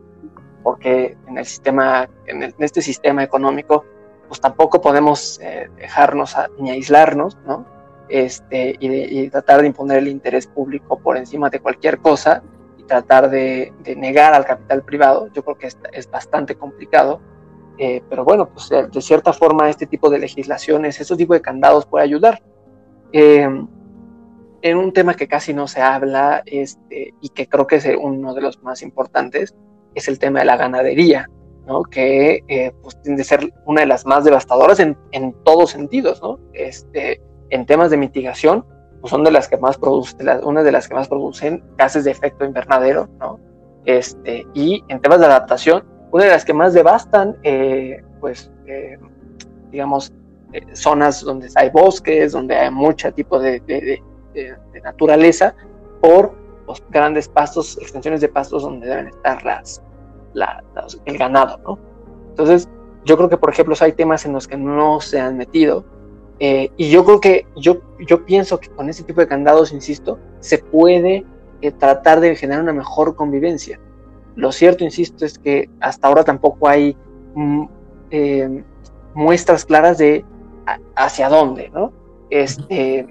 porque 0.61 1.17
en 1.27 1.39
el 1.39 1.45
sistema, 1.45 2.07
en, 2.27 2.43
en 2.43 2.53
este 2.59 2.83
sistema 2.83 3.23
económico, 3.23 3.83
pues 4.33 4.41
tampoco 4.41 4.81
podemos 4.81 5.39
eh, 5.43 5.69
dejarnos 5.77 6.35
ni 6.57 6.71
aislarnos, 6.71 7.37
¿no? 7.45 7.67
Este, 8.09 8.75
y, 8.79 9.29
tratar 9.29 9.61
de 9.61 9.67
imponer 9.67 9.99
el 9.99 10.07
interés 10.07 10.47
público 10.47 10.97
por 10.97 11.17
encima 11.17 11.51
de 11.51 11.59
cualquier 11.59 11.99
cosa 11.99 12.41
y 12.79 12.83
tratar 12.85 13.29
de, 13.29 13.71
negar 13.95 14.33
al 14.33 14.43
capital 14.43 14.81
privado. 14.81 15.29
Yo 15.33 15.43
creo 15.43 15.55
que 15.55 15.67
es, 15.67 15.77
es 15.91 16.09
bastante 16.09 16.55
complicado, 16.55 17.21
eh, 17.77 18.01
pero 18.09 18.23
bueno, 18.25 18.49
pues 18.49 18.69
de, 18.69 19.01
cierta 19.03 19.33
forma 19.33 19.69
este 19.69 19.85
tipo 19.85 20.09
de 20.09 20.17
legislaciones, 20.17 20.99
ese 20.99 21.15
tipo 21.15 21.35
de 21.35 21.41
candados 21.41 21.85
puede 21.85 22.05
ayudar. 22.05 22.41
Eh, 23.11 23.47
en 24.63 24.77
un 24.77 24.93
tema 24.93 25.13
que 25.13 25.27
casi 25.27 25.53
no 25.53 25.67
se 25.67 25.79
habla 25.79 26.41
este, 26.47 27.13
y 27.21 27.29
que 27.29 27.47
creo 27.47 27.67
que 27.67 27.75
es 27.75 27.87
uno 28.01 28.33
de 28.33 28.41
los 28.41 28.63
más 28.63 28.81
importantes, 28.81 29.53
es 29.93 30.07
el 30.07 30.17
tema 30.17 30.39
de 30.39 30.45
la 30.45 30.57
ganadería 30.57 31.29
que 31.89 32.43
eh, 32.47 32.71
pues, 32.81 33.01
tiende 33.01 33.21
a 33.21 33.25
ser 33.25 33.53
una 33.65 33.81
de 33.81 33.87
las 33.87 34.05
más 34.05 34.23
devastadoras 34.23 34.79
en, 34.79 34.97
en 35.11 35.33
todos 35.43 35.71
sentidos. 35.71 36.21
¿no? 36.21 36.39
Este, 36.53 37.21
en 37.49 37.65
temas 37.65 37.91
de 37.91 37.97
mitigación, 37.97 38.65
pues 39.01 39.11
son 39.11 39.23
de 39.23 39.31
las 39.31 39.47
que 39.47 39.57
más 39.57 39.77
producen, 39.77 40.27
una 40.43 40.63
de 40.63 40.71
las 40.71 40.87
que 40.87 40.93
más 40.93 41.07
producen 41.07 41.63
gases 41.77 42.03
de 42.03 42.11
efecto 42.11 42.45
invernadero, 42.45 43.09
¿no? 43.19 43.39
Este, 43.85 44.47
y 44.53 44.83
en 44.87 45.01
temas 45.01 45.19
de 45.19 45.25
adaptación, 45.25 45.83
una 46.11 46.23
de 46.23 46.29
las 46.29 46.45
que 46.45 46.53
más 46.53 46.73
devastan, 46.73 47.37
eh, 47.43 48.01
pues, 48.21 48.49
eh, 48.65 48.97
digamos, 49.71 50.13
zonas 50.73 51.21
donde 51.21 51.49
hay 51.55 51.69
bosques, 51.69 52.31
donde 52.31 52.55
hay 52.55 52.71
mucho 52.71 53.11
tipo 53.13 53.39
de, 53.39 53.59
de, 53.61 54.01
de 54.33 54.81
naturaleza, 54.83 55.53
por 55.99 56.33
los 56.67 56.83
grandes 56.89 57.27
pastos, 57.27 57.77
extensiones 57.81 58.21
de 58.21 58.29
pastos 58.29 58.63
donde 58.63 58.87
deben 58.87 59.07
estar 59.07 59.43
las, 59.43 59.81
el 61.05 61.17
ganado, 61.17 61.59
¿no? 61.63 61.79
Entonces, 62.29 62.67
yo 63.05 63.17
creo 63.17 63.29
que, 63.29 63.37
por 63.37 63.49
ejemplo, 63.49 63.75
hay 63.79 63.93
temas 63.93 64.25
en 64.25 64.33
los 64.33 64.47
que 64.47 64.57
no 64.57 65.01
se 65.01 65.19
han 65.19 65.37
metido. 65.37 65.85
Eh, 66.39 66.71
y 66.77 66.89
yo 66.89 67.05
creo 67.05 67.19
que, 67.19 67.45
yo, 67.55 67.77
yo 68.07 68.25
pienso 68.25 68.59
que 68.59 68.69
con 68.69 68.89
este 68.89 69.03
tipo 69.03 69.21
de 69.21 69.27
candados, 69.27 69.71
insisto, 69.71 70.19
se 70.39 70.57
puede 70.57 71.25
eh, 71.61 71.71
tratar 71.71 72.19
de 72.19 72.35
generar 72.35 72.63
una 72.63 72.73
mejor 72.73 73.15
convivencia. 73.15 73.79
Lo 74.35 74.51
cierto, 74.51 74.83
insisto, 74.83 75.25
es 75.25 75.37
que 75.37 75.69
hasta 75.79 76.07
ahora 76.07 76.23
tampoco 76.23 76.67
hay 76.67 76.97
mm, 77.35 77.65
eh, 78.09 78.63
muestras 79.13 79.65
claras 79.65 79.97
de 79.97 80.25
hacia 80.95 81.29
dónde, 81.29 81.69
¿no? 81.69 81.91
Este, 82.29 83.07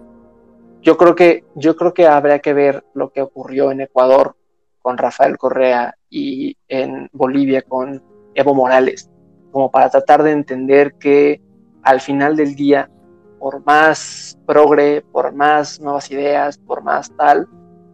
yo 0.80 0.96
creo 0.96 1.14
que, 1.14 1.44
yo 1.54 1.76
creo 1.76 1.94
que 1.94 2.06
habría 2.06 2.40
que 2.40 2.54
ver 2.54 2.84
lo 2.94 3.12
que 3.12 3.22
ocurrió 3.22 3.70
en 3.70 3.82
Ecuador 3.82 4.34
con 4.82 4.98
Rafael 4.98 5.38
Correa 5.38 5.94
y 6.10 6.56
en 6.68 7.08
Bolivia 7.12 7.62
con 7.62 8.02
Evo 8.34 8.54
Morales, 8.54 9.10
como 9.50 9.70
para 9.70 9.88
tratar 9.90 10.22
de 10.22 10.32
entender 10.32 10.94
que 10.94 11.40
al 11.82 12.00
final 12.00 12.36
del 12.36 12.54
día, 12.54 12.90
por 13.38 13.64
más 13.64 14.38
progre, 14.46 15.02
por 15.02 15.32
más 15.32 15.80
nuevas 15.80 16.10
ideas, 16.10 16.58
por 16.58 16.82
más 16.82 17.10
tal, 17.16 17.48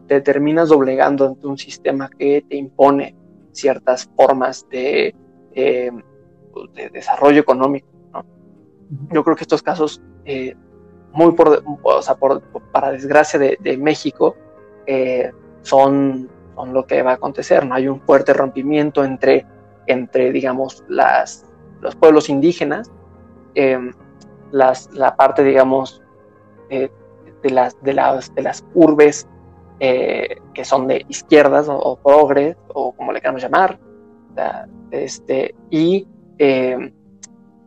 te 0.06 0.20
terminas 0.20 0.70
doblegando 0.70 1.26
ante 1.26 1.46
un 1.46 1.58
sistema 1.58 2.08
que 2.08 2.44
te 2.48 2.56
impone 2.56 3.14
ciertas 3.52 4.08
formas 4.16 4.66
de, 4.70 5.14
eh, 5.52 5.90
de 6.74 6.90
desarrollo 6.90 7.40
económico. 7.40 7.88
Yo 9.12 9.22
creo 9.22 9.36
que 9.36 9.44
estos 9.44 9.62
casos, 9.62 10.00
eh, 10.24 10.56
muy 11.12 11.32
por, 11.32 11.62
o 11.82 12.02
sea, 12.02 12.14
por, 12.14 12.42
para 12.72 12.90
desgracia 12.90 13.38
de, 13.38 13.58
de 13.60 13.76
México, 13.76 14.34
eh, 14.86 15.30
son 15.60 16.30
con 16.58 16.72
lo 16.72 16.86
que 16.88 17.02
va 17.02 17.12
a 17.12 17.14
acontecer. 17.14 17.64
No 17.64 17.76
hay 17.76 17.86
un 17.86 18.00
fuerte 18.00 18.32
rompimiento 18.32 19.04
entre, 19.04 19.46
entre 19.86 20.32
digamos, 20.32 20.82
las, 20.88 21.46
los 21.80 21.94
pueblos 21.94 22.28
indígenas, 22.28 22.90
em, 23.54 23.92
las, 24.50 24.92
la 24.92 25.14
parte, 25.14 25.44
digamos, 25.44 26.02
eh, 26.68 26.90
de, 27.44 27.50
las, 27.50 27.80
de, 27.80 27.92
las, 27.94 28.34
de 28.34 28.42
las 28.42 28.64
urbes 28.74 29.28
eh, 29.78 30.38
que 30.52 30.64
son 30.64 30.88
de 30.88 31.06
izquierdas 31.08 31.68
o, 31.70 31.96
progres, 32.02 32.56
o 32.74 32.90
como 32.90 33.12
le 33.12 33.20
queramos 33.20 33.40
llamar, 33.40 33.78
este, 34.90 35.54
y 35.70 36.08
em, 36.38 36.92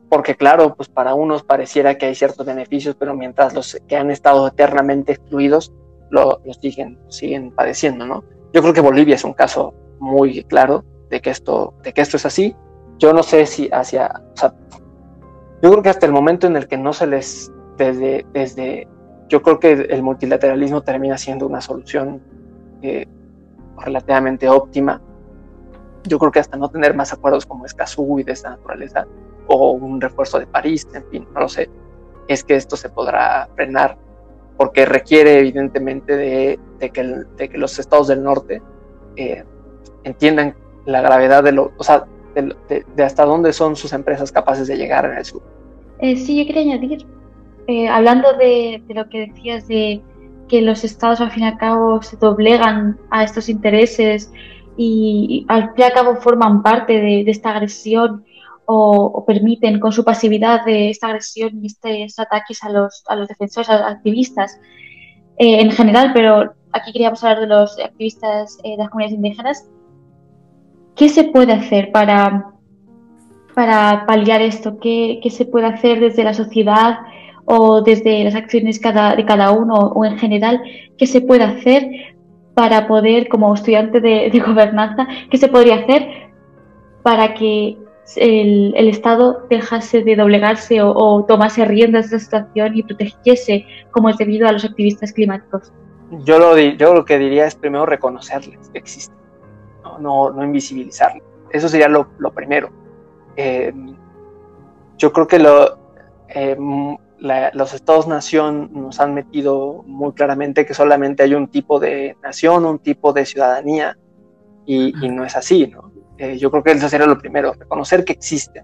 porque 0.09 0.35
claro, 0.35 0.75
pues 0.75 0.89
para 0.89 1.13
unos 1.13 1.43
pareciera 1.43 1.97
que 1.97 2.07
hay 2.07 2.15
ciertos 2.15 2.45
beneficios, 2.45 2.97
pero 2.99 3.15
mientras 3.15 3.53
los 3.53 3.77
que 3.87 3.95
han 3.95 4.11
estado 4.11 4.45
eternamente 4.49 5.13
excluidos, 5.13 5.71
lo, 6.09 6.41
siguen, 6.61 6.99
siguen 7.07 7.51
padeciendo, 7.51 8.05
¿no? 8.05 8.25
Yo 8.53 8.61
creo 8.61 8.73
que 8.73 8.81
Bolivia 8.81 9.15
es 9.15 9.23
un 9.23 9.33
caso 9.33 9.73
muy 9.99 10.43
claro 10.43 10.83
de 11.09 11.21
que 11.21 11.29
esto, 11.29 11.73
de 11.83 11.93
que 11.93 12.01
esto 12.01 12.17
es 12.17 12.25
así. 12.25 12.55
Yo 12.97 13.13
no 13.13 13.23
sé 13.23 13.45
si 13.45 13.69
hacia, 13.71 14.21
yo 15.61 15.71
creo 15.71 15.83
que 15.83 15.89
hasta 15.89 16.05
el 16.05 16.11
momento 16.11 16.47
en 16.47 16.55
el 16.55 16.67
que 16.67 16.77
no 16.77 16.93
se 16.93 17.07
les, 17.07 17.51
desde, 17.77 18.25
desde 18.33 18.87
yo 19.29 19.41
creo 19.41 19.59
que 19.59 19.71
el 19.71 20.03
multilateralismo 20.03 20.81
termina 20.81 21.17
siendo 21.17 21.47
una 21.47 21.61
solución 21.61 22.21
eh, 22.81 23.07
relativamente 23.77 24.49
óptima. 24.49 25.01
Yo 26.03 26.19
creo 26.19 26.31
que 26.31 26.39
hasta 26.39 26.57
no 26.57 26.69
tener 26.69 26.95
más 26.95 27.13
acuerdos 27.13 27.45
como 27.45 27.65
Escazú 27.65 28.19
y 28.19 28.23
de 28.23 28.33
esta 28.33 28.49
naturaleza, 28.49 29.07
o 29.47 29.71
un 29.71 30.01
refuerzo 30.01 30.39
de 30.39 30.47
París, 30.47 30.87
en 30.93 31.05
fin, 31.05 31.27
no 31.33 31.41
lo 31.41 31.49
sé, 31.49 31.69
es 32.27 32.43
que 32.43 32.55
esto 32.55 32.75
se 32.75 32.89
podrá 32.89 33.47
frenar, 33.55 33.97
porque 34.61 34.85
requiere 34.85 35.39
evidentemente 35.39 36.15
de, 36.15 36.59
que, 36.93 37.57
los 37.57 37.79
estados 37.79 38.09
del 38.09 38.21
norte 38.21 38.61
eh, 39.15 39.43
entiendan 40.03 40.55
la 40.85 41.01
gravedad 41.01 41.43
de 41.43 41.51
lo, 41.51 41.71
o 41.79 41.83
sea, 41.83 42.05
de, 42.35 43.03
hasta 43.03 43.25
dónde 43.25 43.53
son 43.53 43.75
sus 43.75 43.91
empresas 43.91 44.31
capaces 44.31 44.67
de 44.67 44.77
llegar 44.77 45.05
en 45.05 45.17
el 45.17 45.25
sur. 45.25 45.41
Eh, 45.97 46.15
sí, 46.15 46.37
yo 46.37 46.45
quería 46.45 46.75
añadir, 46.75 47.07
eh, 47.65 47.87
hablando 47.87 48.33
de, 48.33 48.83
lo 48.89 49.09
que 49.09 49.31
decías 49.31 49.67
de 49.67 49.99
que 50.47 50.61
los 50.61 50.83
estados 50.83 51.21
al 51.21 51.31
fin 51.31 51.41
y 51.41 51.47
al 51.47 51.57
cabo 51.57 52.03
se 52.03 52.15
doblegan 52.17 52.99
a 53.09 53.23
estos 53.23 53.49
intereses 53.49 54.31
y, 54.77 55.43
al 55.47 55.71
fin 55.71 55.73
y 55.77 55.81
al 55.81 55.93
cabo 55.93 56.17
forman 56.17 56.61
parte 56.61 57.01
de, 57.01 57.21
esta 57.21 57.49
agresión 57.49 58.25
o, 58.73 59.25
permiten 59.25 59.79
con 59.79 59.91
su 59.91 60.03
pasividad 60.03 60.63
de 60.63 60.89
esta 60.89 61.07
agresión 61.07 61.59
y 61.61 61.67
estos 61.67 62.19
ataques 62.19 62.63
a 62.63 62.69
los, 62.69 63.03
a 63.07 63.15
los 63.15 63.27
defensores, 63.27 63.69
a 63.69 63.79
los 63.79 63.87
activistas 63.87 64.59
eh, 65.37 65.59
en 65.59 65.71
general, 65.71 66.11
pero 66.13 66.53
aquí 66.71 66.93
queríamos 66.93 67.23
hablar 67.23 67.41
de 67.41 67.47
los 67.47 67.77
activistas 67.79 68.57
de 68.63 68.77
las 68.77 68.89
comunidades 68.89 69.15
indígenas. 69.15 69.69
¿Qué 70.95 71.09
se 71.09 71.25
puede 71.25 71.53
hacer 71.53 71.91
para, 71.91 72.51
para 73.55 74.05
paliar 74.05 74.41
esto? 74.41 74.79
¿Qué, 74.79 75.19
se 75.29 75.45
puede 75.45 75.67
hacer 75.67 75.99
desde 75.99 76.23
la 76.23 76.33
sociedad 76.33 76.99
o 77.45 77.81
desde 77.81 78.23
las 78.23 78.35
acciones 78.35 78.79
de 78.79 79.25
cada 79.25 79.51
uno 79.51 79.73
o 79.73 80.05
en 80.05 80.17
general? 80.17 80.61
¿Qué 80.97 81.07
se 81.07 81.21
puede 81.21 81.43
hacer 81.43 81.89
para 82.53 82.87
poder, 82.87 83.27
como 83.27 83.53
estudiante 83.53 83.99
de, 83.99 84.29
gobernanza, 84.45 85.07
qué 85.29 85.37
se 85.37 85.47
podría 85.47 85.75
hacer 85.75 86.31
para 87.03 87.33
que 87.33 87.77
el, 88.17 88.73
Estado 88.75 89.45
dejase 89.49 90.03
de 90.03 90.15
doblegarse 90.15 90.81
o, 90.81 91.25
tomase 91.27 91.65
riendas 91.65 92.09
de 92.09 92.17
esta 92.17 92.39
situación 92.39 92.77
y 92.77 92.83
protegiese 92.83 93.65
como 93.91 94.09
es 94.09 94.17
debido 94.17 94.47
a 94.47 94.51
los 94.51 94.65
activistas 94.65 95.13
climáticos? 95.13 95.71
Yo 96.25 96.39
lo, 96.39 96.57
yo 96.57 96.93
lo 96.93 97.05
que 97.05 97.17
diría 97.17 97.47
es 97.47 97.55
primero 97.55 97.85
reconocerles 97.85 98.69
que 98.69 98.79
existen 98.79 99.21
no, 99.99 100.31
no 100.31 100.43
invisibilizarlo. 100.43 101.23
Eso 101.51 101.67
sería 101.69 101.87
lo, 101.87 102.07
primero. 102.33 102.69
Eh, 103.35 103.73
yo 104.97 105.11
creo 105.11 105.27
que 105.27 105.39
lo, 105.39 105.77
eh, 106.29 106.57
los 107.53 107.73
estados-nación 107.73 108.69
nos 108.73 108.99
han 108.99 109.13
metido 109.13 109.83
muy 109.85 110.13
claramente 110.13 110.65
que 110.65 110.73
solamente 110.73 111.23
hay 111.23 111.33
un 111.33 111.47
tipo 111.47 111.79
de 111.79 112.15
nación, 112.23 112.65
un 112.65 112.79
tipo 112.79 113.13
de 113.13 113.25
ciudadanía, 113.25 113.97
y, 114.65 114.93
no 115.09 115.25
es 115.25 115.35
así, 115.35 115.67
¿no? 115.67 115.90
Eh, 116.21 116.37
yo 116.37 116.51
creo 116.51 116.61
que 116.61 116.71
eso 116.71 116.87
sería 116.87 117.07
lo 117.07 117.17
primero, 117.17 117.53
reconocer 117.53 118.05
que 118.05 118.13
existen, 118.13 118.63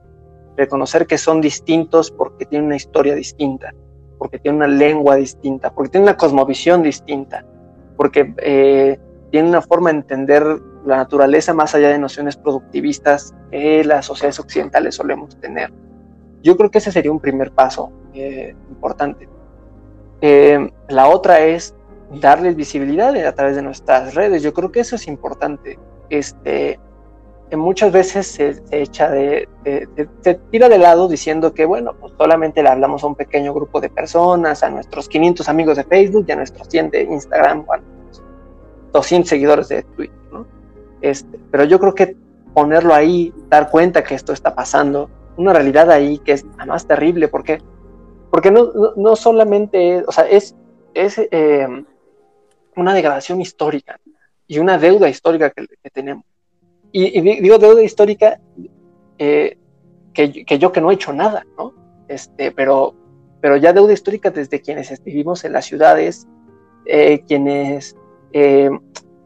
reconocer 0.55 1.07
que 1.07 1.17
son 1.17 1.41
distintos 1.41 2.11
porque 2.11 2.45
tienen 2.45 2.67
una 2.67 2.75
historia 2.75 3.15
distinta, 3.15 3.73
porque 4.19 4.37
tienen 4.37 4.57
una 4.57 4.67
lengua 4.67 5.15
distinta, 5.15 5.73
porque 5.73 5.89
tienen 5.89 6.09
una 6.09 6.17
cosmovisión 6.17 6.83
distinta, 6.83 7.43
porque 7.95 8.99
tienen 9.31 9.49
una 9.49 9.61
forma 9.63 9.89
de 9.89 9.97
entender 9.97 10.43
la 10.85 10.97
naturaleza 10.97 11.53
más 11.53 11.73
allá 11.73 11.89
de 11.89 11.97
nociones 11.97 12.37
productivistas 12.37 13.33
que 13.49 13.83
las 13.83 14.05
sociedades 14.05 14.39
occidentales 14.39 14.95
solemos 14.95 15.35
tener. 15.39 15.71
Yo 16.43 16.55
creo 16.55 16.71
que 16.71 16.77
ese 16.77 16.91
sería 16.91 17.11
un 17.11 17.19
primer 17.19 17.51
paso 17.51 17.91
eh, 18.13 18.55
importante. 18.69 19.27
Eh, 20.21 20.71
la 20.89 21.07
otra 21.07 21.39
es 21.39 21.75
darles 22.21 22.55
visibilidad 22.55 23.15
a 23.15 23.31
través 23.33 23.55
de 23.55 23.61
nuestras 23.61 24.15
redes. 24.15 24.41
Yo 24.43 24.53
creo 24.53 24.71
que 24.71 24.79
eso 24.79 24.95
es 24.95 25.07
importante. 25.07 25.77
Este, 26.09 26.79
muchas 27.55 27.91
veces 27.91 28.27
se, 28.27 28.61
echa 28.71 29.09
de, 29.09 29.47
se 30.21 30.33
tira 30.51 30.67
de 30.67 30.77
lado 30.77 31.07
diciendo 31.07 31.53
que, 31.53 31.65
bueno, 31.65 31.93
pues 31.93 32.13
solamente 32.17 32.61
le 32.61 32.69
hablamos 32.69 33.03
a 33.03 33.07
un 33.07 33.15
pequeño 33.15 33.53
grupo 33.53 33.79
de 33.79 33.89
personas, 33.89 34.63
a 34.63 34.69
nuestros 34.69 35.07
500 35.07 35.47
amigos 35.47 35.77
de 35.77 35.83
Facebook 35.85 36.25
y 36.27 36.31
a 36.33 36.35
nuestros 36.35 36.67
100 36.67 36.89
de 36.89 37.03
Instagram, 37.03 37.65
bueno, 37.65 37.83
200 38.91 39.29
seguidores 39.29 39.69
de 39.69 39.83
Twitter, 39.83 40.17
¿no? 40.31 40.45
Este, 41.01 41.39
pero 41.51 41.63
yo 41.63 41.79
creo 41.79 41.95
que 41.95 42.17
ponerlo 42.53 42.93
ahí, 42.93 43.33
dar 43.49 43.69
cuenta 43.69 44.03
que 44.03 44.15
esto 44.15 44.33
está 44.33 44.55
pasando, 44.55 45.09
una 45.37 45.53
realidad 45.53 45.91
ahí 45.91 46.17
que 46.17 46.33
es 46.33 46.45
más 46.65 46.87
terrible, 46.87 47.27
porque, 47.27 47.61
porque 48.31 48.51
no, 48.51 48.71
no, 48.95 49.15
solamente, 49.15 50.03
o 50.07 50.11
sea, 50.11 50.27
es, 50.27 50.55
es 50.93 51.21
em, 51.31 51.85
una 52.75 52.93
degradación 52.93 53.39
histórica 53.41 53.99
y 54.47 54.59
una 54.59 54.77
deuda 54.77 55.09
histórica 55.09 55.51
que, 55.51 55.67
tenemos. 55.91 56.25
Y, 56.99 57.21
digo 57.21 57.59
deuda 57.59 57.83
histórica 57.83 58.39
eh, 59.19 59.55
que, 60.15 60.57
yo 60.57 60.71
que 60.71 60.81
no 60.81 60.89
he 60.89 60.95
hecho 60.95 61.13
nada, 61.13 61.45
¿no? 61.55 61.71
Este, 62.07 62.51
pero, 62.51 62.95
pero 63.39 63.55
ya 63.55 63.71
deuda 63.71 63.93
histórica 63.93 64.31
desde 64.31 64.61
quienes 64.61 65.03
vivimos 65.03 65.43
en 65.43 65.53
las 65.53 65.65
ciudades, 65.65 66.27
eh, 66.87 67.23
quienes 67.27 67.95
eh, 68.33 68.71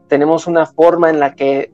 tenemos 0.08 0.46
una 0.46 0.66
forma 0.66 1.08
en 1.08 1.18
la 1.18 1.34
que 1.34 1.72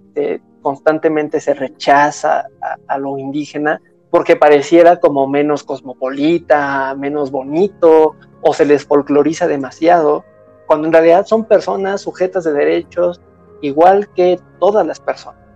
constantemente 0.63 1.41
se 1.41 1.55
rechaza 1.55 2.47
a, 2.87 2.99
lo 2.99 3.19
indígena 3.19 3.81
porque 4.11 4.37
pareciera 4.37 5.01
como 5.01 5.27
menos 5.27 5.65
cosmopolita, 5.65 6.95
menos 6.95 7.33
bonito, 7.33 8.15
o 8.41 8.55
se 8.55 8.65
les 8.65 8.85
folcloriza 8.85 9.49
demasiado, 9.49 10.25
cuando 10.67 10.87
en 10.87 10.93
realidad 10.93 11.27
son 11.27 11.45
personas 11.45 12.03
sujetas 12.03 12.45
de 12.45 12.53
derechos 12.53 13.21
igual 13.63 14.09
que 14.15 14.39
todas 14.61 14.87
las 14.87 15.01
personas. 15.01 15.48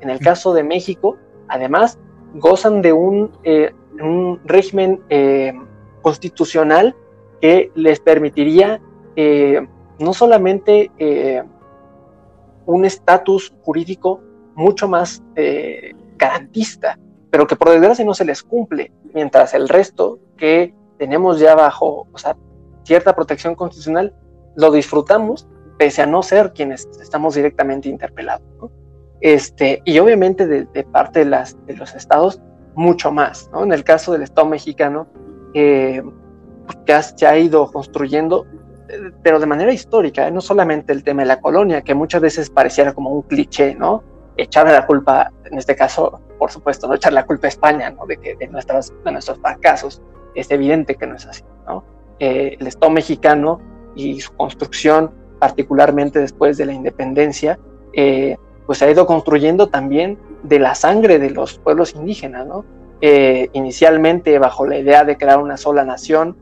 En 0.00 0.10
el 0.10 0.20
caso 0.20 0.52
de 0.54 0.62
México, 0.62 1.16
además, 1.48 1.98
gozan 2.34 2.82
de 2.82 2.92
un, 2.92 3.32
eh, 3.44 3.72
régimen 4.44 5.00
eh, 5.08 5.52
constitucional 6.02 6.94
que 7.40 7.72
les 7.74 7.98
permitiría 7.98 8.80
no 9.98 10.14
solamente 10.14 10.92
un 12.66 12.84
estatus 12.84 13.52
jurídico 13.62 14.20
mucho 14.54 14.88
más 14.88 15.22
eh, 15.36 15.94
garantista, 16.16 16.98
pero 17.30 17.46
que 17.46 17.56
por 17.56 17.70
desgracia 17.70 18.04
no 18.04 18.12
se 18.12 18.24
les 18.24 18.42
cumple, 18.42 18.92
mientras 19.14 19.54
el 19.54 19.68
resto 19.68 20.18
que 20.36 20.74
tenemos 20.98 21.40
ya 21.40 21.54
bajo 21.54 22.06
cierta 22.82 23.14
protección 23.14 23.54
constitucional 23.54 24.14
lo 24.56 24.70
disfrutamos 24.70 25.48
pese 25.78 26.02
a 26.02 26.06
no 26.06 26.22
ser 26.22 26.52
quienes 26.52 26.86
estamos 27.00 27.36
directamente 27.36 27.88
interpelados. 27.88 28.42
Este, 29.20 29.82
y 29.84 29.98
obviamente 29.98 30.46
de, 30.46 30.84
parte 30.84 31.24
de, 31.24 31.76
los 31.76 31.94
estados, 31.94 32.40
mucho 32.74 33.10
más. 33.10 33.50
En 33.60 33.72
el 33.72 33.82
caso 33.84 34.12
del 34.12 34.22
Estado 34.22 34.46
mexicano, 34.46 35.08
eh, 35.54 36.02
que 36.86 37.02
se 37.02 37.26
ha 37.26 37.36
ido 37.38 37.70
construyendo 37.72 38.46
pero 39.22 39.38
de 39.38 39.46
manera 39.46 39.72
histórica, 39.72 40.26
¿eh? 40.26 40.30
no 40.30 40.40
solamente 40.40 40.92
el 40.92 41.04
tema 41.04 41.22
de 41.22 41.28
la 41.28 41.40
colonia, 41.40 41.82
que 41.82 41.94
muchas 41.94 42.20
veces 42.20 42.50
pareciera 42.50 42.92
como 42.92 43.10
un 43.10 43.22
cliché, 43.22 43.74
¿no? 43.74 44.02
Echarle 44.36 44.72
la 44.72 44.86
culpa, 44.86 45.32
en 45.44 45.58
este 45.58 45.74
caso, 45.76 46.20
por 46.38 46.50
supuesto, 46.50 46.88
no 46.88 46.94
echarle 46.94 47.20
la 47.20 47.26
culpa 47.26 47.48
a 47.48 47.50
España, 47.50 47.90
¿no? 47.90 48.06
De, 48.06 48.16
que, 48.16 48.36
de, 48.36 48.46
nuestras, 48.48 48.92
de 49.04 49.12
nuestros 49.12 49.38
fracasos. 49.38 50.00
Es 50.34 50.50
evidente 50.50 50.94
que 50.94 51.06
no 51.06 51.16
es 51.16 51.26
así, 51.26 51.42
¿no? 51.66 51.84
Eh, 52.18 52.56
el 52.58 52.66
Estado 52.66 52.90
mexicano 52.90 53.60
y 53.94 54.20
su 54.20 54.32
construcción, 54.34 55.12
particularmente 55.38 56.18
después 56.20 56.56
de 56.56 56.66
la 56.66 56.72
independencia, 56.72 57.58
eh, 57.92 58.36
pues 58.68 58.80
se 58.80 58.84
ha 58.84 58.90
ido 58.90 59.06
construyendo 59.06 59.68
también 59.68 60.18
de 60.42 60.58
la 60.58 60.74
sangre 60.74 61.18
de 61.18 61.30
los 61.30 61.58
pueblos 61.58 61.94
indígenas, 61.94 62.46
¿no? 62.46 62.66
inicialmente 63.00 64.38
bajo 64.38 64.66
la 64.66 64.76
idea 64.76 65.04
de 65.04 65.16
crear 65.16 65.38
una 65.38 65.56
sola 65.56 65.84
nación, 65.84 66.36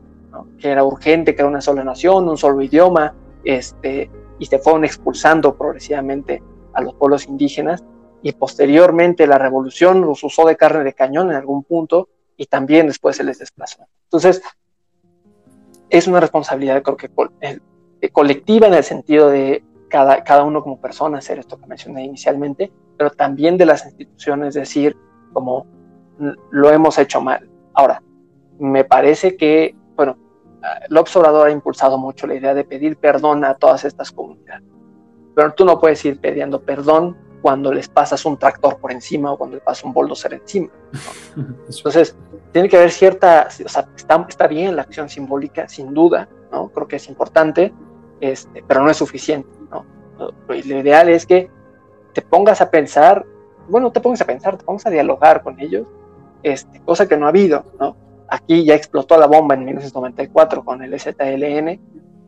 que 0.59 0.69
era 0.69 0.83
urgente 0.83 1.33
era 1.37 1.47
una 1.47 1.61
sola 1.61 1.85
nación, 1.85 2.27
un 2.27 2.37
solo 2.37 2.61
idioma, 2.61 3.15
este, 3.45 4.11
y 4.39 4.45
se 4.45 4.59
fueron 4.59 4.83
expulsando 4.83 5.55
progresivamente 5.55 6.43
a 6.73 6.81
los 6.81 6.95
pueblos 6.95 7.29
indígenas, 7.29 7.85
y 8.21 8.33
posteriormente 8.33 9.25
la 9.25 9.37
revolución 9.37 10.01
los 10.01 10.21
usó 10.21 10.45
de 10.47 10.57
carne 10.57 10.83
de 10.83 10.91
cañón 10.91 11.29
en 11.29 11.37
algún 11.37 11.63
punto, 11.63 12.09
y 12.35 12.47
también 12.47 12.87
después 12.87 13.15
se 13.15 13.23
les 13.23 13.39
desplazó. 13.39 13.85
Entonces, 14.03 14.41
es 15.89 16.07
una 16.07 16.19
responsabilidad, 16.19 16.83
creo 16.83 16.97
que 16.97 17.09
eh, 17.39 18.09
colectiva 18.09 18.67
en 18.67 18.73
el 18.73 18.83
sentido 18.83 19.29
de 19.29 19.63
cada, 19.89 20.23
cada 20.23 20.43
uno 20.43 20.61
como 20.61 20.79
persona 20.79 21.19
hacer 21.19 21.39
esto 21.39 21.57
que 21.57 21.67
mencioné 21.67 22.05
inicialmente, 22.05 22.71
pero 22.97 23.09
también 23.11 23.57
de 23.57 23.65
las 23.65 23.85
instituciones 23.85 24.53
decir 24.53 24.97
como 25.33 25.65
lo 26.51 26.71
hemos 26.71 26.97
hecho 26.97 27.21
mal. 27.21 27.49
Ahora, 27.73 28.01
me 28.59 28.83
parece 28.83 29.37
que 29.37 29.75
bueno, 29.97 30.15
López 30.89 31.15
Obrador 31.17 31.47
ha 31.47 31.51
impulsado 31.51 31.97
mucho 31.97 32.27
la 32.27 32.35
idea 32.35 32.53
de 32.53 32.63
pedir 32.63 32.97
perdón 32.97 33.43
a 33.43 33.55
todas 33.55 33.83
estas 33.83 34.11
comunidades. 34.11 34.63
Pero 35.35 35.53
tú 35.53 35.65
no 35.65 35.79
puedes 35.79 36.03
ir 36.05 36.19
pidiendo 36.19 36.61
perdón 36.61 37.17
cuando 37.41 37.71
les 37.71 37.87
pasas 37.87 38.25
un 38.25 38.37
tractor 38.37 38.77
por 38.77 38.91
encima 38.91 39.31
o 39.31 39.37
cuando 39.37 39.57
les 39.57 39.63
pasas 39.63 39.83
un 39.83 39.93
bulldozer 39.93 40.33
encima. 40.33 40.69
Entonces, 41.35 42.15
tiene 42.51 42.69
que 42.69 42.77
haber 42.77 42.91
cierta, 42.91 43.47
o 43.47 43.69
sea, 43.69 43.87
está, 43.95 44.25
está, 44.27 44.47
bien 44.47 44.75
la 44.75 44.83
acción 44.83 45.09
simbólica, 45.09 45.67
sin 45.67 45.93
duda, 45.93 46.27
¿no? 46.51 46.69
Creo 46.69 46.87
que 46.87 46.95
es 46.95 47.07
importante, 47.09 47.73
este, 48.19 48.63
pero 48.67 48.83
no 48.83 48.89
es 48.89 48.97
suficiente, 48.97 49.49
¿no? 50.17 50.31
Lo 50.47 50.55
ideal 50.55 51.09
es 51.09 51.25
que 51.25 51.49
te 52.13 52.21
pongas 52.21 52.61
a 52.61 52.71
pensar, 52.71 53.25
bueno, 53.69 53.91
te 53.91 53.99
pongas 53.99 54.21
a 54.21 54.25
pensar, 54.25 54.57
te 54.57 54.65
pongas 54.65 54.85
a 54.85 54.89
dialogar 54.89 55.43
con 55.43 55.59
ellos, 55.59 55.87
este, 56.43 56.79
cosa 56.81 57.07
que 57.07 57.17
no 57.17 57.25
ha 57.25 57.29
habido, 57.29 57.65
¿no? 57.79 57.95
Aquí 58.29 58.65
ya 58.65 58.75
explotó 58.75 59.17
la 59.17 59.27
bomba 59.27 59.55
en 59.55 59.65
1994 59.65 60.65
con 60.65 60.83
el 60.83 60.99
ZLN, 60.99 61.79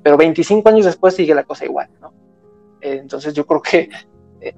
pero 0.02 0.18
25 0.18 0.70
años 0.70 0.86
después 0.86 1.16
sigue 1.16 1.36
la 1.36 1.44
cosa 1.44 1.66
igual, 1.66 1.90
¿no? 2.02 2.14
entonces 2.82 3.34
yo 3.34 3.46
creo 3.46 3.62
que 3.62 3.90
eh, 4.40 4.56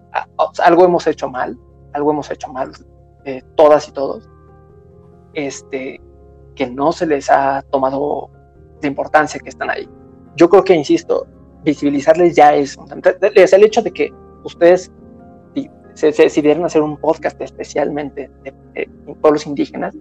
algo 0.63 0.85
hemos 0.85 1.07
hecho 1.07 1.27
mal, 1.27 1.57
algo 1.93 2.11
hemos 2.11 2.29
hecho 2.29 2.49
mal, 2.49 2.71
eh, 3.25 3.41
todas 3.55 3.87
y 3.87 3.91
todos, 3.91 4.29
este, 5.33 5.99
que 6.55 6.67
no 6.67 6.91
se 6.91 7.07
les 7.07 7.29
ha 7.31 7.63
tomado 7.71 8.29
la 8.81 8.87
importancia 8.87 9.39
que 9.39 9.49
están 9.49 9.69
ahí. 9.69 9.89
Yo 10.35 10.49
creo 10.49 10.63
que, 10.63 10.73
insisto, 10.73 11.27
visibilizarles 11.63 12.35
ya 12.35 12.55
es 12.55 12.77
el 13.53 13.63
hecho 13.63 13.81
de 13.81 13.91
que 13.91 14.13
ustedes 14.43 14.91
se, 15.93 16.11
se 16.11 16.23
decidieron 16.23 16.65
hacer 16.65 16.81
un 16.81 16.97
podcast 16.97 17.39
especialmente 17.41 18.29
de, 18.43 18.89
pueblos 19.21 19.45
indígenas, 19.45 19.95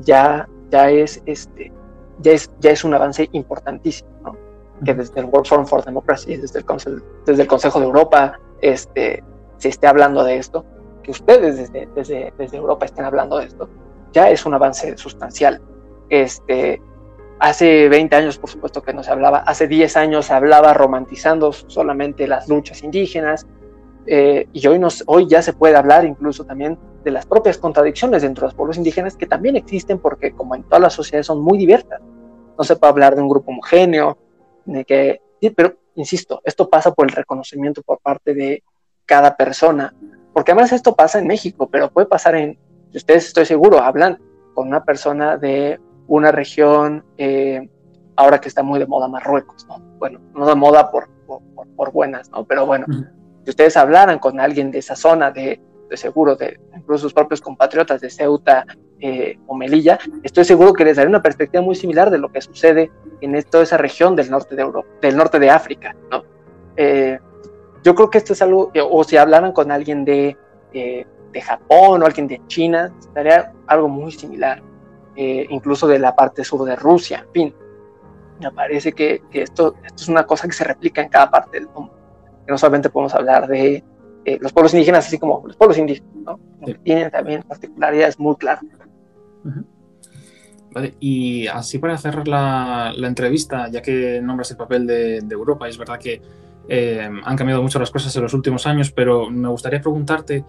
ya, 0.00 0.48
ya, 0.70 0.90
es, 0.90 1.22
este, 1.26 1.72
ya, 2.20 2.32
es, 2.32 2.50
ya 2.60 2.70
es 2.70 2.84
un 2.84 2.94
avance 2.94 3.28
importantísimo, 3.32 4.10
¿no? 4.22 4.36
que 4.84 4.94
desde 4.94 5.20
el 5.20 5.26
World 5.26 5.46
Forum 5.46 5.66
for 5.66 5.84
Democracy, 5.84 6.36
desde 6.36 6.60
el, 6.60 7.02
desde 7.26 7.42
el 7.42 7.48
Consejo 7.48 7.80
de 7.80 7.86
Europa, 7.86 8.38
este, 8.60 9.22
se 9.58 9.68
esté 9.68 9.86
hablando 9.86 10.24
de 10.24 10.36
esto, 10.36 10.64
que 11.02 11.10
ustedes 11.10 11.56
desde, 11.56 11.88
desde, 11.94 12.32
desde 12.38 12.56
Europa 12.56 12.86
estén 12.86 13.04
hablando 13.04 13.38
de 13.38 13.46
esto, 13.46 13.68
ya 14.12 14.30
es 14.30 14.44
un 14.46 14.54
avance 14.54 14.96
sustancial. 14.96 15.60
Este, 16.08 16.80
hace 17.40 17.88
20 17.88 18.14
años, 18.14 18.38
por 18.38 18.50
supuesto 18.50 18.82
que 18.82 18.92
no 18.92 19.02
se 19.02 19.10
hablaba, 19.10 19.38
hace 19.38 19.66
10 19.66 19.96
años 19.96 20.26
se 20.26 20.34
hablaba 20.34 20.74
romantizando 20.74 21.52
solamente 21.52 22.28
las 22.28 22.48
luchas 22.48 22.82
indígenas, 22.82 23.46
eh, 24.06 24.48
y 24.52 24.66
hoy, 24.66 24.80
hoy 25.06 25.28
ya 25.28 25.42
se 25.42 25.52
puede 25.52 25.76
hablar 25.76 26.04
incluso 26.04 26.44
también 26.44 26.78
de 27.04 27.10
las 27.10 27.26
propias 27.26 27.58
contradicciones 27.58 28.22
dentro 28.22 28.42
de 28.42 28.48
los 28.48 28.54
pueblos 28.54 28.76
indígenas 28.76 29.16
que 29.16 29.26
también 29.26 29.56
existen 29.56 29.98
porque 29.98 30.32
como 30.32 30.54
en 30.54 30.62
todas 30.64 30.80
las 30.80 30.94
sociedades 30.94 31.26
son 31.26 31.40
muy 31.40 31.58
diversas. 31.58 32.00
No 32.58 32.64
se 32.64 32.76
puede 32.76 32.90
hablar 32.92 33.14
de 33.14 33.22
un 33.22 33.28
grupo 33.28 33.50
homogéneo, 33.50 34.18
de 34.64 34.84
que, 34.84 35.20
pero 35.54 35.76
insisto, 35.94 36.40
esto 36.44 36.68
pasa 36.68 36.92
por 36.92 37.06
el 37.06 37.12
reconocimiento 37.12 37.82
por 37.82 38.00
parte 38.00 38.34
de 38.34 38.62
cada 39.06 39.36
persona, 39.36 39.94
porque 40.32 40.52
además 40.52 40.72
esto 40.72 40.94
pasa 40.94 41.18
en 41.18 41.26
México, 41.26 41.68
pero 41.70 41.90
puede 41.90 42.06
pasar 42.06 42.34
en, 42.34 42.58
ustedes 42.94 43.26
estoy 43.28 43.46
seguro, 43.46 43.78
hablan 43.78 44.18
con 44.54 44.68
una 44.68 44.84
persona 44.84 45.36
de 45.36 45.80
una 46.10 46.32
región, 46.32 47.04
eh, 47.18 47.68
ahora 48.16 48.40
que 48.40 48.48
está 48.48 48.64
muy 48.64 48.80
de 48.80 48.86
moda 48.86 49.06
Marruecos, 49.06 49.64
¿no? 49.68 49.78
Bueno, 49.98 50.20
no 50.34 50.44
de 50.44 50.56
moda 50.56 50.90
por, 50.90 51.08
por, 51.76 51.92
buenas, 51.92 52.28
¿no? 52.30 52.44
Pero 52.44 52.66
bueno, 52.66 52.86
si 53.44 53.50
ustedes 53.50 53.76
hablaran 53.76 54.18
con 54.18 54.40
alguien 54.40 54.72
de 54.72 54.80
esa 54.80 54.96
zona, 54.96 55.30
de, 55.30 55.60
de 55.88 55.96
seguro, 55.96 56.34
de 56.34 56.58
incluso 56.76 57.02
sus 57.02 57.14
propios 57.14 57.40
compatriotas 57.40 58.00
de 58.00 58.10
Ceuta 58.10 58.66
eh, 58.98 59.38
o 59.46 59.54
Melilla, 59.54 60.00
estoy 60.24 60.44
seguro 60.44 60.72
que 60.72 60.84
les 60.84 60.96
daría 60.96 61.08
una 61.08 61.22
perspectiva 61.22 61.62
muy 61.62 61.76
similar 61.76 62.10
de 62.10 62.18
lo 62.18 62.32
que 62.32 62.40
sucede 62.40 62.90
en 63.20 63.40
toda 63.44 63.62
esa 63.62 63.76
región 63.76 64.16
del 64.16 64.30
norte 64.32 64.56
de 64.56 64.62
Europa, 64.62 64.88
del 65.00 65.16
norte 65.16 65.38
de 65.38 65.48
África, 65.48 65.94
¿no? 66.10 66.24
Eh, 66.76 67.20
yo 67.84 67.94
creo 67.94 68.10
que 68.10 68.18
esto 68.18 68.32
es 68.32 68.42
algo, 68.42 68.72
o 68.90 69.04
si 69.04 69.16
hablaran 69.16 69.52
con 69.52 69.70
alguien 69.70 70.04
de, 70.04 70.36
eh, 70.72 71.06
de 71.32 71.40
Japón 71.40 72.02
o 72.02 72.04
alguien 72.04 72.26
de 72.26 72.42
China, 72.48 72.92
estaría 72.98 73.52
algo 73.68 73.88
muy 73.88 74.10
similar, 74.10 74.60
incluso 75.50 75.86
de 75.86 75.98
la 75.98 76.14
parte 76.14 76.44
sur 76.44 76.64
de 76.64 76.76
Rusia, 76.76 77.24
en 77.26 77.32
fin. 77.32 77.54
Me 78.40 78.50
parece 78.52 78.92
que, 78.92 79.22
que 79.30 79.42
esto, 79.42 79.74
esto 79.84 80.02
es 80.02 80.08
una 80.08 80.24
cosa 80.24 80.46
que 80.46 80.54
se 80.54 80.64
replica 80.64 81.02
en 81.02 81.08
cada 81.08 81.30
parte 81.30 81.58
del 81.58 81.68
mundo. 81.68 81.92
Que 82.46 82.52
no 82.52 82.58
solamente 82.58 82.88
podemos 82.88 83.14
hablar 83.14 83.46
de 83.46 83.84
eh, 84.24 84.38
los 84.40 84.52
pueblos 84.52 84.74
indígenas, 84.74 85.06
así 85.06 85.18
como 85.18 85.42
los 85.46 85.56
pueblos 85.56 85.78
indígenas, 85.78 86.12
¿no? 86.14 86.40
tienen 86.84 87.10
también 87.10 87.42
particularidades 87.42 88.18
muy 88.18 88.36
claras. 88.36 88.62
Vale, 90.72 90.94
y 91.00 91.46
así 91.46 91.78
para 91.78 91.96
cerrar 91.96 92.28
la, 92.28 92.92
entrevista, 92.98 93.68
ya 93.70 93.80
que 93.80 94.20
nombras 94.22 94.50
el 94.50 94.58
papel 94.58 94.86
de, 94.86 95.18
Europa, 95.30 95.68
es 95.68 95.78
verdad 95.78 95.98
que 95.98 96.20
eh, 96.68 97.10
han 97.24 97.36
cambiado 97.36 97.62
mucho 97.62 97.78
las 97.78 97.90
cosas 97.90 98.14
en 98.14 98.22
los 98.22 98.34
últimos 98.34 98.66
años, 98.66 98.92
pero 98.92 99.30
me 99.30 99.48
gustaría 99.48 99.80
preguntarte 99.80 100.44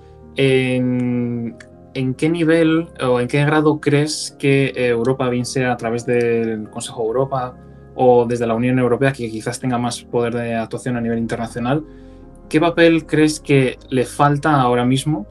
en, 1.93 2.13
qué 2.13 2.29
nivel 2.29 2.89
o 3.01 3.19
en 3.19 3.27
qué 3.27 3.43
grado 3.45 3.79
crees 3.79 4.35
que 4.39 4.73
Europa, 4.75 5.29
bien 5.29 5.45
sea 5.45 5.73
a 5.73 5.77
través 5.77 6.05
del 6.05 6.69
Consejo 6.69 7.01
de 7.01 7.07
Europa 7.07 7.55
o 7.95 8.25
desde 8.25 8.47
la 8.47 8.55
Unión 8.55 8.79
Europea, 8.79 9.11
que 9.11 9.29
quizás 9.29 9.59
tenga 9.59 9.77
más 9.77 10.01
poder 10.03 10.33
de 10.33 10.55
actuación 10.55 10.97
a 10.97 11.01
nivel 11.01 11.19
internacional, 11.19 11.83
¿qué 12.49 12.59
papel 12.59 13.05
crees 13.05 13.39
que 13.39 13.77
le 13.89 14.05
falta 14.05 14.59
ahora 14.59 14.85
mismo? 14.85 15.27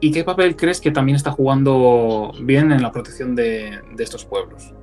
¿Y 0.00 0.10
qué 0.10 0.24
papel 0.24 0.56
crees 0.56 0.80
que 0.80 0.90
también 0.90 1.14
está 1.14 1.30
jugando 1.30 2.32
bien 2.40 2.72
en 2.72 2.82
la 2.82 2.90
protección 2.90 3.36
de, 3.36 3.80
estos 3.98 4.24
pueblos? 4.24 4.74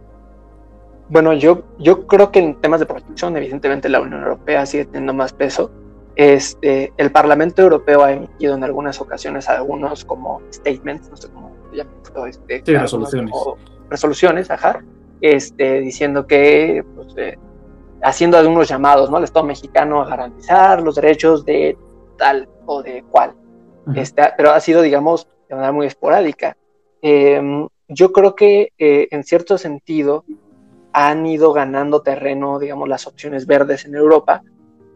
Bueno, 1.10 1.34
yo, 1.34 1.64
yo 1.78 2.08
creo 2.08 2.32
que 2.32 2.40
en 2.40 2.56
temas 2.62 2.80
de 2.80 2.86
protección, 2.86 3.36
evidentemente 3.36 3.90
la 3.90 4.00
Unión 4.00 4.22
Europea 4.24 4.66
sigue 4.66 4.86
teniendo 4.86 5.14
más 5.14 5.34
peso. 5.34 5.72
Este, 6.20 6.92
el 6.98 7.14
Parlamento 7.14 7.62
Europeo 7.62 8.04
ha 8.04 8.12
emitido 8.12 8.54
en 8.54 8.66
algunas 8.66 9.00
ocasiones 9.00 9.48
algunos 9.48 10.04
como 10.04 10.42
statements, 10.52 11.10
no 11.10 11.16
sé 11.16 11.30
cómo 11.30 11.56
este, 12.28 12.62
sí, 12.66 12.76
resoluciones. 12.76 13.34
resoluciones, 13.90 14.52
ajá, 14.52 14.84
este, 15.22 15.80
diciendo 15.80 16.28
que 16.28 16.84
pues, 16.94 17.14
eh, 17.16 17.40
haciendo 18.04 18.38
algunos 18.38 18.68
llamados 18.68 19.10
¿no? 19.10 19.16
al 19.16 19.24
Estado 19.24 19.46
mexicano 19.46 20.02
a 20.02 20.10
garantizar 20.10 20.82
los 20.82 20.96
derechos 20.96 21.46
de 21.46 21.78
tal 22.18 22.50
o 22.66 22.84
de 22.84 23.02
cual. 23.10 23.34
Este, 23.96 24.22
pero 24.36 24.52
ha 24.52 24.60
sido, 24.60 24.82
digamos, 24.82 25.26
de 25.48 25.56
manera 25.56 25.72
muy 25.72 25.88
esporádica. 25.88 26.58
Em, 27.02 27.66
yo 27.88 28.12
creo 28.12 28.36
que 28.36 28.74
eh, 28.78 29.08
en 29.12 29.24
cierto 29.24 29.58
sentido 29.58 30.26
han 30.92 31.26
ido 31.26 31.54
ganando 31.54 32.02
terreno, 32.02 32.60
digamos, 32.60 32.90
las 32.90 33.08
opciones 33.08 33.48
verdes 33.48 33.86
en 33.86 33.96
Europa, 33.96 34.44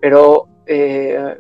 pero 0.02 0.50
eh, 0.66 1.38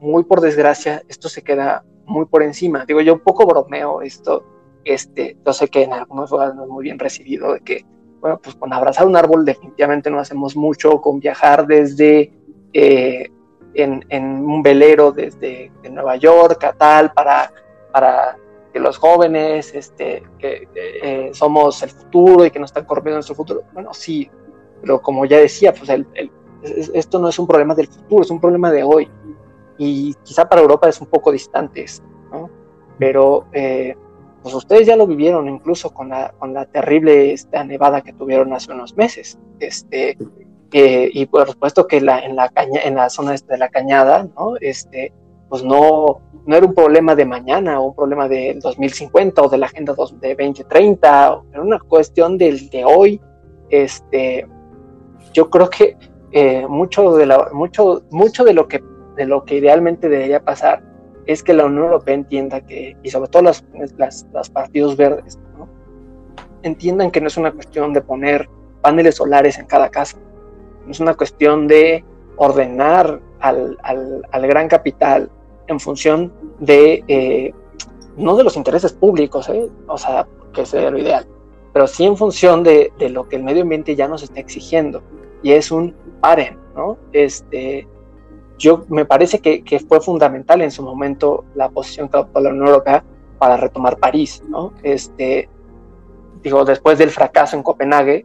muy 0.00 0.24
por 0.24 0.40
desgracia 0.40 1.02
esto 1.08 1.28
se 1.28 1.42
queda 1.42 1.84
muy 2.06 2.26
por 2.26 2.42
encima. 2.42 2.84
Digo, 2.84 3.00
yo 3.00 3.14
un 3.14 3.20
poco 3.20 3.46
bromeo 3.46 4.02
esto, 4.02 4.44
este, 4.84 5.36
yo 5.44 5.52
sé 5.52 5.68
que 5.68 5.82
en 5.82 5.92
algunos 5.92 6.30
lugares 6.30 6.54
no 6.54 6.64
es 6.64 6.68
muy 6.68 6.84
bien 6.84 6.98
recibido, 6.98 7.54
de 7.54 7.60
que 7.60 7.84
bueno, 8.20 8.40
pues 8.42 8.56
con 8.56 8.72
abrazar 8.72 9.06
un 9.06 9.16
árbol 9.16 9.44
definitivamente 9.44 10.10
no 10.10 10.18
hacemos 10.18 10.56
mucho, 10.56 11.00
con 11.00 11.20
viajar 11.20 11.66
desde 11.66 12.32
eh, 12.72 13.30
en, 13.74 14.44
un 14.44 14.62
velero 14.62 15.12
desde 15.12 15.70
Nueva 15.90 16.16
York 16.16 16.62
a 16.64 16.72
tal 16.72 17.12
para, 17.12 17.52
para 17.92 18.36
que 18.72 18.80
los 18.80 18.96
jóvenes 18.98 19.74
este, 19.74 20.22
que 20.38 20.68
eh, 20.74 21.30
somos 21.32 21.82
el 21.82 21.90
futuro 21.90 22.44
y 22.44 22.50
que 22.50 22.58
nos 22.58 22.70
están 22.70 22.84
corriendo 22.84 23.16
nuestro 23.16 23.34
futuro. 23.34 23.64
Bueno, 23.72 23.92
sí, 23.92 24.30
pero 24.80 25.00
como 25.00 25.24
ya 25.24 25.38
decía, 25.38 25.72
pues 25.72 25.90
esto 26.94 27.18
no 27.18 27.28
es 27.28 27.38
un 27.38 27.46
problema 27.46 27.74
del 27.74 27.88
futuro, 27.88 28.22
es 28.22 28.30
un 28.30 28.40
problema 28.40 28.70
de 28.70 28.82
hoy. 28.82 29.10
Y 29.78 30.14
quizá 30.24 30.48
para 30.48 30.62
Europa 30.62 30.88
es 30.88 31.00
un 31.00 31.06
poco 31.06 31.32
distante, 31.32 31.84
¿no? 32.30 32.48
Pero 32.98 33.46
eh, 33.52 33.94
pues 34.42 34.54
ustedes 34.54 34.86
ya 34.86 34.96
lo 34.96 35.06
vivieron 35.06 35.48
incluso 35.48 35.92
con 35.92 36.08
la, 36.08 36.32
con 36.38 36.54
la 36.54 36.66
terrible 36.66 37.32
esta 37.32 37.64
nevada 37.64 38.00
que 38.00 38.12
tuvieron 38.12 38.52
hace 38.52 38.72
unos 38.72 38.96
meses. 38.96 39.38
Este, 39.58 40.16
y 40.72 41.26
por 41.26 41.48
supuesto 41.50 41.86
que 41.86 42.00
la, 42.00 42.20
en, 42.20 42.36
la 42.36 42.48
caña, 42.48 42.80
en 42.84 42.94
la 42.96 43.08
zona 43.10 43.32
de 43.32 43.58
la 43.58 43.68
cañada, 43.68 44.28
¿no? 44.36 44.54
Este, 44.60 45.12
pues 45.48 45.62
no, 45.62 46.20
no 46.46 46.56
era 46.56 46.66
un 46.66 46.74
problema 46.74 47.14
de 47.14 47.24
mañana 47.24 47.80
o 47.80 47.88
un 47.88 47.94
problema 47.94 48.28
del 48.28 48.60
2050 48.60 49.42
o 49.42 49.48
de 49.48 49.58
la 49.58 49.66
agenda 49.66 49.94
de 49.94 50.34
2030, 50.34 51.42
era 51.52 51.62
una 51.62 51.78
cuestión 51.80 52.38
del 52.38 52.68
de 52.70 52.84
hoy. 52.84 53.20
Este, 53.68 54.46
yo 55.32 55.50
creo 55.50 55.68
que 55.68 55.96
eh, 56.38 56.66
mucho, 56.68 57.14
de 57.14 57.24
la, 57.24 57.48
mucho, 57.54 58.02
mucho 58.10 58.44
de, 58.44 58.52
lo 58.52 58.68
que, 58.68 58.84
de 59.16 59.24
lo 59.24 59.46
que 59.46 59.56
idealmente 59.56 60.10
debería 60.10 60.44
pasar 60.44 60.82
es 61.24 61.42
que 61.42 61.54
la 61.54 61.64
Unión 61.64 61.84
Europea 61.84 62.14
entienda 62.14 62.60
que, 62.60 62.94
y 63.02 63.08
sobre 63.08 63.30
todo 63.30 63.44
los, 63.44 63.64
partidos 64.52 64.98
verdes, 64.98 65.38
entiendan 66.62 67.10
que 67.10 67.22
no 67.22 67.28
es 67.28 67.38
una 67.38 67.52
cuestión 67.52 67.94
de 67.94 68.02
poner 68.02 68.50
paneles 68.82 69.14
solares 69.14 69.58
en 69.58 69.64
cada 69.64 69.88
casa, 69.88 70.18
no 70.84 70.90
es 70.90 71.00
una 71.00 71.14
cuestión 71.14 71.68
de 71.68 72.04
ordenar 72.36 73.18
al, 73.40 73.78
gran 74.42 74.68
capital 74.68 75.30
en 75.68 75.80
función 75.80 76.30
de, 76.60 77.02
eh, 77.08 77.54
no 78.18 78.36
de 78.36 78.44
los 78.44 78.58
intereses 78.58 78.92
públicos, 78.92 79.48
¿eh? 79.48 79.70
o 79.86 79.96
sea, 79.96 80.28
que 80.52 80.66
sería 80.66 80.90
lo 80.90 80.98
ideal, 80.98 81.26
pero 81.72 81.86
sí 81.86 82.04
en 82.04 82.18
función 82.18 82.62
de, 82.62 82.92
de, 82.98 83.08
lo 83.08 83.26
que 83.26 83.36
el 83.36 83.42
medio 83.42 83.62
ambiente 83.62 83.96
ya 83.96 84.06
nos 84.06 84.22
está 84.22 84.38
exigiendo, 84.38 85.02
y 85.42 85.52
es 85.52 85.70
un 85.70 85.94
paren, 86.20 86.58
¿no? 86.74 86.98
Este, 87.12 87.86
yo 88.58 88.84
me 88.88 89.04
parece 89.04 89.40
que, 89.40 89.62
fue 89.86 90.00
fundamental 90.00 90.62
en 90.62 90.70
su 90.70 90.82
momento 90.82 91.44
la 91.54 91.68
posición 91.68 92.08
que 92.08 92.16
adoptó 92.16 92.40
la 92.40 92.50
Unión 92.50 92.68
Europea 92.68 93.04
para 93.38 93.56
retomar 93.56 93.98
París, 93.98 94.42
¿no? 94.48 94.72
Este, 94.82 95.48
digo, 96.42 96.64
después 96.64 96.98
del 96.98 97.10
fracaso 97.10 97.56
en 97.56 97.62
Copenhague, 97.62 98.24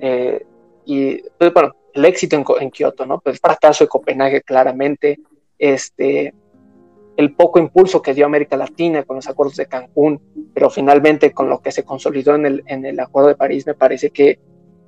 eh, 0.00 0.46
y 0.84 1.22
pues, 1.38 1.52
bueno, 1.52 1.72
el 1.94 2.04
éxito 2.04 2.36
en, 2.60 2.70
Kioto, 2.70 3.06
¿no? 3.06 3.20
Pues 3.20 3.36
el 3.36 3.40
fracaso 3.40 3.84
de 3.84 3.88
Copenhague 3.88 4.42
claramente, 4.42 5.18
este, 5.58 6.34
el 7.16 7.34
poco 7.34 7.58
impulso 7.58 8.02
que 8.02 8.14
dio 8.14 8.26
América 8.26 8.56
Latina 8.56 9.02
con 9.04 9.16
los 9.16 9.28
acuerdos 9.28 9.56
de 9.56 9.66
Cancún, 9.66 10.20
pero 10.54 10.70
finalmente 10.70 11.32
con 11.32 11.48
lo 11.48 11.60
que 11.60 11.72
se 11.72 11.84
consolidó 11.84 12.34
en 12.34 12.46
el 12.86 13.00
Acuerdo 13.00 13.28
de 13.28 13.34
París, 13.34 13.66
me 13.66 13.74
parece 13.74 14.10
que 14.10 14.38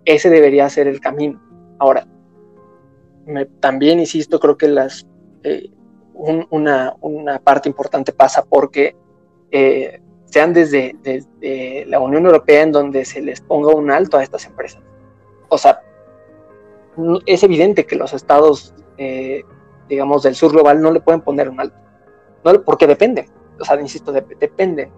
ese 0.04 0.30
debería 0.30 0.68
ser 0.68 0.86
el 0.86 1.00
camino. 1.00 1.40
Ahora, 1.82 2.06
también 3.58 3.98
insisto, 3.98 4.38
creo 4.38 4.56
que 4.56 4.68
las, 4.68 5.04
eh, 5.42 5.68
una, 6.14 6.94
una, 7.00 7.40
parte 7.40 7.68
importante 7.68 8.12
pasa 8.12 8.44
porque 8.44 8.94
eh, 9.50 10.00
sean 10.26 10.52
desde, 10.52 10.94
desde, 11.02 11.84
la 11.86 11.98
Unión 11.98 12.24
Europea 12.24 12.62
en 12.62 12.70
donde 12.70 13.04
se 13.04 13.20
les 13.20 13.40
ponga 13.40 13.74
un 13.74 13.90
alto 13.90 14.16
a 14.16 14.22
estas 14.22 14.46
empresas. 14.46 14.80
O 15.48 15.58
sea, 15.58 15.80
es 17.26 17.42
evidente 17.42 17.84
que 17.84 17.96
los 17.96 18.12
estados, 18.12 18.72
eh, 18.96 19.42
digamos, 19.88 20.22
del 20.22 20.36
sur 20.36 20.52
global 20.52 20.80
no 20.80 20.92
le 20.92 21.00
pueden 21.00 21.22
poner 21.22 21.48
un 21.48 21.58
alto 21.58 21.76
porque 22.64 22.86
depende, 22.86 23.28
o 23.58 23.64
sea, 23.64 23.80
insisto, 23.80 24.12
depende. 24.12 24.88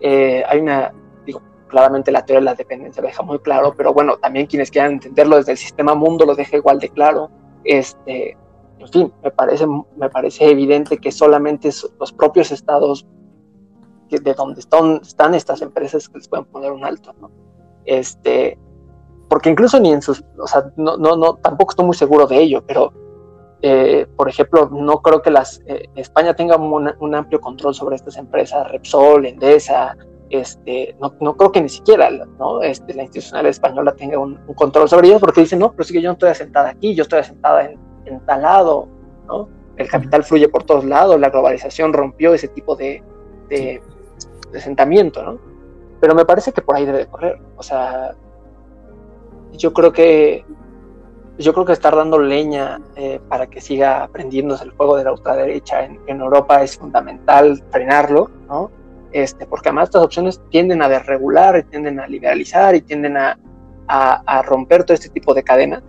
Eh, 0.00 0.44
hay 0.48 0.60
una, 0.60 0.94
digo, 1.26 1.42
claramente 1.68 2.10
la 2.10 2.24
teoría 2.24 2.40
de 2.40 2.44
la 2.46 2.54
dependencia 2.54 3.02
lo 3.02 3.08
deja 3.08 3.22
muy 3.22 3.38
claro, 3.38 3.74
pero 3.76 3.92
bueno, 3.92 4.16
también 4.16 4.46
quienes 4.46 4.70
quieran 4.70 4.92
entenderlo 4.92 5.36
desde 5.36 5.52
el 5.52 5.58
sistema 5.58 5.94
mundo 5.94 6.24
lo 6.24 6.34
deja 6.34 6.56
igual 6.56 6.78
de 6.78 6.88
claro. 6.88 7.30
Este, 7.64 8.36
en 8.78 8.88
fin, 8.88 9.12
me 9.22 9.30
parece, 9.30 9.66
me 9.96 10.10
parece 10.10 10.50
evidente 10.50 10.98
que 10.98 11.12
solamente 11.12 11.70
los 11.98 12.12
propios 12.12 12.50
estados 12.50 13.06
de 14.10 14.34
donde 14.34 14.60
están, 14.60 15.34
estas 15.34 15.60
empresas 15.60 16.10
les 16.14 16.28
pueden 16.28 16.46
poner 16.46 16.72
un 16.72 16.84
alto, 16.84 17.14
¿no? 17.20 17.30
Este, 17.84 18.58
porque 19.28 19.50
incluso 19.50 19.78
ni 19.78 19.92
en 19.92 20.00
sus, 20.00 20.24
o 20.38 20.46
sea, 20.46 20.72
no, 20.76 20.96
no, 20.96 21.16
no, 21.16 21.34
tampoco 21.34 21.72
estoy 21.72 21.84
muy 21.84 21.96
seguro 21.96 22.26
de 22.26 22.38
ello, 22.38 22.64
pero 22.66 22.92
eh, 23.60 24.06
por 24.16 24.28
ejemplo, 24.28 24.68
no 24.70 25.02
creo 25.02 25.20
que 25.20 25.30
las, 25.30 25.60
eh, 25.66 25.88
España 25.96 26.34
tenga 26.34 26.56
un, 26.56 27.14
amplio 27.14 27.40
control 27.40 27.74
sobre 27.74 27.96
estas 27.96 28.16
empresas, 28.16 28.70
Repsol, 28.70 29.26
Endesa, 29.26 29.96
este, 30.30 30.96
no, 31.00 31.14
no 31.20 31.36
creo 31.36 31.52
que 31.52 31.60
ni 31.60 31.68
siquiera 31.68 32.10
¿no? 32.10 32.62
este, 32.62 32.94
la 32.94 33.02
institucional 33.02 33.46
española 33.46 33.94
tenga 33.94 34.18
un, 34.18 34.36
control 34.54 34.88
sobre 34.88 35.08
ellas 35.08 35.20
porque 35.20 35.40
dicen, 35.40 35.58
no, 35.58 35.72
pero 35.72 35.84
sí 35.84 35.92
que 35.92 36.02
yo 36.02 36.08
no 36.08 36.14
estoy 36.14 36.30
asentada 36.30 36.70
aquí, 36.70 36.94
yo 36.94 37.02
estoy 37.02 37.20
asentada 37.20 37.64
en, 37.64 37.78
en 38.04 38.20
tal 38.26 38.42
lado, 38.42 38.88
¿no? 39.26 39.48
el 39.76 39.88
capital 39.88 40.24
fluye 40.24 40.48
por 40.48 40.64
todos 40.64 40.84
lados, 40.84 41.18
la 41.18 41.30
globalización 41.30 41.92
rompió 41.92 42.34
ese 42.34 42.48
tipo 42.48 42.76
de, 42.76 43.02
de, 43.48 43.80
de 44.50 44.58
asentamiento, 44.58 45.22
¿no? 45.22 45.38
pero 46.00 46.14
me 46.14 46.24
parece 46.24 46.52
que 46.52 46.62
por 46.62 46.76
ahí 46.76 46.84
debe 46.84 46.98
de 46.98 47.06
correr, 47.06 47.40
o 47.56 47.62
sea, 47.62 48.14
yo 49.52 49.72
creo 49.72 49.92
que 49.92 50.44
yo 51.38 51.52
creo 51.52 51.64
que 51.64 51.72
estar 51.72 51.94
dando 51.94 52.18
leña 52.18 52.80
eh, 52.96 53.20
para 53.28 53.46
que 53.46 53.60
siga 53.60 54.02
aprendiéndose 54.02 54.64
el 54.64 54.72
juego 54.72 54.96
de 54.96 55.04
la 55.04 55.12
ultraderecha 55.12 55.84
en, 55.84 56.00
en 56.08 56.20
Europa 56.20 56.64
es 56.64 56.76
fundamental 56.76 57.62
frenarlo, 57.70 58.28
¿no? 58.48 58.72
Este, 59.12 59.46
porque 59.46 59.68
además 59.70 59.88
estas 59.88 60.02
opciones 60.02 60.40
tienden 60.50 60.82
a 60.82 60.88
desregular, 60.88 61.62
tienden 61.70 61.98
a 61.98 62.06
liberalizar 62.06 62.74
y 62.74 62.82
tienden 62.82 63.16
a, 63.16 63.38
a, 63.88 64.42
romper 64.42 64.84
todo 64.84 64.94
este 64.94 65.08
tipo 65.08 65.34
de 65.34 65.42
cadenas. 65.42 65.82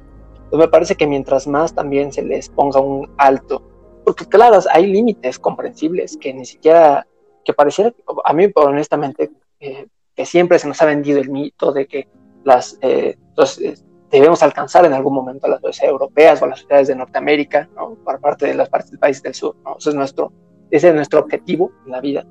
Pues 0.49 0.59
me 0.59 0.67
parece 0.67 0.95
que 0.95 1.05
mientras 1.05 1.47
más 1.47 1.73
también 1.75 2.11
se 2.11 2.23
les 2.23 2.49
ponga 2.49 2.79
un 2.79 3.11
alto, 3.17 3.61
porque 4.03 4.25
claro, 4.25 4.59
hay 4.71 4.87
límites 4.87 5.37
comprensibles 5.37 6.17
que 6.17 6.33
ni 6.33 6.45
siquiera, 6.45 7.05
que 7.45 7.53
pareciera, 7.53 7.93
a 8.25 8.33
mí 8.33 8.49
honestamente, 8.55 9.29
eh, 9.59 9.87
que 10.15 10.25
siempre 10.25 10.57
se 10.59 10.67
nos 10.67 10.81
ha 10.81 10.85
vendido 10.85 11.19
el 11.19 11.29
mito 11.29 11.71
de 11.71 11.85
que 11.87 12.07
las, 12.43 12.77
eh, 12.81 13.17
debemos 14.09 14.41
alcanzar 14.41 14.85
en 14.85 14.93
algún 14.93 15.13
momento 15.13 15.45
a 15.45 15.49
las 15.49 15.61
sociedades 15.61 15.91
europeas 15.91 16.41
o 16.41 16.45
a 16.45 16.47
las 16.49 16.59
sociedades 16.59 16.87
de 16.87 16.95
Norteamérica, 16.95 17.69
¿no? 17.75 17.95
por 18.03 18.19
parte 18.19 18.47
de 18.47 18.55
las 18.55 18.69
partes 18.69 18.91
del 18.91 18.99
país 18.99 19.21
del 19.21 19.35
sur. 19.35 19.55
¿no? 19.63 19.77
Ese, 19.77 19.89
es 19.89 19.95
nuestro, 19.95 20.33
ese 20.71 20.89
es 20.89 20.95
nuestro 20.95 21.19
objetivo 21.19 21.71
en 21.85 21.91
la 21.91 22.01
vida. 22.01 22.25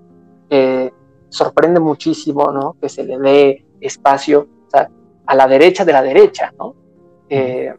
Eh, 0.50 0.90
sorprende 1.28 1.78
muchísimo 1.80 2.50
¿no? 2.50 2.76
que 2.80 2.88
se 2.88 3.04
le 3.04 3.18
dé 3.18 3.66
espacio 3.80 4.48
o 4.66 4.70
sea, 4.70 4.90
a 5.26 5.34
la 5.34 5.46
derecha 5.46 5.84
de 5.84 5.92
la 5.92 6.02
derecha. 6.02 6.52
¿no? 6.58 6.74
Eh, 7.28 7.72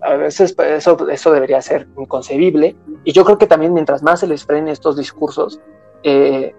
a 0.00 0.14
veces 0.14 0.54
eso, 0.58 1.08
eso 1.08 1.32
debería 1.32 1.60
ser 1.60 1.88
inconcebible. 1.98 2.76
Y 3.04 3.12
yo 3.12 3.24
creo 3.24 3.38
que 3.38 3.46
también 3.46 3.72
mientras 3.72 4.02
más 4.02 4.20
se 4.20 4.26
les 4.26 4.44
frene 4.44 4.70
estos 4.70 4.96
discursos, 4.96 5.60
eh, 6.02 6.54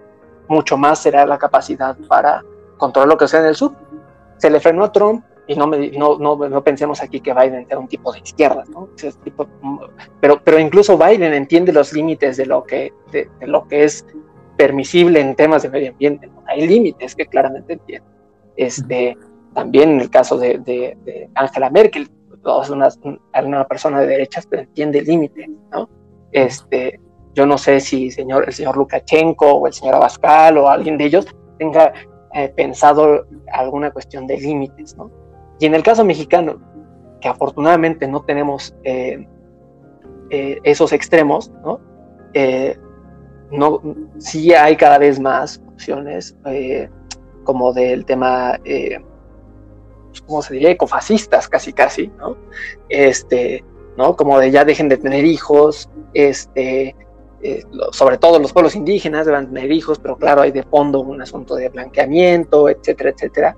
mucho 0.48 0.76
más 0.76 1.00
será 1.00 1.24
la 1.26 1.38
capacidad 1.38 1.96
para 2.08 2.44
controlar 2.76 3.08
lo 3.08 3.16
que 3.16 3.28
sea 3.28 3.40
en 3.40 3.46
el 3.46 3.54
sur. 3.54 3.72
Se 4.38 4.50
le 4.50 4.60
frenó 4.60 4.84
a 4.84 4.92
Trump 4.92 5.24
y 5.46 5.54
no, 5.54 5.66
me, 5.66 5.90
no, 5.90 6.18
no, 6.18 6.36
no, 6.36 6.62
pensemos 6.62 7.02
aquí 7.02 7.20
que 7.20 7.34
Biden 7.34 7.66
era 7.68 7.78
un 7.78 7.88
tipo 7.88 8.12
de 8.12 8.20
izquierda, 8.20 8.64
¿no? 8.68 8.88
Tipo, 9.24 9.48
pero, 10.20 10.40
pero 10.42 10.58
incluso 10.58 10.96
Biden 10.96 11.34
entiende 11.34 11.72
los 11.72 11.92
límites 11.92 12.36
de 12.36 12.46
lo 12.46 12.62
que, 12.62 12.92
de, 13.10 13.28
lo 13.40 13.66
que 13.66 13.84
es 13.84 14.06
permisible 14.60 15.20
en 15.20 15.34
temas 15.34 15.62
de 15.62 15.70
medio 15.70 15.90
ambiente. 15.90 16.26
¿no? 16.26 16.42
Hay 16.46 16.68
límites 16.68 17.14
que 17.14 17.24
claramente 17.24 17.72
entiende. 17.72 18.06
Este, 18.56 19.16
también 19.54 19.92
en 19.92 20.00
el 20.02 20.10
caso 20.10 20.36
de, 20.36 20.58
de, 20.58 21.30
Angela 21.34 21.70
Merkel, 21.70 22.10
es 22.62 22.68
una, 22.68 22.88
una, 23.42 23.64
persona 23.66 24.00
de 24.00 24.06
derechas, 24.06 24.46
pero 24.46 24.60
entiende 24.60 25.00
límites, 25.00 25.48
¿no? 25.72 25.88
Este, 26.32 27.00
yo 27.34 27.46
no 27.46 27.56
sé 27.56 27.80
si 27.80 28.10
señor, 28.10 28.44
el 28.46 28.52
señor 28.52 28.76
Lukashenko 28.76 29.50
o 29.50 29.66
el 29.66 29.72
señor 29.72 29.94
Abascal 29.94 30.58
o 30.58 30.68
alguien 30.68 30.98
de 30.98 31.06
ellos 31.06 31.26
tenga 31.58 31.94
eh, 32.34 32.52
pensado 32.54 33.26
alguna 33.52 33.90
cuestión 33.90 34.26
de 34.26 34.36
límites, 34.36 34.94
¿no? 34.94 35.10
Y 35.58 35.64
en 35.64 35.74
el 35.74 35.82
caso 35.82 36.04
mexicano, 36.04 36.60
que 37.22 37.28
afortunadamente 37.28 38.06
no 38.06 38.22
tenemos 38.24 38.74
eh, 38.84 39.26
eh, 40.28 40.58
esos 40.64 40.92
extremos, 40.92 41.50
¿no? 41.64 41.80
Eh, 43.50 43.58
no, 43.58 43.80
sí 44.18 44.52
hay 44.54 44.76
cada 44.76 44.98
vez 44.98 45.18
más 45.18 45.60
opciones 45.66 46.36
como 47.44 47.72
del 47.72 48.04
tema, 48.04 48.58
pues, 48.62 50.20
¿cómo 50.26 50.42
se 50.42 50.54
diría? 50.54 50.70
Ecofascistas 50.70 51.48
casi 51.48 51.72
casi, 51.72 52.08
¿no? 52.18 52.36
Este, 52.88 53.64
¿no? 53.96 54.16
Como 54.16 54.38
de 54.38 54.50
ya 54.50 54.64
dejen 54.64 54.88
de 54.88 54.98
tener 54.98 55.24
hijos, 55.24 55.88
este, 56.14 56.94
sobre 57.92 58.18
todo 58.18 58.38
los 58.38 58.52
pueblos 58.52 58.76
indígenas 58.76 59.26
deben 59.26 59.46
tener 59.46 59.72
hijos, 59.72 59.98
pero 59.98 60.16
claro, 60.16 60.42
hay 60.42 60.52
de 60.52 60.62
fondo 60.62 61.00
un 61.00 61.22
asunto 61.22 61.54
de 61.54 61.70
blanqueamiento, 61.70 62.68
etcétera, 62.68 63.10
etcétera. 63.10 63.56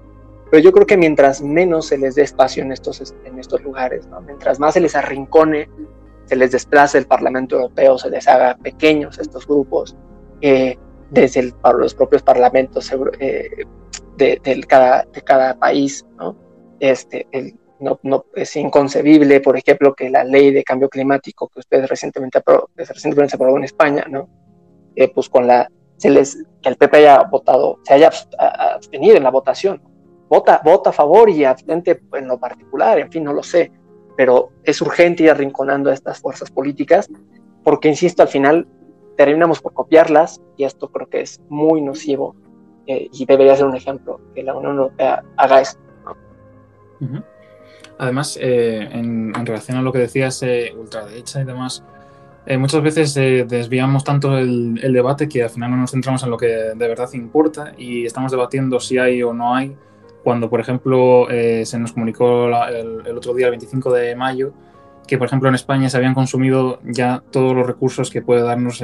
Pero 0.50 0.62
yo 0.62 0.72
creo 0.72 0.86
que 0.86 0.98
mientras 0.98 1.40
menos 1.40 1.86
se 1.86 1.96
les 1.96 2.14
dé 2.14 2.22
espacio 2.22 2.62
en 2.62 2.72
estos, 2.72 3.14
en 3.24 3.38
estos 3.38 3.62
lugares, 3.62 4.06
mientras 4.26 4.60
más 4.60 4.74
se 4.74 4.80
les 4.80 4.94
arrincone, 4.94 5.68
se 6.26 6.36
les 6.36 6.52
desplace 6.52 6.98
el 6.98 7.06
Parlamento 7.06 7.56
Europeo, 7.56 7.98
se 7.98 8.10
les 8.10 8.26
haga 8.28 8.56
pequeños 8.56 9.18
estos 9.18 9.46
grupos, 9.46 9.96
eh, 10.40 10.76
desde 11.10 11.40
el, 11.40 11.54
los 11.78 11.94
propios 11.94 12.22
parlamentos 12.22 12.90
eh, 13.20 13.50
de, 14.16 14.64
cada, 14.66 15.04
de 15.12 15.22
cada 15.22 15.58
país, 15.58 16.06
¿no? 16.16 16.36
Este, 16.80 17.26
no, 17.80 17.98
no, 18.02 18.24
es 18.34 18.56
inconcebible, 18.56 19.40
por 19.40 19.56
ejemplo, 19.56 19.94
que 19.94 20.08
la 20.08 20.24
ley 20.24 20.52
de 20.52 20.64
cambio 20.64 20.88
climático 20.88 21.48
que 21.48 21.60
ustedes 21.60 21.88
recientemente, 21.88 22.42
recientemente 22.76 23.30
se 23.30 23.36
aprobó 23.36 23.58
en 23.58 23.64
España, 23.64 24.06
¿no? 24.08 24.28
Eh, 24.94 25.12
pues 25.12 25.28
con 25.28 25.46
la, 25.46 25.68
se 25.96 26.10
les, 26.10 26.44
que 26.62 26.68
el 26.68 26.76
PP 26.76 26.96
haya 26.98 27.22
votado, 27.24 27.78
se 27.82 27.94
haya 27.94 28.10
abstenido 28.38 29.16
en 29.16 29.22
la 29.22 29.30
votación, 29.30 29.82
vota, 30.28 30.60
vota 30.64 30.90
a 30.90 30.92
favor 30.92 31.28
y 31.28 31.44
abstente 31.44 32.00
en 32.14 32.28
lo 32.28 32.38
particular, 32.38 32.98
en 32.98 33.10
fin, 33.10 33.24
no 33.24 33.32
lo 33.32 33.42
sé, 33.42 33.70
pero 34.16 34.50
es 34.64 34.80
urgente 34.80 35.24
ir 35.24 35.30
arrinconando 35.30 35.90
a 35.90 35.94
estas 35.94 36.20
fuerzas 36.20 36.50
políticas, 36.50 37.08
porque, 37.64 37.88
insisto, 37.88 38.22
al 38.22 38.28
final 38.28 38.66
terminamos 39.16 39.60
por 39.60 39.72
copiarlas 39.72 40.40
y 40.56 40.64
esto 40.64 40.88
creo 40.88 41.08
que 41.08 41.20
es 41.20 41.40
muy 41.48 41.80
nocivo 41.80 42.34
eh, 42.86 43.08
y 43.12 43.24
debería 43.26 43.56
ser 43.56 43.66
un 43.66 43.76
ejemplo 43.76 44.20
que 44.34 44.42
la 44.42 44.54
Unión 44.54 44.76
Europea 44.76 45.22
haga 45.36 45.60
esto. 45.60 45.80
Además, 47.98 48.38
eh, 48.40 48.88
en, 48.92 49.34
relación 49.34 49.76
a 49.76 49.82
lo 49.82 49.92
que 49.92 49.98
decías, 49.98 50.42
eh, 50.42 50.72
ultraderecha 50.76 51.40
y 51.40 51.44
demás, 51.44 51.84
muchas 52.58 52.82
veces 52.82 53.14
desviamos 53.14 54.02
tanto 54.02 54.36
el, 54.36 54.80
el, 54.82 54.92
debate 54.92 55.28
que 55.28 55.44
al 55.44 55.50
final 55.50 55.70
no 55.70 55.76
nos 55.76 55.92
centramos 55.92 56.24
en 56.24 56.30
lo 56.30 56.36
que 56.36 56.46
de 56.46 56.74
verdad 56.74 57.08
importa 57.12 57.72
y 57.78 58.04
estamos 58.04 58.32
debatiendo 58.32 58.80
si 58.80 58.98
hay 58.98 59.22
o 59.22 59.32
no 59.32 59.54
hay 59.54 59.76
cuando, 60.22 60.48
por 60.48 60.60
ejemplo, 60.60 61.28
eh, 61.30 61.64
se 61.66 61.78
nos 61.78 61.92
comunicó 61.92 62.46
el, 62.46 63.16
otro 63.16 63.34
día, 63.34 63.46
el 63.46 63.52
25 63.52 63.92
de 63.92 64.16
mayo, 64.16 64.52
que, 65.06 65.18
por 65.18 65.26
ejemplo, 65.26 65.48
en 65.48 65.54
España 65.54 65.88
se 65.90 65.96
habían 65.96 66.14
consumido 66.14 66.80
ya 66.84 67.22
todos 67.30 67.54
los 67.54 67.66
recursos 67.66 68.10
que 68.10 68.22
puede 68.22 68.42
darnos 68.42 68.82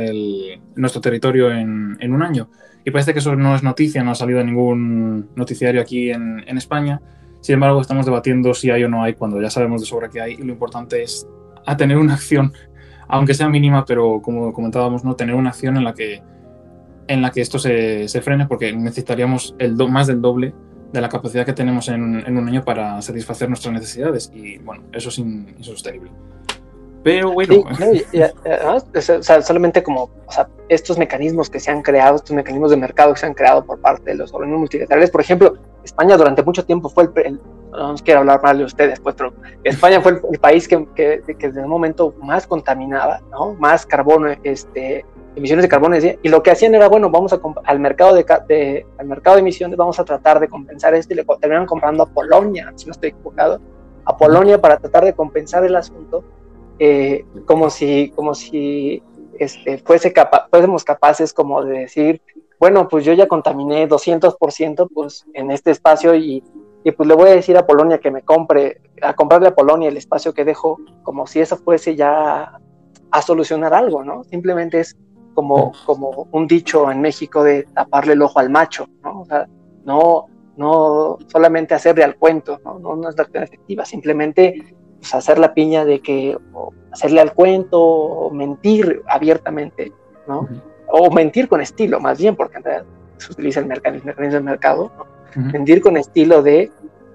nuestro 0.75 1.01
territorio 1.01 1.51
en, 1.53 2.13
un 2.13 2.23
año. 2.23 2.49
Y 2.85 2.91
parece 2.91 3.13
que 3.13 3.21
eso 3.21 3.37
no 3.37 3.55
es 3.55 3.63
noticia, 3.63 4.03
no 4.03 4.11
ha 4.11 4.15
salido 4.15 4.43
ningún 4.43 5.31
noticiario 5.37 5.81
aquí 5.81 6.11
en, 6.11 6.59
España. 6.59 7.01
Sin 7.41 7.55
embargo, 7.55 7.81
estamos 7.81 8.05
debatiendo 8.05 8.53
si 8.55 8.71
hay 8.71 8.83
o 8.85 8.89
no 8.89 9.03
hay 9.03 9.15
cuando 9.15 9.41
ya 9.41 9.51
sabemos 9.51 9.81
de 9.81 9.87
sobra 9.87 10.09
que 10.09 10.21
hay 10.21 10.33
y 10.33 10.43
lo 10.43 10.53
importante 10.53 11.03
es 11.03 11.27
a 11.67 11.77
tener 11.77 11.97
una 11.99 12.15
acción 12.15 12.53
aunque 13.09 13.35
sea 13.35 13.49
mínima, 13.49 13.85
pero 13.85 14.21
como 14.23 14.53
comentábamos, 14.53 15.03
¿no? 15.03 15.17
tener 15.17 15.35
una 15.35 15.49
acción 15.49 15.77
en 15.77 15.85
la 15.85 15.95
que, 15.95 16.23
en 17.09 17.23
la 17.23 17.31
que 17.31 17.41
esto 17.41 17.59
se, 17.59 18.07
se 18.07 18.21
frene, 18.21 18.47
porque 18.47 18.73
necesitaríamos 18.73 19.57
el 19.59 19.77
más 19.89 20.07
del 20.07 20.21
doble 20.21 20.55
de 20.93 21.01
la 21.01 21.09
capacidad 21.09 21.45
que 21.45 21.53
tenemos 21.53 21.89
en, 21.89 22.25
en, 22.27 22.37
un 22.37 22.49
año 22.49 22.65
para 22.65 23.01
satisfacer 23.03 23.49
nuestras 23.49 23.75
necesidades. 23.75 24.31
Y 24.35 24.59
bueno, 24.59 24.85
eso 24.93 25.09
es 25.11 25.19
insostenible. 25.19 26.11
Pero 27.03 27.33
bueno. 27.33 27.65
solamente 29.43 29.83
como 29.83 30.11
o 30.27 30.33
sea, 30.33 30.49
estos 30.69 30.99
mecanismos 30.99 31.49
que 31.49 31.61
se 31.61 31.71
han 31.71 31.83
creado, 31.83 32.17
estos 32.17 32.35
mecanismos 32.35 32.71
de 32.71 32.77
mercado 32.77 33.15
que 33.15 33.21
se 33.21 33.27
han 33.27 33.35
creado 33.35 33.65
por 33.65 33.81
parte 33.81 34.11
de 34.11 34.17
los 34.17 34.33
organismos 34.35 34.61
multilaterales, 34.61 35.11
por 35.11 35.21
ejemplo, 35.21 35.57
España 35.85 36.17
durante 36.17 36.43
mucho 36.43 36.65
tiempo 36.65 36.89
fue 36.89 37.09
el, 37.25 37.41
no 37.71 37.93
os 37.93 38.03
quiero 38.03 38.21
hablar 38.21 38.43
mal 38.43 38.59
de 38.59 38.65
ustedes, 38.65 39.01
pues, 39.01 39.15
pero 39.15 39.33
España 39.65 40.01
fue 40.01 40.21
el, 40.31 40.39
país 40.39 40.67
que, 40.67 40.87
que, 40.95 41.23
que, 41.27 41.49
desde 41.49 41.61
el 41.61 41.67
momento 41.67 42.15
más 42.21 42.47
contaminaba, 42.47 43.21
¿no? 43.31 43.55
Más 43.55 43.87
carbono, 43.87 44.29
este, 44.43 45.05
emisiones 45.39 45.63
de 45.63 45.69
carbono, 45.69 45.97
y 45.97 46.29
lo 46.29 46.43
que 46.43 46.51
hacían 46.51 46.75
era, 46.75 46.89
bueno, 46.89 47.11
vamos 47.11 47.33
a 47.33 47.41
al 47.65 47.81
mercado 47.81 48.15
de, 48.15 48.87
al 48.99 49.07
mercado 49.07 49.37
de 49.37 49.41
emisiones, 49.41 49.77
vamos 49.77 49.99
a 49.99 50.05
tratar 50.05 50.41
de 50.41 50.49
compensar 50.49 50.95
esto, 50.95 51.15
y 51.15 51.17
le 51.17 51.25
terminan 51.41 51.67
comprando 51.67 52.03
a 52.03 52.07
Polonia, 52.07 52.73
si 52.77 52.87
no 52.87 52.93
estoy 52.93 53.11
equivocado, 53.11 53.61
a 54.05 54.17
Polonia 54.17 54.61
para 54.61 54.79
tratar 54.79 55.05
de 55.05 55.15
compensar 55.15 55.65
el 55.65 55.77
asunto, 55.77 56.25
eh, 56.79 57.25
como 57.47 57.71
si, 57.71 58.13
como 58.15 58.35
si 58.35 59.03
este, 59.39 59.79
fuese 59.79 60.13
capa 60.13 60.49
fuésemos 60.51 60.85
capaces 60.85 61.33
como 61.33 61.65
de 61.65 61.81
decir, 61.81 62.23
bueno, 62.59 62.89
pues 62.89 63.05
yo 63.05 63.13
ya 63.13 63.29
contaminé 63.29 63.89
200% 63.89 64.89
pues, 64.93 65.27
en 65.35 65.51
este 65.51 65.71
espacio 65.71 66.15
y, 66.15 66.43
y, 66.85 66.93
pues 66.93 67.09
le 67.09 67.15
voy 67.15 67.31
a 67.31 67.35
decir 67.35 67.57
a 67.57 67.67
Polonia 67.67 67.99
que 67.99 68.11
me 68.11 68.23
compre, 68.23 68.81
a 69.01 69.15
comprarle 69.15 69.49
a 69.49 69.55
Polonia 69.55 69.89
el 69.89 69.97
espacio 69.97 70.35
que 70.35 70.45
dejo, 70.45 70.79
como 71.03 71.27
si 71.27 71.41
eso 71.41 71.57
fuese 71.57 71.95
ya 71.95 72.59
a 73.11 73.23
solucionar 73.23 73.75
algo, 73.75 74.05
¿no? 74.05 74.25
Simplemente 74.25 74.81
es 74.81 74.97
como, 75.39 75.73
como 75.87 76.27
un 76.33 76.49
dicho 76.49 76.91
en 76.91 77.01
México 77.01 77.45
de 77.45 77.63
taparle 77.73 78.15
el 78.15 78.23
ojo 78.23 78.41
al 78.41 78.51
macho, 78.51 78.89
¿no? 79.05 79.21
O 79.21 79.25
sea, 79.25 79.47
no, 79.85 80.27
no 80.57 81.17
solamente 81.29 81.75
hacerle 81.75 82.03
al 82.03 82.17
cuento, 82.17 82.59
¿no? 82.65 82.81
No, 82.81 82.97
no 82.97 83.09
es 83.09 83.17
la 83.17 83.23
acción 83.23 83.45
efectiva, 83.45 83.85
simplemente 83.85 84.75
pues, 84.99 85.15
hacer 85.15 85.39
la 85.39 85.55
piña 85.55 85.85
de 85.85 86.01
que 86.01 86.37
hacerle 86.91 87.21
al 87.21 87.35
cuento, 87.35 87.81
o 87.81 88.33
mentir 88.33 89.01
abiertamente, 89.07 89.93
¿no? 90.27 90.49
O 90.89 91.09
mentir 91.13 91.47
con 91.47 91.61
estilo, 91.61 92.01
más 92.01 92.19
bien, 92.19 92.35
porque 92.35 92.57
en 92.57 92.65
realidad 92.65 92.87
se 93.19 93.33
utiliza 93.33 93.61
el 93.61 93.67
mecanismo 93.67 94.13
del 94.17 94.43
mercado, 94.43 94.91
mentir 95.37 95.81
con 95.81 95.97
estilo 95.97 96.43
de, 96.43 96.73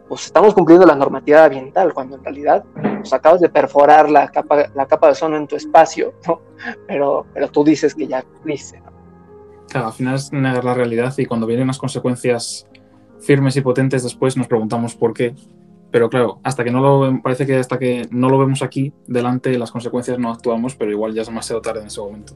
pues 0.07 0.25
estamos 0.25 0.53
cumpliendo 0.53 0.85
la 0.85 0.95
normativa 0.95 1.45
ambiental, 1.45 1.93
cuando 1.93 2.17
en 2.17 2.23
realidad 2.23 2.63
pues, 2.99 3.13
acabas 3.13 3.41
de 3.41 3.49
perforar 3.49 4.09
la 4.09 4.29
capa, 4.29 4.69
la 4.75 4.85
capa 4.85 5.07
de 5.07 5.11
ozono 5.13 5.37
en 5.37 5.47
tu 5.47 5.55
espacio, 5.55 6.13
¿no? 6.27 6.41
pero, 6.87 7.25
pero 7.33 7.47
tú 7.49 7.63
dices 7.63 7.95
que 7.95 8.07
ya 8.07 8.21
cumpliste. 8.21 8.79
¿no? 8.79 8.91
Claro, 9.69 9.87
al 9.87 9.93
final 9.93 10.15
es 10.15 10.31
negar 10.31 10.63
la 10.63 10.73
realidad 10.73 11.13
y 11.17 11.25
cuando 11.25 11.47
vienen 11.47 11.67
las 11.67 11.77
consecuencias 11.77 12.67
firmes 13.19 13.55
y 13.55 13.61
potentes 13.61 14.03
después 14.03 14.35
nos 14.35 14.47
preguntamos 14.47 14.95
por 14.95 15.13
qué 15.13 15.33
pero 15.93 16.09
claro, 16.09 16.39
hasta 16.41 16.63
que 16.63 16.71
no 16.71 16.81
lo 16.81 17.21
parece 17.21 17.45
que 17.45 17.55
hasta 17.55 17.77
que 17.77 18.07
no 18.09 18.27
lo 18.27 18.39
vemos 18.39 18.63
aquí 18.63 18.91
delante, 19.05 19.55
las 19.59 19.69
consecuencias 19.69 20.17
no 20.17 20.31
actuamos, 20.31 20.75
pero 20.75 20.89
igual 20.89 21.13
ya 21.13 21.21
es 21.21 21.27
demasiado 21.27 21.61
tarde 21.61 21.81
en 21.81 21.85
ese 21.85 22.01
momento. 22.01 22.35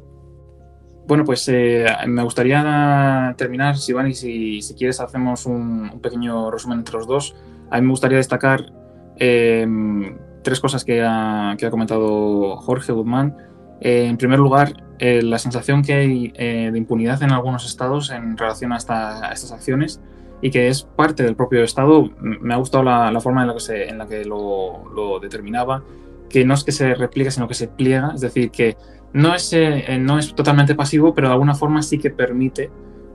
Bueno, 1.08 1.26
pues 1.26 1.50
eh, 1.50 1.88
me 2.06 2.22
gustaría 2.22 3.34
terminar, 3.36 3.76
Sivani, 3.76 4.14
si, 4.14 4.62
si 4.62 4.76
quieres 4.76 5.00
hacemos 5.00 5.48
un, 5.48 6.00
pequeño 6.04 6.52
resumen 6.52 6.78
entre 6.78 6.98
los 6.98 7.08
dos. 7.08 7.36
A 7.70 7.80
mí 7.80 7.86
me 7.86 7.92
gustaría 7.92 8.18
destacar 8.18 8.72
em, 9.18 10.18
tres 10.44 10.60
cosas 10.60 10.86
que 10.86 11.04
ha, 11.04 11.56
que 11.58 11.66
ha, 11.66 11.72
comentado 11.72 12.58
Jorge 12.58 12.92
Guzmán. 12.92 13.36
Eh, 13.82 14.06
en 14.06 14.18
primer 14.18 14.40
lugar, 14.40 14.74
eh, 15.00 15.22
la 15.22 15.38
sensación 15.38 15.84
que 15.84 15.94
hay 15.94 16.28
de 16.30 16.78
impunidad 16.78 17.22
en 17.22 17.32
algunos 17.32 17.66
estados 17.66 18.10
en 18.10 18.38
relación 18.38 18.74
a, 18.74 18.78
esta, 18.78 19.30
a 19.30 19.32
estas 19.32 19.52
acciones 19.52 20.02
y 20.42 20.52
que 20.52 20.68
es 20.68 20.84
parte 20.84 21.24
del 21.24 21.36
propio 21.36 21.64
Estado. 21.64 22.10
Me 22.20 22.54
ha 22.54 22.58
gustado 22.58 22.84
la, 22.84 23.20
forma 23.22 23.42
en 23.42 23.48
la 23.48 23.54
que, 23.54 23.60
se, 23.60 23.90
en 23.90 23.98
la 23.98 24.08
que 24.08 24.26
lo, 24.26 25.20
determinaba, 25.22 25.84
que 26.30 26.46
no 26.46 26.54
es 26.54 26.64
que 26.64 26.72
se 26.72 26.94
repliega, 26.94 27.32
sino 27.32 27.48
que 27.48 27.54
se 27.54 27.68
pliega, 27.68 28.12
es 28.14 28.22
decir, 28.22 28.52
que 28.52 28.78
no 29.14 29.34
es, 29.34 29.52
eh, 29.54 29.98
no 30.00 30.20
es 30.20 30.36
totalmente 30.36 30.76
pasivo, 30.76 31.14
pero 31.14 31.28
de 31.28 31.34
alguna 31.34 31.56
forma 31.56 31.82
sí 31.82 31.98
que 31.98 32.12
permite 32.12 32.70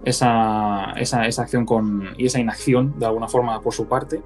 esa, 0.04 0.92
esa, 0.96 1.26
esa 1.26 1.42
acción 1.42 1.64
con, 1.64 2.08
y 2.16 2.26
esa 2.26 2.40
inacción, 2.40 2.98
de 2.98 3.06
alguna 3.06 3.28
forma, 3.28 3.60
por 3.60 3.72
su 3.72 3.86
parte. 3.86 4.22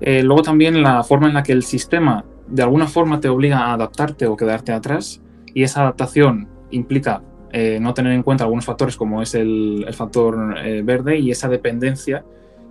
Eh, 0.00 0.22
luego 0.22 0.42
también 0.42 0.82
la 0.82 1.02
forma 1.02 1.28
en 1.28 1.34
la 1.34 1.42
que 1.42 1.52
el 1.52 1.62
sistema 1.62 2.24
de 2.46 2.62
alguna 2.62 2.86
forma 2.86 3.20
te 3.20 3.28
obliga 3.28 3.58
a 3.58 3.72
adaptarte 3.74 4.26
o 4.26 4.36
quedarte 4.36 4.72
atrás, 4.72 5.20
y 5.52 5.62
esa 5.62 5.82
adaptación 5.82 6.48
implica 6.70 7.22
eh, 7.52 7.78
no 7.80 7.94
tener 7.94 8.12
en 8.12 8.22
cuenta 8.22 8.44
algunos 8.44 8.64
factores 8.64 8.96
como 8.96 9.22
es 9.22 9.34
el, 9.34 9.86
factor 9.92 10.56
eh, 10.58 10.82
verde 10.82 11.18
y 11.18 11.30
esa 11.30 11.48
dependencia, 11.48 12.24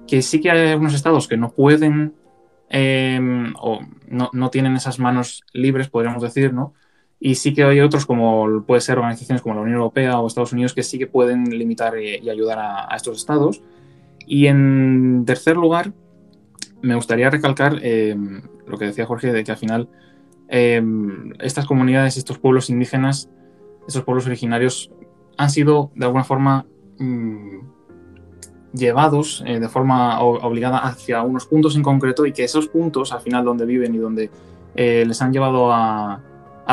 que 0.07 0.21
sí 0.21 0.39
que 0.39 0.51
hay 0.51 0.71
algunos 0.71 0.93
estados 0.93 1.27
que 1.27 1.37
no 1.37 1.49
pueden 1.49 2.13
o 2.69 3.79
no, 4.07 4.29
no, 4.33 4.49
tienen 4.49 4.75
esas 4.75 4.99
manos 4.99 5.43
libres, 5.53 5.87
podríamos 5.89 6.21
decir, 6.21 6.53
¿no? 6.53 6.73
Y 7.19 7.35
sí 7.35 7.53
que 7.53 7.63
hay 7.63 7.79
otros, 7.79 8.05
como 8.05 8.63
puede 8.65 8.81
ser 8.81 8.97
organizaciones 8.97 9.41
como 9.41 9.55
la 9.55 9.61
Unión 9.61 9.77
Europea 9.77 10.19
o 10.19 10.27
Estados 10.27 10.53
Unidos, 10.53 10.73
que 10.73 10.83
sí 10.83 10.99
que 10.99 11.07
pueden 11.07 11.45
limitar 11.57 11.97
y, 11.99 12.29
ayudar 12.29 12.59
a, 12.59 12.95
estos 12.95 13.17
estados. 13.17 13.61
Y 14.25 14.47
en 14.47 15.23
tercer 15.25 15.57
lugar, 15.57 15.93
me 16.81 16.95
gustaría 16.95 17.29
recalcar 17.29 17.79
em, 17.81 18.41
lo 18.67 18.77
que 18.77 18.85
decía 18.85 19.05
Jorge, 19.05 19.31
de 19.31 19.43
que 19.43 19.51
al 19.51 19.57
final 19.57 19.89
em, 20.47 21.33
estas 21.39 21.65
comunidades, 21.65 22.17
estos 22.17 22.37
pueblos 22.37 22.69
indígenas, 22.69 23.29
esos 23.87 24.03
pueblos 24.03 24.27
originarios 24.27 24.91
han 25.37 25.49
sido 25.49 25.91
de 25.95 26.05
alguna 26.05 26.23
forma 26.23 26.65
mm, 26.99 27.59
llevados 28.73 29.43
eh, 29.45 29.59
de 29.59 29.69
forma 29.69 30.19
obligada 30.21 30.79
hacia 30.79 31.21
unos 31.23 31.45
puntos 31.45 31.75
en 31.75 31.83
concreto 31.83 32.25
y 32.25 32.33
que 32.33 32.43
esos 32.43 32.67
puntos, 32.67 33.11
al 33.11 33.21
final 33.21 33.45
donde 33.45 33.65
viven 33.65 33.95
y 33.95 33.97
donde 33.97 34.29
eh, 34.75 35.03
les 35.07 35.21
han 35.21 35.31
llevado 35.33 35.71
a, 35.71 36.21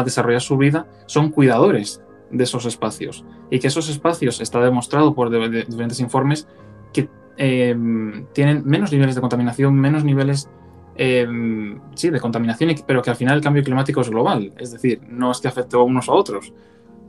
desarrollar 0.02 0.40
su 0.40 0.56
vida, 0.56 0.86
son 1.06 1.30
cuidadores 1.30 2.02
de 2.30 2.44
esos 2.44 2.66
espacios. 2.66 3.24
Y 3.50 3.58
que 3.60 3.68
esos 3.68 3.88
espacios, 3.88 4.40
está 4.40 4.60
demostrado 4.60 5.14
por 5.14 5.30
diferentes 5.30 6.00
informes, 6.00 6.48
que 6.92 7.08
em, 7.36 8.26
tienen 8.32 8.62
menos 8.64 8.90
niveles 8.90 9.14
de 9.14 9.20
contaminación, 9.20 9.74
menos 9.74 10.04
niveles 10.04 10.48
em, 10.96 11.78
sí, 11.94 12.10
de 12.10 12.20
contaminación, 12.20 12.74
pero 12.86 13.02
que 13.02 13.10
al 13.10 13.16
final 13.16 13.36
el 13.36 13.42
cambio 13.42 13.62
climático 13.62 14.00
es 14.00 14.10
global. 14.10 14.52
Es 14.58 14.72
decir, 14.72 15.00
no 15.08 15.30
es 15.30 15.40
que 15.40 15.48
afecte 15.48 15.76
a 15.76 15.80
unos 15.80 16.08
a 16.08 16.12
otros, 16.12 16.52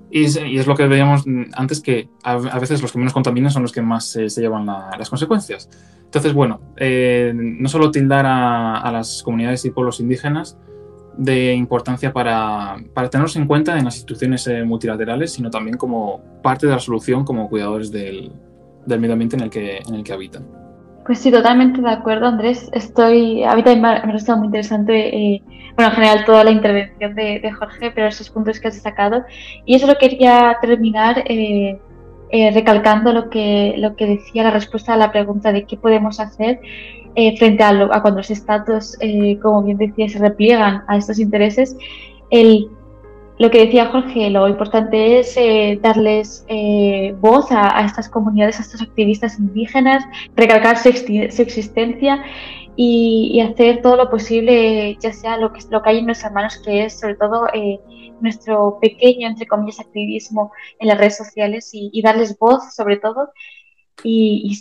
y 0.10 0.24
es, 0.24 0.68
lo 0.68 0.76
que 0.76 0.88
veíamos 0.88 1.26
antes, 1.54 1.82
que 1.82 2.08
a, 2.24 2.38
veces 2.38 2.82
los 2.82 2.92
que 2.92 3.00
menos 3.00 3.14
contaminan 3.14 3.52
son 3.52 3.64
los 3.64 3.72
que 3.72 3.82
más 3.82 4.06
se 4.06 4.30
llevan 4.30 4.66
las 4.66 5.10
consecuencias. 5.10 5.70
Entonces, 6.06 6.34
bueno, 6.34 6.62
eh, 6.78 7.34
no 7.36 7.68
solo 7.68 7.92
tildar 7.92 8.26
a, 8.26 8.90
las 8.94 9.24
comunidades 9.24 9.66
y 9.66 9.72
pueblos 9.72 10.00
indígenas 10.00 10.58
de 11.18 11.54
importancia 11.54 12.12
para, 12.12 12.78
para 12.94 13.10
tenerlos 13.10 13.36
en 13.36 13.48
cuenta 13.48 13.78
en 13.78 13.86
las 13.86 13.96
instituciones 13.96 14.46
eh, 14.48 14.64
multilaterales, 14.64 15.34
sino 15.34 15.50
también 15.50 15.78
como 15.78 16.22
parte 16.42 16.68
de 16.68 16.74
la 16.74 16.80
solución, 16.80 17.24
como 17.24 17.50
cuidadores 17.50 17.92
del, 17.92 18.32
del 18.86 19.00
medio 19.00 19.14
ambiente 19.14 19.36
en 19.36 19.44
el 19.44 19.50
que, 19.50 19.78
en 19.78 19.96
el 19.96 20.04
que 20.04 20.14
habitan. 20.14 20.46
Pues 21.06 21.20
sí, 21.20 21.32
totalmente 21.32 21.82
de 21.82 21.90
acuerdo, 21.90 22.26
Andrés. 22.26 22.68
Estoy, 22.74 23.44
a 23.44 23.56
mí 23.56 23.64
también 23.64 23.82
me 23.82 23.90
ha, 23.90 24.02
resultado 24.02 24.40
muy 24.40 24.48
interesante, 24.48 25.16
eh, 25.16 25.44
bueno, 25.76 25.92
en 25.92 25.96
general 25.96 26.26
toda 26.26 26.44
la 26.44 26.50
intervención 26.50 27.14
de, 27.14 27.52
Jorge, 27.52 27.92
pero 27.92 28.08
esos 28.08 28.30
puntos 28.32 28.60
que 28.60 28.70
has 28.70 28.74
destacado. 28.74 29.24
Y 29.66 29.76
eso 29.76 29.86
lo 29.86 29.96
quería 29.96 30.58
terminar 30.62 31.24
eh, 31.28 31.80
eh, 32.32 32.52
recalcando 32.52 33.14
lo 33.14 33.30
que, 33.30 33.76
lo 33.78 33.96
que 33.96 34.08
decía 34.08 34.44
la 34.44 34.52
respuesta 34.52 34.96
a 34.96 34.98
la 34.98 35.12
pregunta 35.12 35.52
de 35.52 35.66
qué 35.66 35.78
podemos 35.78 36.20
hacer 36.20 36.60
frente 37.38 37.64
a, 37.64 37.70
a, 37.70 38.02
cuando 38.02 38.20
los 38.20 38.30
estados, 38.30 38.98
como 39.42 39.64
bien 39.64 39.78
decía, 39.78 40.10
se 40.10 40.20
repliegan 40.20 40.84
a 40.88 40.98
estos 40.98 41.20
intereses. 41.20 41.76
El 42.30 42.70
lo 43.38 43.52
que 43.52 43.66
decía 43.66 43.88
Jorge, 43.88 44.30
lo 44.30 44.48
importante 44.48 45.20
es 45.20 45.36
eh, 45.36 45.78
darles 45.82 46.46
eh, 46.48 47.14
voz 47.20 47.48
a, 47.52 47.84
estas 47.86 48.08
comunidades, 48.08 48.60
a 48.60 48.62
estos 48.62 48.82
activistas 48.82 49.38
indígenas, 49.40 50.06
recalcar 50.36 50.78
su, 50.78 50.88
existencia 50.88 52.24
y, 52.78 53.42
hacer 53.42 53.82
todo 53.82 53.98
lo 53.98 54.10
posible, 54.10 54.98
ya 55.02 55.12
sea 55.12 55.38
lo 55.38 55.52
que, 55.52 55.60
lo 55.70 55.82
que 55.82 55.90
hay 55.90 55.98
en 56.00 56.06
nuestras 56.06 56.32
manos, 56.32 56.62
que 56.64 56.86
es 56.86 56.98
sobre 56.98 57.16
todo 57.16 57.48
eh, 57.54 57.80
nuestro 58.22 58.80
pequeño, 58.80 59.28
entre 59.28 59.48
comillas, 59.48 59.82
activismo 59.82 60.54
en 60.80 60.88
las 60.88 60.98
redes 60.98 61.18
sociales 61.18 61.70
y, 61.74 62.02
darles 62.02 62.40
voz 62.40 62.74
sobre 62.74 62.98
todo 62.98 63.32
y, 64.02 64.58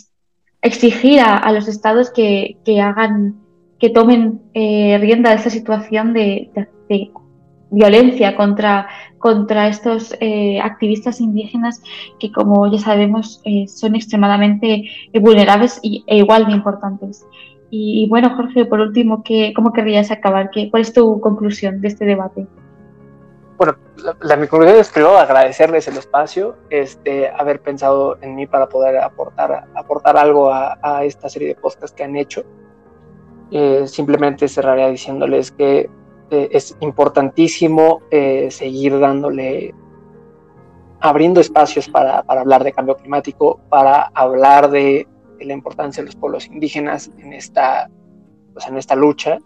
exigir 0.65 1.19
a, 1.21 1.51
los 1.51 1.67
estados 1.67 2.11
que, 2.11 2.57
hagan, 2.81 3.35
que 3.79 3.89
tomen 3.89 4.41
rienda 4.53 5.29
de 5.29 5.35
esta 5.35 5.49
situación 5.49 6.13
de, 6.13 6.49
violencia 7.71 8.35
contra, 8.35 8.87
contra 9.17 9.67
estos 9.67 10.15
eh, 10.19 10.59
activistas 10.61 11.19
indígenas 11.19 11.81
que, 12.19 12.31
como 12.31 12.71
ya 12.71 12.79
sabemos, 12.79 13.41
eh, 13.43 13.67
son 13.67 13.95
extremadamente 13.95 14.83
vulnerables 15.13 15.79
y, 15.81 16.03
e 16.07 16.17
igual 16.17 16.45
de 16.45 16.53
importantes. 16.53 17.25
Y, 17.69 18.07
bueno, 18.07 18.35
Jorge, 18.35 18.65
por 18.65 18.79
último, 18.79 19.23
¿qué, 19.23 19.51
¿cómo 19.53 19.73
querrías 19.73 20.11
acabar? 20.11 20.49
¿Qué, 20.51 20.69
¿Cuál 20.69 20.83
es 20.83 20.93
tu 20.93 21.19
conclusión 21.19 21.81
de 21.81 21.89
este 21.89 22.05
debate? 22.05 22.47
Bueno, 23.57 23.75
la, 23.97 24.15
la, 24.21 24.35
mi 24.35 24.47
conclusión 24.47 24.79
es 24.79 24.89
primero 24.89 25.17
agradecerles 25.17 25.87
el 25.87 25.97
espacio, 25.97 26.57
este, 26.69 27.29
haber 27.29 27.61
pensado 27.61 28.17
en 28.21 28.35
mí 28.35 28.47
para 28.47 28.67
poder 28.67 28.97
aportar, 28.97 29.65
aportar 29.75 30.17
algo 30.17 30.51
a, 30.51 30.77
a 30.81 31.05
esta 31.05 31.29
serie 31.29 31.49
de 31.49 31.55
podcasts 31.55 31.95
que 31.95 32.03
han 32.03 32.15
hecho. 32.15 32.43
Eh, 33.51 33.87
simplemente 33.87 34.47
cerraría 34.47 34.89
diciéndoles 34.89 35.51
que 35.51 35.89
eh, 36.31 36.49
es 36.51 36.75
importantísimo 36.79 38.01
eh, 38.09 38.49
seguir 38.49 38.99
dándole, 38.99 39.73
abriendo 40.99 41.39
espacios 41.39 41.87
para, 41.87 42.23
para, 42.23 42.41
hablar 42.41 42.63
de 42.63 42.73
cambio 42.73 42.97
climático, 42.97 43.61
para 43.69 44.11
hablar 44.15 44.71
de, 44.71 45.07
de, 45.37 45.45
la 45.45 45.53
importancia 45.53 46.01
de 46.01 46.07
los 46.07 46.15
pueblos 46.15 46.47
indígenas 46.47 47.11
en 47.19 47.33
esta, 47.33 47.89
pues 48.53 48.67
en 48.67 48.77
esta 48.77 48.95
lucha. 48.95 49.37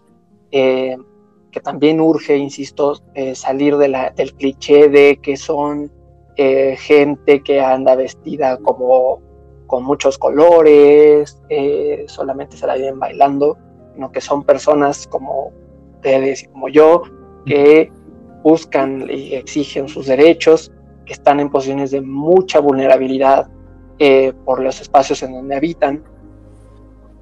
Que 1.51 1.59
también 1.59 1.99
urge, 1.99 2.37
insisto, 2.37 3.01
eh, 3.13 3.35
salir 3.35 3.77
de 3.77 3.87
la, 3.87 4.11
del 4.11 4.33
cliché 4.33 4.89
de 4.89 5.19
que 5.21 5.35
son 5.35 5.91
eh, 6.35 6.75
gente 6.77 7.41
que 7.41 7.59
anda 7.59 7.95
vestida 7.95 8.57
como 8.57 9.21
con 9.67 9.83
muchos 9.83 10.17
colores, 10.17 11.41
eh, 11.49 12.05
solamente 12.07 12.57
se 12.57 12.65
la 12.65 12.75
viven 12.75 12.99
bailando, 12.99 13.57
sino 13.93 14.11
que 14.11 14.21
son 14.21 14.43
personas 14.43 15.07
como 15.07 15.51
ustedes 15.95 16.43
y 16.43 16.47
como 16.47 16.69
yo, 16.69 17.03
que 17.45 17.91
buscan 18.43 19.07
y 19.09 19.35
exigen 19.35 19.87
sus 19.87 20.07
derechos, 20.07 20.71
que 21.05 21.13
están 21.13 21.39
en 21.39 21.49
posiciones 21.49 21.91
de 21.91 22.01
mucha 22.01 22.59
vulnerabilidad 22.59 23.47
por 24.45 24.61
los 24.61 24.79
espacios 24.79 25.21
en 25.23 25.33
donde 25.33 25.57
habitan, 25.57 26.03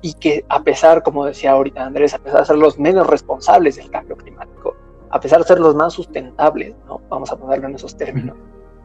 y 0.01 0.13
que 0.13 0.45
a 0.49 0.61
pesar, 0.63 1.03
como 1.03 1.25
decía 1.25 1.51
ahorita 1.51 1.85
Andrés, 1.85 2.13
a 2.13 2.19
pesar 2.19 2.41
de 2.41 2.45
ser 2.45 2.57
los 2.57 2.77
menos 2.77 3.07
responsables 3.07 3.77
del 3.77 3.89
cambio 3.89 4.15
climático, 4.15 4.75
a 5.09 5.19
pesar 5.19 5.39
de 5.39 5.45
ser 5.45 5.59
los 5.59 5.75
más 5.75 5.93
sustentables, 5.93 6.75
¿no? 6.87 7.01
vamos 7.09 7.31
a 7.31 7.37
ponerlo 7.37 7.67
en 7.67 7.75
esos 7.75 7.95
términos, 7.95 8.35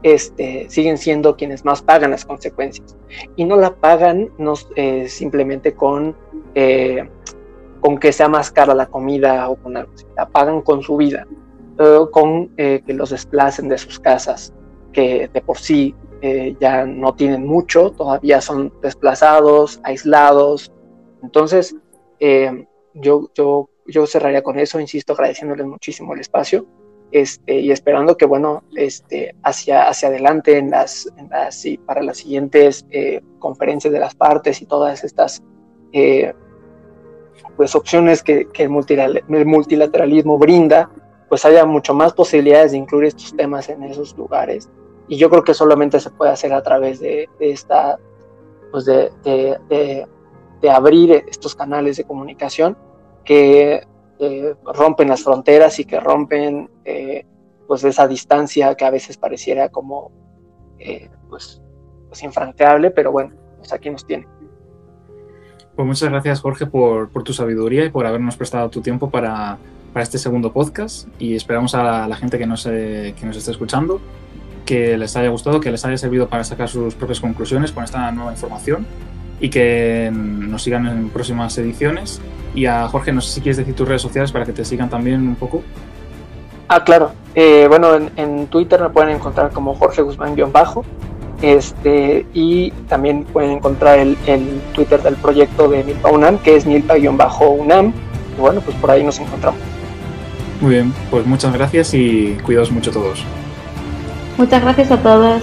este, 0.02 0.66
siguen 0.68 0.98
siendo 0.98 1.36
quienes 1.36 1.64
más 1.64 1.82
pagan 1.82 2.10
las 2.10 2.24
consecuencias. 2.24 2.96
Y 3.36 3.44
no 3.44 3.56
la 3.56 3.74
pagan 3.74 4.30
no, 4.38 4.54
eh, 4.76 5.08
simplemente 5.08 5.74
con, 5.74 6.16
eh, 6.54 7.08
con 7.80 7.98
que 7.98 8.12
sea 8.12 8.28
más 8.28 8.50
cara 8.50 8.74
la 8.74 8.86
comida 8.86 9.48
o 9.48 9.56
con 9.56 9.76
algo 9.76 9.92
así, 9.94 10.06
la 10.16 10.28
pagan 10.28 10.62
con 10.62 10.82
su 10.82 10.96
vida, 10.96 11.26
eh, 11.78 12.00
con 12.10 12.48
que 12.56 12.82
los 12.88 13.10
desplacen 13.10 13.68
de 13.68 13.78
sus 13.78 13.98
casas, 13.98 14.52
que 14.92 15.28
de 15.32 15.40
por 15.40 15.58
sí 15.58 15.94
ya 16.60 16.86
no 16.86 17.14
tienen 17.14 17.44
mucho, 17.44 17.90
todavía 17.90 18.40
son 18.40 18.72
desplazados, 18.80 19.80
aislados, 19.82 20.70
entonces, 21.22 21.74
eh, 22.20 22.66
yo, 22.94 23.30
yo, 23.34 23.68
yo 23.86 24.06
cerraría 24.06 24.42
con 24.42 24.58
eso, 24.58 24.80
insisto, 24.80 25.12
agradeciéndoles 25.12 25.66
muchísimo 25.66 26.14
el 26.14 26.20
espacio 26.20 26.66
este, 27.10 27.60
y 27.60 27.70
esperando 27.70 28.16
que, 28.16 28.26
bueno, 28.26 28.64
este, 28.74 29.34
hacia, 29.42 29.88
hacia 29.88 30.08
adelante 30.08 30.56
en 30.56 30.70
las, 30.70 31.08
en 31.16 31.28
las, 31.28 31.64
y 31.64 31.78
para 31.78 32.02
las 32.02 32.18
siguientes 32.18 32.86
eh, 32.90 33.20
conferencias 33.38 33.92
de 33.92 34.00
las 34.00 34.14
partes 34.14 34.62
y 34.62 34.66
todas 34.66 35.04
estas 35.04 35.42
eh, 35.92 36.32
pues, 37.56 37.74
opciones 37.74 38.22
que, 38.22 38.48
que 38.48 38.64
el, 38.64 39.24
el 39.28 39.46
multilateralismo 39.46 40.38
brinda, 40.38 40.90
pues 41.28 41.44
haya 41.44 41.64
mucho 41.64 41.94
más 41.94 42.12
posibilidades 42.12 42.72
de 42.72 42.78
incluir 42.78 43.06
estos 43.06 43.34
temas 43.36 43.68
en 43.68 43.82
esos 43.84 44.16
lugares. 44.16 44.70
Y 45.08 45.16
yo 45.16 45.28
creo 45.28 45.44
que 45.44 45.54
solamente 45.54 46.00
se 46.00 46.10
puede 46.10 46.30
hacer 46.30 46.52
a 46.52 46.62
través 46.62 47.00
de, 47.00 47.28
de 47.38 47.50
esta, 47.50 47.98
pues 48.70 48.84
de, 48.86 49.10
de, 49.24 49.58
de 49.68 50.06
de 50.62 50.70
abrir 50.70 51.24
estos 51.28 51.54
canales 51.54 51.96
de 51.96 52.04
comunicación 52.04 52.78
que 53.24 53.84
eh, 54.18 54.54
rompen 54.64 55.08
las 55.08 55.22
fronteras 55.22 55.78
y 55.80 55.84
que 55.84 55.98
rompen 56.00 56.70
eh, 56.84 57.26
pues 57.66 57.84
esa 57.84 58.06
distancia 58.06 58.74
que 58.76 58.84
a 58.84 58.90
veces 58.90 59.16
pareciera 59.16 59.68
como 59.68 60.12
eh, 60.78 61.10
pues, 61.28 61.60
pues, 62.08 62.22
infranqueable, 62.22 62.92
pero 62.92 63.10
bueno, 63.10 63.34
pues 63.58 63.72
aquí 63.72 63.90
nos 63.90 64.06
tiene. 64.06 64.26
Pues 65.74 65.86
muchas 65.86 66.08
gracias 66.10 66.40
Jorge 66.40 66.66
por, 66.66 67.10
por, 67.10 67.24
tu 67.24 67.32
sabiduría 67.32 67.84
y 67.84 67.90
por 67.90 68.06
habernos 68.06 68.36
prestado 68.36 68.68
tu 68.70 68.82
tiempo 68.82 69.10
para, 69.10 69.58
para 69.92 70.02
este 70.02 70.18
segundo 70.18 70.52
podcast 70.52 71.08
y 71.18 71.34
esperamos 71.34 71.74
a 71.74 71.82
la, 71.82 72.08
la 72.08 72.16
gente 72.16 72.38
que 72.38 72.46
nos, 72.46 72.66
eh, 72.66 73.14
que 73.18 73.26
nos 73.26 73.36
esté 73.36 73.50
escuchando 73.50 74.00
que 74.64 74.96
les 74.96 75.16
haya 75.16 75.28
gustado, 75.28 75.60
que 75.60 75.70
les 75.72 75.84
haya 75.84 75.96
servido 75.96 76.28
para 76.28 76.44
sacar 76.44 76.68
sus 76.68 76.94
propias 76.94 77.20
conclusiones 77.20 77.72
con 77.72 77.82
esta 77.82 78.12
nueva 78.12 78.32
información 78.32 78.86
y 79.42 79.50
que 79.50 80.08
nos 80.12 80.62
sigan 80.62 80.86
en 80.86 81.10
próximas 81.10 81.58
ediciones. 81.58 82.22
Y 82.54 82.66
a 82.66 82.88
Jorge, 82.88 83.12
no 83.12 83.20
sé 83.20 83.34
si 83.34 83.40
quieres 83.40 83.56
decir 83.56 83.74
tus 83.74 83.86
redes 83.86 84.00
sociales 84.00 84.30
para 84.30 84.46
que 84.46 84.52
te 84.52 84.64
sigan 84.64 84.88
también 84.88 85.20
un 85.26 85.34
poco. 85.34 85.62
Ah, 86.68 86.84
claro. 86.84 87.12
Eh, 87.34 87.66
bueno, 87.68 87.94
en, 87.96 88.10
en, 88.16 88.46
Twitter 88.46 88.80
me 88.80 88.88
pueden 88.90 89.10
encontrar 89.10 89.50
como 89.50 89.74
Jorge 89.74 90.00
Guzmán-bajo. 90.00 90.84
Este, 91.42 92.24
y 92.32 92.70
también 92.88 93.24
pueden 93.24 93.50
encontrar 93.50 93.98
el, 93.98 94.16
el 94.28 94.60
Twitter 94.74 95.02
del 95.02 95.16
proyecto 95.16 95.68
de 95.68 95.82
Milpa 95.82 96.10
UNAM, 96.10 96.38
que 96.38 96.54
es 96.54 96.64
Milpa-UNAM. 96.64 97.92
Y 98.38 98.40
bueno, 98.40 98.60
pues 98.60 98.76
por 98.76 98.92
ahí 98.92 99.02
nos 99.02 99.18
encontramos. 99.18 99.60
Muy 100.60 100.74
bien, 100.74 100.94
pues 101.10 101.26
muchas 101.26 101.52
gracias 101.52 101.92
y 101.94 102.38
cuidaos 102.44 102.70
mucho 102.70 102.92
todos. 102.92 103.24
Muchas 104.38 104.62
gracias 104.62 104.92
a 104.92 104.98
todos. 104.98 105.42